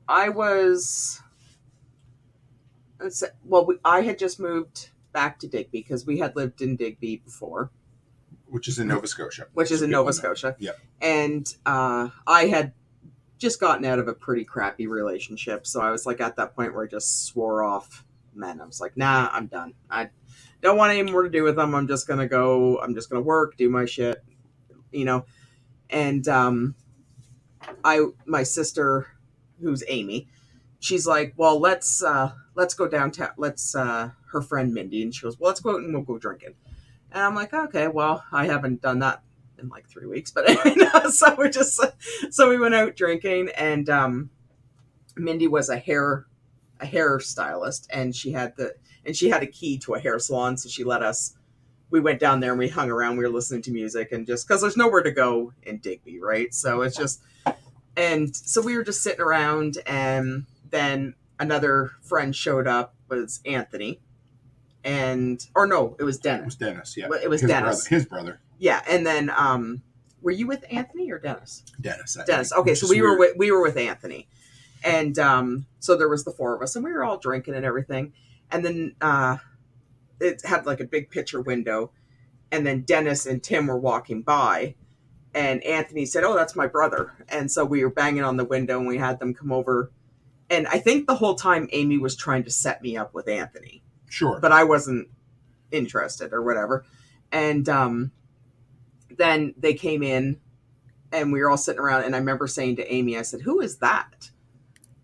I 0.08 0.30
was. 0.30 1.22
Let's 3.00 3.20
say, 3.20 3.28
well, 3.46 3.66
we, 3.66 3.78
I 3.86 4.02
had 4.02 4.20
just 4.20 4.40
moved 4.40 4.90
back 5.14 5.40
to 5.40 5.48
Digby 5.48 5.80
because 5.80 6.06
we 6.06 6.20
had 6.20 6.36
lived 6.36 6.62
in 6.62 6.76
Digby 6.76 7.22
before. 7.24 7.72
Which 8.52 8.68
is 8.68 8.80
in 8.80 8.88
Nova 8.89 9.08
Scotia. 9.08 9.47
which 9.54 9.72
is 9.72 9.82
in 9.82 9.89
Nova. 9.89 10.12
Scotia. 10.12 10.56
Yep. 10.60 10.78
And 11.02 11.56
uh, 11.66 12.10
I 12.28 12.47
had 12.47 12.74
just 13.38 13.62
gotten 13.62 13.86
out 13.86 13.97
of 13.97 14.08
a 14.08 14.14
pretty 14.14 14.43
crappy 14.43 14.88
relationship, 14.88 15.66
so 15.66 15.80
I 15.80 15.89
was 15.89 16.06
like 16.06 16.20
at 16.20 16.36
that 16.36 16.54
point 16.56 16.76
where 16.76 16.84
I 16.84 16.88
just 16.88 17.26
swore 17.26 17.64
off 17.64 18.06
men. 18.36 18.60
I 18.60 18.66
was 18.66 18.82
like, 18.82 18.97
nah, 18.97 19.30
I'm 19.32 19.47
done. 19.47 19.74
I 19.89 20.10
don't 20.62 20.78
want 20.78 20.91
any 20.91 21.10
more 21.10 21.24
to 21.24 21.30
do 21.30 21.43
with 21.43 21.56
them. 21.56 21.74
I'm 21.74 21.88
just 21.88 22.08
gonna 22.08 22.28
go. 22.28 22.78
I'm 22.80 22.93
just 22.93 23.10
gonna 23.10 23.22
work, 23.22 23.56
do 23.56 23.70
my 23.70 23.86
shit, 23.86 24.24
you 24.91 25.06
know. 25.06 25.26
And 25.89 26.28
um, 26.28 26.76
I, 27.84 28.02
my 28.26 28.43
sister, 28.43 29.08
who's 29.62 29.84
Amy, 29.88 30.28
she's 30.80 31.08
like, 31.08 31.34
well, 31.38 31.58
let's 31.58 32.04
uh, 32.04 32.34
let's 32.56 32.74
go 32.74 32.88
downtown. 32.88 33.30
Let's 33.38 33.76
uh, 33.76 34.12
her 34.32 34.41
friend 34.41 34.74
Mindy, 34.74 35.04
and 35.04 35.16
she 35.16 35.22
goes, 35.22 35.39
well, 35.39 35.47
let's 35.47 35.62
go 35.62 35.72
out 35.72 35.78
and 35.82 35.93
we'll 35.93 36.04
go 36.04 36.18
drinking. 36.18 36.56
And 37.12 37.24
I'm 37.24 37.36
like, 37.36 37.53
okay, 37.53 37.88
well, 37.88 38.24
I 38.32 38.45
haven't 38.45 38.82
done 38.82 38.99
that 38.99 39.22
in 39.59 39.70
like 39.70 39.88
three 39.88 40.07
weeks, 40.07 40.32
but 40.32 40.45
so 41.12 41.36
we 41.36 41.49
just 41.49 41.80
so 42.30 42.49
we 42.49 42.59
went 42.59 42.76
out 42.76 42.95
drinking, 42.95 43.49
and 43.55 43.89
um, 43.89 44.30
Mindy 45.16 45.47
was 45.47 45.70
a 45.70 45.78
hair 45.78 46.26
a 46.80 46.86
hair 46.86 47.20
stylist, 47.20 47.89
and 47.91 48.16
she 48.16 48.32
had 48.32 48.55
the 48.57 48.76
and 49.05 49.16
she 49.16 49.30
had 49.30 49.43
a 49.43 49.47
key 49.47 49.78
to 49.80 49.93
a 49.93 49.99
hair 49.99 50.20
salon, 50.20 50.57
so 50.57 50.70
she 50.70 50.84
let 50.84 51.03
us. 51.03 51.36
We 51.89 51.99
went 51.99 52.22
down 52.22 52.39
there 52.39 52.51
and 52.51 52.59
we 52.59 52.70
hung 52.70 52.89
around. 52.89 53.18
We 53.18 53.26
were 53.26 53.30
listening 53.30 53.64
to 53.64 53.72
music 53.72 54.14
and 54.14 54.26
just 54.26 54.47
because 54.47 54.62
there's 54.62 54.78
nowhere 54.78 55.03
to 55.03 55.12
go 55.12 55.51
in 55.64 55.80
Digby, 55.80 56.22
right? 56.22 56.53
So 56.53 56.84
it's 56.84 56.95
just 56.95 57.22
and 57.97 58.34
so 58.34 58.62
we 58.62 58.78
were 58.78 58.84
just 58.84 59.03
sitting 59.03 59.22
around, 59.22 59.78
and 59.86 60.45
then 60.70 61.16
another 61.39 61.91
friend 62.01 62.36
showed 62.36 62.68
up 62.68 62.95
was 63.09 63.41
Anthony, 63.45 63.99
and 64.84 65.46
or 65.56 65.68
no, 65.68 65.96
it 66.00 66.04
was 66.04 66.18
Dennis. 66.18 66.42
It 66.42 66.46
was 66.46 66.56
Dennis. 66.56 66.98
Yeah, 66.98 67.08
it 67.24 67.30
was 67.30 67.42
his 67.42 67.50
Dennis. 67.50 67.88
Brother, 67.88 67.96
his 67.96 68.06
brother, 68.06 68.40
Yeah, 68.60 68.82
and 68.90 69.06
then 69.06 69.30
um, 69.30 69.82
were 70.22 70.32
you 70.32 70.48
with 70.48 70.64
Anthony 70.72 71.12
or 71.12 71.20
Dennis? 71.20 71.64
Dennis. 71.80 72.18
I 72.18 72.26
Dennis. 72.26 72.50
think, 72.50 72.62
Okay, 72.62 72.76
so 72.76 72.88
we 72.90 73.02
were 73.02 73.18
with 73.18 73.38
we 73.38 73.52
were 73.52 73.62
with 73.62 73.78
Anthony, 73.78 74.28
and 74.84 75.18
um, 75.20 75.66
so 75.80 75.96
there 75.96 76.10
was 76.10 76.24
the 76.24 76.32
four 76.32 76.56
of 76.56 76.62
us, 76.62 76.76
and 76.76 76.84
we 76.86 76.92
were 76.92 77.04
all 77.04 77.18
drinking 77.18 77.56
and 77.56 77.66
everything, 77.66 78.14
and 78.52 78.66
then 78.66 78.96
uh, 79.02 79.38
it 80.20 80.42
had 80.46 80.66
like 80.66 80.80
a 80.80 80.86
big 80.86 81.10
picture 81.10 81.42
window, 81.42 81.92
and 82.52 82.66
then 82.66 82.82
Dennis 82.82 83.26
and 83.26 83.42
Tim 83.44 83.68
were 83.68 83.78
walking 83.80 84.22
by, 84.24 84.76
and 85.36 85.64
Anthony 85.64 86.06
said, 86.06 86.24
"Oh, 86.24 86.36
that's 86.36 86.56
my 86.56 86.68
brother," 86.68 87.14
and 87.30 87.52
so 87.52 87.66
we 87.66 87.84
were 87.84 87.92
banging 87.92 88.24
on 88.24 88.38
the 88.38 88.46
window, 88.46 88.80
and 88.80 88.88
we 88.88 88.98
had 88.98 89.20
them 89.20 89.34
come 89.36 89.52
over, 89.52 89.92
and 90.50 90.66
I 90.68 90.80
think 90.80 91.06
the 91.08 91.16
whole 91.16 91.36
time 91.36 91.70
Amy 91.72 91.98
was 92.00 92.16
trying 92.16 92.44
to 92.46 92.52
set 92.52 92.82
me 92.82 92.98
up 92.98 93.14
with 93.14 93.28
Anthony 93.28 93.84
Sure. 94.12 94.39
but 94.41 94.51
I 94.51 94.64
wasn't 94.66 95.07
interested 95.72 96.34
or 96.34 96.41
whatever. 96.41 96.86
And 97.32 97.68
um, 97.70 98.12
then 99.18 99.53
they 99.57 99.74
came 99.74 100.03
in 100.03 100.39
and 101.14 101.32
we 101.32 101.39
were 101.39 101.49
all 101.49 101.57
sitting 101.57 101.80
around. 101.80 102.03
And 102.03 102.14
I 102.16 102.20
remember 102.20 102.45
saying 102.47 102.76
to 102.76 102.93
Amy, 102.93 103.18
I 103.18 103.22
said, 103.22 103.41
Who 103.41 103.62
is 103.62 103.78
that? 103.78 104.32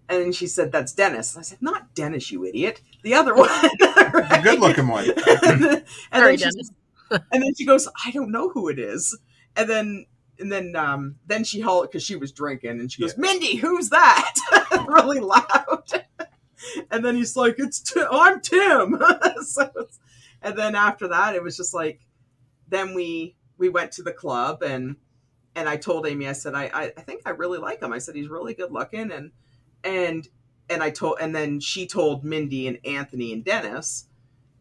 And 0.09 0.21
then 0.21 0.31
she 0.33 0.47
said, 0.47 0.71
That's 0.73 0.93
Dennis. 0.93 1.37
I 1.37 1.41
said, 1.41 1.61
Not 1.61 1.93
Dennis, 1.95 2.31
you 2.31 2.43
idiot. 2.45 2.81
The 3.03 3.13
other 3.13 3.33
one. 3.35 3.47
The 3.47 4.41
good 4.43 4.59
looking 4.59 4.87
one. 4.87 5.05
and, 5.45 5.63
then, 5.63 5.83
and 6.11 6.25
then 6.25 6.37
she 6.37 6.43
Dennis. 6.43 6.71
and 7.11 7.43
then 7.43 7.55
she 7.57 7.65
goes, 7.65 7.87
I 8.05 8.11
don't 8.11 8.31
know 8.31 8.49
who 8.49 8.67
it 8.67 8.77
is. 8.79 9.17
and 9.55 9.69
then 9.69 10.05
and 10.39 10.51
then 10.51 10.75
um 10.75 11.15
then 11.25 11.43
she 11.43 11.61
hollered 11.61 11.89
because 11.89 12.03
she 12.03 12.15
was 12.15 12.31
drinking 12.31 12.79
and 12.79 12.91
she 12.91 13.01
goes 13.01 13.17
mindy 13.17 13.55
who's 13.55 13.89
that 13.89 14.35
really 14.87 15.19
loud 15.19 16.05
and 16.91 17.03
then 17.05 17.15
he's 17.15 17.35
like 17.35 17.55
it's 17.57 17.79
Ti- 17.79 18.05
i'm 18.11 18.41
tim. 18.41 19.01
So 19.43 19.69
and 20.41 20.57
then 20.57 20.75
after 20.75 21.07
that 21.09 21.35
it 21.35 21.43
was 21.43 21.57
just 21.57 21.73
like 21.73 22.01
then 22.67 22.93
we 22.93 23.35
we 23.57 23.69
went 23.69 23.91
to 23.93 24.03
the 24.03 24.11
club 24.13 24.61
and 24.63 24.95
and 25.55 25.67
i 25.67 25.77
told 25.77 26.05
amy 26.07 26.27
i 26.27 26.33
said 26.33 26.53
i 26.53 26.65
i, 26.73 26.83
I 26.97 27.01
think 27.01 27.21
i 27.25 27.31
really 27.31 27.57
like 27.59 27.81
him. 27.81 27.93
I 27.93 27.97
said 27.99 28.15
he's 28.15 28.29
really 28.29 28.53
good 28.53 28.71
looking 28.71 29.11
and 29.11 29.31
and 29.83 30.27
and 30.69 30.83
i 30.83 30.89
told 30.89 31.17
and 31.21 31.35
then 31.35 31.59
she 31.59 31.87
told 31.87 32.23
mindy 32.23 32.67
and 32.67 32.79
anthony 32.85 33.33
and 33.33 33.43
dennis 33.43 34.05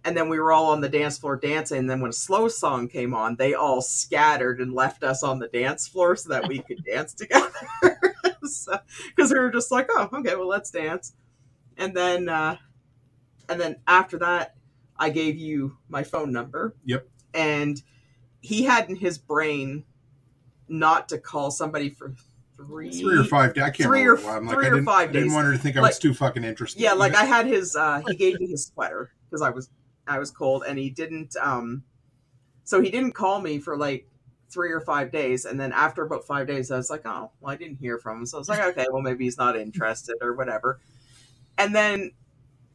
and 0.04 0.16
then 0.16 0.28
we 0.28 0.38
were 0.38 0.52
all 0.52 0.70
on 0.70 0.80
the 0.80 0.88
dance 0.88 1.18
floor 1.18 1.36
dancing 1.36 1.78
and 1.78 1.90
then 1.90 2.00
when 2.00 2.10
a 2.10 2.14
slow 2.14 2.48
song 2.48 2.88
came 2.88 3.12
on 3.14 3.36
they 3.36 3.54
all 3.54 3.82
scattered 3.82 4.60
and 4.60 4.72
left 4.72 5.02
us 5.02 5.22
on 5.22 5.38
the 5.38 5.48
dance 5.48 5.88
floor 5.88 6.16
so 6.16 6.28
that 6.30 6.48
we 6.48 6.60
could 6.60 6.84
dance 6.84 7.14
together. 7.16 7.50
Because 9.08 9.32
we 9.32 9.40
were 9.40 9.50
just 9.50 9.72
like 9.72 9.88
oh 9.90 10.08
okay 10.12 10.36
well 10.36 10.46
let's 10.46 10.70
dance 10.70 11.12
and 11.76 11.94
then 11.96 12.28
uh 12.28 12.56
and 13.48 13.60
then 13.60 13.76
after 13.86 14.18
that 14.18 14.54
i 14.98 15.08
gave 15.10 15.36
you 15.36 15.76
my 15.88 16.02
phone 16.02 16.32
number 16.32 16.74
Yep. 16.84 17.08
and 17.34 17.82
he 18.40 18.62
had 18.64 18.88
in 18.88 18.96
his 18.96 19.18
brain 19.18 19.84
not 20.68 21.08
to 21.10 21.18
call 21.18 21.50
somebody 21.50 21.90
for 21.90 22.14
three 22.56 22.90
Three 22.90 23.18
or 23.18 23.24
five 23.24 23.52
days. 23.54 23.64
I 23.64 23.70
can't 23.70 23.86
Three 23.88 24.04
remember. 24.06 24.30
or-. 24.30 24.36
I'm 24.38 24.46
like, 24.46 24.54
three 24.56 24.66
I 24.66 24.70
or 24.70 24.82
five 24.82 25.10
I 25.10 25.12
didn't 25.12 25.34
want 25.34 25.46
her 25.46 25.52
to 25.52 25.58
think 25.58 25.76
I 25.76 25.80
Like- 25.80 25.90
was 25.90 25.98
too 25.98 26.14
fucking 26.14 26.42
interested. 26.44 26.80
yeah 26.80 26.92
like 26.94 27.14
i 27.14 27.24
had 27.24 27.46
his 27.46 27.76
uh 27.76 28.00
he 28.08 28.16
gave 28.24 28.40
me 28.40 28.46
his 28.48 28.66
sweater 28.66 29.10
because 29.28 29.42
i 29.42 29.50
was 29.50 29.68
i 30.06 30.18
was 30.18 30.30
cold 30.30 30.64
and 30.66 30.78
he 30.78 30.88
didn't 30.90 31.36
um 31.40 31.82
so 32.64 32.80
he 32.80 32.90
didn't 32.90 33.12
call 33.12 33.40
me 33.40 33.58
for 33.58 33.76
like 33.76 34.08
three 34.48 34.70
or 34.72 34.80
five 34.80 35.10
days 35.12 35.44
and 35.44 35.58
then 35.60 35.72
after 35.72 36.02
about 36.04 36.24
five 36.24 36.46
days 36.46 36.70
i 36.70 36.76
was 36.76 36.88
like 36.88 37.02
oh 37.04 37.30
well 37.40 37.52
i 37.52 37.56
didn't 37.56 37.76
hear 37.76 37.98
from 37.98 38.20
him 38.20 38.26
so 38.26 38.38
i 38.38 38.40
was 38.40 38.48
like 38.48 38.60
okay 38.64 38.86
well 38.90 39.02
maybe 39.02 39.24
he's 39.24 39.36
not 39.38 39.56
interested 39.56 40.16
or 40.22 40.34
whatever 40.34 40.80
and 41.58 41.74
then 41.74 42.10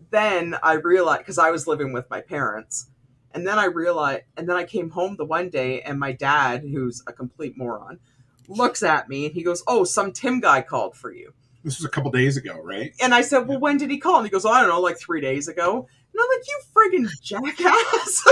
then 0.10 0.56
i 0.64 0.74
realized 0.74 1.20
because 1.20 1.38
i 1.38 1.52
was 1.52 1.68
living 1.68 1.94
with 1.94 2.10
my 2.10 2.22
parents 2.22 2.90
and 3.34 3.48
then 3.48 3.58
i 3.60 3.66
realized 3.66 4.24
and 4.38 4.48
then 4.48 4.56
i 4.56 4.64
came 4.64 4.90
home 4.90 5.16
the 5.18 5.26
one 5.26 5.50
day 5.50 5.82
and 5.82 6.00
my 6.00 6.12
dad 6.12 6.62
who's 6.62 7.02
a 7.08 7.14
complete 7.14 7.58
moron 7.58 8.00
looks 8.48 8.84
at 8.84 9.08
me 9.08 9.26
and 9.26 9.34
he 9.34 9.44
goes 9.44 9.64
oh 9.68 9.84
some 9.84 10.12
tim 10.12 10.40
guy 10.40 10.62
called 10.62 10.96
for 10.96 11.12
you 11.14 11.34
This 11.64 11.78
was 11.78 11.86
a 11.86 11.90
couple 11.90 12.12
days 12.12 12.38
ago, 12.38 12.60
right? 12.64 12.92
and 13.00 13.14
I 13.14 13.22
said, 13.22 13.48
Well, 13.48 13.60
when 13.60 13.78
did 13.78 13.92
he 13.92 14.00
call? 14.00 14.18
And 14.18 14.26
he 14.26 14.32
goes, 14.32 14.46
oh, 14.46 14.52
I 14.52 14.62
don't 14.62 14.70
know, 14.70 14.82
like 14.82 14.98
three 14.98 15.22
days 15.22 15.48
ago. 15.48 15.88
And 16.12 16.20
I'm 16.20 16.28
like, 16.34 16.48
You 16.50 16.60
friggin' 16.74 17.22
jackass. 17.22 18.24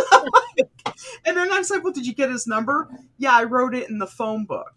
and 1.25 1.37
then 1.37 1.51
I 1.53 1.61
said, 1.61 1.83
Well, 1.83 1.93
did 1.93 2.07
you 2.07 2.13
get 2.15 2.31
his 2.31 2.47
number? 2.47 2.89
Yeah, 3.19 3.33
I 3.35 3.43
wrote 3.43 3.75
it 3.75 3.87
in 3.87 3.99
the 3.99 4.07
phone 4.07 4.45
book. 4.45 4.73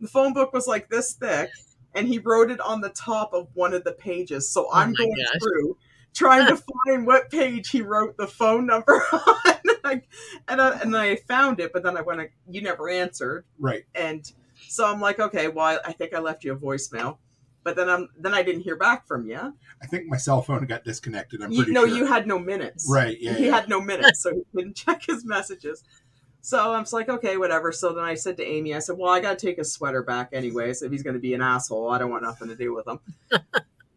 The 0.00 0.06
phone 0.08 0.32
book 0.32 0.52
was 0.52 0.68
like 0.68 0.88
this 0.90 1.12
thick, 1.14 1.50
and 1.94 2.08
he 2.08 2.18
wrote 2.18 2.50
it 2.50 2.60
on 2.60 2.80
the 2.80 2.90
top 2.90 3.32
of 3.32 3.48
one 3.54 3.74
of 3.74 3.84
the 3.84 3.92
pages. 3.92 4.48
So 4.48 4.66
oh 4.66 4.70
I'm 4.72 4.90
my 4.92 4.96
going 4.98 5.14
gosh. 5.16 5.40
through 5.42 5.76
trying 6.14 6.46
to 6.48 6.56
find 6.86 7.06
what 7.06 7.30
page 7.30 7.70
he 7.70 7.82
wrote 7.82 8.16
the 8.16 8.26
phone 8.26 8.66
number 8.66 9.02
on. 9.12 10.00
And, 10.48 10.60
I, 10.60 10.80
and 10.80 10.96
I 10.96 11.16
found 11.16 11.60
it, 11.60 11.72
but 11.72 11.82
then 11.82 11.96
I 11.96 12.02
went, 12.02 12.30
You 12.48 12.62
never 12.62 12.88
answered 12.88 13.44
Right. 13.58 13.84
and 13.94 14.30
so 14.68 14.86
I'm 14.86 15.00
like, 15.00 15.18
okay, 15.18 15.48
well, 15.48 15.78
I, 15.84 15.92
think 15.92 16.14
I 16.14 16.20
left 16.20 16.44
you 16.44 16.52
a 16.52 16.56
voicemail, 16.56 17.18
but 17.64 17.76
then 17.76 17.88
I'm 17.88 18.08
then 18.18 18.34
I 18.34 18.42
didn't 18.42 18.62
hear 18.62 18.76
back 18.76 19.06
from 19.06 19.26
you. 19.26 19.36
I 19.36 19.86
think 19.86 20.06
my 20.06 20.16
cell 20.16 20.42
phone 20.42 20.64
got 20.66 20.84
disconnected. 20.84 21.42
I'm 21.42 21.52
you 21.52 21.58
pretty 21.58 21.72
no, 21.72 21.86
sure. 21.86 21.96
you 21.96 22.06
had 22.06 22.26
no 22.26 22.38
minutes. 22.38 22.88
Right. 22.90 23.16
Yeah. 23.20 23.34
he 23.34 23.46
yeah. 23.46 23.54
had 23.54 23.68
no 23.68 23.80
minutes, 23.80 24.22
so 24.22 24.34
he 24.34 24.42
couldn't 24.54 24.76
check 24.76 25.04
his 25.04 25.24
messages. 25.24 25.84
So 26.44 26.72
I'm 26.72 26.82
just 26.82 26.92
like, 26.92 27.08
okay, 27.08 27.36
whatever. 27.36 27.70
So 27.70 27.92
then 27.92 28.02
I 28.04 28.14
said 28.14 28.36
to 28.38 28.44
Amy, 28.44 28.74
I 28.74 28.80
said, 28.80 28.98
well, 28.98 29.12
I 29.12 29.20
got 29.20 29.38
to 29.38 29.46
take 29.46 29.58
his 29.58 29.72
sweater 29.72 30.02
back 30.02 30.30
anyway. 30.32 30.72
So 30.72 30.86
if 30.86 30.92
he's 30.92 31.04
going 31.04 31.14
to 31.14 31.20
be 31.20 31.34
an 31.34 31.40
asshole, 31.40 31.88
I 31.88 31.98
don't 31.98 32.10
want 32.10 32.24
nothing 32.24 32.48
to 32.48 32.56
do 32.56 32.74
with 32.74 32.86
him. 32.86 32.98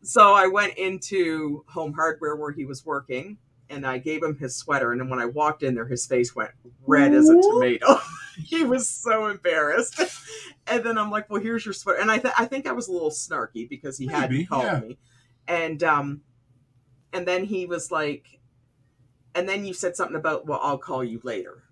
so 0.03 0.35
I 0.35 0.45
went 0.45 0.77
into 0.77 1.65
Home 1.69 1.93
Hardware 1.93 2.35
where 2.35 2.51
he 2.51 2.65
was 2.65 2.85
working, 2.85 3.39
and 3.71 3.85
I 3.85 3.97
gave 3.97 4.21
him 4.21 4.37
his 4.37 4.55
sweater. 4.55 4.91
And 4.91 5.01
then 5.01 5.09
when 5.09 5.19
I 5.19 5.25
walked 5.25 5.63
in 5.63 5.73
there, 5.73 5.87
his 5.87 6.05
face 6.05 6.35
went 6.35 6.51
red 6.85 7.15
as 7.15 7.27
a 7.27 7.33
tomato. 7.33 7.99
he 8.37 8.63
was 8.63 8.87
so 8.87 9.27
embarrassed. 9.27 9.99
And 10.67 10.83
then 10.83 10.97
I'm 10.97 11.11
like, 11.11 11.29
well, 11.29 11.39
here's 11.39 11.63
your 11.63 11.75
sweater. 11.75 11.99
And 11.99 12.09
I, 12.09 12.17
th- 12.17 12.33
I 12.35 12.45
think 12.45 12.65
I 12.65 12.71
was 12.71 12.87
a 12.87 12.91
little 12.91 13.11
snarky 13.11 13.69
because 13.69 13.99
he 13.99 14.07
Maybe, 14.07 14.19
hadn't 14.19 14.45
called 14.47 14.63
yeah. 14.63 14.79
me. 14.79 14.97
And 15.47 15.83
um, 15.83 16.21
and 17.13 17.27
then 17.27 17.43
he 17.43 17.67
was 17.67 17.91
like, 17.91 18.39
and 19.35 19.47
then 19.47 19.63
you 19.63 19.75
said 19.75 19.95
something 19.95 20.15
about, 20.15 20.47
well, 20.47 20.59
I'll 20.63 20.79
call 20.79 21.03
you 21.03 21.21
later. 21.23 21.64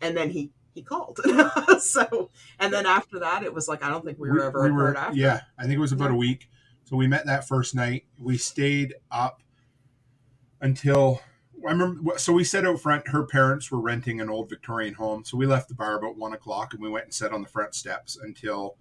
And 0.00 0.16
then 0.16 0.30
he 0.30 0.50
he 0.74 0.82
called. 0.82 1.20
so 1.80 2.30
and 2.58 2.72
then 2.72 2.86
after 2.86 3.18
that, 3.20 3.42
it 3.42 3.52
was 3.52 3.68
like 3.68 3.82
I 3.82 3.88
don't 3.88 4.04
think 4.04 4.18
we 4.18 4.30
were 4.30 4.44
ever 4.44 4.62
we 4.62 4.70
apart 4.70 4.96
after. 4.96 5.16
Yeah, 5.16 5.40
I 5.58 5.62
think 5.62 5.74
it 5.74 5.80
was 5.80 5.92
about 5.92 6.10
Yeah. 6.10 6.14
a 6.16 6.18
week. 6.18 6.48
So 6.84 6.96
we 6.96 7.06
met 7.06 7.26
that 7.26 7.46
first 7.46 7.74
night. 7.74 8.04
We 8.18 8.38
stayed 8.38 8.94
up 9.10 9.42
until 10.60 11.20
I 11.66 11.72
remember. 11.72 12.18
So 12.18 12.32
we 12.32 12.44
sat 12.44 12.64
out 12.66 12.80
front. 12.80 13.08
Her 13.08 13.24
parents 13.24 13.70
were 13.70 13.80
renting 13.80 14.20
an 14.20 14.30
old 14.30 14.48
Victorian 14.48 14.94
home, 14.94 15.24
so 15.24 15.36
we 15.36 15.46
left 15.46 15.68
the 15.68 15.74
bar 15.74 15.98
about 15.98 16.16
one 16.16 16.32
o'clock, 16.32 16.72
and 16.72 16.82
we 16.82 16.88
went 16.88 17.04
and 17.04 17.14
sat 17.14 17.32
on 17.32 17.42
the 17.42 17.48
front 17.48 17.74
steps 17.74 18.16
until 18.16 18.76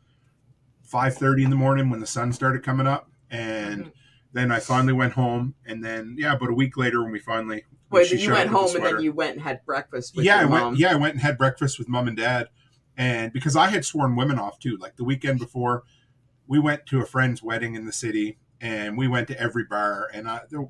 five 0.83 1.15
thirty 1.17 1.43
in 1.43 1.49
the 1.49 1.55
morning 1.55 1.89
when 1.89 1.99
the 1.99 2.07
sun 2.07 2.31
started 2.33 2.63
coming 2.63 2.87
up, 2.87 3.09
and. 3.29 3.85
Mhm. 3.85 3.91
Then 4.33 4.51
I 4.51 4.59
finally 4.59 4.93
went 4.93 5.13
home, 5.13 5.55
and 5.65 5.83
then 5.83 6.15
yeah, 6.19 6.33
about 6.33 6.49
a 6.49 6.53
week 6.53 6.75
later 6.77 7.01
when 7.01 7.11
we 7.13 7.17
finally 7.17 7.63
Wait, 7.89 8.11
you 8.11 8.31
went 8.31 8.49
up 8.49 8.63
with 8.63 8.73
the 8.73 8.79
home 8.79 8.87
and 8.87 8.97
then 8.97 9.03
you 9.03 9.11
went 9.11 9.33
and 9.33 9.41
had 9.41 9.65
breakfast 9.65 10.15
with 10.15 10.25
yeah, 10.25 10.39
I 10.39 10.45
went. 10.45 10.63
mom. 10.63 10.75
Yeah, 10.75 10.91
I 10.91 10.95
went 10.95 11.13
and 11.13 11.21
had 11.21 11.37
breakfast 11.37 11.79
with 11.79 11.87
mom 11.87 12.07
and 12.07 12.17
dad, 12.17 12.49
and 12.97 13.31
because 13.31 13.55
I 13.55 13.67
had 13.67 13.85
sworn 13.85 14.15
women 14.15 14.39
off 14.39 14.59
too. 14.59 14.77
Like 14.77 14.97
the 14.97 15.03
weekend 15.03 15.39
before, 15.39 15.83
we 16.47 16.59
went 16.59 16.85
to 16.87 17.01
a 17.01 17.05
friend's 17.05 17.41
wedding 17.41 17.75
in 17.75 17.85
the 17.85 17.93
city, 17.93 18.39
and 18.59 18.97
we 18.97 19.07
went 19.07 19.27
to 19.29 19.39
every 19.39 19.63
bar, 19.63 20.09
and 20.13 20.27
I. 20.27 20.41
There, 20.49 20.67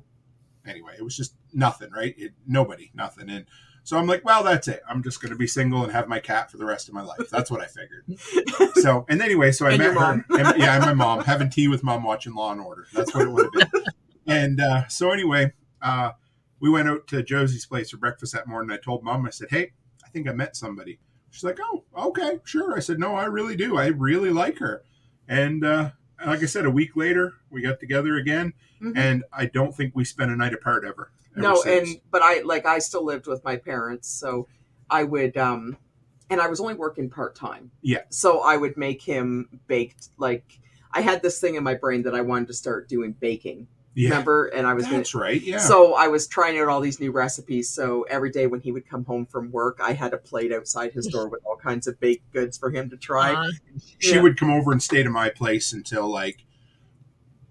anyway, 0.66 0.94
it 0.98 1.02
was 1.02 1.16
just 1.16 1.34
nothing, 1.52 1.90
right? 1.90 2.14
It, 2.16 2.32
nobody, 2.46 2.90
nothing, 2.94 3.28
and 3.30 3.46
so 3.88 3.96
I'm 3.96 4.06
like, 4.06 4.22
well, 4.22 4.44
that's 4.44 4.68
it. 4.68 4.82
I'm 4.86 5.02
just 5.02 5.22
going 5.22 5.32
to 5.32 5.38
be 5.38 5.46
single 5.46 5.82
and 5.82 5.90
have 5.92 6.08
my 6.08 6.18
cat 6.18 6.50
for 6.50 6.58
the 6.58 6.66
rest 6.66 6.88
of 6.88 6.94
my 6.94 7.00
life. 7.00 7.30
That's 7.30 7.50
what 7.50 7.62
I 7.62 7.66
figured. 7.68 8.74
so, 8.82 9.06
and 9.08 9.22
anyway, 9.22 9.50
so 9.50 9.64
I 9.64 9.70
And 9.70 9.78
met 9.78 9.94
her. 9.94 10.24
And, 10.28 10.58
yeah, 10.60 10.76
and 10.76 10.84
my 10.84 10.92
mom 10.92 11.24
having 11.24 11.48
tea 11.48 11.68
with 11.68 11.82
mom, 11.82 12.02
watching 12.02 12.34
Law 12.34 12.52
and 12.52 12.60
Order. 12.60 12.86
That's 12.92 13.14
what 13.14 13.22
it 13.26 13.30
would 13.30 13.44
have 13.46 13.72
been. 13.72 13.84
and 14.26 14.60
uh, 14.60 14.88
so 14.88 15.10
anyway, 15.10 15.54
uh, 15.80 16.10
we 16.60 16.70
went 16.70 16.88
out 16.88 17.06
to 17.08 17.22
Josie's 17.22 17.66
place 17.66 17.90
for 17.90 17.96
breakfast 17.98 18.32
that 18.34 18.46
morning. 18.46 18.70
I 18.70 18.80
told 18.82 19.02
mom, 19.04 19.26
I 19.26 19.30
said, 19.30 19.48
hey, 19.50 19.72
I 20.04 20.08
think 20.08 20.28
I 20.28 20.32
met 20.32 20.56
somebody. 20.56 20.98
She's 21.30 21.44
like, 21.44 21.58
oh, 21.62 21.84
okay, 21.96 22.38
sure. 22.44 22.76
I 22.76 22.80
said, 22.80 22.98
no, 22.98 23.14
I 23.14 23.24
really 23.26 23.54
do. 23.56 23.76
I 23.76 23.88
really 23.88 24.30
like 24.30 24.58
her. 24.58 24.82
And 25.28 25.64
uh, 25.64 25.90
like 26.26 26.42
I 26.42 26.46
said, 26.46 26.64
a 26.66 26.70
week 26.70 26.96
later, 26.96 27.34
we 27.50 27.60
got 27.62 27.78
together 27.80 28.16
again, 28.16 28.54
Mhm. 28.82 28.96
and 28.96 29.24
I 29.32 29.46
don't 29.46 29.74
think 29.76 29.94
we 29.94 30.04
spent 30.04 30.30
a 30.30 30.36
night 30.36 30.54
apart 30.54 30.84
ever. 30.84 31.10
ever 31.36 31.42
no 31.42 31.54
since. 31.62 31.90
and 31.90 32.00
but 32.10 32.22
i 32.22 32.40
like 32.42 32.64
i 32.66 32.78
still 32.78 33.04
lived 33.04 33.26
with 33.26 33.42
my 33.44 33.56
parents 33.56 34.08
so 34.08 34.46
i 34.90 35.02
would 35.04 35.36
um 35.36 35.76
and 36.30 36.40
i 36.40 36.46
was 36.48 36.58
only 36.60 36.74
working 36.74 37.10
part-time 37.10 37.70
Yeah. 37.82 38.02
so 38.08 38.40
i 38.40 38.56
would 38.56 38.76
make 38.76 39.02
him 39.02 39.48
baked 39.66 40.08
like 40.16 40.58
i 40.92 41.00
had 41.00 41.22
this 41.22 41.40
thing 41.40 41.54
in 41.56 41.62
my 41.64 41.74
brain 41.74 42.02
that 42.04 42.14
i 42.14 42.20
wanted 42.20 42.46
to 42.48 42.54
start 42.54 42.88
doing 42.88 43.12
baking 43.20 43.66
yeah, 43.98 44.10
remember? 44.10 44.46
And 44.46 44.66
i 44.66 44.74
was 44.74 44.84
gonna 44.84 44.98
that's 44.98 45.14
right. 45.14 45.40
Yeah. 45.42 45.58
so 45.58 45.94
i 45.94 46.06
was 46.08 46.26
trying 46.26 46.58
out 46.58 46.68
all 46.68 46.80
these 46.80 47.00
new 47.00 47.10
recipes. 47.10 47.68
So 47.68 48.02
every 48.02 48.30
day 48.30 48.46
when 48.46 48.60
he 48.60 48.70
would 48.72 48.88
come 48.88 49.04
home 49.04 49.26
from 49.26 49.50
work 49.50 49.80
i 49.82 49.92
had 49.92 50.14
a 50.14 50.18
plate 50.18 50.52
outside 50.52 50.92
his 50.92 51.06
door 51.08 51.28
with 51.28 51.40
all 51.44 51.56
kinds 51.56 51.86
of 51.86 51.98
baked 52.00 52.32
goods 52.32 52.56
for 52.56 52.70
him 52.70 52.88
to 52.90 52.96
try. 52.96 53.32
Uh, 53.34 53.44
she 53.98 54.14
Yeah. 54.14 54.22
would 54.22 54.38
come 54.38 54.50
over 54.50 54.70
and 54.72 54.82
stay 54.82 55.02
to 55.02 55.10
my 55.10 55.28
place 55.30 55.72
until 55.72 56.08
like 56.08 56.44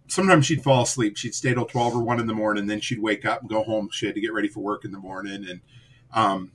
sometimes 0.07 0.45
she'd 0.45 0.63
fall 0.63 0.83
asleep. 0.83 1.17
She'd 1.17 1.35
stay 1.35 1.53
till 1.53 1.65
12 1.65 1.95
or 1.97 2.01
1 2.03 2.19
in 2.19 2.27
the 2.27 2.33
morning 2.33 2.65
then 2.67 2.79
she'd 2.79 2.99
wake 2.99 3.25
up 3.25 3.41
and 3.41 3.49
go 3.49 3.63
home. 3.63 3.89
She 3.91 4.05
had 4.05 4.15
to 4.15 4.21
get 4.21 4.33
ready 4.33 4.47
for 4.47 4.61
work 4.61 4.85
in 4.85 4.91
the 4.91 4.99
morning. 4.99 5.45
And 5.49 5.59
um 6.13 6.51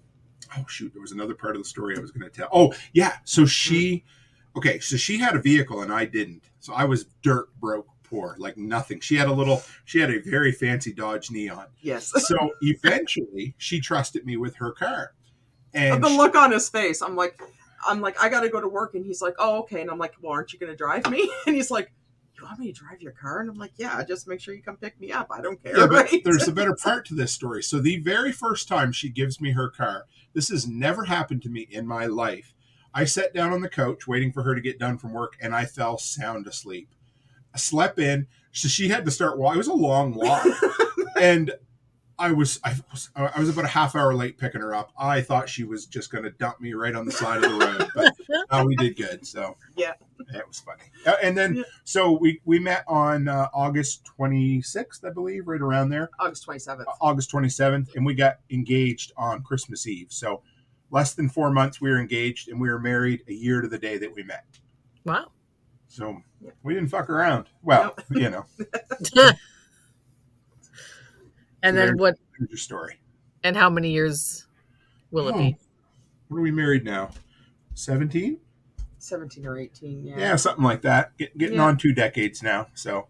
oh 0.56 0.64
shoot 0.69 0.93
there 0.93 1.02
was 1.02 1.12
another 1.12 1.35
part 1.35 1.55
of 1.56 1.62
the 1.62 1.69
story 1.69 1.97
i 1.97 2.01
was 2.01 2.10
going 2.10 2.28
to 2.28 2.35
tell. 2.35 2.48
Oh 2.52 2.73
yeah. 2.93 3.16
So 3.24 3.44
she 3.44 4.05
okay 4.56 4.78
so 4.81 4.97
she 4.97 5.19
had 5.19 5.36
a 5.36 5.40
vehicle 5.40 5.82
and 5.82 5.93
i 5.93 6.05
didn't. 6.06 6.44
So 6.60 6.73
i 6.73 6.85
was 6.85 7.05
dirt 7.23 7.48
broke 7.60 7.89
poor 8.13 8.37
like 8.39 8.57
nothing. 8.57 9.01
She 9.01 9.17
had 9.17 9.29
a 9.29 9.33
little 9.33 9.63
she 9.85 9.99
had 10.01 10.11
a 10.11 10.21
very 10.21 10.53
fancy 10.53 10.93
dodge 10.93 11.31
neon. 11.31 11.67
Yes. 11.81 12.13
So 12.33 12.51
eventually 12.61 13.55
she 13.59 13.81
trusted 13.81 14.25
me 14.25 14.37
with 14.37 14.57
her 14.57 14.73
car. 14.73 15.13
And 15.75 16.03
the 16.03 16.09
she- 16.09 16.17
look 16.17 16.37
on 16.37 16.53
his 16.53 16.69
face 16.69 17.03
i'm 17.03 17.17
like 17.17 17.41
i'm 17.87 18.01
like 18.01 18.23
i 18.23 18.29
gotta 18.29 18.49
go 18.49 18.61
to 18.61 18.69
work 18.69 18.95
and 18.95 19.05
he's 19.05 19.23
like 19.23 19.35
oh 19.39 19.61
okay. 19.61 19.81
And 19.81 19.91
i'm 19.91 19.99
like 19.99 20.15
well 20.21 20.33
aren't 20.33 20.53
you 20.53 20.59
gonna 20.59 20.77
drive 20.77 21.11
me? 21.11 21.31
And 21.47 21.57
he's 21.57 21.71
like 21.71 21.93
you 22.37 22.45
want 22.45 22.59
me 22.59 22.73
to 22.73 22.79
drive 22.79 23.01
your 23.01 23.13
car? 23.13 23.41
And 23.41 23.51
i'm 23.51 23.59
like 23.59 23.73
yeah 23.77 24.03
just 24.05 24.29
make 24.29 24.41
sure 24.41 24.55
you 24.55 24.63
come 24.63 24.77
pick 24.77 25.01
me 25.01 25.11
up. 25.13 25.29
I 25.31 25.41
don't 25.41 25.63
care. 25.63 25.77
Yeah, 25.77 25.87
but 25.87 26.11
right? 26.13 26.23
there's 26.25 26.49
a 26.49 26.53
better 26.53 26.77
part 26.77 27.07
to 27.07 27.15
this 27.15 27.33
story. 27.33 27.63
So 27.63 27.81
the 27.81 27.99
very 27.99 28.33
first 28.33 28.69
time 28.69 28.93
she 28.93 29.09
gives 29.09 29.41
me 29.41 29.53
her 29.53 29.71
car, 29.71 30.05
this 30.35 30.49
has 30.51 30.67
never 30.67 31.05
happened 31.05 31.43
to 31.43 31.49
me 31.49 31.67
in 31.71 31.87
my 31.87 32.07
life. 32.07 32.55
I 32.95 33.07
sat 33.07 33.33
down 33.33 33.53
on 33.53 33.63
the 33.63 33.71
couch 33.71 34.07
waiting 34.07 34.33
for 34.33 34.43
her 34.43 34.55
to 34.55 34.61
get 34.61 34.79
done 34.79 34.99
from 34.99 35.15
work, 35.15 35.33
and 35.41 35.55
I 35.55 35.65
fell 35.65 35.97
sound 35.97 36.47
asleep. 36.47 36.91
Slept 37.57 37.99
in, 37.99 38.27
so 38.53 38.69
she 38.69 38.89
had 38.89 39.05
to 39.05 39.11
start 39.11 39.39
walking. 39.39 39.57
It 39.57 39.59
was 39.59 39.66
a 39.69 39.74
long 39.74 40.15
walk, 40.16 40.47
and 41.20 41.53
I 42.19 42.33
was 42.33 42.61
I 42.65 42.74
was 42.91 43.11
I 43.16 43.39
was 43.41 43.49
about 43.49 43.65
a 43.65 43.69
half 43.69 43.95
hour 43.97 44.15
late 44.15 44.39
picking 44.39 44.61
her 44.61 44.74
up. 44.74 44.93
I 44.99 45.20
thought 45.23 45.49
she 45.49 45.65
was 45.65 45.87
just 45.87 46.11
going 46.11 46.24
to 46.24 46.31
dump 46.31 46.61
me 46.61 46.73
right 46.74 46.95
on 46.95 47.05
the 47.05 47.12
side 47.12 47.43
of 47.45 47.51
the 47.51 47.59
road, 47.59 47.89
but 47.95 48.15
oh, 48.51 48.65
we 48.66 48.77
did 48.77 48.97
good. 48.97 49.27
So 49.27 49.57
Yeah. 49.77 49.93
that 50.33 50.47
was 50.47 50.61
funny. 50.61 50.85
Uh, 51.07 51.15
and 51.23 51.37
then 51.37 51.57
Yeah. 51.57 51.62
so 51.85 52.12
we 52.12 52.41
we 52.45 52.59
met 52.59 52.85
on 52.87 53.27
uh, 53.29 53.49
August 53.53 54.09
26th, 54.19 55.05
I 55.05 55.11
believe, 55.11 55.49
right 55.49 55.61
around 55.61 55.89
there, 55.91 56.11
August 56.20 56.47
27th. 56.47 56.85
August 57.01 57.31
27th, 57.33 57.95
and 57.97 58.07
we 58.07 58.15
got 58.15 58.37
engaged 58.51 59.12
on 59.16 59.43
Christmas 59.43 59.87
Eve. 59.87 60.09
So 60.11 60.43
less 60.91 61.15
than 61.15 61.29
four 61.29 61.51
months 61.51 61.81
we 61.81 61.91
were 61.91 61.99
engaged, 61.99 62.49
and 62.49 62.61
we 62.61 62.69
were 62.70 62.79
married 62.79 63.23
a 63.29 63.33
year 63.33 63.61
to 63.62 63.69
the 63.69 63.79
day 63.79 63.99
that 63.99 64.15
we 64.15 64.23
met. 64.23 64.45
Wow. 65.05 65.33
So 65.89 66.19
Yeah. 66.43 66.51
we 66.62 66.74
didn't 66.74 66.89
fuck 66.89 67.09
around. 67.09 67.47
Well, 67.62 67.94
you 68.10 68.31
know, 68.31 68.44
and 71.62 71.77
then 71.77 71.97
what? 71.97 72.16
your 72.48 72.56
story. 72.56 72.98
And 73.44 73.56
how 73.56 73.70
many 73.70 73.90
years 73.90 74.47
will 75.10 75.28
it 75.28 75.36
be? 75.36 75.56
What 76.28 76.39
are 76.39 76.43
we 76.43 76.51
married 76.51 76.85
now? 76.85 77.10
17? 77.74 78.39
17 78.98 79.47
or 79.47 79.59
18, 79.59 80.05
yeah. 80.06 80.19
Yeah, 80.19 80.36
something 80.36 80.64
like 80.64 80.82
that. 80.82 81.16
Get, 81.19 81.36
getting 81.36 81.56
Yeah. 81.56 81.64
on 81.64 81.77
two 81.77 81.93
decades 81.93 82.43
now. 82.43 82.69
So, 82.74 83.09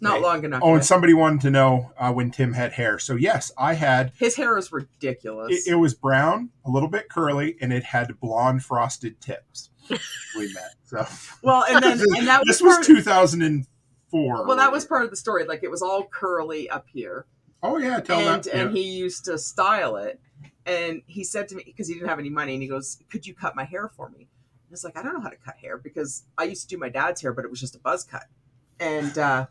Not 0.00 0.16
Hey. 0.16 0.22
long 0.22 0.44
enough. 0.44 0.62
oh, 0.64 0.74
and 0.74 0.84
somebody 0.84 1.14
wanted 1.14 1.40
to 1.42 1.50
know 1.50 1.92
uh, 1.96 2.12
when 2.12 2.30
Tim 2.32 2.52
had 2.54 2.72
hair. 2.72 2.98
So, 2.98 3.14
yes, 3.14 3.52
I 3.56 3.74
had. 3.74 4.12
His 4.18 4.34
hair 4.36 4.58
is 4.58 4.72
ridiculous. 4.72 5.66
It, 5.66 5.72
it 5.72 5.74
was 5.76 5.94
brown, 5.94 6.50
a 6.64 6.70
little 6.70 6.88
bit 6.88 7.08
curly, 7.08 7.56
and 7.60 7.72
it 7.72 7.84
had 7.84 8.18
blonde 8.20 8.64
frosted 8.64 9.20
tips. 9.20 9.70
we 10.36 10.52
met. 10.52 10.74
So, 10.84 11.06
well, 11.42 11.64
and 11.68 11.82
then 11.82 12.00
and 12.16 12.28
that 12.28 12.40
was 12.46 12.58
this 12.58 12.62
was 12.62 12.74
part, 12.76 12.86
2004. 12.86 14.46
well, 14.46 14.56
that 14.56 14.72
was 14.72 14.84
part 14.84 15.04
of 15.04 15.10
the 15.10 15.16
story. 15.16 15.44
Like 15.44 15.62
it 15.62 15.70
was 15.70 15.82
all 15.82 16.04
curly 16.06 16.68
up 16.70 16.86
here, 16.92 17.26
Oh, 17.62 17.78
yeah, 17.78 18.00
tell 18.00 18.18
and 18.20 18.44
that. 18.44 18.52
and 18.52 18.74
yeah. 18.74 18.82
he 18.82 18.88
used 18.90 19.24
to 19.26 19.38
style 19.38 19.96
it. 19.96 20.20
And 20.64 21.02
he 21.06 21.24
said 21.24 21.48
to 21.48 21.56
me 21.56 21.64
because 21.66 21.88
he 21.88 21.94
didn't 21.94 22.08
have 22.08 22.18
any 22.20 22.30
money, 22.30 22.54
and 22.54 22.62
he 22.62 22.68
goes, 22.68 22.98
"Could 23.10 23.26
you 23.26 23.34
cut 23.34 23.56
my 23.56 23.64
hair 23.64 23.88
for 23.96 24.08
me?" 24.10 24.28
I 24.30 24.70
was 24.70 24.84
like, 24.84 24.96
"I 24.96 25.02
don't 25.02 25.14
know 25.14 25.20
how 25.20 25.28
to 25.30 25.36
cut 25.36 25.56
hair 25.56 25.76
because 25.76 26.24
I 26.38 26.44
used 26.44 26.62
to 26.68 26.68
do 26.76 26.78
my 26.78 26.88
dad's 26.88 27.20
hair, 27.20 27.32
but 27.32 27.44
it 27.44 27.50
was 27.50 27.58
just 27.60 27.74
a 27.74 27.80
buzz 27.80 28.04
cut." 28.04 28.26
And 28.78 29.16
uh, 29.18 29.46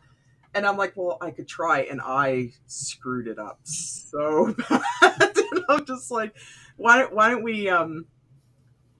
and 0.54 0.64
I'm 0.66 0.78
like, 0.78 0.94
"Well, 0.96 1.18
I 1.20 1.30
could 1.30 1.46
try," 1.48 1.80
and 1.82 2.00
I 2.02 2.52
screwed 2.66 3.26
it 3.28 3.38
up 3.38 3.60
so 3.64 4.54
bad. 4.68 5.36
and 5.52 5.64
I'm 5.68 5.84
just 5.84 6.10
like, 6.10 6.34
"Why 6.76 6.98
don't 6.98 7.14
why 7.14 7.28
don't 7.28 7.42
we 7.42 7.68
um." 7.68 8.06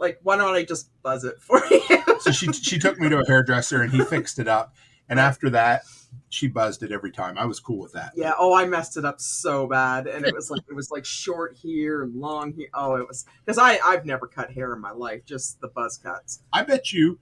Like, 0.02 0.18
why 0.22 0.36
don't 0.36 0.54
I 0.54 0.64
just 0.64 0.90
buzz 1.02 1.24
it 1.24 1.40
for 1.40 1.62
you? 1.70 1.80
so 2.20 2.30
she 2.32 2.52
she 2.52 2.78
took 2.78 2.98
me 2.98 3.08
to 3.08 3.20
a 3.20 3.26
hairdresser 3.26 3.80
and 3.82 3.90
he 3.92 4.04
fixed 4.04 4.38
it 4.38 4.48
up. 4.48 4.74
And 5.08 5.18
after 5.20 5.50
that, 5.50 5.82
she 6.28 6.46
buzzed 6.48 6.82
it 6.82 6.90
every 6.92 7.10
time. 7.10 7.36
I 7.38 7.44
was 7.44 7.60
cool 7.60 7.78
with 7.78 7.92
that. 7.92 8.12
Yeah. 8.16 8.32
Oh, 8.38 8.54
I 8.54 8.66
messed 8.66 8.96
it 8.96 9.04
up 9.04 9.20
so 9.20 9.66
bad, 9.66 10.06
and 10.06 10.24
it 10.26 10.34
was 10.34 10.50
like 10.50 10.62
it 10.68 10.74
was 10.74 10.90
like 10.90 11.04
short 11.04 11.54
here 11.56 12.02
and 12.02 12.14
long 12.14 12.52
here. 12.52 12.68
Oh, 12.74 12.96
it 12.96 13.06
was 13.06 13.24
because 13.44 13.58
I 13.58 13.78
I've 13.84 14.04
never 14.06 14.26
cut 14.26 14.50
hair 14.52 14.72
in 14.74 14.80
my 14.80 14.90
life, 14.92 15.24
just 15.24 15.60
the 15.60 15.68
buzz 15.68 15.98
cuts. 15.98 16.42
I 16.52 16.62
bet 16.62 16.92
you 16.92 17.18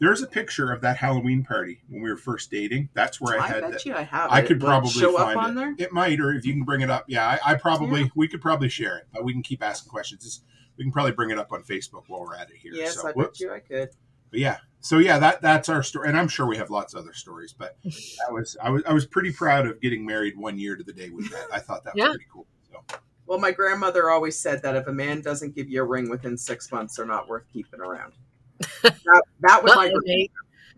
there's 0.00 0.22
a 0.22 0.26
picture 0.26 0.72
of 0.72 0.80
that 0.80 0.96
Halloween 0.96 1.44
party 1.44 1.80
when 1.88 2.02
we 2.02 2.10
were 2.10 2.16
first 2.16 2.50
dating. 2.50 2.88
That's 2.94 3.20
where 3.20 3.40
I, 3.40 3.44
I, 3.44 3.46
had 3.48 3.60
bet 3.60 3.70
that. 3.72 3.86
you 3.86 3.94
I 3.94 4.02
have. 4.02 4.30
I 4.30 4.40
it. 4.40 4.46
could 4.46 4.60
Will 4.60 4.68
probably 4.68 4.90
show 4.90 5.16
find 5.16 5.36
up 5.38 5.44
on 5.44 5.50
it. 5.52 5.54
there. 5.54 5.74
It 5.78 5.92
might, 5.92 6.18
or 6.20 6.32
if 6.32 6.44
you 6.44 6.52
can 6.52 6.64
bring 6.64 6.80
it 6.80 6.90
up, 6.90 7.04
yeah, 7.08 7.38
I, 7.44 7.52
I 7.52 7.54
probably 7.54 8.10
we 8.16 8.26
could 8.28 8.40
probably 8.40 8.68
share 8.68 8.96
it, 8.98 9.04
but 9.12 9.24
we 9.24 9.32
can 9.32 9.42
keep 9.42 9.62
asking 9.62 9.90
questions. 9.90 10.24
It's- 10.24 10.40
we 10.76 10.84
can 10.84 10.92
probably 10.92 11.12
bring 11.12 11.30
it 11.30 11.38
up 11.38 11.52
on 11.52 11.62
Facebook 11.62 12.04
while 12.08 12.20
we're 12.20 12.34
at 12.34 12.50
it 12.50 12.56
here. 12.56 12.72
Yes, 12.74 12.96
so, 12.96 13.02
I 13.02 13.10
bet 13.10 13.16
whoops. 13.16 13.40
you 13.40 13.52
I 13.52 13.60
could. 13.60 13.90
But 14.30 14.40
yeah, 14.40 14.58
so 14.80 14.98
yeah, 14.98 15.18
that 15.18 15.40
that's 15.40 15.68
our 15.68 15.82
story, 15.82 16.08
and 16.08 16.18
I'm 16.18 16.28
sure 16.28 16.46
we 16.46 16.56
have 16.56 16.68
lots 16.68 16.92
of 16.92 17.00
other 17.00 17.12
stories. 17.12 17.54
But 17.56 17.76
that 17.84 18.32
was 18.32 18.56
I 18.62 18.70
was 18.70 18.82
I 18.86 18.92
was 18.92 19.06
pretty 19.06 19.32
proud 19.32 19.66
of 19.66 19.80
getting 19.80 20.04
married 20.04 20.36
one 20.36 20.58
year 20.58 20.76
to 20.76 20.84
the 20.84 20.92
day 20.92 21.10
we 21.10 21.22
met. 21.28 21.46
I 21.52 21.58
thought 21.60 21.84
that 21.84 21.94
was 21.94 22.04
pretty 22.04 22.26
cool. 22.32 22.46
So 22.70 22.98
Well, 23.26 23.38
my 23.38 23.52
grandmother 23.52 24.10
always 24.10 24.38
said 24.38 24.62
that 24.62 24.76
if 24.76 24.86
a 24.86 24.92
man 24.92 25.20
doesn't 25.20 25.54
give 25.54 25.68
you 25.68 25.80
a 25.82 25.84
ring 25.84 26.10
within 26.10 26.36
six 26.36 26.72
months, 26.72 26.96
they're 26.96 27.06
not 27.06 27.28
worth 27.28 27.44
keeping 27.52 27.80
around. 27.80 28.12
that, 28.82 29.22
that 29.40 29.62
was 29.62 29.74
my 29.74 29.86
Luckily, 29.86 30.00
Nate, 30.04 30.32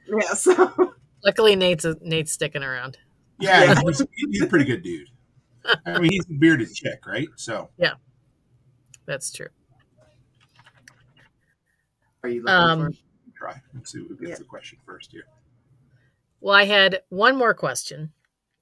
yeah. 0.07 0.35
So 0.35 0.95
luckily 1.25 1.57
Nate's 1.57 1.87
Nate's 2.03 2.33
sticking 2.33 2.63
around. 2.63 2.99
yeah, 3.41 3.65
Yeah. 3.65 3.81
He's, 3.87 4.03
he's 4.15 4.43
a 4.43 4.47
pretty 4.47 4.67
good 4.67 4.83
dude. 4.83 5.09
I 5.85 5.99
mean, 5.99 6.13
he's 6.13 6.27
a 6.31 6.35
bearded 6.35 6.73
chick, 6.73 7.07
right? 7.07 7.29
So 7.37 7.71
yeah, 7.77 7.95
That's 9.07 9.33
true. 9.33 9.49
Are 12.27 12.31
you 12.31 12.43
looking 12.43 12.55
Um, 12.55 12.93
for? 12.93 12.99
try. 13.37 13.63
Let's 13.75 13.93
see 13.93 13.99
who 14.07 14.17
gets 14.17 14.31
Yeah. 14.31 14.37
the 14.37 14.45
question 14.45 14.79
first 14.85 15.13
here. 15.13 15.25
Well, 16.41 16.55
I 16.55 16.65
had 16.65 17.03
one 17.09 17.37
more 17.37 17.55
question. 17.55 18.13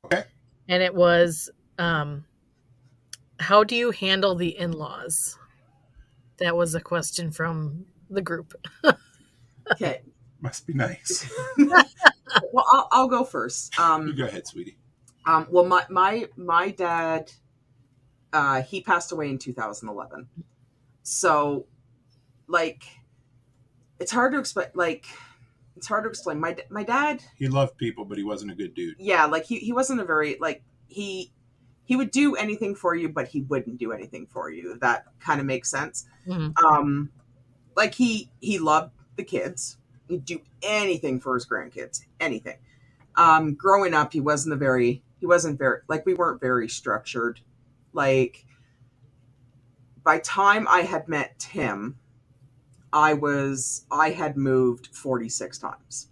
Okay. 0.05 0.25
And 0.69 0.83
it 0.83 0.95
was 0.95 1.51
um 1.79 2.25
how 3.41 3.65
do 3.65 3.75
you 3.75 3.91
handle 3.91 4.35
the 4.37 4.57
in-laws? 4.57 5.39
That 6.39 6.57
was 6.57 6.75
a 6.75 6.81
question 6.81 7.31
from 7.31 7.87
the 8.11 8.23
group. 8.23 8.55
Okay. 9.73 10.03
Must 10.43 10.67
be 10.67 10.75
nice. 10.75 11.27
Well, 12.53 12.67
I'll, 12.73 12.89
I'll 12.93 13.09
go 13.09 13.25
first. 13.25 13.79
Um, 13.79 14.09
You 14.09 14.13
go 14.15 14.25
ahead, 14.27 14.47
sweetie. 14.47 14.77
Um, 15.25 15.47
well, 15.51 15.65
my 15.65 15.87
my 15.89 16.29
my 16.37 16.71
dad, 16.71 17.33
uh, 18.33 18.61
he 18.63 18.83
passed 18.83 19.13
away 19.13 19.31
in 19.31 19.39
2011. 19.39 20.29
So, 21.05 21.67
like, 22.49 22.85
it's 24.01 24.13
hard 24.13 24.33
to 24.33 24.39
explain. 24.39 24.69
Like, 24.75 25.07
it's 25.77 25.87
hard 25.87 26.05
to 26.05 26.11
explain. 26.11 26.41
My 26.41 26.57
my 26.71 26.83
dad, 26.85 27.23
He 27.37 27.49
loved 27.49 27.77
people, 27.77 28.05
but 28.05 28.19
he 28.19 28.25
wasn't 28.25 28.51
a 28.53 28.55
good 28.55 28.75
dude. 28.75 28.97
yeah, 28.99 29.25
like 29.27 29.45
he 29.45 29.59
he 29.59 29.73
wasn't 29.73 30.01
a 30.01 30.05
very 30.05 30.37
like 30.41 30.63
he 30.89 31.33
he 31.85 31.97
would 31.97 32.11
do 32.11 32.35
anything 32.37 32.75
for 32.75 32.95
you, 32.95 33.09
but 33.09 33.29
he 33.29 33.43
wouldn't 33.43 33.79
do 33.79 33.93
anything 33.93 34.27
for 34.27 34.51
you. 34.51 34.73
If 34.75 34.81
That 34.81 35.05
kind 35.21 35.41
of 35.41 35.47
makes 35.47 35.71
sense. 35.71 36.07
Mhm. 36.27 36.55
Um, 36.65 37.11
like 37.77 37.95
he 37.95 38.31
he 38.41 38.59
loved 38.59 38.93
the 39.17 39.25
kids. 39.25 39.79
He'd 40.09 40.25
do 40.25 40.41
anything 40.63 41.19
for 41.21 41.35
his 41.35 41.47
grandkids, 41.47 42.03
anything. 42.21 42.59
Um, 43.17 43.55
growing 43.55 43.95
up, 43.95 44.13
he 44.13 44.21
wasn't 44.21 44.53
a 44.55 44.57
very 44.57 45.03
he 45.21 45.27
wasn't 45.27 45.59
very 45.59 45.81
like 45.89 46.05
we 46.07 46.15
weren't 46.15 46.41
very 46.41 46.69
structured. 46.69 47.41
Like 47.93 48.45
by 50.03 50.19
time 50.19 50.67
I 50.69 50.83
had 50.83 51.09
met 51.09 51.39
Tim, 51.39 51.97
I 52.95 53.13
was 53.13 53.85
I 53.91 54.11
had 54.11 54.39
moved 54.39 54.87
forty 54.87 55.29
six 55.29 55.59
times. 55.59 56.09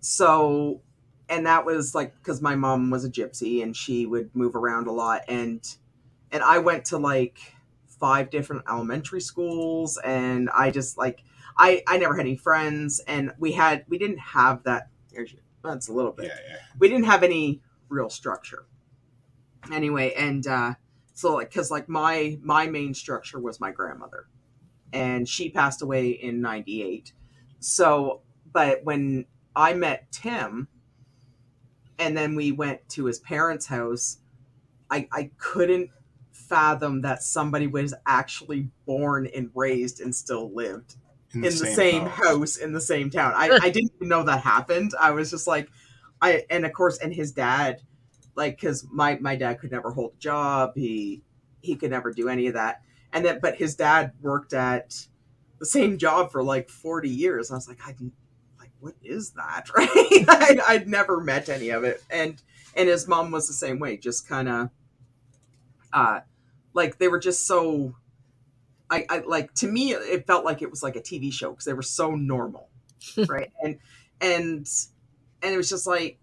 So, 0.00 0.80
and 1.28 1.46
that 1.46 1.64
was 1.64 1.94
like 1.94 2.14
because 2.16 2.42
my 2.42 2.56
mom 2.56 2.90
was 2.90 3.04
a 3.04 3.10
gypsy 3.10 3.62
and 3.62 3.74
she 3.74 4.04
would 4.04 4.34
move 4.36 4.54
around 4.54 4.88
a 4.88 4.92
lot, 4.92 5.22
and 5.28 5.64
and 6.30 6.42
I 6.42 6.58
went 6.58 6.84
to 6.86 6.98
like 6.98 7.38
five 8.02 8.30
different 8.30 8.64
elementary 8.68 9.20
schools 9.20 9.96
and 10.02 10.50
i 10.50 10.72
just 10.72 10.98
like 10.98 11.22
i 11.56 11.84
i 11.86 11.96
never 11.96 12.16
had 12.16 12.26
any 12.26 12.34
friends 12.34 13.00
and 13.06 13.30
we 13.38 13.52
had 13.52 13.84
we 13.88 13.96
didn't 13.96 14.18
have 14.18 14.60
that 14.64 14.88
that's 15.62 15.86
a 15.86 15.92
little 15.92 16.10
bit 16.10 16.26
Yeah, 16.26 16.38
yeah. 16.48 16.56
we 16.80 16.88
didn't 16.88 17.04
have 17.04 17.22
any 17.22 17.62
real 17.88 18.10
structure 18.10 18.66
anyway 19.72 20.12
and 20.14 20.44
uh 20.48 20.74
so 21.14 21.34
like 21.34 21.50
because 21.50 21.70
like 21.70 21.88
my 21.88 22.36
my 22.42 22.66
main 22.66 22.92
structure 22.92 23.38
was 23.38 23.60
my 23.60 23.70
grandmother 23.70 24.26
and 24.92 25.28
she 25.28 25.50
passed 25.50 25.82
away 25.82 26.08
in 26.08 26.40
98 26.40 27.12
so 27.60 28.20
but 28.52 28.84
when 28.84 29.24
i 29.54 29.72
met 29.72 30.10
tim 30.12 30.68
and 31.98 32.16
then 32.16 32.34
we 32.34 32.52
went 32.52 32.86
to 32.88 33.06
his 33.06 33.18
parents 33.18 33.66
house 33.66 34.18
i 34.90 35.08
i 35.12 35.30
couldn't 35.38 35.90
fathom 36.32 37.00
that 37.02 37.22
somebody 37.22 37.66
was 37.66 37.94
actually 38.06 38.68
born 38.86 39.26
and 39.34 39.50
raised 39.54 40.00
and 40.00 40.14
still 40.14 40.52
lived 40.52 40.96
in 41.34 41.42
the 41.42 41.50
same, 41.50 42.06
house. 42.06 42.26
house 42.26 42.56
in 42.56 42.72
the 42.72 42.80
same 42.80 43.10
town. 43.10 43.32
I, 43.34 43.58
I 43.62 43.70
didn't 43.70 43.92
even 43.96 44.08
know 44.08 44.22
that 44.24 44.42
happened. 44.42 44.92
I 45.00 45.12
was 45.12 45.30
just 45.30 45.46
like, 45.46 45.68
I 46.20 46.44
and 46.50 46.66
of 46.66 46.72
course, 46.72 46.98
and 46.98 47.12
his 47.12 47.32
dad, 47.32 47.80
like, 48.34 48.56
because 48.60 48.86
my 48.90 49.18
my 49.20 49.36
dad 49.36 49.60
could 49.60 49.70
never 49.70 49.90
hold 49.90 50.12
a 50.14 50.18
job. 50.18 50.72
He 50.74 51.22
he 51.62 51.76
could 51.76 51.90
never 51.90 52.12
do 52.12 52.28
any 52.28 52.46
of 52.48 52.54
that. 52.54 52.82
And 53.12 53.24
then, 53.24 53.38
but 53.40 53.56
his 53.56 53.74
dad 53.74 54.12
worked 54.20 54.52
at 54.52 55.06
the 55.58 55.66
same 55.66 55.98
job 55.98 56.32
for 56.32 56.42
like 56.42 56.68
forty 56.68 57.10
years. 57.10 57.50
I 57.50 57.54
was 57.54 57.68
like, 57.68 57.80
I 57.86 57.94
like, 58.58 58.70
what 58.80 58.94
is 59.02 59.32
that? 59.32 59.68
Right? 59.76 60.24
I, 60.28 60.58
I'd 60.68 60.88
never 60.88 61.20
met 61.20 61.48
any 61.48 61.70
of 61.70 61.84
it. 61.84 62.02
And 62.10 62.40
and 62.74 62.88
his 62.88 63.06
mom 63.06 63.30
was 63.30 63.46
the 63.46 63.52
same 63.52 63.78
way. 63.78 63.96
Just 63.96 64.28
kind 64.28 64.48
of, 64.48 64.70
uh, 65.92 66.20
like 66.74 66.98
they 66.98 67.08
were 67.08 67.18
just 67.18 67.46
so 67.46 67.94
I, 68.92 69.06
I 69.08 69.18
like 69.20 69.54
to 69.54 69.66
me 69.66 69.92
it 69.92 70.26
felt 70.26 70.44
like 70.44 70.60
it 70.60 70.70
was 70.70 70.82
like 70.82 70.96
a 70.96 71.00
TV 71.00 71.32
show 71.32 71.50
because 71.50 71.64
they 71.64 71.72
were 71.72 71.82
so 71.82 72.14
normal, 72.14 72.68
right? 73.26 73.50
And 73.62 73.78
and 74.20 74.68
and 75.42 75.54
it 75.54 75.56
was 75.56 75.70
just 75.70 75.86
like 75.86 76.18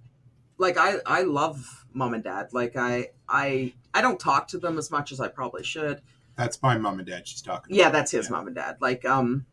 like 0.59 0.77
I 0.77 0.97
I 1.05 1.23
love 1.23 1.85
mom 1.93 2.13
and 2.13 2.23
dad. 2.23 2.49
Like 2.53 2.75
I 2.75 3.09
I 3.27 3.73
I 3.93 4.01
don't 4.01 4.19
talk 4.19 4.47
to 4.49 4.59
them 4.59 4.77
as 4.77 4.91
much 4.91 5.11
as 5.11 5.19
I 5.19 5.29
probably 5.29 5.63
should. 5.63 6.01
That's 6.39 6.61
my 6.61 6.77
mom 6.77 6.99
and 6.99 7.07
dad 7.07 7.27
she's 7.27 7.41
talking 7.41 7.75
Yeah, 7.75 7.89
that's 7.89 8.11
his 8.11 8.27
Yeah. 8.27 8.31
mom 8.31 8.47
and 8.47 8.55
dad. 8.55 8.77
Like 8.79 9.03
um 9.03 9.45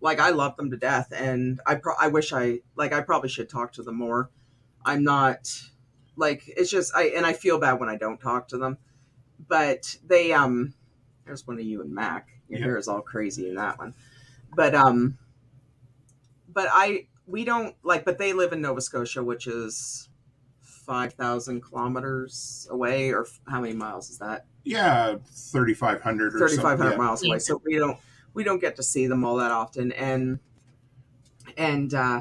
like 0.00 0.18
I 0.18 0.30
love 0.30 0.56
them 0.56 0.70
to 0.72 0.76
death 0.76 1.12
and 1.16 1.60
I 1.64 1.76
pro- 1.76 1.94
I 1.98 2.08
wish 2.08 2.32
I 2.32 2.60
like 2.74 2.92
I 2.92 3.00
probably 3.00 3.28
should 3.28 3.48
talk 3.48 3.72
to 3.74 3.82
them 3.84 3.94
more. 3.96 4.28
I'm 4.84 5.04
not 5.04 5.62
like 6.16 6.42
it's 6.48 6.68
just 6.70 6.92
I 6.96 7.04
and 7.16 7.24
I 7.24 7.32
feel 7.32 7.60
bad 7.60 7.78
when 7.78 7.88
I 7.88 7.96
don't 7.96 8.18
talk 8.20 8.48
to 8.48 8.58
them. 8.58 8.78
But 9.48 9.96
they 10.04 10.32
um 10.32 10.74
there's 11.24 11.46
one 11.46 11.58
of 11.60 11.64
you 11.64 11.80
and 11.80 11.94
Mac. 11.94 12.28
Your 12.48 12.58
Yeah. 12.58 12.66
hair 12.66 12.76
is 12.76 12.88
all 12.88 13.02
crazy 13.02 13.48
in 13.48 13.54
that 13.54 13.78
one. 13.78 13.94
But 14.52 14.74
um 14.74 15.18
but 16.48 16.68
I 16.72 17.06
we 17.26 17.44
don't 17.44 17.76
like, 17.84 18.04
but 18.04 18.18
they 18.18 18.32
live 18.32 18.52
in 18.52 18.60
Nova 18.60 18.80
Scotia, 18.80 19.22
which 19.22 19.46
is 19.46 20.08
five 20.92 21.14
thousand 21.14 21.62
kilometers 21.62 22.68
away, 22.70 23.12
or 23.12 23.26
how 23.48 23.62
many 23.62 23.72
miles 23.72 24.10
is 24.10 24.18
that? 24.18 24.44
Yeah, 24.62 25.14
thirty 25.24 25.72
five 25.72 26.02
hundred 26.02 26.34
or 26.34 26.38
Thirty 26.38 26.58
five 26.58 26.78
hundred. 26.78 26.92
Yeah. 26.92 26.96
miles 26.98 27.24
away. 27.24 27.38
So 27.38 27.62
we 27.64 27.78
don't 27.78 27.96
we 28.34 28.44
don't 28.44 28.60
get 28.60 28.76
to 28.76 28.82
see 28.82 29.06
them 29.06 29.24
all 29.24 29.36
that 29.36 29.50
often, 29.50 29.92
and 29.92 30.38
and 31.56 31.94
uh, 31.94 32.20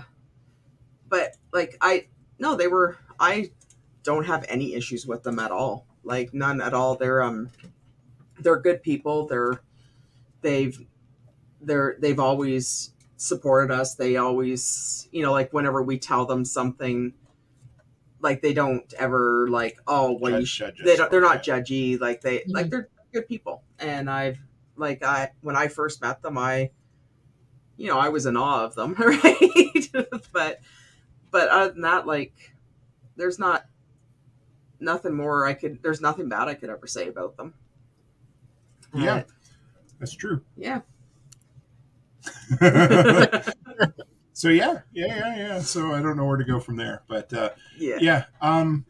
but 1.09 1.35
like 1.51 1.75
I 1.81 2.07
no, 2.39 2.55
they 2.55 2.67
were 2.67 2.97
I 3.19 3.51
don't 4.03 4.25
have 4.25 4.45
any 4.47 4.73
issues 4.73 5.05
with 5.05 5.23
them 5.23 5.37
at 5.37 5.51
all, 5.51 5.85
like 6.05 6.33
none 6.33 6.61
at 6.61 6.73
all. 6.73 6.95
They're 6.95 7.21
um 7.21 7.49
they're 8.39 8.61
good 8.61 8.81
people. 8.81 9.27
They're 9.27 9.61
they've 10.39 10.79
they're 11.59 11.97
they've 11.99 12.19
always 12.19 12.91
supported 13.17 13.69
us. 13.69 13.95
They 13.95 14.15
always 14.15 15.09
you 15.11 15.23
know 15.23 15.33
like 15.33 15.51
whenever 15.51 15.83
we 15.83 15.99
tell 15.99 16.25
them 16.25 16.45
something. 16.45 17.15
Like 18.21 18.41
they 18.41 18.53
don't 18.53 18.93
ever 18.99 19.47
like 19.49 19.79
oh 19.87 20.17
well 20.19 20.31
you 20.33 20.45
Judge- 20.45 20.47
sh- 20.47 20.59
judge 20.59 20.79
us 20.79 20.85
they 20.85 20.95
don't 20.95 21.09
they're 21.11 21.19
or- 21.21 21.23
not 21.23 21.43
judgy 21.43 21.99
like 21.99 22.21
they 22.21 22.43
like 22.47 22.69
they're 22.69 22.87
good 23.13 23.27
people. 23.27 23.63
And 23.79 24.09
I've 24.09 24.37
like 24.75 25.03
I 25.03 25.31
when 25.41 25.55
I 25.55 25.67
first 25.67 26.01
met 26.01 26.21
them 26.21 26.37
I 26.37 26.69
you 27.77 27.87
know 27.87 27.97
I 27.97 28.09
was 28.09 28.25
in 28.27 28.37
awe 28.37 28.63
of 28.65 28.75
them 28.75 28.93
right? 28.99 29.89
But 30.31 30.59
but 31.31 31.49
other 31.49 31.71
than 31.73 31.81
that 31.81 32.05
like 32.05 32.33
there's 33.15 33.39
not 33.39 33.65
nothing 34.79 35.13
more 35.15 35.45
I 35.45 35.53
could 35.53 35.81
there's 35.81 36.01
nothing 36.01 36.29
bad 36.29 36.47
I 36.47 36.53
could 36.53 36.69
ever 36.69 36.85
say 36.87 37.07
about 37.07 37.37
them. 37.37 37.53
Yeah. 38.93 39.15
Uh, 39.15 39.23
That's 39.99 40.13
true. 40.13 40.41
yeah 40.55 40.81
so 44.41 44.49
yeah, 44.49 44.79
yeah, 44.91 45.05
yeah, 45.05 45.35
yeah. 45.37 45.59
So 45.59 45.93
I 45.93 46.01
don't 46.01 46.17
know 46.17 46.25
where 46.25 46.37
to 46.37 46.43
go 46.43 46.59
from 46.59 46.75
there, 46.75 47.03
but 47.07 47.31
uh, 47.31 47.51
yeah 47.77 47.97
yeah, 48.01 48.25
um, 48.41 48.87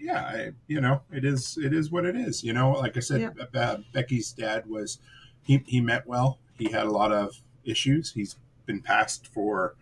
yeah, 0.00 0.20
I, 0.20 0.50
you 0.68 0.80
know, 0.80 1.02
it 1.12 1.22
is, 1.22 1.58
it 1.62 1.74
is 1.74 1.90
what 1.90 2.06
it 2.06 2.16
is. 2.16 2.42
You 2.42 2.54
know, 2.54 2.70
like 2.70 2.96
I 2.96 3.00
said, 3.00 3.20
Yeah. 3.20 3.28
Be- 3.30 3.44
Be- 3.52 3.86
Becky's 3.92 4.32
dad 4.32 4.66
was, 4.66 4.98
he 5.42 5.62
he 5.66 5.82
met 5.82 6.06
well. 6.06 6.38
He 6.56 6.70
had 6.70 6.86
a 6.86 6.90
lot 6.90 7.12
of 7.12 7.42
issues. 7.62 8.12
He's 8.12 8.36
been 8.64 8.80
passed 8.80 9.26
for 9.26 9.74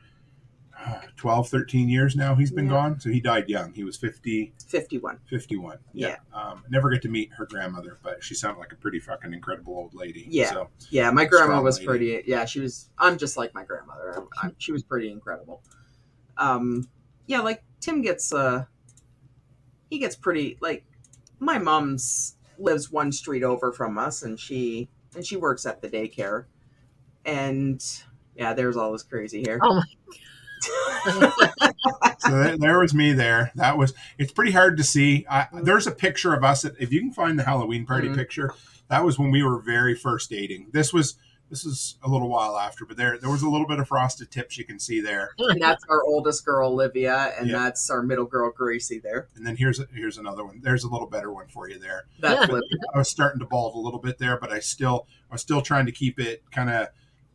12, 1.16 1.48
13 1.48 1.88
years 1.88 2.14
now. 2.16 2.34
He's 2.34 2.50
been 2.50 2.66
Yeah. 2.66 2.70
gone. 2.72 3.00
So 3.00 3.08
he 3.10 3.20
died 3.20 3.48
young. 3.48 3.72
He 3.72 3.84
was 3.84 3.96
50, 3.96 4.52
51 4.66 5.18
51. 5.26 5.78
Yeah. 5.92 6.16
Um, 6.32 6.62
never 6.68 6.90
get 6.90 7.00
to 7.02 7.08
meet 7.08 7.32
her 7.38 7.46
grandmother, 7.46 7.96
but 8.02 8.22
she 8.22 8.34
sounded 8.34 8.60
like 8.60 8.72
a 8.72 8.76
pretty 8.76 8.98
fucking 8.98 9.32
incredible 9.32 9.74
old 9.74 9.94
lady. 9.94 10.26
Yeah. 10.28 10.50
So 10.50 10.68
yeah 10.90 11.10
my 11.10 11.24
grandma 11.24 11.62
was 11.62 11.76
lady. 11.78 11.86
pretty 11.86 12.22
yeah 12.26 12.44
she 12.44 12.60
was 12.60 12.90
I'm 12.98 13.16
just 13.18 13.36
like 13.36 13.54
my 13.54 13.64
grandmother 13.64 14.14
I'm, 14.16 14.28
I'm, 14.42 14.54
she 14.58 14.72
was 14.72 14.82
pretty 14.82 15.10
incredible 15.10 15.62
um 16.36 16.88
yeah 17.26 17.40
like 17.40 17.62
Tim 17.80 18.02
gets 18.02 18.32
uh 18.32 18.64
he 19.90 19.98
gets 19.98 20.16
pretty 20.16 20.58
like 20.60 20.84
my 21.38 21.58
mom's 21.58 22.36
lives 22.58 22.90
one 22.90 23.12
street 23.12 23.42
over 23.42 23.72
from 23.72 23.96
us 23.98 24.22
and 24.22 24.38
she 24.38 24.88
and 25.14 25.24
she 25.24 25.36
works 25.36 25.64
at 25.66 25.80
the 25.80 25.88
daycare 25.88 26.44
and 27.24 27.82
yeah 28.36 28.52
there's 28.52 28.76
all 28.76 28.92
this 28.92 29.02
crazy 29.02 29.42
here 29.42 29.58
Oh 29.62 29.74
my! 29.76 29.82
So 32.18 32.56
there, 32.56 32.78
was 32.78 32.94
me 32.94 33.12
there. 33.12 33.52
That 33.54 33.76
was. 33.78 33.94
It's 34.18 34.32
pretty 34.32 34.52
hard 34.52 34.76
to 34.78 34.84
see. 34.84 35.26
I, 35.28 35.46
there's 35.52 35.86
a 35.86 35.92
picture 35.92 36.34
of 36.34 36.44
us. 36.44 36.64
At, 36.64 36.74
if 36.80 36.92
you 36.92 37.00
can 37.00 37.12
find 37.12 37.38
the 37.38 37.44
Halloween 37.44 37.86
party 37.86 38.08
Mhm. 38.08 38.16
picture, 38.16 38.52
that 38.88 39.04
was 39.04 39.18
when 39.18 39.30
we 39.30 39.42
were 39.42 39.58
very 39.58 39.94
first 39.94 40.30
dating. 40.30 40.68
This 40.72 40.92
was. 40.92 41.16
This 41.50 41.66
is 41.66 41.98
a 42.02 42.08
little 42.08 42.30
while 42.30 42.56
after, 42.58 42.86
but 42.86 42.96
there 42.96 43.18
there 43.18 43.30
was 43.30 43.42
a 43.42 43.48
little 43.50 43.66
bit 43.66 43.78
of 43.78 43.86
frosted 43.86 44.30
tips 44.30 44.56
you 44.56 44.64
can 44.64 44.78
see 44.80 45.00
there. 45.00 45.32
and 45.38 45.60
that's 45.60 45.84
our 45.90 46.02
oldest 46.02 46.44
girl 46.44 46.70
olivia 46.70 47.34
and 47.38 47.48
Yeah. 47.48 47.58
that's 47.58 47.90
our 47.90 48.02
middle 48.02 48.24
girl 48.24 48.50
gracie 48.50 48.98
there 48.98 49.28
And 49.36 49.46
then 49.46 49.54
here's 49.56 49.78
here's 49.94 50.16
another 50.16 50.42
one. 50.44 50.62
There's 50.64 50.84
a 50.84 50.88
little 50.88 51.06
better 51.06 51.30
one 51.30 51.46
for 51.48 51.68
you 51.68 51.78
there. 51.78 52.06
that's 52.18 52.48
Yeah. 52.50 52.60
I 52.94 52.98
was 52.98 53.10
starting 53.10 53.40
to 53.40 53.44
bald 53.46 53.74
a 53.74 53.78
little 53.78 54.00
bit 54.00 54.18
there, 54.18 54.38
but 54.40 54.50
I 54.52 54.58
still 54.58 55.06
I 55.30 55.34
was 55.34 55.42
still 55.42 55.60
trying 55.60 55.84
to 55.84 55.92
keep 55.92 56.18
it 56.18 56.42
kind 56.50 56.70
of 56.70 56.88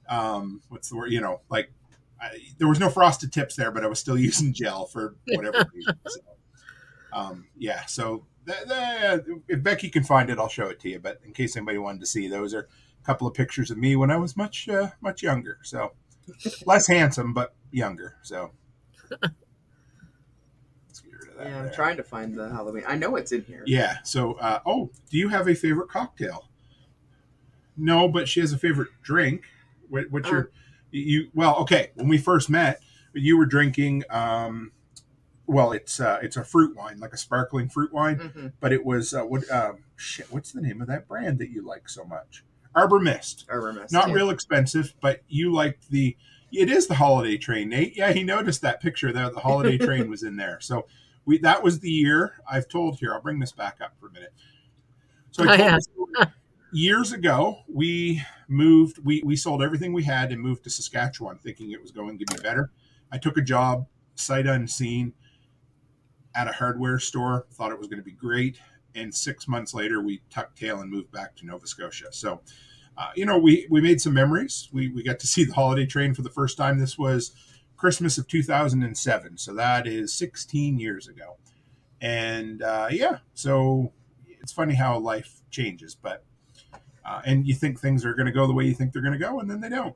um 0.10 0.61
what's 0.69 0.89
the 0.89 0.97
word 0.97 1.11
you 1.11 1.22
know 1.22 1.41
like 1.49 1.72
I, 2.21 2.37
there 2.57 2.67
was 2.67 2.79
no 2.79 2.89
frosted 2.89 3.31
tips 3.31 3.55
there, 3.55 3.71
but 3.71 3.83
I 3.83 3.87
was 3.87 3.99
still 3.99 4.17
using 4.29 4.53
gel 4.53 4.85
for 4.85 5.15
whatever 5.27 5.65
reason. 5.73 5.95
So, 6.07 6.19
um, 7.13 7.47
yeah, 7.57 7.85
so 7.85 8.25
th- 8.45 8.67
th- 8.67 9.21
if 9.47 9.63
Becky 9.63 9.89
can 9.89 10.03
find 10.03 10.29
it, 10.29 10.37
I'll 10.37 10.47
show 10.49 10.67
it 10.67 10.79
to 10.81 10.89
you. 10.89 10.99
But 10.99 11.19
in 11.25 11.33
case 11.33 11.55
anybody 11.55 11.77
wanted 11.77 12.01
to 12.01 12.07
see, 12.07 12.27
those 12.27 12.53
are 12.53 12.67
a 13.01 13.05
couple 13.05 13.27
of 13.27 13.33
pictures 13.33 13.71
of 13.71 13.77
me 13.77 13.95
when 13.95 14.11
I 14.11 14.17
was 14.17 14.35
much 14.37 14.67
uh, 14.69 14.89
much 15.01 15.23
younger. 15.23 15.59
So 15.63 15.93
less 16.65 16.87
handsome, 16.87 17.33
but 17.33 17.55
younger. 17.71 18.15
So 18.21 18.51
let's 19.09 20.99
get 21.01 21.11
rid 21.13 21.29
of 21.31 21.37
that. 21.37 21.47
yeah 21.47 21.57
i'm 21.57 21.63
there. 21.65 21.73
trying 21.73 21.97
to 21.97 22.03
find 22.03 22.35
the 22.35 22.49
halloween 22.49 22.83
i 22.87 22.95
know 22.95 23.15
it's 23.15 23.31
in 23.31 23.43
here 23.43 23.63
Yeah. 23.65 23.97
So, 24.03 24.33
uh, 24.33 24.59
oh, 24.65 24.91
do 25.09 25.17
you 25.17 25.29
have 25.29 25.47
a 25.47 25.55
favorite 25.55 25.89
cocktail? 25.89 26.49
No, 27.77 28.07
but 28.09 28.27
she 28.27 28.41
has 28.41 28.51
a 28.51 28.57
favorite 28.57 28.89
drink. 29.01 29.43
What, 29.87 30.05
what's 30.11 30.29
your 30.29 30.51
you? 30.91 31.30
Well, 31.34 31.56
okay. 31.57 31.91
When 31.95 32.07
we 32.07 32.18
first 32.18 32.49
met, 32.49 32.82
you 33.14 33.38
were 33.38 33.45
drinking. 33.45 34.03
Um, 34.10 34.72
well, 35.48 35.72
it's 35.72 35.99
uh, 35.99 36.20
it's 36.22 36.38
a 36.38 36.44
fruit 36.44 36.76
wine, 36.76 36.99
like 36.99 37.14
a 37.14 37.18
sparkling 37.18 37.70
fruit 37.70 37.91
wine, 37.91 38.18
hmm 38.18 38.48
but 38.60 38.72
it 38.72 38.86
was 38.86 39.14
uh, 39.14 39.24
what? 39.24 39.49
Um, 39.52 39.80
shit, 39.95 40.28
what's 40.32 40.52
the 40.52 40.61
name 40.61 40.82
of 40.82 40.88
that 40.88 41.07
brand 41.07 41.40
that 41.40 41.49
you 41.49 41.66
like 41.66 41.90
so 41.90 42.03
much? 42.03 42.44
Arbor 42.76 42.99
Mist. 42.99 43.45
arbor 43.49 43.74
mist 43.74 43.91
Not 43.91 44.11
real 44.11 44.30
expensive, 44.30 44.94
but 45.02 45.22
you 45.28 45.52
liked 45.52 45.90
the. 45.90 46.16
It 46.52 46.70
is 46.70 46.88
the 46.88 46.95
holiday 46.95 47.38
train, 47.38 47.70
Nate. 47.70 47.95
Yeah, 47.95 48.11
he 48.11 48.24
noticed 48.24 48.61
that 48.61 48.82
picture 48.82 49.11
there. 49.11 49.30
The 49.30 49.40
holiday 49.40 49.78
train 49.86 50.10
was 50.10 50.24
in 50.24 50.36
there. 50.36 50.60
So 50.61 50.86
we 51.26 51.40
that 51.40 51.64
was 51.64 51.80
the 51.80 51.90
year. 51.91 52.36
I've 52.49 52.68
told 52.68 52.99
here. 52.99 53.14
I'll 53.14 53.22
bring 53.22 53.40
this 53.40 53.52
back 53.52 53.78
up 53.82 53.94
for 53.99 54.07
a 54.07 54.11
minute. 54.11 54.34
So 55.32 55.44
I 55.44 55.53
Oh, 55.53 55.57
told 55.57 55.60
yeah. 55.60 56.26
Years 56.71 57.11
ago, 57.11 57.59
we 57.67 58.23
moved. 58.47 58.99
We 59.03 59.21
we 59.25 59.35
sold 59.35 59.61
everything 59.61 59.93
we 59.93 60.03
had 60.03 60.31
and 60.31 60.41
moved 60.41 60.63
to 60.65 60.69
Saskatchewan, 60.69 61.39
thinking 61.39 61.71
it 61.71 61.81
was 61.81 61.91
going 61.91 62.19
to 62.19 62.25
be 62.25 62.41
better. 62.41 62.71
I 63.11 63.17
took 63.17 63.37
a 63.37 63.41
job 63.41 63.87
sight 64.15 64.45
unseen 64.45 65.13
at 66.35 66.47
a 66.47 66.51
hardware 66.51 66.99
store. 66.99 67.45
Thought 67.51 67.71
it 67.71 67.79
was 67.79 67.87
going 67.87 67.99
to 67.99 68.03
be 68.03 68.11
great. 68.11 68.59
And 68.95 69.13
six 69.13 69.47
months 69.47 69.73
later, 69.73 70.01
we 70.01 70.21
tucked 70.29 70.57
tail 70.57 70.81
and 70.81 70.91
moved 70.91 71.11
back 71.11 71.35
to 71.37 71.45
Nova 71.45 71.67
Scotia. 71.67 72.07
So 72.11 72.41
uh, 72.99 73.11
you 73.15 73.25
know, 73.25 73.37
we 73.37 73.65
we 73.69 73.79
made 73.79 74.01
some 74.01 74.13
memories. 74.13 74.67
We 74.73 74.89
we 74.89 75.03
got 75.03 75.19
to 75.19 75.27
see 75.27 75.45
the 75.45 75.53
holiday 75.53 75.85
train 75.85 76.13
for 76.13 76.21
the 76.21 76.29
first 76.29 76.57
time. 76.57 76.79
This 76.79 76.97
was 76.97 77.31
Christmas 77.77 78.17
of 78.17 78.27
2007, 78.27 79.37
so 79.37 79.53
that 79.53 79.87
is 79.87 80.13
16 80.13 80.77
years 80.79 81.07
ago. 81.07 81.37
And 82.01 82.61
uh, 82.61 82.89
yeah, 82.91 83.19
so 83.33 83.93
it's 84.41 84.51
funny 84.51 84.75
how 84.75 84.99
life 84.99 85.39
changes, 85.49 85.95
but 85.95 86.25
uh, 87.10 87.22
and 87.26 87.48
you 87.48 87.56
think 87.56 87.80
things 87.80 88.06
are 88.06 88.14
going 88.14 88.26
to 88.27 88.31
go 88.31 88.45
the 88.48 88.53
way 88.53 88.65
you 88.65 88.73
think 88.73 88.94
they're 88.94 89.02
going 89.02 89.18
to 89.18 89.19
go, 89.19 89.40
and 89.40 89.49
then 89.49 89.60
they 89.61 89.69
don't. 89.69 89.95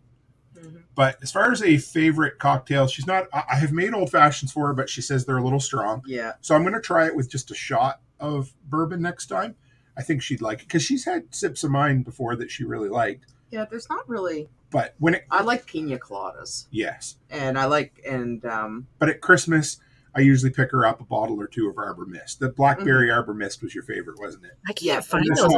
Mhm. 0.57 0.83
But 0.95 1.17
as 1.21 1.31
far 1.31 1.51
as 1.51 1.61
a 1.63 1.77
favorite 1.77 2.39
cocktail, 2.39 2.87
she's 2.87 3.05
not. 3.07 3.27
I 3.33 3.43
I 3.51 3.55
have 3.55 3.71
made 3.71 3.93
old 3.93 4.09
fashions 4.11 4.51
for 4.51 4.67
her, 4.67 4.73
but 4.73 4.89
she 4.89 5.01
says 5.01 5.25
they're 5.25 5.37
a 5.37 5.43
little 5.43 5.59
strong. 5.59 6.01
yeah 6.07 6.33
So 6.41 6.55
I'm 6.55 6.61
going 6.63 6.73
to 6.73 6.81
try 6.81 7.05
it 7.07 7.15
with 7.15 7.29
just 7.29 7.51
a 7.51 7.55
shot 7.55 8.01
of 8.19 8.53
bourbon 8.69 9.01
next 9.01 9.27
time. 9.27 9.55
I 9.97 10.01
think 10.01 10.21
she'd 10.21 10.41
like 10.41 10.59
it 10.61 10.67
because 10.67 10.81
she's 10.83 11.05
had 11.05 11.33
sips 11.35 11.63
of 11.63 11.71
mine 11.71 12.01
before 12.03 12.35
that 12.37 12.49
she 12.49 12.63
really 12.63 12.89
liked. 12.89 13.25
yeah 13.51 13.65
there's 13.69 13.87
not 13.89 14.07
really 14.09 14.49
But 14.71 14.95
when 14.97 15.13
it, 15.15 15.25
i 15.29 15.43
like 15.43 15.65
pina 15.67 15.97
coladas 15.99 16.65
yes, 16.71 17.17
and 17.29 17.57
i 17.59 17.65
like 17.65 18.01
and 18.09 18.43
um 18.45 18.87
but 18.97 19.09
at 19.09 19.21
Christmas, 19.21 19.77
I 20.15 20.21
usually 20.21 20.51
pick 20.51 20.71
her 20.71 20.85
up 20.85 21.01
a 21.01 21.03
bottle 21.03 21.39
or 21.41 21.47
two 21.47 21.67
of 21.69 21.77
Arbor 21.77 22.05
Mist. 22.05 22.39
The 22.39 22.49
blackberry 22.49 23.09
Arbor 23.11 23.33
Mist 23.33 23.61
was 23.63 23.73
your 23.75 23.83
favorite, 23.83 24.19
wasn't 24.19 24.45
it? 24.45 24.51
I 24.67 24.73
can't 24.73 24.81
Yeah, 24.83 25.01
find 25.01 25.25
This 25.27 25.39
those. 25.41 25.51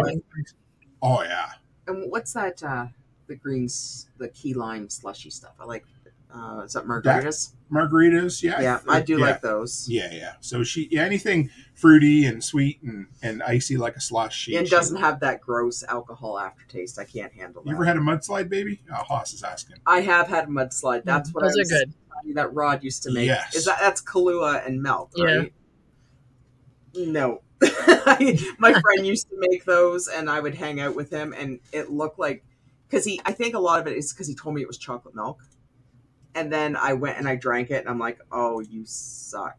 One- 1.09 1.25
Oh 1.27 1.29
yeah, 1.29 1.49
And 1.87 2.11
what's 2.11 2.33
that? 2.33 2.61
Uh, 2.63 2.87
the 3.27 3.35
greens, 3.35 4.09
the 4.17 4.27
key 4.29 4.53
lime 4.53 4.89
slushy 4.89 5.29
stuff. 5.29 5.53
I 5.59 5.65
like. 5.65 5.85
Uh, 6.33 6.63
is 6.65 6.73
that 6.73 6.83
margaritas? 6.85 7.53
margaritas. 7.71 8.43
Yeah, 8.43 8.59
yeah, 8.59 8.79
I 8.89 8.99
do 9.01 9.17
yeah. 9.17 9.25
like 9.25 9.41
those. 9.41 9.87
Yeah, 9.87 10.11
yeah. 10.11 10.33
So 10.41 10.63
she 10.63 10.89
yeah, 10.91 11.03
anything 11.03 11.49
fruity 11.75 12.25
and 12.25 12.43
sweet 12.43 12.81
and, 12.83 13.07
and 13.21 13.41
icy 13.41 13.77
like 13.77 13.95
a 13.95 14.01
slush. 14.01 14.37
She, 14.37 14.57
and 14.57 14.67
she- 14.67 14.71
doesn't 14.75 14.97
have 14.97 15.21
that 15.21 15.39
gross 15.39 15.83
alcohol 15.87 16.37
aftertaste. 16.37 16.99
I 16.99 17.05
can't 17.05 17.31
handle 17.31 17.63
that. 17.63 17.69
You 17.69 17.75
ever 17.75 17.85
had 17.85 17.95
a 17.95 18.01
mudslide, 18.01 18.49
baby? 18.49 18.81
Oh, 18.91 18.95
Haas 18.95 19.33
is 19.33 19.43
asking. 19.43 19.77
I 19.85 20.01
have 20.01 20.27
had 20.27 20.45
a 20.45 20.47
mudslide. 20.47 21.03
That's 21.05 21.33
what 21.33 21.41
Those 21.43 21.53
I 21.53 21.59
are 21.59 21.61
was 21.61 21.71
good. 21.71 22.35
that 22.35 22.53
Rod 22.53 22.83
used 22.83 23.03
to 23.03 23.11
make. 23.11 23.27
Yes. 23.27 23.55
Is 23.55 23.63
that 23.65 23.77
that's 23.79 24.01
Kahlua 24.01 24.65
and 24.67 24.81
milk, 24.83 25.11
Yeah. 25.15 25.45
No. 26.95 27.41
My 27.61 28.73
friend 28.81 29.05
used 29.05 29.29
to 29.29 29.35
make 29.37 29.65
those 29.65 30.07
and 30.07 30.29
I 30.29 30.39
would 30.39 30.55
hang 30.55 30.79
out 30.79 30.95
with 30.95 31.09
him 31.09 31.33
and 31.33 31.59
it 31.71 31.89
looked 31.91 32.19
like 32.19 32.43
cuz 32.89 33.05
he 33.05 33.21
I 33.25 33.31
think 33.31 33.55
a 33.55 33.59
lot 33.59 33.79
of 33.79 33.87
it 33.87 33.97
is 33.97 34.11
cuz 34.13 34.27
he 34.27 34.35
told 34.35 34.55
me 34.55 34.61
it 34.61 34.67
was 34.67 34.77
chocolate 34.77 35.15
milk. 35.15 35.41
And 36.33 36.51
then 36.51 36.75
I 36.75 36.93
went 36.93 37.17
and 37.17 37.27
I 37.27 37.35
drank 37.35 37.71
it 37.71 37.79
and 37.79 37.89
I'm 37.89 37.99
like, 37.99 38.19
"Oh, 38.31 38.59
you 38.59 38.83
suck." 38.85 39.57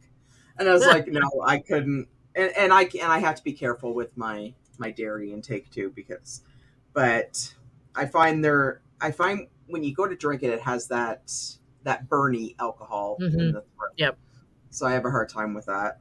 And 0.59 0.69
I 0.69 0.73
was 0.73 0.87
like, 0.87 1.07
"No, 1.09 1.29
I 1.45 1.59
couldn't." 1.59 2.09
And 2.35 2.53
and 2.57 2.73
I 2.73 2.83
and 2.83 3.11
I 3.11 3.19
have 3.19 3.37
to 3.37 3.45
be 3.45 3.53
careful 3.55 3.95
with 3.95 4.15
my 4.17 4.55
my 4.79 4.91
dairy 4.91 5.33
intake 5.33 5.71
too 5.71 5.91
because 5.97 6.43
but 6.93 7.55
I 7.95 8.05
find 8.07 8.45
there 8.45 8.83
I 9.01 9.11
find 9.11 9.49
when 9.69 9.83
you 9.83 9.95
go 9.95 10.07
to 10.07 10.15
drink 10.15 10.43
it 10.43 10.51
it 10.51 10.61
has 10.61 10.89
that 10.89 11.33
that 11.85 12.09
burny 12.11 12.55
alcohol 12.59 13.17
in 13.21 13.31
Mhm. 13.31 13.53
the 13.55 13.61
throat. 13.63 13.93
Yep. 13.97 14.19
So 14.71 14.87
I 14.87 14.93
have 14.93 15.07
a 15.07 15.11
hard 15.11 15.31
time 15.31 15.55
with 15.55 15.67
that. 15.67 16.01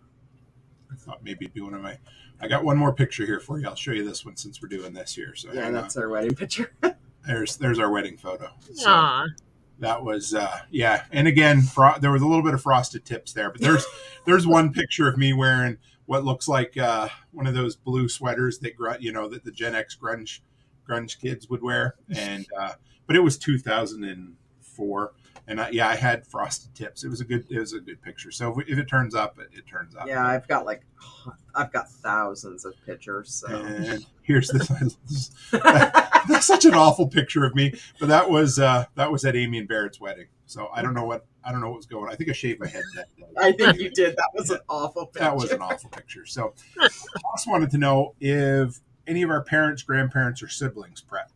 I 0.96 1.06
thought 1.06 1.24
maybe 1.24 1.46
it'd 1.46 1.54
be 1.54 1.62
one 1.62 1.74
of 1.74 1.82
my. 1.82 1.98
I 2.40 2.48
got 2.48 2.64
one 2.64 2.78
more 2.78 2.94
picture 2.94 3.26
here 3.26 3.40
for 3.40 3.60
you. 3.60 3.68
I'll 3.68 3.76
show 3.76 3.92
you 3.92 4.06
this 4.06 4.26
one 4.26 4.36
since 4.36 4.62
we're 4.62 4.68
doing 4.70 4.94
this 4.94 5.14
here. 5.16 5.36
So 5.36 5.52
Yeah, 5.54 5.64
hang 5.66 5.74
that's 5.74 5.96
on. 5.98 6.04
our 6.04 6.10
wedding 6.10 6.36
picture. 6.36 6.74
there's 7.28 7.58
there's 7.58 7.80
our 7.80 7.92
wedding 7.92 8.18
photo. 8.18 8.50
So 8.74 8.90
Aw. 8.90 9.26
that 9.80 10.04
was 10.04 10.34
uh 10.34 10.60
yeah. 10.72 11.04
And 11.12 11.28
again, 11.28 11.62
fro- 11.62 11.98
there 12.00 12.12
was 12.12 12.22
a 12.22 12.28
little 12.28 12.44
bit 12.44 12.54
of 12.54 12.62
frosted 12.62 13.06
tips 13.06 13.34
there, 13.34 13.52
but 13.52 13.62
there's 13.62 13.86
there's 14.26 14.46
one 14.48 14.72
picture 14.74 15.08
of 15.08 15.18
me 15.18 15.34
wearing 15.34 15.78
what 16.08 16.24
looks 16.26 16.48
like 16.48 16.78
uh 16.78 17.08
one 17.32 17.48
of 17.48 17.54
those 17.54 17.76
blue 17.76 18.08
sweaters 18.10 18.60
that 18.60 18.76
gr- 18.76 19.00
you 19.00 19.12
know 19.12 19.28
that 19.30 19.44
the 19.46 19.52
Gen 19.52 19.74
X 19.76 19.98
grunge 20.02 20.40
grunge 20.88 21.20
kids 21.20 21.50
would 21.50 21.64
wear, 21.64 21.96
and 22.16 22.46
uh 22.60 22.74
but 23.08 23.16
it 23.16 23.22
was 23.22 23.38
2004. 23.38 25.14
And 25.48 25.62
I, 25.62 25.70
yeah, 25.70 25.88
I 25.88 25.96
had 25.96 26.26
frosted 26.26 26.74
tips. 26.74 27.04
It 27.04 27.10
was 27.10 27.22
a 27.22 27.26
good, 27.26 27.46
it 27.50 27.60
was 27.60 27.74
a 27.74 27.80
good 27.80 28.02
picture. 28.02 28.32
So 28.32 28.60
if, 28.60 28.68
if 28.68 28.80
it 28.80 28.88
turns 28.88 29.14
up, 29.14 29.38
it, 29.40 29.50
it 29.54 29.68
turns 29.68 29.96
up. 29.96 30.08
yeah, 30.08 30.26
I've 30.26 30.48
got 30.48 30.66
like, 30.66 30.82
I've 31.56 31.72
got 31.72 31.90
thousands 31.90 32.66
of 32.66 32.74
pictures. 32.86 33.34
So 33.34 33.48
And 33.48 34.06
here's 34.24 34.50
this. 34.50 34.68
that's 35.52 36.46
such 36.46 36.66
an 36.66 36.74
awful 36.74 37.08
picture 37.08 37.44
of 37.46 37.56
me. 37.56 37.74
But 38.00 38.10
that 38.10 38.30
was 38.30 38.60
uh, 38.60 38.86
that 38.96 39.12
was 39.12 39.26
at 39.26 39.36
Amy 39.36 39.60
and 39.60 39.68
Barrett's 39.68 40.00
wedding. 40.00 40.28
So 40.48 40.70
I 40.74 40.82
don't 40.82 40.94
know 40.94 41.06
what 41.06 41.26
I 41.44 41.52
don't 41.52 41.62
know 41.62 41.70
what 41.70 41.78
was 41.78 41.86
going. 41.86 42.06
on. 42.06 42.12
I 42.12 42.16
think 42.16 42.30
I 42.30 42.34
shaved 42.34 42.60
my 42.60 42.68
head 42.68 42.84
that 42.96 43.08
day. 43.18 43.24
I 43.38 43.52
think 43.52 43.80
you 43.80 43.90
did. 43.90 44.16
That 44.16 44.30
was 44.34 44.50
an 44.50 44.60
awful 44.68 45.08
picture. 45.08 45.20
That 45.26 45.36
was 45.36 45.52
an 45.52 45.62
awful 45.62 45.90
picture. 45.90 46.26
So 46.26 46.54
I 46.80 46.88
just 47.36 47.48
wanted 47.48 47.72
to 47.72 47.78
know 47.78 48.16
if 48.20 48.80
any 49.08 49.22
of 49.22 49.30
our 49.30 49.44
parents, 49.44 49.84
grandparents, 49.84 50.42
or 50.42 50.50
siblings 50.50 51.04
prepped. 51.04 51.35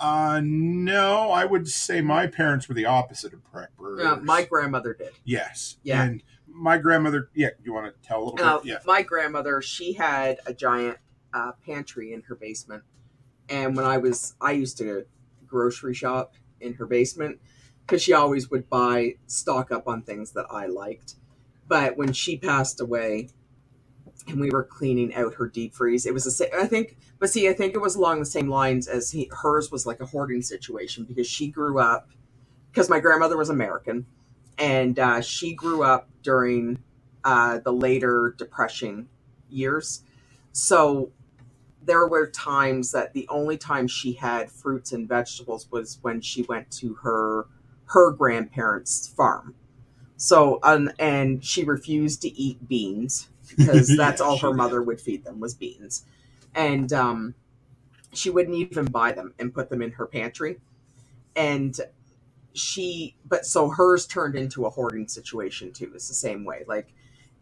Uh, 0.00 0.40
no, 0.42 1.30
I 1.30 1.44
would 1.44 1.68
say 1.68 2.00
my 2.00 2.26
parents 2.26 2.68
were 2.68 2.74
the 2.74 2.86
opposite 2.86 3.32
of 3.34 3.40
preppers. 3.52 4.02
Yeah, 4.02 4.18
my 4.22 4.44
grandmother 4.44 4.94
did. 4.94 5.12
yes, 5.24 5.76
Yeah. 5.82 6.02
and 6.02 6.22
my 6.46 6.78
grandmother. 6.78 7.28
Yeah, 7.34 7.50
you 7.62 7.72
want 7.74 7.94
to 7.94 8.08
tell 8.08 8.22
a 8.22 8.24
little 8.30 8.46
Uh, 8.46 8.56
bit? 8.58 8.66
Yeah, 8.66 8.78
My 8.86 9.02
grandmother, 9.02 9.60
she 9.62 9.92
had 9.92 10.38
a 10.46 10.54
giant 10.54 10.98
uh, 11.34 11.52
pantry 11.64 12.12
in 12.14 12.22
her 12.22 12.34
basement, 12.34 12.82
and 13.48 13.76
when 13.76 13.84
I 13.84 13.98
was, 13.98 14.34
I 14.40 14.52
used 14.52 14.78
to 14.78 15.04
grocery 15.46 15.94
shop 15.94 16.34
in 16.60 16.74
her 16.74 16.86
basement 16.86 17.38
because 17.86 18.02
she 18.02 18.12
always 18.12 18.50
would 18.50 18.68
buy 18.70 19.16
stock 19.26 19.70
up 19.70 19.86
on 19.86 20.02
things 20.02 20.32
that 20.32 20.46
I 20.50 20.66
liked. 20.66 21.16
But 21.68 21.96
when 21.96 22.12
she 22.12 22.36
passed 22.38 22.80
away, 22.80 23.28
and 24.28 24.40
we 24.40 24.50
were 24.50 24.64
cleaning 24.64 25.14
out 25.14 25.34
her 25.34 25.48
deep 25.48 25.74
freeze, 25.74 26.06
it 26.06 26.14
was 26.14 26.24
the 26.24 26.30
same. 26.30 26.50
I 26.58 26.66
think, 26.66 26.96
but 27.18 27.30
see, 27.30 27.48
I 27.48 27.52
think 27.52 27.74
it 27.74 27.80
was 27.80 27.96
along 27.96 28.20
the 28.20 28.26
same 28.26 28.48
lines 28.48 28.88
as 28.88 29.10
he, 29.12 29.30
hers 29.42 29.70
was 29.70 29.86
like 29.86 30.00
a 30.00 30.06
hoarding 30.06 30.42
situation 30.42 31.04
because 31.04 31.26
she 31.26 31.48
grew 31.48 31.78
up 31.80 32.10
because 32.70 32.90
my 32.90 33.00
grandmother 33.00 33.36
was 33.36 33.50
American, 33.50 34.06
and 34.58 34.98
uh, 34.98 35.20
she 35.20 35.54
grew 35.54 35.82
up 35.82 36.08
during 36.22 36.78
uh, 37.24 37.58
the 37.58 37.72
later 37.72 38.34
depression 38.38 39.08
years. 39.50 40.04
So 40.52 41.10
there 41.82 42.06
were 42.08 42.28
times 42.28 42.92
that 42.92 43.14
the 43.14 43.26
only 43.28 43.58
time 43.58 43.88
she 43.88 44.14
had 44.14 44.50
fruits 44.50 44.92
and 44.92 45.08
vegetables 45.08 45.68
was 45.70 45.98
when 46.02 46.20
she 46.20 46.42
went 46.42 46.70
to 46.72 46.94
her 47.02 47.46
her 47.86 48.12
grandparents' 48.12 49.08
farm. 49.08 49.54
So 50.16 50.60
um, 50.62 50.90
and 50.98 51.44
she 51.44 51.64
refused 51.64 52.22
to 52.22 52.30
eat 52.40 52.68
beans 52.68 53.28
because 53.58 53.94
that's 53.96 54.20
Yeah, 54.20 54.22
all 54.22 54.38
her 54.38 54.52
did. 54.52 54.54
mother 54.54 54.82
would 54.82 55.00
feed 55.00 55.24
them 55.24 55.40
was 55.40 55.54
beans, 55.54 56.04
and 56.54 56.92
um, 56.92 57.34
she 58.14 58.30
wouldn't 58.30 58.56
even 58.56 58.86
buy 58.86 59.12
them 59.12 59.34
and 59.38 59.54
put 59.54 59.70
them 59.70 59.82
in 59.82 59.92
her 59.92 60.06
pantry. 60.06 60.60
And 61.36 61.76
she, 62.54 63.16
but 63.26 63.46
so 63.46 63.70
hers 63.70 64.06
turned 64.06 64.36
into 64.36 64.66
a 64.66 64.70
hoarding 64.70 65.08
situation 65.08 65.72
too. 65.72 65.92
It's 65.94 66.08
the 66.08 66.14
same 66.14 66.44
way, 66.44 66.64
like 66.68 66.88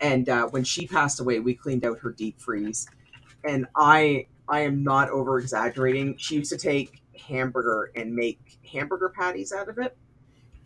and 0.01 0.29
uh, 0.29 0.47
when 0.49 0.65
she 0.65 0.87
passed 0.87 1.21
away 1.21 1.41
we 1.41 1.55
cleaned 1.55 1.85
out 1.85 1.99
her 2.01 2.13
deep 2.13 2.41
freeze 2.41 2.89
and 3.45 3.67
i 3.77 4.27
i 4.49 4.61
am 4.61 4.83
not 4.85 5.11
over 5.11 5.39
exaggerating 5.39 6.17
she 6.19 6.37
used 6.37 6.51
to 6.51 6.59
take 6.59 7.03
hamburger 7.29 7.91
and 7.97 8.15
make 8.15 8.59
hamburger 8.73 9.11
patties 9.11 9.53
out 9.53 9.69
of 9.69 9.79
it 9.79 9.97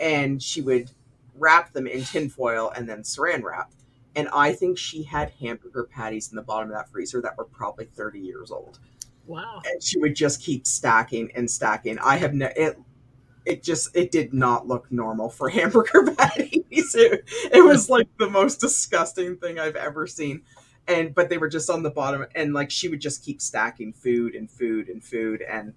and 0.00 0.42
she 0.42 0.62
would 0.62 0.90
wrap 1.38 1.72
them 1.72 1.86
in 1.86 2.04
tinfoil 2.04 2.72
and 2.76 2.88
then 2.88 3.02
saran 3.02 3.42
wrap 3.42 3.70
and 4.16 4.28
i 4.32 4.52
think 4.52 4.76
she 4.78 5.02
had 5.02 5.30
hamburger 5.40 5.84
patties 5.84 6.30
in 6.30 6.36
the 6.36 6.42
bottom 6.42 6.70
of 6.70 6.76
that 6.76 6.90
freezer 6.90 7.20
that 7.22 7.36
were 7.38 7.44
probably 7.44 7.84
30 7.86 8.20
years 8.20 8.50
old 8.50 8.78
Wow. 9.26 9.62
and 9.64 9.82
she 9.82 9.98
would 10.00 10.16
just 10.16 10.42
keep 10.42 10.66
stacking 10.66 11.30
and 11.36 11.48
stacking. 11.48 11.96
I 12.00 12.16
have 12.16 12.34
no 12.34 12.50
it. 12.56 12.76
It 13.46 13.62
just 13.62 13.94
it 13.96 14.10
did 14.10 14.34
not 14.34 14.66
look 14.66 14.90
normal 14.90 15.28
for 15.30 15.48
hamburger 15.58 16.12
patties. 16.16 16.58
It, 16.94 17.24
it 17.52 17.64
was 17.64 17.88
like 17.88 18.08
the 18.18 18.28
most 18.28 18.60
disgusting 18.60 19.36
thing 19.36 19.58
I've 19.60 19.76
ever 19.76 20.06
seen. 20.08 20.42
And 20.88 21.14
but 21.14 21.28
they 21.30 21.38
were 21.38 21.48
just 21.48 21.70
on 21.70 21.82
the 21.84 21.90
bottom, 21.90 22.26
and 22.34 22.52
like 22.52 22.70
she 22.70 22.88
would 22.88 23.00
just 23.00 23.24
keep 23.24 23.40
stacking 23.40 23.92
food 23.92 24.34
and 24.34 24.50
food 24.50 24.88
and 24.88 25.02
food 25.04 25.40
and 25.42 25.74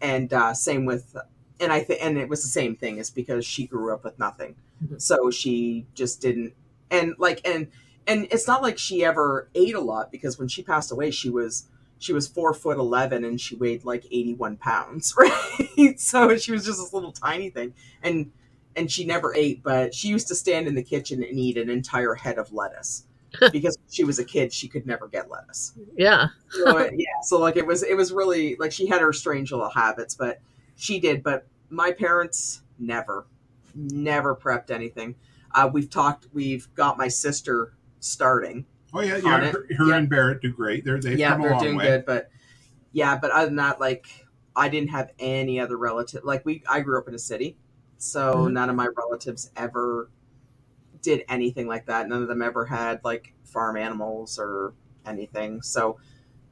and 0.00 0.32
uh, 0.32 0.54
same 0.54 0.86
with 0.86 1.14
and 1.60 1.70
I 1.72 1.80
think 1.80 2.02
and 2.02 2.16
it 2.16 2.28
was 2.30 2.42
the 2.42 2.48
same 2.48 2.76
thing. 2.76 2.96
is 2.96 3.10
because 3.10 3.44
she 3.44 3.66
grew 3.66 3.92
up 3.92 4.04
with 4.04 4.18
nothing, 4.18 4.56
Mhm. 4.82 5.00
so 5.00 5.30
she 5.30 5.86
just 5.94 6.22
didn't 6.22 6.54
and 6.90 7.14
like 7.18 7.46
and 7.46 7.68
and 8.06 8.26
it's 8.30 8.46
not 8.46 8.62
like 8.62 8.78
she 8.78 9.04
ever 9.04 9.48
ate 9.54 9.74
a 9.74 9.80
lot 9.80 10.10
because 10.10 10.38
when 10.38 10.48
she 10.48 10.62
passed 10.62 10.92
away, 10.92 11.10
she 11.10 11.30
was 11.30 11.66
she 11.98 12.12
was 12.12 12.28
four 12.28 12.52
foot 12.54 12.78
eleven 12.78 13.24
and 13.24 13.40
she 13.40 13.56
weighed 13.56 13.84
like 13.84 14.04
eighty 14.06 14.34
one 14.34 14.56
pounds, 14.56 15.14
right? 15.18 15.98
so 15.98 16.36
she 16.36 16.52
was 16.52 16.64
just 16.64 16.78
this 16.78 16.92
little 16.92 17.12
tiny 17.12 17.50
thing, 17.50 17.74
and 18.02 18.30
and 18.76 18.90
she 18.90 19.04
never 19.04 19.34
ate, 19.34 19.62
but 19.62 19.94
she 19.94 20.08
used 20.08 20.28
to 20.28 20.34
stand 20.34 20.66
in 20.66 20.74
the 20.74 20.82
kitchen 20.82 21.22
and 21.22 21.38
eat 21.38 21.56
an 21.56 21.70
entire 21.70 22.14
head 22.14 22.38
of 22.38 22.52
lettuce 22.52 23.04
because 23.52 23.76
she 23.90 24.04
was 24.04 24.18
a 24.18 24.24
kid 24.24 24.52
she 24.52 24.68
could 24.68 24.86
never 24.86 25.08
get 25.08 25.30
lettuce. 25.30 25.72
Yeah. 25.96 26.28
So, 26.50 26.78
uh, 26.78 26.90
yeah, 26.94 27.06
so 27.22 27.38
like 27.38 27.56
it 27.56 27.66
was 27.66 27.82
it 27.82 27.94
was 27.94 28.12
really 28.12 28.56
like 28.56 28.72
she 28.72 28.86
had 28.86 29.00
her 29.00 29.12
strange 29.12 29.50
little 29.50 29.70
habits, 29.70 30.14
but 30.14 30.40
she 30.76 31.00
did. 31.00 31.22
But 31.22 31.46
my 31.70 31.92
parents 31.92 32.62
never, 32.78 33.26
never 33.74 34.36
prepped 34.36 34.70
anything. 34.70 35.14
Uh, 35.56 35.68
we've 35.72 35.90
talked. 35.90 36.28
We've 36.32 36.72
got 36.74 36.98
my 36.98 37.08
sister 37.08 37.72
starting 38.00 38.66
Oh 38.94 39.00
yeah, 39.00 39.16
yeah. 39.16 39.50
Her, 39.50 39.66
her 39.76 39.88
Yeah. 39.88 39.96
and 39.96 40.08
Barrett 40.08 40.40
do 40.42 40.52
great. 40.52 40.84
They're 40.84 41.00
they've 41.00 41.18
yeah, 41.18 41.32
come 41.32 41.40
a 41.40 41.44
they're 41.44 41.52
long 41.52 41.62
doing 41.62 41.76
way. 41.76 41.86
good, 41.86 42.04
but 42.06 42.30
yeah, 42.92 43.18
but 43.18 43.30
other 43.30 43.46
than 43.46 43.56
that, 43.56 43.80
like 43.80 44.06
I 44.54 44.68
didn't 44.68 44.90
have 44.90 45.10
any 45.18 45.60
other 45.60 45.76
relative. 45.76 46.24
Like 46.24 46.44
we, 46.46 46.62
I 46.68 46.80
grew 46.80 46.98
up 46.98 47.08
in 47.08 47.14
a 47.14 47.18
city, 47.18 47.56
so 47.98 48.46
Mhm. 48.46 48.52
none 48.52 48.70
of 48.70 48.76
my 48.76 48.88
relatives 48.96 49.50
ever 49.56 50.08
did 51.02 51.24
anything 51.28 51.66
like 51.66 51.86
that. 51.86 52.08
None 52.08 52.22
of 52.22 52.28
them 52.28 52.42
ever 52.42 52.64
had 52.66 53.04
like 53.04 53.34
farm 53.44 53.76
animals 53.76 54.38
or 54.38 54.74
anything. 55.04 55.62
So 55.62 55.98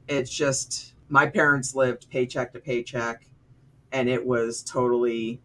it's 0.07 0.29
just 0.33 0.93
my 1.09 1.25
parents 1.27 1.75
lived 1.75 2.09
paycheck 2.09 2.53
to 2.53 2.59
paycheck, 2.59 3.27
and 3.91 4.09
it 4.09 4.25
was 4.25 4.63
totally, 4.63 5.41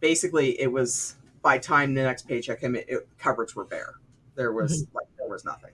basically, 0.00 0.60
it 0.60 0.72
was 0.72 1.16
by 1.46 1.58
time 1.58 1.94
the 1.94 2.02
next 2.02 2.26
paycheck 2.26 2.60
came, 2.60 2.74
it, 2.74 2.86
it 2.88 3.08
cupboards 3.20 3.54
were 3.54 3.64
bare. 3.64 4.00
There 4.34 4.52
was 4.52 4.84
like 4.92 5.06
there 5.16 5.28
was 5.28 5.44
nothing. 5.44 5.70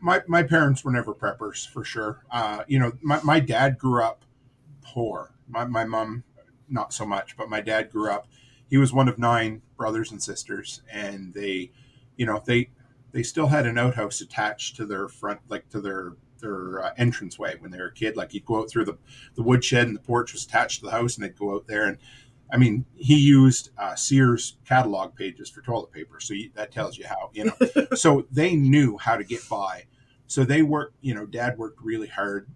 my 0.00 0.22
my 0.26 0.42
parents 0.42 0.82
were 0.82 0.90
never 0.90 1.12
preppers 1.12 1.68
for 1.68 1.84
sure. 1.84 2.24
Uh, 2.30 2.64
you 2.66 2.78
know, 2.78 2.92
my, 3.02 3.20
my 3.22 3.40
dad 3.40 3.78
grew 3.78 4.02
up 4.02 4.24
poor. 4.82 5.34
My 5.46 5.66
my 5.66 5.84
mom 5.84 6.24
not 6.66 6.94
so 6.94 7.04
much, 7.04 7.36
but 7.36 7.50
my 7.50 7.60
dad 7.60 7.92
grew 7.92 8.10
up. 8.10 8.26
He 8.70 8.78
was 8.78 8.90
one 8.90 9.06
of 9.06 9.18
nine 9.18 9.60
brothers 9.76 10.10
and 10.10 10.22
sisters, 10.22 10.80
and 10.90 11.34
they, 11.34 11.72
you 12.16 12.24
know, 12.24 12.42
they 12.42 12.70
they 13.12 13.22
still 13.22 13.48
had 13.48 13.66
an 13.66 13.76
outhouse 13.76 14.22
attached 14.22 14.76
to 14.76 14.86
their 14.86 15.08
front, 15.08 15.40
like 15.50 15.68
to 15.68 15.80
their 15.82 16.14
their 16.40 16.82
uh, 16.82 16.94
entranceway 16.96 17.56
when 17.58 17.70
they 17.70 17.78
were 17.78 17.88
a 17.88 17.92
kid. 17.92 18.16
Like 18.16 18.32
you'd 18.32 18.46
go 18.46 18.60
out 18.60 18.70
through 18.70 18.86
the 18.86 18.96
the 19.34 19.42
woodshed, 19.42 19.86
and 19.86 19.94
the 19.94 20.00
porch 20.00 20.32
was 20.32 20.46
attached 20.46 20.80
to 20.80 20.86
the 20.86 20.92
house, 20.92 21.16
and 21.16 21.24
they'd 21.24 21.38
go 21.38 21.54
out 21.54 21.66
there 21.66 21.84
and. 21.84 21.98
I 22.50 22.56
mean, 22.56 22.84
he 22.94 23.18
used 23.18 23.70
uh, 23.76 23.94
Sears 23.94 24.56
catalog 24.64 25.16
pages 25.16 25.50
for 25.50 25.62
toilet 25.62 25.92
paper, 25.92 26.20
so 26.20 26.34
you, 26.34 26.50
that 26.54 26.70
tells 26.70 26.96
you 26.96 27.06
how. 27.06 27.30
You 27.32 27.46
know, 27.46 27.86
so 27.94 28.26
they 28.30 28.54
knew 28.54 28.96
how 28.98 29.16
to 29.16 29.24
get 29.24 29.48
by. 29.48 29.84
So 30.26 30.44
they 30.44 30.62
worked, 30.62 30.96
you 31.00 31.14
know, 31.14 31.26
dad 31.26 31.58
worked 31.58 31.80
really 31.82 32.08
hard 32.08 32.48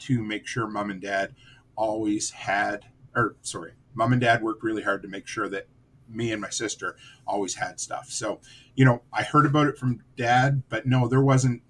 to 0.00 0.22
make 0.22 0.46
sure 0.46 0.66
mom 0.66 0.90
and 0.90 1.00
dad 1.00 1.34
always 1.76 2.30
had, 2.30 2.86
or 3.14 3.36
sorry, 3.42 3.72
mom 3.94 4.12
and 4.12 4.20
dad 4.20 4.42
worked 4.42 4.62
really 4.62 4.82
hard 4.82 5.02
to 5.02 5.08
make 5.08 5.26
sure 5.26 5.48
that 5.48 5.66
me 6.08 6.32
and 6.32 6.40
my 6.40 6.50
sister 6.50 6.96
always 7.26 7.54
had 7.54 7.80
stuff. 7.80 8.10
So, 8.10 8.40
you 8.74 8.84
know, 8.84 9.02
I 9.12 9.22
heard 9.22 9.46
about 9.46 9.66
it 9.66 9.78
from 9.78 10.02
dad, 10.16 10.62
but 10.68 10.86
no, 10.86 11.08
there 11.08 11.20
wasn't. 11.20 11.62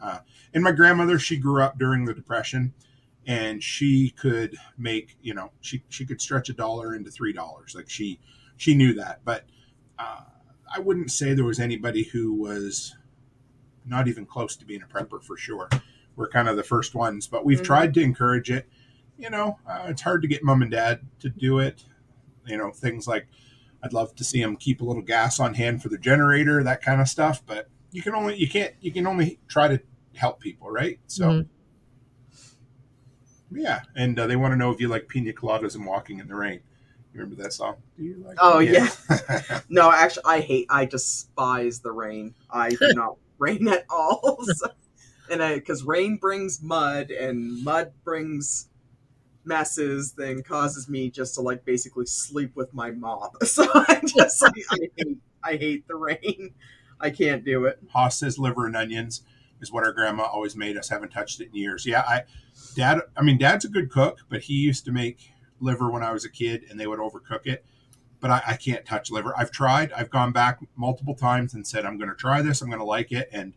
Uh, 0.00 0.18
and 0.54 0.64
my 0.64 0.72
grandmother, 0.72 1.18
she 1.18 1.36
grew 1.36 1.62
up 1.62 1.78
during 1.78 2.04
the 2.04 2.14
Depression 2.14 2.72
and 3.26 3.62
she 3.62 4.10
could 4.10 4.56
make, 4.78 5.16
you 5.22 5.34
know, 5.34 5.52
she, 5.60 5.82
she 5.88 6.04
could 6.06 6.20
stretch 6.20 6.48
a 6.48 6.52
dollar 6.52 6.94
into 6.94 7.10
$3. 7.10 7.74
Like 7.74 7.88
she, 7.90 8.18
she 8.56 8.74
knew 8.74 8.94
that. 8.94 9.20
But 9.24 9.44
uh, 9.98 10.22
I 10.74 10.80
wouldn't 10.80 11.10
say 11.10 11.34
there 11.34 11.44
was 11.44 11.60
anybody 11.60 12.04
who 12.04 12.32
was 12.32 12.96
not 13.84 14.08
even 14.08 14.26
close 14.26 14.56
to 14.56 14.64
being 14.64 14.82
a 14.82 14.86
prepper 14.86 15.22
for 15.22 15.36
sure. 15.36 15.68
We're 16.16 16.28
kind 16.28 16.48
of 16.48 16.56
the 16.56 16.62
first 16.62 16.94
ones, 16.94 17.26
but 17.26 17.44
we've 17.44 17.60
Mhm. 17.60 17.64
tried 17.64 17.94
to 17.94 18.00
encourage 18.02 18.50
it. 18.50 18.68
You 19.18 19.30
know, 19.30 19.58
uh, 19.66 19.84
it's 19.88 20.02
hard 20.02 20.22
to 20.22 20.28
get 20.28 20.42
mom 20.42 20.62
and 20.62 20.70
dad 20.70 21.00
to 21.20 21.28
do 21.28 21.58
it. 21.58 21.84
You 22.46 22.56
know, 22.56 22.70
things 22.70 23.06
like 23.06 23.26
I'd 23.82 23.92
love 23.92 24.14
to 24.16 24.24
see 24.24 24.40
them 24.42 24.56
keep 24.56 24.80
a 24.80 24.84
little 24.84 25.02
gas 25.02 25.38
on 25.40 25.54
hand 25.54 25.82
for 25.82 25.88
the 25.88 25.98
generator, 25.98 26.62
that 26.62 26.82
kind 26.82 27.00
of 27.00 27.08
stuff. 27.08 27.44
But 27.46 27.68
you 27.92 28.02
can 28.02 28.14
only 28.14 28.36
you 28.36 28.48
can't 28.48 28.74
you 28.80 28.92
can 28.92 29.06
only 29.06 29.38
try 29.48 29.68
to 29.68 29.80
help 30.14 30.40
people, 30.40 30.70
right? 30.70 30.98
So. 31.06 31.24
Mhm. 31.28 31.46
Yeah, 33.50 33.80
and 33.96 34.18
uh, 34.18 34.26
they 34.26 34.36
want 34.36 34.52
to 34.52 34.56
know 34.56 34.70
if 34.70 34.80
you 34.80 34.88
like 34.88 35.08
pina 35.08 35.32
coladas 35.32 35.74
and 35.74 35.84
walking 35.86 36.18
in 36.18 36.28
the 36.28 36.34
rain. 36.34 36.60
You 37.12 37.20
remember 37.20 37.42
that 37.42 37.52
song? 37.52 37.76
Do 37.96 38.04
you 38.04 38.22
like 38.24 38.36
Oh, 38.40 38.60
yeah. 38.60 38.88
No, 39.68 39.90
actually, 39.90 40.24
I 40.26 40.40
hate. 40.40 40.66
I 40.70 40.84
despise 40.84 41.80
the 41.80 41.90
rain. 41.90 42.34
I 42.50 42.70
do 42.70 42.78
not 42.94 43.16
rain 43.38 43.66
at 43.68 43.84
all. 43.90 44.38
So, 44.44 44.68
and 45.28 45.42
I 45.42 45.54
because 45.56 45.82
rain 45.82 46.16
brings 46.16 46.62
mud, 46.62 47.10
and 47.10 47.64
mud 47.64 47.92
brings 48.04 48.68
messes, 49.44 50.12
then 50.12 50.42
causes 50.42 50.88
me 50.88 51.10
just 51.10 51.34
to 51.34 51.40
like 51.40 51.64
basically 51.64 52.06
sleep 52.06 52.54
with 52.54 52.72
my 52.72 52.92
mop. 52.92 53.36
So 53.44 53.68
I 53.74 54.00
just 54.06 54.42
like 54.42 54.52
I 54.70 54.78
hate. 54.96 55.18
I 55.42 55.56
hate 55.56 55.88
the 55.88 55.96
rain. 55.96 56.54
I 57.00 57.10
can't 57.10 57.44
do 57.44 57.64
it. 57.64 57.80
Haas 57.92 58.18
says 58.18 58.38
liver 58.38 58.66
and 58.66 58.76
onions 58.76 59.22
is 59.60 59.72
what 59.72 59.84
our 59.84 59.92
grandma 59.92 60.24
always 60.24 60.56
made 60.56 60.76
us. 60.76 60.88
Haven't 60.88 61.10
touched 61.10 61.40
it 61.40 61.48
in 61.48 61.54
years. 61.54 61.86
Yeah, 61.86 62.02
I, 62.06 62.22
dad. 62.74 63.00
I 63.16 63.22
mean, 63.22 63.38
dad's 63.38 63.64
a 63.64 63.68
good 63.68 63.90
cook, 63.90 64.20
but 64.28 64.42
he 64.42 64.54
used 64.54 64.84
to 64.86 64.92
make 64.92 65.32
liver 65.60 65.90
when 65.90 66.02
I 66.02 66.12
was 66.12 66.24
a 66.24 66.30
kid, 66.30 66.64
and 66.70 66.78
they 66.78 66.86
would 66.86 66.98
overcook 66.98 67.46
it. 67.46 67.64
But 68.20 68.30
I, 68.30 68.42
I 68.48 68.56
can't 68.56 68.84
touch 68.84 69.10
liver. 69.10 69.34
I've 69.36 69.50
tried. 69.50 69.92
I've 69.92 70.10
gone 70.10 70.32
back 70.32 70.60
multiple 70.76 71.14
times 71.14 71.54
and 71.54 71.66
said 71.66 71.86
I'm 71.86 71.96
going 71.96 72.10
to 72.10 72.16
try 72.16 72.42
this. 72.42 72.60
I'm 72.60 72.68
going 72.68 72.80
to 72.80 72.84
like 72.84 73.12
it, 73.12 73.28
and 73.32 73.54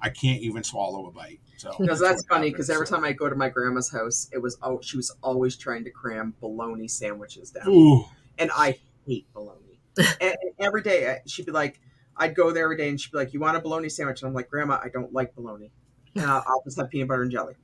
I 0.00 0.10
can't 0.10 0.42
even 0.42 0.62
swallow 0.62 1.06
a 1.06 1.10
bite. 1.10 1.40
So 1.56 1.74
Because 1.78 2.00
that's 2.00 2.22
what 2.28 2.36
funny. 2.36 2.50
Because 2.50 2.70
every 2.70 2.86
happens. 2.86 3.00
time 3.00 3.04
I 3.04 3.12
go 3.12 3.28
to 3.28 3.34
my 3.34 3.48
grandma's 3.48 3.90
house, 3.90 4.28
it 4.32 4.38
was 4.38 4.58
oh 4.62 4.80
she 4.82 4.96
was 4.96 5.14
always 5.22 5.56
trying 5.56 5.84
to 5.84 5.90
cram 5.90 6.34
bologna 6.40 6.88
sandwiches 6.88 7.50
down. 7.50 7.68
Ooh, 7.68 8.04
and 8.38 8.50
I 8.54 8.78
hate 9.06 9.26
bologna. 9.32 9.80
and, 9.98 10.06
and 10.20 10.52
every 10.60 10.82
day 10.82 11.18
she'd 11.26 11.46
be 11.46 11.52
like, 11.52 11.80
I'd 12.18 12.34
go 12.34 12.50
there 12.52 12.64
every 12.64 12.76
day 12.76 12.88
and 12.88 13.00
she'd 13.00 13.12
be 13.12 13.18
like, 13.18 13.32
"You 13.34 13.40
want 13.40 13.56
a 13.56 13.60
bologna 13.60 13.88
sandwich?" 13.88 14.22
And 14.22 14.28
I'm 14.28 14.34
like, 14.34 14.48
"Grandma, 14.50 14.78
I 14.82 14.88
don't 14.88 15.12
like 15.12 15.34
bologna. 15.34 15.70
And 16.14 16.24
I'll, 16.24 16.44
I'll 16.46 16.62
just 16.64 16.78
have 16.78 16.90
peanut 16.90 17.08
butter 17.08 17.22
and 17.22 17.30
jelly." 17.30 17.54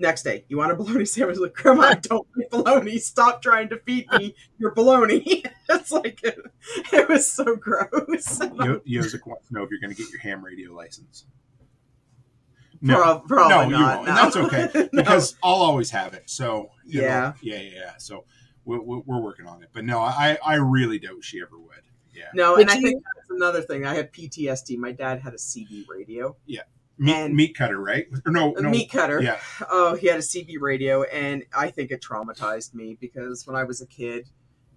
Next 0.00 0.22
day, 0.22 0.44
you 0.48 0.56
want 0.58 0.70
a 0.70 0.76
bologna 0.76 1.04
sandwich? 1.06 1.38
Like, 1.38 1.54
Grandma, 1.54 1.82
I 1.82 1.94
don't 1.94 2.26
like 2.36 2.50
bologna. 2.50 2.98
Stop 2.98 3.42
trying 3.42 3.68
to 3.70 3.78
feed 3.80 4.06
me 4.12 4.36
your 4.58 4.70
bologna. 4.72 5.42
it's 5.68 5.90
like 5.90 6.20
it, 6.22 6.38
it 6.92 7.08
was 7.08 7.30
so 7.30 7.56
gross. 7.56 8.40
Yo- 8.40 8.80
Yozik 8.88 9.26
wants 9.26 9.48
to 9.48 9.54
know 9.54 9.64
if 9.64 9.70
you're 9.70 9.80
going 9.80 9.92
to 9.92 10.00
get 10.00 10.10
your 10.12 10.20
ham 10.20 10.44
radio 10.44 10.72
license. 10.72 11.26
Prob- 12.86 13.26
probably 13.26 13.72
no, 13.72 13.78
you 13.78 13.84
won't, 13.84 14.04
no. 14.04 14.08
and 14.08 14.16
that's 14.16 14.36
okay 14.36 14.68
No. 14.92 15.02
because 15.02 15.34
I'll 15.42 15.54
always 15.56 15.90
have 15.90 16.14
it. 16.14 16.30
So 16.30 16.70
you 16.86 17.00
know, 17.00 17.06
Yeah. 17.08 17.32
yeah, 17.42 17.56
yeah, 17.60 17.70
yeah. 17.74 17.92
So 17.98 18.24
we're, 18.64 18.80
we're 18.80 19.00
we're 19.00 19.20
working 19.20 19.46
on 19.46 19.64
it, 19.64 19.70
but 19.72 19.84
no, 19.84 19.98
I 19.98 20.38
I 20.46 20.54
really 20.56 21.00
doubt 21.00 21.22
she 21.24 21.40
ever 21.42 21.58
would. 21.58 21.82
Yeah, 22.18 22.24
no, 22.34 22.52
Would 22.52 22.62
and 22.62 22.70
I 22.70 22.80
think 22.80 23.02
that's 23.16 23.30
another 23.30 23.62
thing. 23.62 23.86
I 23.86 23.94
have 23.94 24.10
PTSD. 24.12 24.76
My 24.76 24.92
dad 24.92 25.20
had 25.20 25.34
a 25.34 25.38
CB 25.38 25.84
radio, 25.88 26.36
meat, 26.46 26.62
And- 27.14 27.34
meat 27.34 27.56
cutter, 27.56 27.80
right? 27.80 28.06
Or 28.26 28.32
no, 28.32 28.50
no, 28.52 28.68
meat 28.70 28.90
cutter. 28.90 29.22
Yeah, 29.22 29.38
Oh, 29.70 29.94
he 29.94 30.08
had 30.08 30.18
a 30.18 30.22
CB 30.22 30.56
radio, 30.60 31.04
and 31.04 31.44
I 31.56 31.70
think 31.70 31.90
it 31.90 32.02
traumatized 32.02 32.74
me 32.74 32.96
because 33.00 33.46
when 33.46 33.56
I 33.56 33.64
was 33.64 33.80
a 33.80 33.86
kid, 33.86 34.28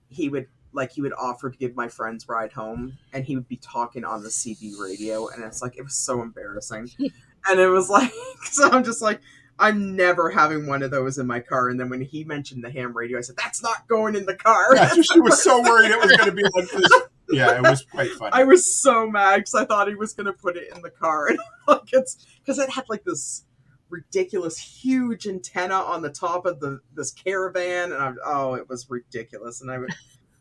he 0.08 0.30
would 0.30 0.48
like 0.74 0.92
he 0.92 1.02
would 1.02 1.14
offer 1.20 1.50
to 1.50 1.58
give 1.58 1.76
my 1.76 1.88
friends 1.88 2.28
ride 2.30 2.54
home, 2.54 2.98
and 3.12 3.26
he 3.26 3.36
would 3.36 3.48
be 3.48 3.58
talking 3.58 4.06
on 4.06 4.24
the 4.24 4.30
CB 4.30 4.74
radio, 4.82 5.28
and 5.28 5.44
it's 5.44 5.62
like 5.62 5.78
it 5.78 5.84
was 5.84 5.96
so 5.96 6.22
embarrassing, 6.22 6.90
and 7.48 7.60
it 7.60 7.68
was 7.70 7.90
like 7.90 8.12
so 8.44 8.70
I'm 8.70 8.84
just 8.84 9.02
like 9.02 9.20
I'm 9.60 9.96
never 9.96 10.30
having 10.32 10.66
one 10.66 10.82
of 10.82 10.90
those 10.90 11.20
in 11.20 11.28
my 11.28 11.40
car. 11.40 11.70
And 11.70 11.80
then 11.80 11.90
when 11.90 12.02
he 12.02 12.24
mentioned 12.24 12.64
the 12.64 12.72
ham 12.72 12.98
radio, 12.98 13.20
I 13.20 13.22
said 13.22 13.36
that's 13.38 13.62
not 13.62 13.88
going 13.88 14.16
in 14.16 14.26
the 14.26 14.34
car. 14.36 14.76
yeah. 14.76 14.92
She 15.02 15.20
was 15.20 15.44
so 15.44 15.62
worried 15.62 15.92
it 15.92 16.00
was 16.00 16.12
going 16.18 16.30
to 16.30 16.36
be 16.36 16.42
like 16.56 16.72
this. 16.72 17.02
Yeah, 17.32 17.56
it 17.58 17.62
was 17.64 17.84
quite 17.84 18.12
funny. 18.12 18.32
I 18.34 18.44
was 18.44 18.66
so 18.82 19.10
mad 19.10 19.38
because 19.38 19.56
I 19.56 19.66
thought 19.66 19.88
he 19.88 19.95
was 19.95 20.14
going 20.14 20.26
to 20.28 20.34
put 20.34 20.58
it 20.58 20.68
in 20.76 20.82
the 20.82 20.90
car, 20.90 21.30
like 21.68 21.82
it's 21.94 22.26
because 22.44 22.60
it 22.60 22.70
had 22.70 22.86
like 22.90 23.03
this 23.03 23.45
ridiculous 23.90 24.58
huge 24.58 25.28
antenna 25.28 25.76
on 25.76 26.02
the 26.02 26.10
top 26.10 26.45
of 26.45 26.60
the 26.60 26.80
this 26.95 27.12
caravan, 27.12 27.91
and 27.91 28.02
I'm 28.02 28.18
oh, 28.26 28.53
it 28.56 28.70
was 28.70 28.90
ridiculous. 28.90 29.62
And 29.62 29.70
I 29.72 29.78
would, 29.80 29.90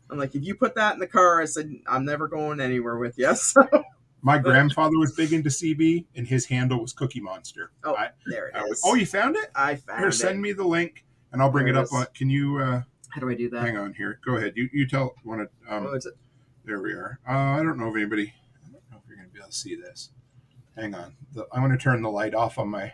I'm 0.09 0.17
like, 0.17 0.35
if 0.35 0.43
you 0.43 0.55
put 0.55 0.75
that 0.75 0.93
in 0.93 0.99
the 0.99 1.07
car, 1.07 1.41
I 1.41 1.45
said 1.45 1.71
I'm 1.87 2.05
never 2.05 2.27
going 2.27 2.59
anywhere 2.61 2.97
with 2.97 3.17
you. 3.17 3.33
So, 3.35 3.61
My 4.23 4.37
grandfather 4.37 4.97
was 4.99 5.13
big 5.15 5.33
into 5.33 5.49
CB, 5.49 6.05
and 6.15 6.27
his 6.27 6.45
handle 6.45 6.79
was 6.79 6.93
Cookie 6.93 7.19
Monster. 7.21 7.71
oh, 7.83 7.95
I, 7.95 8.09
there 8.27 8.49
it 8.49 8.55
I 8.55 8.63
is. 8.65 8.79
oh, 8.85 8.93
you 8.93 9.05
found 9.07 9.35
it? 9.35 9.49
I 9.55 9.75
found 9.77 9.97
it. 9.97 10.01
Here, 10.01 10.09
it. 10.09 10.13
send 10.13 10.39
me 10.41 10.51
the 10.51 10.63
link, 10.63 11.03
and 11.31 11.41
I'll 11.41 11.49
bring 11.49 11.65
There 11.65 11.73
it 11.73 11.77
up. 11.77 11.85
is. 11.85 11.93
On, 11.93 12.05
can 12.13 12.29
you 12.29 12.59
uh, 12.59 12.83
How 13.09 13.19
do 13.19 13.29
I 13.31 13.33
do 13.33 13.49
that? 13.49 13.63
hang 13.63 13.77
on 13.77 13.93
here? 13.95 14.19
Go 14.23 14.35
ahead. 14.37 14.53
You 14.55 14.69
you 14.71 14.87
tell. 14.87 15.15
Want 15.25 15.49
to? 15.67 15.73
Um, 15.75 15.87
Oh? 15.87 15.99
There 16.63 16.81
we 16.81 16.93
are. 16.93 17.19
Uh, 17.27 17.31
I 17.31 17.57
don't 17.57 17.77
know 17.77 17.89
if 17.89 17.95
anybody. 17.95 18.33
I 18.65 18.71
don't 18.71 18.83
know 18.91 18.97
if 19.03 19.07
you're 19.07 19.17
going 19.17 19.27
to 19.29 19.33
be 19.33 19.39
able 19.39 19.49
to 19.49 19.55
see 19.55 19.75
this. 19.75 20.09
Hang 20.75 20.93
on. 20.93 21.15
The, 21.33 21.47
I'm 21.51 21.61
going 21.61 21.71
to 21.71 21.77
turn 21.77 22.01
the 22.01 22.09
light 22.09 22.33
off 22.35 22.57
on 22.59 22.69
my, 22.69 22.91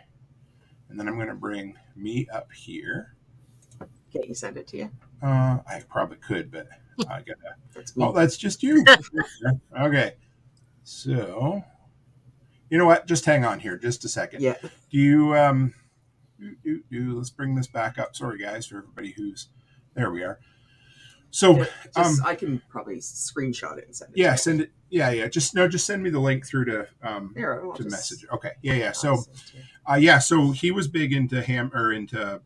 and 0.88 0.98
then 0.98 1.06
I'm 1.06 1.16
going 1.16 1.28
to 1.28 1.34
bring 1.34 1.76
me 1.94 2.26
up 2.32 2.50
here. 2.52 3.14
Can 4.10 4.22
you 4.22 4.34
send 4.34 4.56
it 4.56 4.66
to 4.68 4.78
you? 4.78 4.90
Uh, 5.22 5.58
I 5.68 5.82
probably 5.88 6.16
could, 6.16 6.50
but 6.50 6.68
I 7.08 7.18
gotta. 7.18 7.56
That's 7.74 7.96
me. 7.96 8.04
Oh, 8.04 8.12
that's 8.12 8.38
just 8.38 8.62
you. 8.62 8.84
okay. 9.80 10.14
So, 10.84 11.62
you 12.70 12.78
know 12.78 12.86
what? 12.86 13.06
Just 13.06 13.26
hang 13.26 13.44
on 13.44 13.60
here, 13.60 13.76
just 13.76 14.04
a 14.04 14.08
second. 14.08 14.40
yeah. 14.40 14.56
Do 14.62 14.98
you 14.98 15.36
um? 15.36 15.74
Do, 16.40 16.54
do, 16.62 16.82
do, 16.90 17.16
let's 17.18 17.30
bring 17.30 17.54
this 17.54 17.66
back 17.66 17.98
up. 17.98 18.16
Sorry, 18.16 18.38
guys, 18.38 18.66
for 18.66 18.78
everybody 18.78 19.10
who's. 19.10 19.48
There 19.94 20.10
we 20.10 20.22
are. 20.22 20.38
So, 21.30 21.56
Ju- 21.56 21.66
Just, 21.94 21.98
um, 21.98 22.26
I 22.26 22.34
can 22.34 22.62
probably 22.70 22.96
screenshot 22.96 23.76
it 23.78 23.84
and 23.86 23.94
send 23.94 24.12
it. 24.12 24.18
yeah, 24.18 24.34
send 24.34 24.62
it. 24.62 24.70
Yeah, 24.90 25.10
yeah. 25.10 25.28
Just 25.28 25.54
no, 25.54 25.68
just 25.68 25.84
send 25.86 26.02
me 26.02 26.08
the 26.10 26.18
link 26.20 26.46
through 26.46 26.64
to 26.66 26.88
um 27.02 27.32
There, 27.34 27.62
I'll 27.64 27.74
to 27.74 27.84
message. 27.84 28.24
Okay. 28.32 28.52
Yeah, 28.62 28.74
yeah. 28.74 28.92
So, 28.92 29.16
send 29.16 29.36
it 29.36 29.40
to 29.52 29.56
you. 29.58 29.62
uh, 29.90 29.94
yeah, 29.96 30.18
so 30.18 30.50
he 30.52 30.70
was 30.70 30.88
big 30.88 31.12
into 31.12 31.42
ham 31.42 31.70
or 31.74 31.92
into 31.92 32.40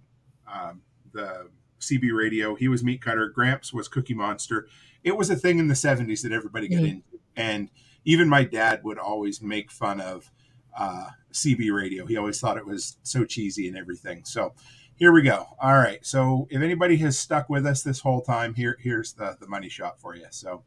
um, 0.53 0.83
the 1.13 1.49
CB 1.81 2.13
radio. 2.17 2.55
He 2.57 2.69
was 2.69 2.83
meat 2.83 3.01
cutter. 3.03 3.29
Gramps 3.29 3.73
was 3.73 3.87
Cookie 3.89 4.15
Monster. 4.15 4.67
It 5.05 5.17
was 5.17 5.31
a 5.31 5.37
thing 5.37 5.59
in 5.59 5.69
the 5.69 5.75
'70s 5.75 6.23
that 6.23 6.33
everybody 6.33 6.69
got 6.69 6.81
Mhm. 6.83 6.91
into, 6.91 7.19
and 7.37 7.71
even 8.05 8.29
my 8.29 8.43
dad 8.45 8.83
would 8.83 8.99
always 8.99 9.41
make 9.41 9.71
fun 9.71 10.01
of 10.01 10.31
uh, 10.77 11.11
CB 11.33 11.71
radio. 11.71 12.05
He 12.07 12.17
always 12.17 12.41
thought 12.41 12.57
it 12.57 12.67
was 12.67 12.97
so 13.05 13.25
cheesy 13.25 13.69
and 13.69 13.77
everything. 13.77 14.25
So 14.25 14.55
here 14.97 15.13
we 15.13 15.23
go. 15.23 15.47
All 15.61 15.75
right. 15.75 16.05
So 16.05 16.47
if 16.51 16.63
anybody 16.63 16.97
has 16.99 17.19
stuck 17.19 17.49
with 17.49 17.67
us 17.67 17.83
this 17.83 18.01
whole 18.01 18.21
time, 18.23 18.55
here 18.55 18.77
here's 18.81 19.13
the 19.15 19.37
the 19.41 19.47
money 19.47 19.69
shot 19.69 20.01
for 20.01 20.15
you. 20.15 20.27
So 20.31 20.63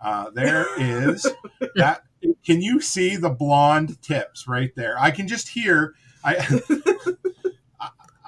uh, 0.00 0.30
there 0.30 0.66
is 0.78 1.26
that. 1.76 2.02
Can 2.44 2.62
you 2.62 2.80
see 2.80 3.16
the 3.16 3.30
blonde 3.30 4.00
tips 4.00 4.46
right 4.46 4.72
there? 4.76 4.96
I 4.98 5.10
can 5.10 5.28
just 5.28 5.48
hear. 5.48 5.94
I. 6.24 6.60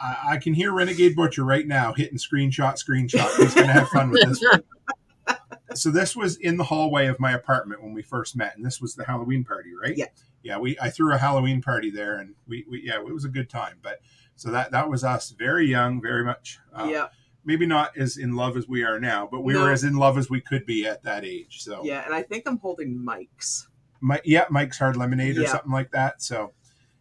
I, 0.05 0.33
I 0.33 0.37
can 0.37 0.53
hear 0.53 0.73
Renegade 0.73 1.17
Butcher 1.17 1.45
right 1.45 1.67
now 1.67 1.95
hitting 1.95 2.19
screenshot, 2.19 2.75
screenshot. 2.75 3.35
He's 3.37 3.55
going 3.55 3.69
to 3.69 3.73
have 3.73 3.89
fun 3.89 4.11
with 4.11 4.29
this. 4.29 4.43
one. 4.43 5.39
so 5.75 5.91
this 5.91 6.15
was 6.15 6.37
in 6.37 6.59
the 6.59 6.65
hallway 6.65 7.07
of 7.07 7.19
my 7.19 7.33
apartment 7.33 7.83
when 7.83 7.95
we 7.95 8.03
first 8.03 8.37
met, 8.37 8.55
and 8.57 8.65
this 8.65 8.81
was 8.83 8.95
the 8.95 9.05
Halloween 9.05 9.45
party, 9.45 9.71
right? 9.81 9.97
Yeah. 9.97 10.07
Yeah, 10.43 10.59
we 10.59 10.77
I 10.79 10.91
threw 10.91 11.15
a 11.15 11.17
Halloween 11.17 11.63
party 11.63 11.91
there, 11.91 12.19
and 12.19 12.35
we, 12.47 12.67
we 12.69 12.83
yeah, 12.85 12.97
it 12.97 13.15
was 13.15 13.25
a 13.25 13.31
good 13.31 13.49
time. 13.49 13.79
But 13.83 14.01
so 14.37 14.51
that 14.51 14.71
that 14.73 14.89
was 14.89 15.05
us, 15.05 15.31
very 15.31 15.67
young, 15.69 16.01
very 16.01 16.25
much. 16.25 16.59
Uh, 16.75 16.89
yeah, 16.91 17.07
Maybe 17.47 17.67
not 17.67 17.97
as 17.97 18.17
in 18.17 18.35
love 18.37 18.57
as 18.57 18.67
we 18.67 18.85
are 18.85 18.99
now, 18.99 19.29
but 19.31 19.43
we 19.43 19.53
No. 19.53 19.63
were 19.65 19.71
as 19.71 19.85
in 19.85 19.97
love 19.97 20.17
as 20.17 20.31
we 20.31 20.41
could 20.41 20.65
be 20.65 20.87
at 20.87 21.03
that 21.03 21.25
age. 21.27 21.63
So 21.63 21.85
yeah, 21.85 22.03
and 22.05 22.15
I 22.15 22.23
think 22.23 22.45
I'm 22.47 22.59
holding 22.59 23.05
Mike's. 23.05 23.69
my, 24.01 24.21
yeah, 24.25 24.45
Mike's 24.51 24.79
Hard 24.79 24.97
Lemonade 24.97 25.37
or 25.39 25.43
Yeah. 25.43 25.49
something 25.53 25.71
like 25.73 25.91
that. 25.93 26.23
So 26.23 26.53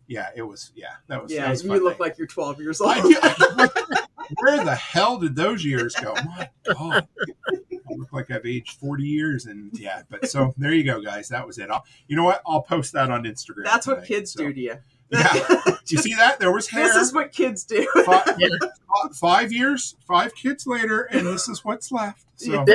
yeah, 0.08 0.30
it 0.36 0.42
was 0.42 0.72
yeah, 0.76 0.96
that 1.08 1.22
was 1.24 1.32
that 1.32 1.38
Yeah, 1.38 1.50
was 1.50 1.64
you 1.64 1.72
look 1.72 1.94
night. 1.94 2.00
like 2.00 2.18
you're 2.18 2.28
12 2.28 2.60
years 2.60 2.82
old. 2.82 2.92
I. 2.96 3.02
I- 3.78 4.00
where 4.40 4.64
the 4.64 4.74
hell 4.76 5.18
did 5.18 5.36
those 5.36 5.64
years 5.66 5.94
go? 5.96 6.14
My 6.14 6.50
God, 6.74 7.08
I 7.52 7.94
look 7.96 8.14
like 8.14 8.32
I've 8.32 8.46
aged 8.46 8.80
forty 8.80 9.04
years, 9.04 9.46
and 9.46 9.70
yeah. 9.78 10.04
But 10.10 10.30
so 10.30 10.54
there 10.58 10.72
you 10.72 10.84
go, 10.86 11.02
guys. 11.02 11.28
That 11.30 11.46
was 11.46 11.58
it. 11.60 11.70
I'll, 11.70 11.84
you 12.08 12.16
know 12.16 12.24
what? 12.24 12.42
I'll 12.48 12.62
post 12.62 12.94
that 12.94 13.12
on 13.12 13.24
Instagram. 13.26 13.66
That's 13.66 13.86
what 13.86 14.06
kids 14.06 14.32
so- 14.34 14.44
do 14.46 14.54
to 14.54 14.60
you. 14.60 14.76
Yeah. 15.14 15.34
Do 15.86 15.96
you 15.96 15.98
see 15.98 16.14
that? 16.16 16.40
There 16.40 16.52
was 16.52 16.68
hair. 16.68 16.88
this 16.88 16.96
is 16.96 17.14
what 17.14 17.32
kids 17.32 17.64
do. 17.64 17.88
five, 18.06 18.36
Yeah. 18.38 18.50
five 19.20 19.52
years, 19.52 19.96
five 20.08 20.34
kids 20.36 20.66
later, 20.66 21.02
and 21.02 21.26
this 21.28 21.48
is 21.48 21.64
what's 21.64 21.92
left. 21.92 22.26
So 22.36 22.66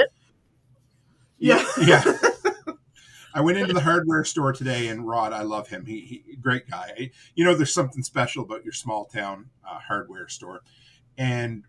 Yeah. 1.39 1.65
yeah. 1.81 2.05
I 3.35 3.41
went 3.41 3.59
into 3.59 3.73
the 3.73 3.81
hardware 3.81 4.25
store 4.25 4.53
today, 4.53 4.89
and 4.89 5.07
Rod, 5.07 5.33
I 5.33 5.43
love 5.43 5.69
him. 5.69 5.87
He, 5.87 6.01
he 6.27 6.37
great 6.37 6.69
guy. 6.69 7.11
You 7.35 7.45
know, 7.45 7.55
there's 7.55 7.73
something 7.73 8.03
special 8.03 8.43
about 8.43 8.65
your 8.65 8.73
small 8.73 9.05
town 9.05 9.51
uh, 9.69 9.79
hardware 9.79 10.29
store. 10.29 10.63
And 11.17 11.65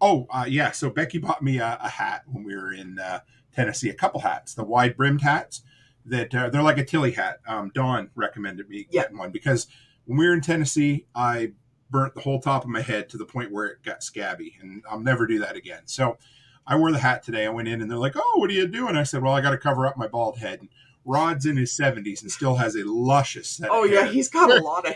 oh, 0.00 0.26
uh, 0.30 0.46
yeah. 0.48 0.70
So 0.70 0.88
Becky 0.90 1.18
bought 1.18 1.42
me 1.42 1.58
a, 1.58 1.78
a 1.82 1.88
hat 1.88 2.22
when 2.26 2.44
we 2.44 2.54
were 2.54 2.72
in 2.72 2.98
uh, 2.98 3.20
Tennessee. 3.54 3.90
A 3.90 3.94
couple 3.94 4.20
hats, 4.20 4.54
the 4.54 4.64
wide 4.64 4.96
brimmed 4.96 5.20
hats 5.22 5.62
that 6.08 6.34
uh, 6.34 6.50
they're 6.50 6.62
like 6.62 6.78
a 6.78 6.84
Tilley 6.84 7.12
hat. 7.12 7.40
Um, 7.46 7.70
Dawn 7.74 8.10
recommended 8.14 8.68
me 8.68 8.86
Yeah. 8.90 9.02
getting 9.02 9.18
one 9.18 9.30
because 9.30 9.66
when 10.04 10.18
we 10.18 10.26
were 10.26 10.34
in 10.34 10.40
Tennessee, 10.40 11.06
I 11.14 11.52
burnt 11.90 12.14
the 12.14 12.20
whole 12.20 12.40
top 12.40 12.64
of 12.64 12.70
my 12.70 12.82
head 12.82 13.08
to 13.10 13.16
the 13.16 13.24
point 13.24 13.50
where 13.52 13.66
it 13.66 13.82
got 13.84 14.02
scabby, 14.02 14.56
and 14.60 14.82
I'll 14.90 15.00
never 15.00 15.26
do 15.26 15.38
that 15.40 15.56
again. 15.56 15.82
So 15.86 16.18
I 16.66 16.76
wore 16.76 16.92
the 16.92 16.98
hat 16.98 17.22
today. 17.22 17.46
I 17.46 17.50
went 17.50 17.68
in 17.68 17.80
and 17.80 17.90
they're 17.90 17.98
like, 17.98 18.14
"Oh, 18.16 18.34
what 18.36 18.50
are 18.50 18.54
you 18.54 18.66
doing?" 18.66 18.96
I 18.96 19.02
said, 19.04 19.22
"Well, 19.22 19.32
I 19.34 19.40
got 19.40 19.50
to 19.50 19.58
cover 19.58 19.86
up 19.86 19.96
my 19.96 20.06
bald 20.08 20.38
head." 20.38 20.60
And 20.60 20.68
Rod's 21.04 21.46
in 21.46 21.56
his 21.56 21.72
seventies 21.72 22.20
and 22.22 22.30
still 22.30 22.56
has 22.56 22.74
a 22.76 22.84
luscious 22.84 23.48
set. 23.48 23.70
Oh 23.70 23.84
of 23.84 23.90
yeah, 23.90 24.02
hair. 24.02 24.12
he's 24.12 24.28
got 24.28 24.50
a 24.50 24.62
lot 24.62 24.86
of 24.86 24.94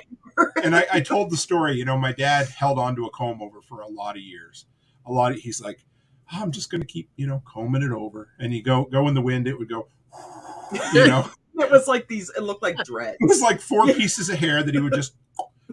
and 0.64 0.74
I, 0.76 0.84
I 0.92 1.00
told 1.00 1.30
the 1.30 1.36
story. 1.38 1.76
You 1.76 1.84
know, 1.86 1.96
my 1.96 2.12
dad 2.12 2.48
held 2.48 2.78
on 2.78 2.94
to 2.96 3.06
a 3.06 3.10
comb 3.10 3.40
over 3.40 3.62
for 3.62 3.80
a 3.80 3.88
lot 3.88 4.16
of 4.16 4.22
years. 4.22 4.66
A 5.06 5.12
lot. 5.12 5.32
Of, 5.32 5.38
he's 5.38 5.60
like, 5.60 5.84
I'm 6.30 6.52
just 6.52 6.70
going 6.70 6.80
to 6.82 6.86
keep, 6.86 7.08
you 7.16 7.26
know, 7.26 7.42
combing 7.46 7.82
it 7.82 7.92
over. 7.92 8.28
And 8.38 8.52
you 8.52 8.62
go 8.62 8.84
go 8.84 9.08
in 9.08 9.14
the 9.14 9.22
wind, 9.22 9.46
it 9.48 9.58
would 9.58 9.68
go. 9.70 9.88
You 10.94 11.06
know, 11.06 11.28
It 11.58 11.70
was 11.70 11.86
like 11.88 12.08
these. 12.08 12.30
It 12.30 12.42
looked 12.42 12.62
like 12.62 12.76
dread. 12.84 13.16
it 13.20 13.28
was 13.28 13.40
like 13.40 13.60
four 13.60 13.86
pieces 13.86 14.28
of 14.28 14.38
hair 14.38 14.62
that 14.62 14.74
he 14.74 14.80
would 14.80 14.94
just, 14.94 15.14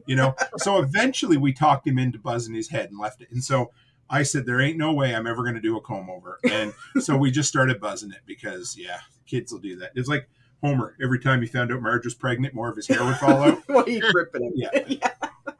you 0.06 0.16
know. 0.16 0.36
So 0.58 0.80
eventually, 0.82 1.38
we 1.38 1.54
talked 1.54 1.88
him 1.88 1.98
into 1.98 2.20
buzzing 2.20 2.54
his 2.54 2.70
head 2.70 2.90
and 2.90 3.00
left 3.00 3.22
it. 3.22 3.30
And 3.32 3.44
so 3.44 3.72
I 4.10 4.24
said, 4.24 4.46
there 4.46 4.60
ain't 4.60 4.78
no 4.78 4.94
way 4.94 5.16
I'm 5.16 5.28
ever 5.28 5.44
going 5.44 5.56
to 5.56 5.62
do 5.62 5.78
a 5.78 5.82
comb 5.82 6.10
over. 6.10 6.40
And 6.50 6.74
so 7.00 7.16
we 7.16 7.32
just 7.32 7.48
started 7.50 7.80
buzzing 7.80 8.12
it 8.12 8.22
because, 8.26 8.76
yeah, 8.78 9.00
kids 9.26 9.52
will 9.52 9.60
do 9.60 9.76
that. 9.78 9.92
It's 9.96 10.10
like 10.10 10.28
Homer. 10.64 10.96
Every 11.02 11.20
time 11.20 11.42
he 11.42 11.48
found 11.48 11.72
out 11.72 11.82
Marge 11.82 12.06
was 12.06 12.16
pregnant, 12.16 12.54
more 12.54 12.70
of 12.70 12.76
his 12.76 12.88
hair 12.88 13.04
would 13.04 13.18
fall 13.18 13.44
out. 13.44 13.64
well, 13.70 13.86
he'd 13.86 14.04
rip 14.14 14.36
it. 14.36 14.42
Yeah. 14.56 14.70
yeah. 14.88 15.54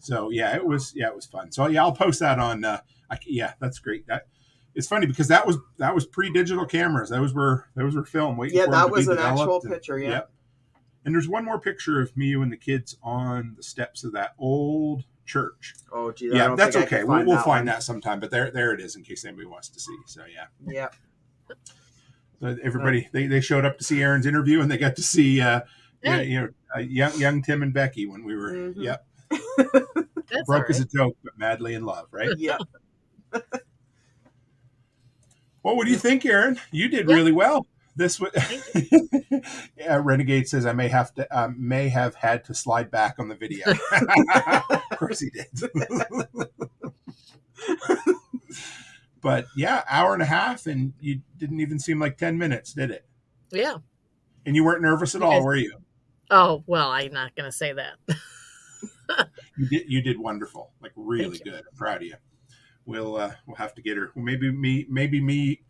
So 0.00 0.30
yeah, 0.30 0.54
it 0.56 0.66
was 0.66 0.92
yeah, 0.94 1.08
it 1.08 1.16
was 1.16 1.26
fun. 1.26 1.52
So 1.52 1.66
yeah, 1.68 1.82
I'll 1.82 1.92
post 1.92 2.20
that 2.20 2.38
on. 2.38 2.64
Uh, 2.64 2.80
I, 3.10 3.18
yeah, 3.26 3.54
that's 3.60 3.78
great. 3.78 4.06
That 4.08 4.26
it's 4.74 4.86
funny 4.88 5.06
because 5.06 5.28
that 5.28 5.46
was 5.46 5.58
that 5.78 5.94
was 5.94 6.06
pre-digital 6.06 6.66
cameras. 6.66 7.10
Those 7.10 7.32
were 7.34 7.68
those 7.74 7.94
were 7.94 8.04
film 8.04 8.36
waiting. 8.36 8.58
Yeah, 8.58 8.64
for 8.66 8.70
that 8.72 8.90
was 8.90 9.08
an 9.08 9.18
actual 9.18 9.60
and- 9.62 9.70
picture. 9.72 9.98
Yeah. 9.98 10.22
And 11.06 11.14
there's 11.14 11.28
one 11.28 11.44
more 11.44 11.60
picture 11.60 12.00
of 12.00 12.16
me 12.16 12.32
and 12.32 12.50
the 12.50 12.56
kids 12.56 12.96
on 13.02 13.54
the 13.58 13.62
steps 13.62 14.04
of 14.04 14.12
that 14.12 14.32
old 14.38 15.04
church. 15.26 15.74
Oh, 15.92 16.10
gee. 16.12 16.32
I 16.32 16.36
yeah, 16.36 16.46
don't 16.46 16.56
that's 16.56 16.74
think 16.74 16.86
I 16.86 16.88
can 16.88 16.98
okay. 17.00 17.04
We'll, 17.04 17.26
we'll 17.26 17.36
that 17.36 17.44
find 17.44 17.58
one. 17.60 17.66
that 17.66 17.82
sometime. 17.82 18.20
But 18.20 18.30
there 18.30 18.50
there 18.50 18.72
it 18.72 18.80
is 18.80 18.96
in 18.96 19.02
case 19.02 19.24
anybody 19.26 19.46
wants 19.46 19.68
to 19.68 19.80
see. 19.80 19.96
So 20.06 20.22
yeah. 20.24 20.46
Yeah. 20.66 20.88
So 22.40 22.56
everybody 22.62 23.08
they, 23.12 23.26
they 23.26 23.40
showed 23.40 23.64
up 23.66 23.78
to 23.78 23.84
see 23.84 24.02
Erin's 24.02 24.24
interview 24.26 24.60
and 24.60 24.70
they 24.70 24.76
got 24.78 24.96
to 24.96 25.02
see 25.02 25.40
uh, 25.40 25.60
yeah, 26.02 26.16
Hey. 26.16 26.24
you 26.24 26.40
know 26.40 26.48
uh, 26.74 26.80
young 26.80 27.18
young 27.18 27.42
Tim 27.42 27.62
and 27.62 27.72
Becky 27.74 28.06
when 28.06 28.24
we 28.24 28.34
were 28.36 28.52
Mhm. 28.52 28.74
yep 28.76 29.06
That's 29.30 29.76
all 29.76 30.44
broke 30.46 30.70
as 30.70 30.80
a 30.80 30.84
joke 30.86 31.16
but 31.22 31.38
madly 31.38 31.74
in 31.74 31.84
love 31.84 32.08
right. 32.12 32.30
Yeah. 32.38 32.58
Well, 35.64 35.76
what 35.76 35.86
do 35.86 35.90
you 35.90 35.98
think, 35.98 36.24
Erin? 36.24 36.60
You 36.70 36.88
did 36.88 37.08
Yeah. 37.08 37.16
really 37.16 37.32
well. 37.32 37.66
This 37.96 38.20
was 38.20 38.30
yeah. 39.76 40.00
Renegade 40.02 40.48
says 40.48 40.66
I 40.66 40.72
may 40.72 40.88
have 40.88 41.14
to 41.14 41.26
um, 41.36 41.56
may 41.58 41.88
have 41.88 42.14
had 42.16 42.44
to 42.46 42.54
slide 42.54 42.90
back 42.90 43.16
on 43.18 43.28
the 43.28 43.34
video. 43.36 43.70
of 44.90 44.98
course 44.98 45.20
he 45.20 45.30
did. 45.30 45.46
but 49.22 49.46
yeah, 49.56 49.84
hour 49.88 50.12
and 50.12 50.22
a 50.22 50.26
half, 50.26 50.66
and 50.66 50.92
you 51.00 51.20
didn't 51.38 51.60
even 51.60 51.78
seem 51.78 51.98
like 52.00 52.18
ten 52.18 52.36
minutes, 52.36 52.72
did 52.72 52.90
it? 52.90 53.06
Yeah. 53.50 53.76
And 54.44 54.54
you 54.56 54.64
weren't 54.64 54.82
nervous 54.82 55.14
at 55.14 55.22
all, 55.22 55.42
were 55.44 55.54
you? 55.56 55.78
Oh 56.30 56.62
well, 56.66 56.90
I'm 56.90 57.12
not 57.12 57.34
going 57.36 57.46
to 57.50 57.56
say 57.56 57.72
that. 57.74 57.94
You 59.56 59.68
did. 59.68 59.84
You 59.88 60.02
did 60.02 60.18
wonderful. 60.18 60.72
Like 60.82 60.92
really 60.96 61.38
good. 61.38 61.62
I'm 61.70 61.76
proud 61.76 61.98
of 61.98 62.02
you. 62.02 62.14
We'll 62.86 63.16
uh, 63.16 63.32
we'll 63.46 63.56
have 63.56 63.74
to 63.74 63.82
get 63.82 63.96
her. 63.96 64.12
Maybe 64.14 64.50
me. 64.50 64.86
Maybe 64.88 65.20
me. 65.20 65.62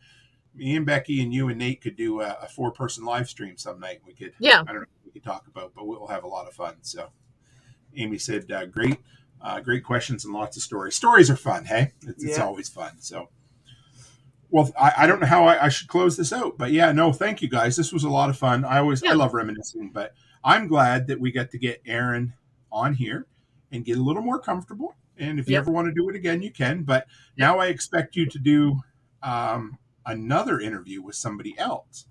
Me 0.57 0.77
and 0.77 0.87
Becky 0.87 1.21
and 1.21 1.35
you 1.35 1.49
and 1.49 1.59
Nate 1.59 1.81
could 1.81 1.97
do 1.97 2.21
a, 2.21 2.39
a 2.43 2.49
four 2.49 2.71
person 2.71 3.05
live 3.05 3.29
stream 3.29 3.57
some 3.57 3.81
night. 3.81 4.01
We 4.07 4.15
could. 4.15 4.35
Yeah. 4.39 4.61
I 4.61 4.73
don't 4.73 4.75
know 4.75 4.81
what 4.81 5.05
we 5.05 5.11
could 5.11 5.25
talk 5.25 5.49
about, 5.49 5.73
but 5.75 5.87
we'll 5.87 6.07
have 6.07 6.23
a 6.23 6.29
lot 6.29 6.47
of 6.47 6.55
fun. 6.55 6.77
So, 6.83 7.09
Amy 7.97 8.19
said, 8.19 8.51
uh, 8.53 8.67
"Great, 8.67 8.99
uh, 9.41 9.61
great 9.61 9.83
questions 9.83 10.25
and 10.25 10.33
lots 10.33 10.57
of 10.57 10.63
stories. 10.63 10.95
Stories 10.95 11.29
are 11.29 11.37
fun, 11.37 11.65
hey? 11.65 11.93
It's, 12.07 12.23
it's 12.23 12.39
always 12.39 12.69
fun." 12.69 12.93
So, 13.01 13.31
well, 14.51 14.73
I, 14.81 14.93
I 14.99 15.07
don't 15.09 15.21
know 15.21 15.27
how 15.27 15.45
I, 15.45 15.65
I 15.65 15.69
should 15.69 15.89
close 15.89 16.17
this 16.17 16.33
out, 16.33 16.57
but 16.57 16.71
yeah, 16.71 16.93
no, 16.93 17.13
thank 17.13 17.43
you 17.43 17.49
guys. 17.49 17.77
This 17.77 17.93
was 17.93 18.05
a 18.05 18.09
lot 18.09 18.31
of 18.31 18.39
fun. 18.39 18.65
I 18.65 18.79
always 18.79 19.03
I 19.03 19.13
love 19.13 19.35
reminiscing, 19.35 19.91
but 19.91 20.15
I'm 20.45 20.69
glad 20.69 21.09
that 21.09 21.19
we 21.19 21.33
got 21.33 21.51
to 21.51 21.59
get 21.59 21.83
Erin 21.85 22.35
on 22.71 22.95
here 22.95 23.27
and 23.73 23.85
get 23.85 23.99
a 23.99 24.03
little 24.03 24.23
more 24.23 24.39
comfortable. 24.39 24.95
And 25.19 25.39
if 25.39 25.49
you 25.49 25.53
Yep. 25.55 25.63
ever 25.63 25.71
want 25.71 25.89
to 25.89 25.95
do 25.95 26.09
it 26.09 26.17
again, 26.17 26.43
you 26.43 26.51
can. 26.51 26.83
But 26.83 27.07
now 27.37 27.59
I 27.59 27.67
expect 27.67 28.17
you 28.17 28.27
to 28.27 28.39
do 28.39 28.81
um, 29.23 29.79
another 30.07 30.61
interview 30.61 31.03
with 31.03 31.15
somebody 31.15 31.57
else. 31.59 32.07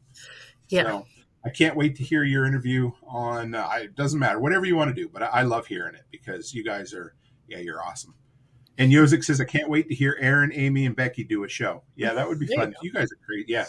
Yeah. 0.69 0.83
So 0.83 1.05
I 1.45 1.49
can't 1.49 1.75
wait 1.75 1.95
to 1.97 2.03
hear 2.03 2.23
your 2.23 2.45
interview 2.45 2.91
on. 3.05 3.53
Uh, 3.55 3.69
it 3.81 3.95
doesn't 3.95 4.19
matter, 4.19 4.39
whatever 4.39 4.65
you 4.65 4.75
want 4.75 4.95
to 4.95 5.01
do, 5.01 5.09
but 5.09 5.23
I, 5.23 5.27
I 5.27 5.41
love 5.43 5.67
hearing 5.67 5.95
it 5.95 6.05
because 6.11 6.53
you 6.53 6.63
guys 6.63 6.93
are, 6.93 7.13
yeah, 7.47 7.59
you're 7.59 7.83
awesome. 7.83 8.15
And 8.77 8.91
Yozik 8.91 9.23
says, 9.23 9.39
I 9.39 9.45
can't 9.45 9.69
wait 9.69 9.87
to 9.89 9.93
hear 9.95 10.17
Erin, 10.19 10.51
Amy, 10.53 10.85
and 10.85 10.95
Becky 10.95 11.23
do 11.23 11.43
a 11.43 11.49
show. 11.49 11.83
Yeah, 11.95 12.13
that 12.13 12.27
would 12.27 12.39
be 12.39 12.47
There 12.47 12.57
fun. 12.57 12.73
You, 12.81 12.91
guys 12.91 13.11
are 13.11 13.19
great. 13.27 13.47
Yeah. 13.47 13.65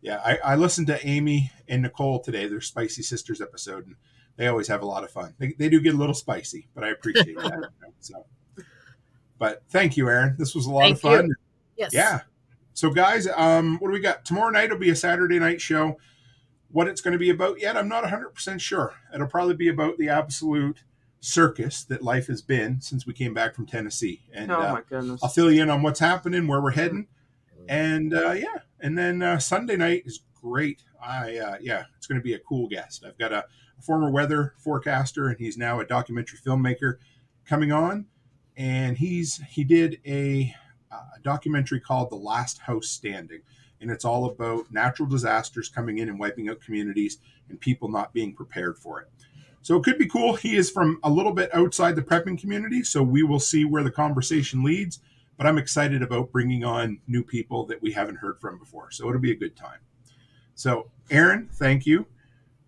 Yeah. 0.00 0.22
I, 0.24 0.38
I 0.38 0.56
listened 0.56 0.86
to 0.86 1.06
Amy 1.06 1.50
and 1.68 1.82
Nicole 1.82 2.20
today, 2.20 2.46
their 2.48 2.62
Spicy 2.62 3.02
Sisters 3.02 3.42
episode, 3.42 3.86
and 3.86 3.96
they 4.36 4.46
always 4.46 4.68
have 4.68 4.80
a 4.82 4.86
lot 4.86 5.04
of 5.04 5.10
fun. 5.10 5.34
They, 5.38 5.54
they 5.58 5.68
do 5.68 5.80
get 5.80 5.94
a 5.94 5.98
little 5.98 6.14
spicy, 6.14 6.68
but 6.74 6.82
I 6.82 6.90
appreciate 6.90 7.36
that. 7.36 7.68
so, 8.00 8.24
but 9.38 9.62
thank 9.70 9.96
you, 9.96 10.08
Erin. 10.08 10.36
This 10.38 10.54
was 10.54 10.66
a 10.66 10.70
lot 10.70 10.90
of 10.90 11.00
Thank 11.00 11.02
you. 11.02 11.22
fun. 11.22 11.30
Yes. 11.76 11.94
Yeah. 11.94 12.20
So, 12.74 12.90
guys, 12.90 13.26
um, 13.36 13.78
what 13.78 13.88
do 13.88 13.92
we 13.92 14.00
got? 14.00 14.24
Tomorrow 14.24 14.50
night 14.50 14.70
will 14.70 14.78
be 14.78 14.90
a 14.90 14.96
Saturday 14.96 15.38
night 15.38 15.60
show. 15.60 15.98
What 16.70 16.86
it's 16.86 17.00
going 17.00 17.12
to 17.12 17.18
be 17.18 17.30
about 17.30 17.60
yet, 17.60 17.76
I'm 17.76 17.88
not 17.88 18.04
100% 18.04 18.60
sure. 18.60 18.94
It'll 19.14 19.26
probably 19.26 19.56
be 19.56 19.68
about 19.68 19.96
the 19.96 20.10
absolute 20.10 20.84
circus 21.20 21.82
that 21.84 22.02
life 22.02 22.26
has 22.26 22.42
been 22.42 22.80
since 22.80 23.06
we 23.06 23.12
came 23.12 23.34
back 23.34 23.54
from 23.54 23.66
Tennessee. 23.66 24.22
And 24.32 24.52
oh 24.52 24.60
uh, 24.60 24.72
my 24.74 24.82
goodness. 24.88 25.20
I'll 25.22 25.30
fill 25.30 25.50
you 25.50 25.62
in 25.62 25.70
on 25.70 25.82
what's 25.82 26.00
happening, 26.00 26.46
where 26.46 26.60
we're 26.60 26.72
heading. 26.72 27.06
And 27.68 28.14
uh, 28.14 28.32
yeah, 28.32 28.58
and 28.80 28.96
then 28.96 29.22
uh, 29.22 29.38
Sunday 29.38 29.76
night 29.76 30.04
is 30.06 30.20
great. 30.40 30.82
I 31.02 31.36
uh, 31.36 31.56
yeah, 31.60 31.84
it's 31.96 32.06
going 32.06 32.20
to 32.20 32.24
be 32.24 32.34
a 32.34 32.38
cool 32.38 32.68
guest. 32.68 33.04
I've 33.06 33.18
got 33.18 33.32
a, 33.32 33.44
a 33.78 33.82
former 33.82 34.10
weather 34.10 34.54
forecaster, 34.58 35.28
and 35.28 35.38
he's 35.38 35.58
now 35.58 35.80
a 35.80 35.84
documentary 35.84 36.38
filmmaker 36.38 36.94
coming 37.44 37.72
on. 37.72 38.06
And 38.58 38.98
he's 38.98 39.40
he 39.48 39.64
did 39.64 40.00
a, 40.06 40.54
uh 40.90 41.00
documentary 41.22 41.80
called 41.80 42.10
"The 42.10 42.16
Last 42.16 42.58
House 42.58 42.88
Standing," 42.88 43.40
and 43.80 43.90
it's 43.90 44.04
all 44.04 44.26
about 44.26 44.70
natural 44.70 45.08
disasters 45.08 45.70
coming 45.70 45.98
in 45.98 46.08
and 46.10 46.18
wiping 46.18 46.50
out 46.50 46.60
communities 46.60 47.18
and 47.48 47.58
people 47.58 47.88
not 47.88 48.12
being 48.12 48.34
prepared 48.34 48.76
for 48.76 49.00
it. 49.00 49.08
So 49.62 49.76
it 49.76 49.84
could 49.84 49.98
be 49.98 50.06
cool. 50.06 50.34
He 50.34 50.56
is 50.56 50.70
from 50.70 50.98
a 51.02 51.10
little 51.10 51.32
bit 51.32 51.54
outside 51.54 51.96
the 51.96 52.02
prepping 52.02 52.40
community, 52.40 52.82
so 52.82 53.02
we 53.02 53.22
will 53.22 53.40
see 53.40 53.64
where 53.64 53.82
the 53.82 53.90
conversation 53.90 54.62
leads. 54.62 55.00
But 55.36 55.46
I'm 55.46 55.58
excited 55.58 56.02
about 56.02 56.32
bringing 56.32 56.64
on 56.64 56.98
new 57.06 57.22
people 57.22 57.64
that 57.66 57.80
we 57.80 57.92
haven't 57.92 58.16
heard 58.16 58.40
from 58.40 58.58
before. 58.58 58.90
So 58.90 59.08
it'll 59.08 59.20
be 59.20 59.30
a 59.30 59.36
good 59.36 59.56
time. 59.56 59.78
So, 60.54 60.90
Erin, 61.10 61.48
thank 61.52 61.86
you. 61.86 62.06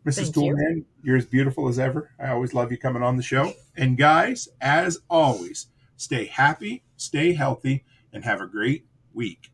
Mrs. 0.06 0.32
Thank 0.32 0.36
you. 0.36 0.42
Toolman, 0.42 0.84
you're 1.02 1.16
as 1.16 1.26
beautiful 1.26 1.68
as 1.68 1.78
ever. 1.78 2.10
I 2.18 2.28
always 2.28 2.54
love 2.54 2.70
you 2.70 2.78
coming 2.78 3.02
on 3.02 3.16
the 3.16 3.22
show. 3.22 3.54
And 3.76 3.98
guys, 3.98 4.48
as 4.60 5.00
always, 5.10 5.66
stay 6.00 6.24
happy, 6.24 6.82
stay 6.96 7.34
healthy, 7.34 7.84
and 8.12 8.24
have 8.24 8.40
a 8.40 8.46
great 8.46 8.86
week. 9.12 9.49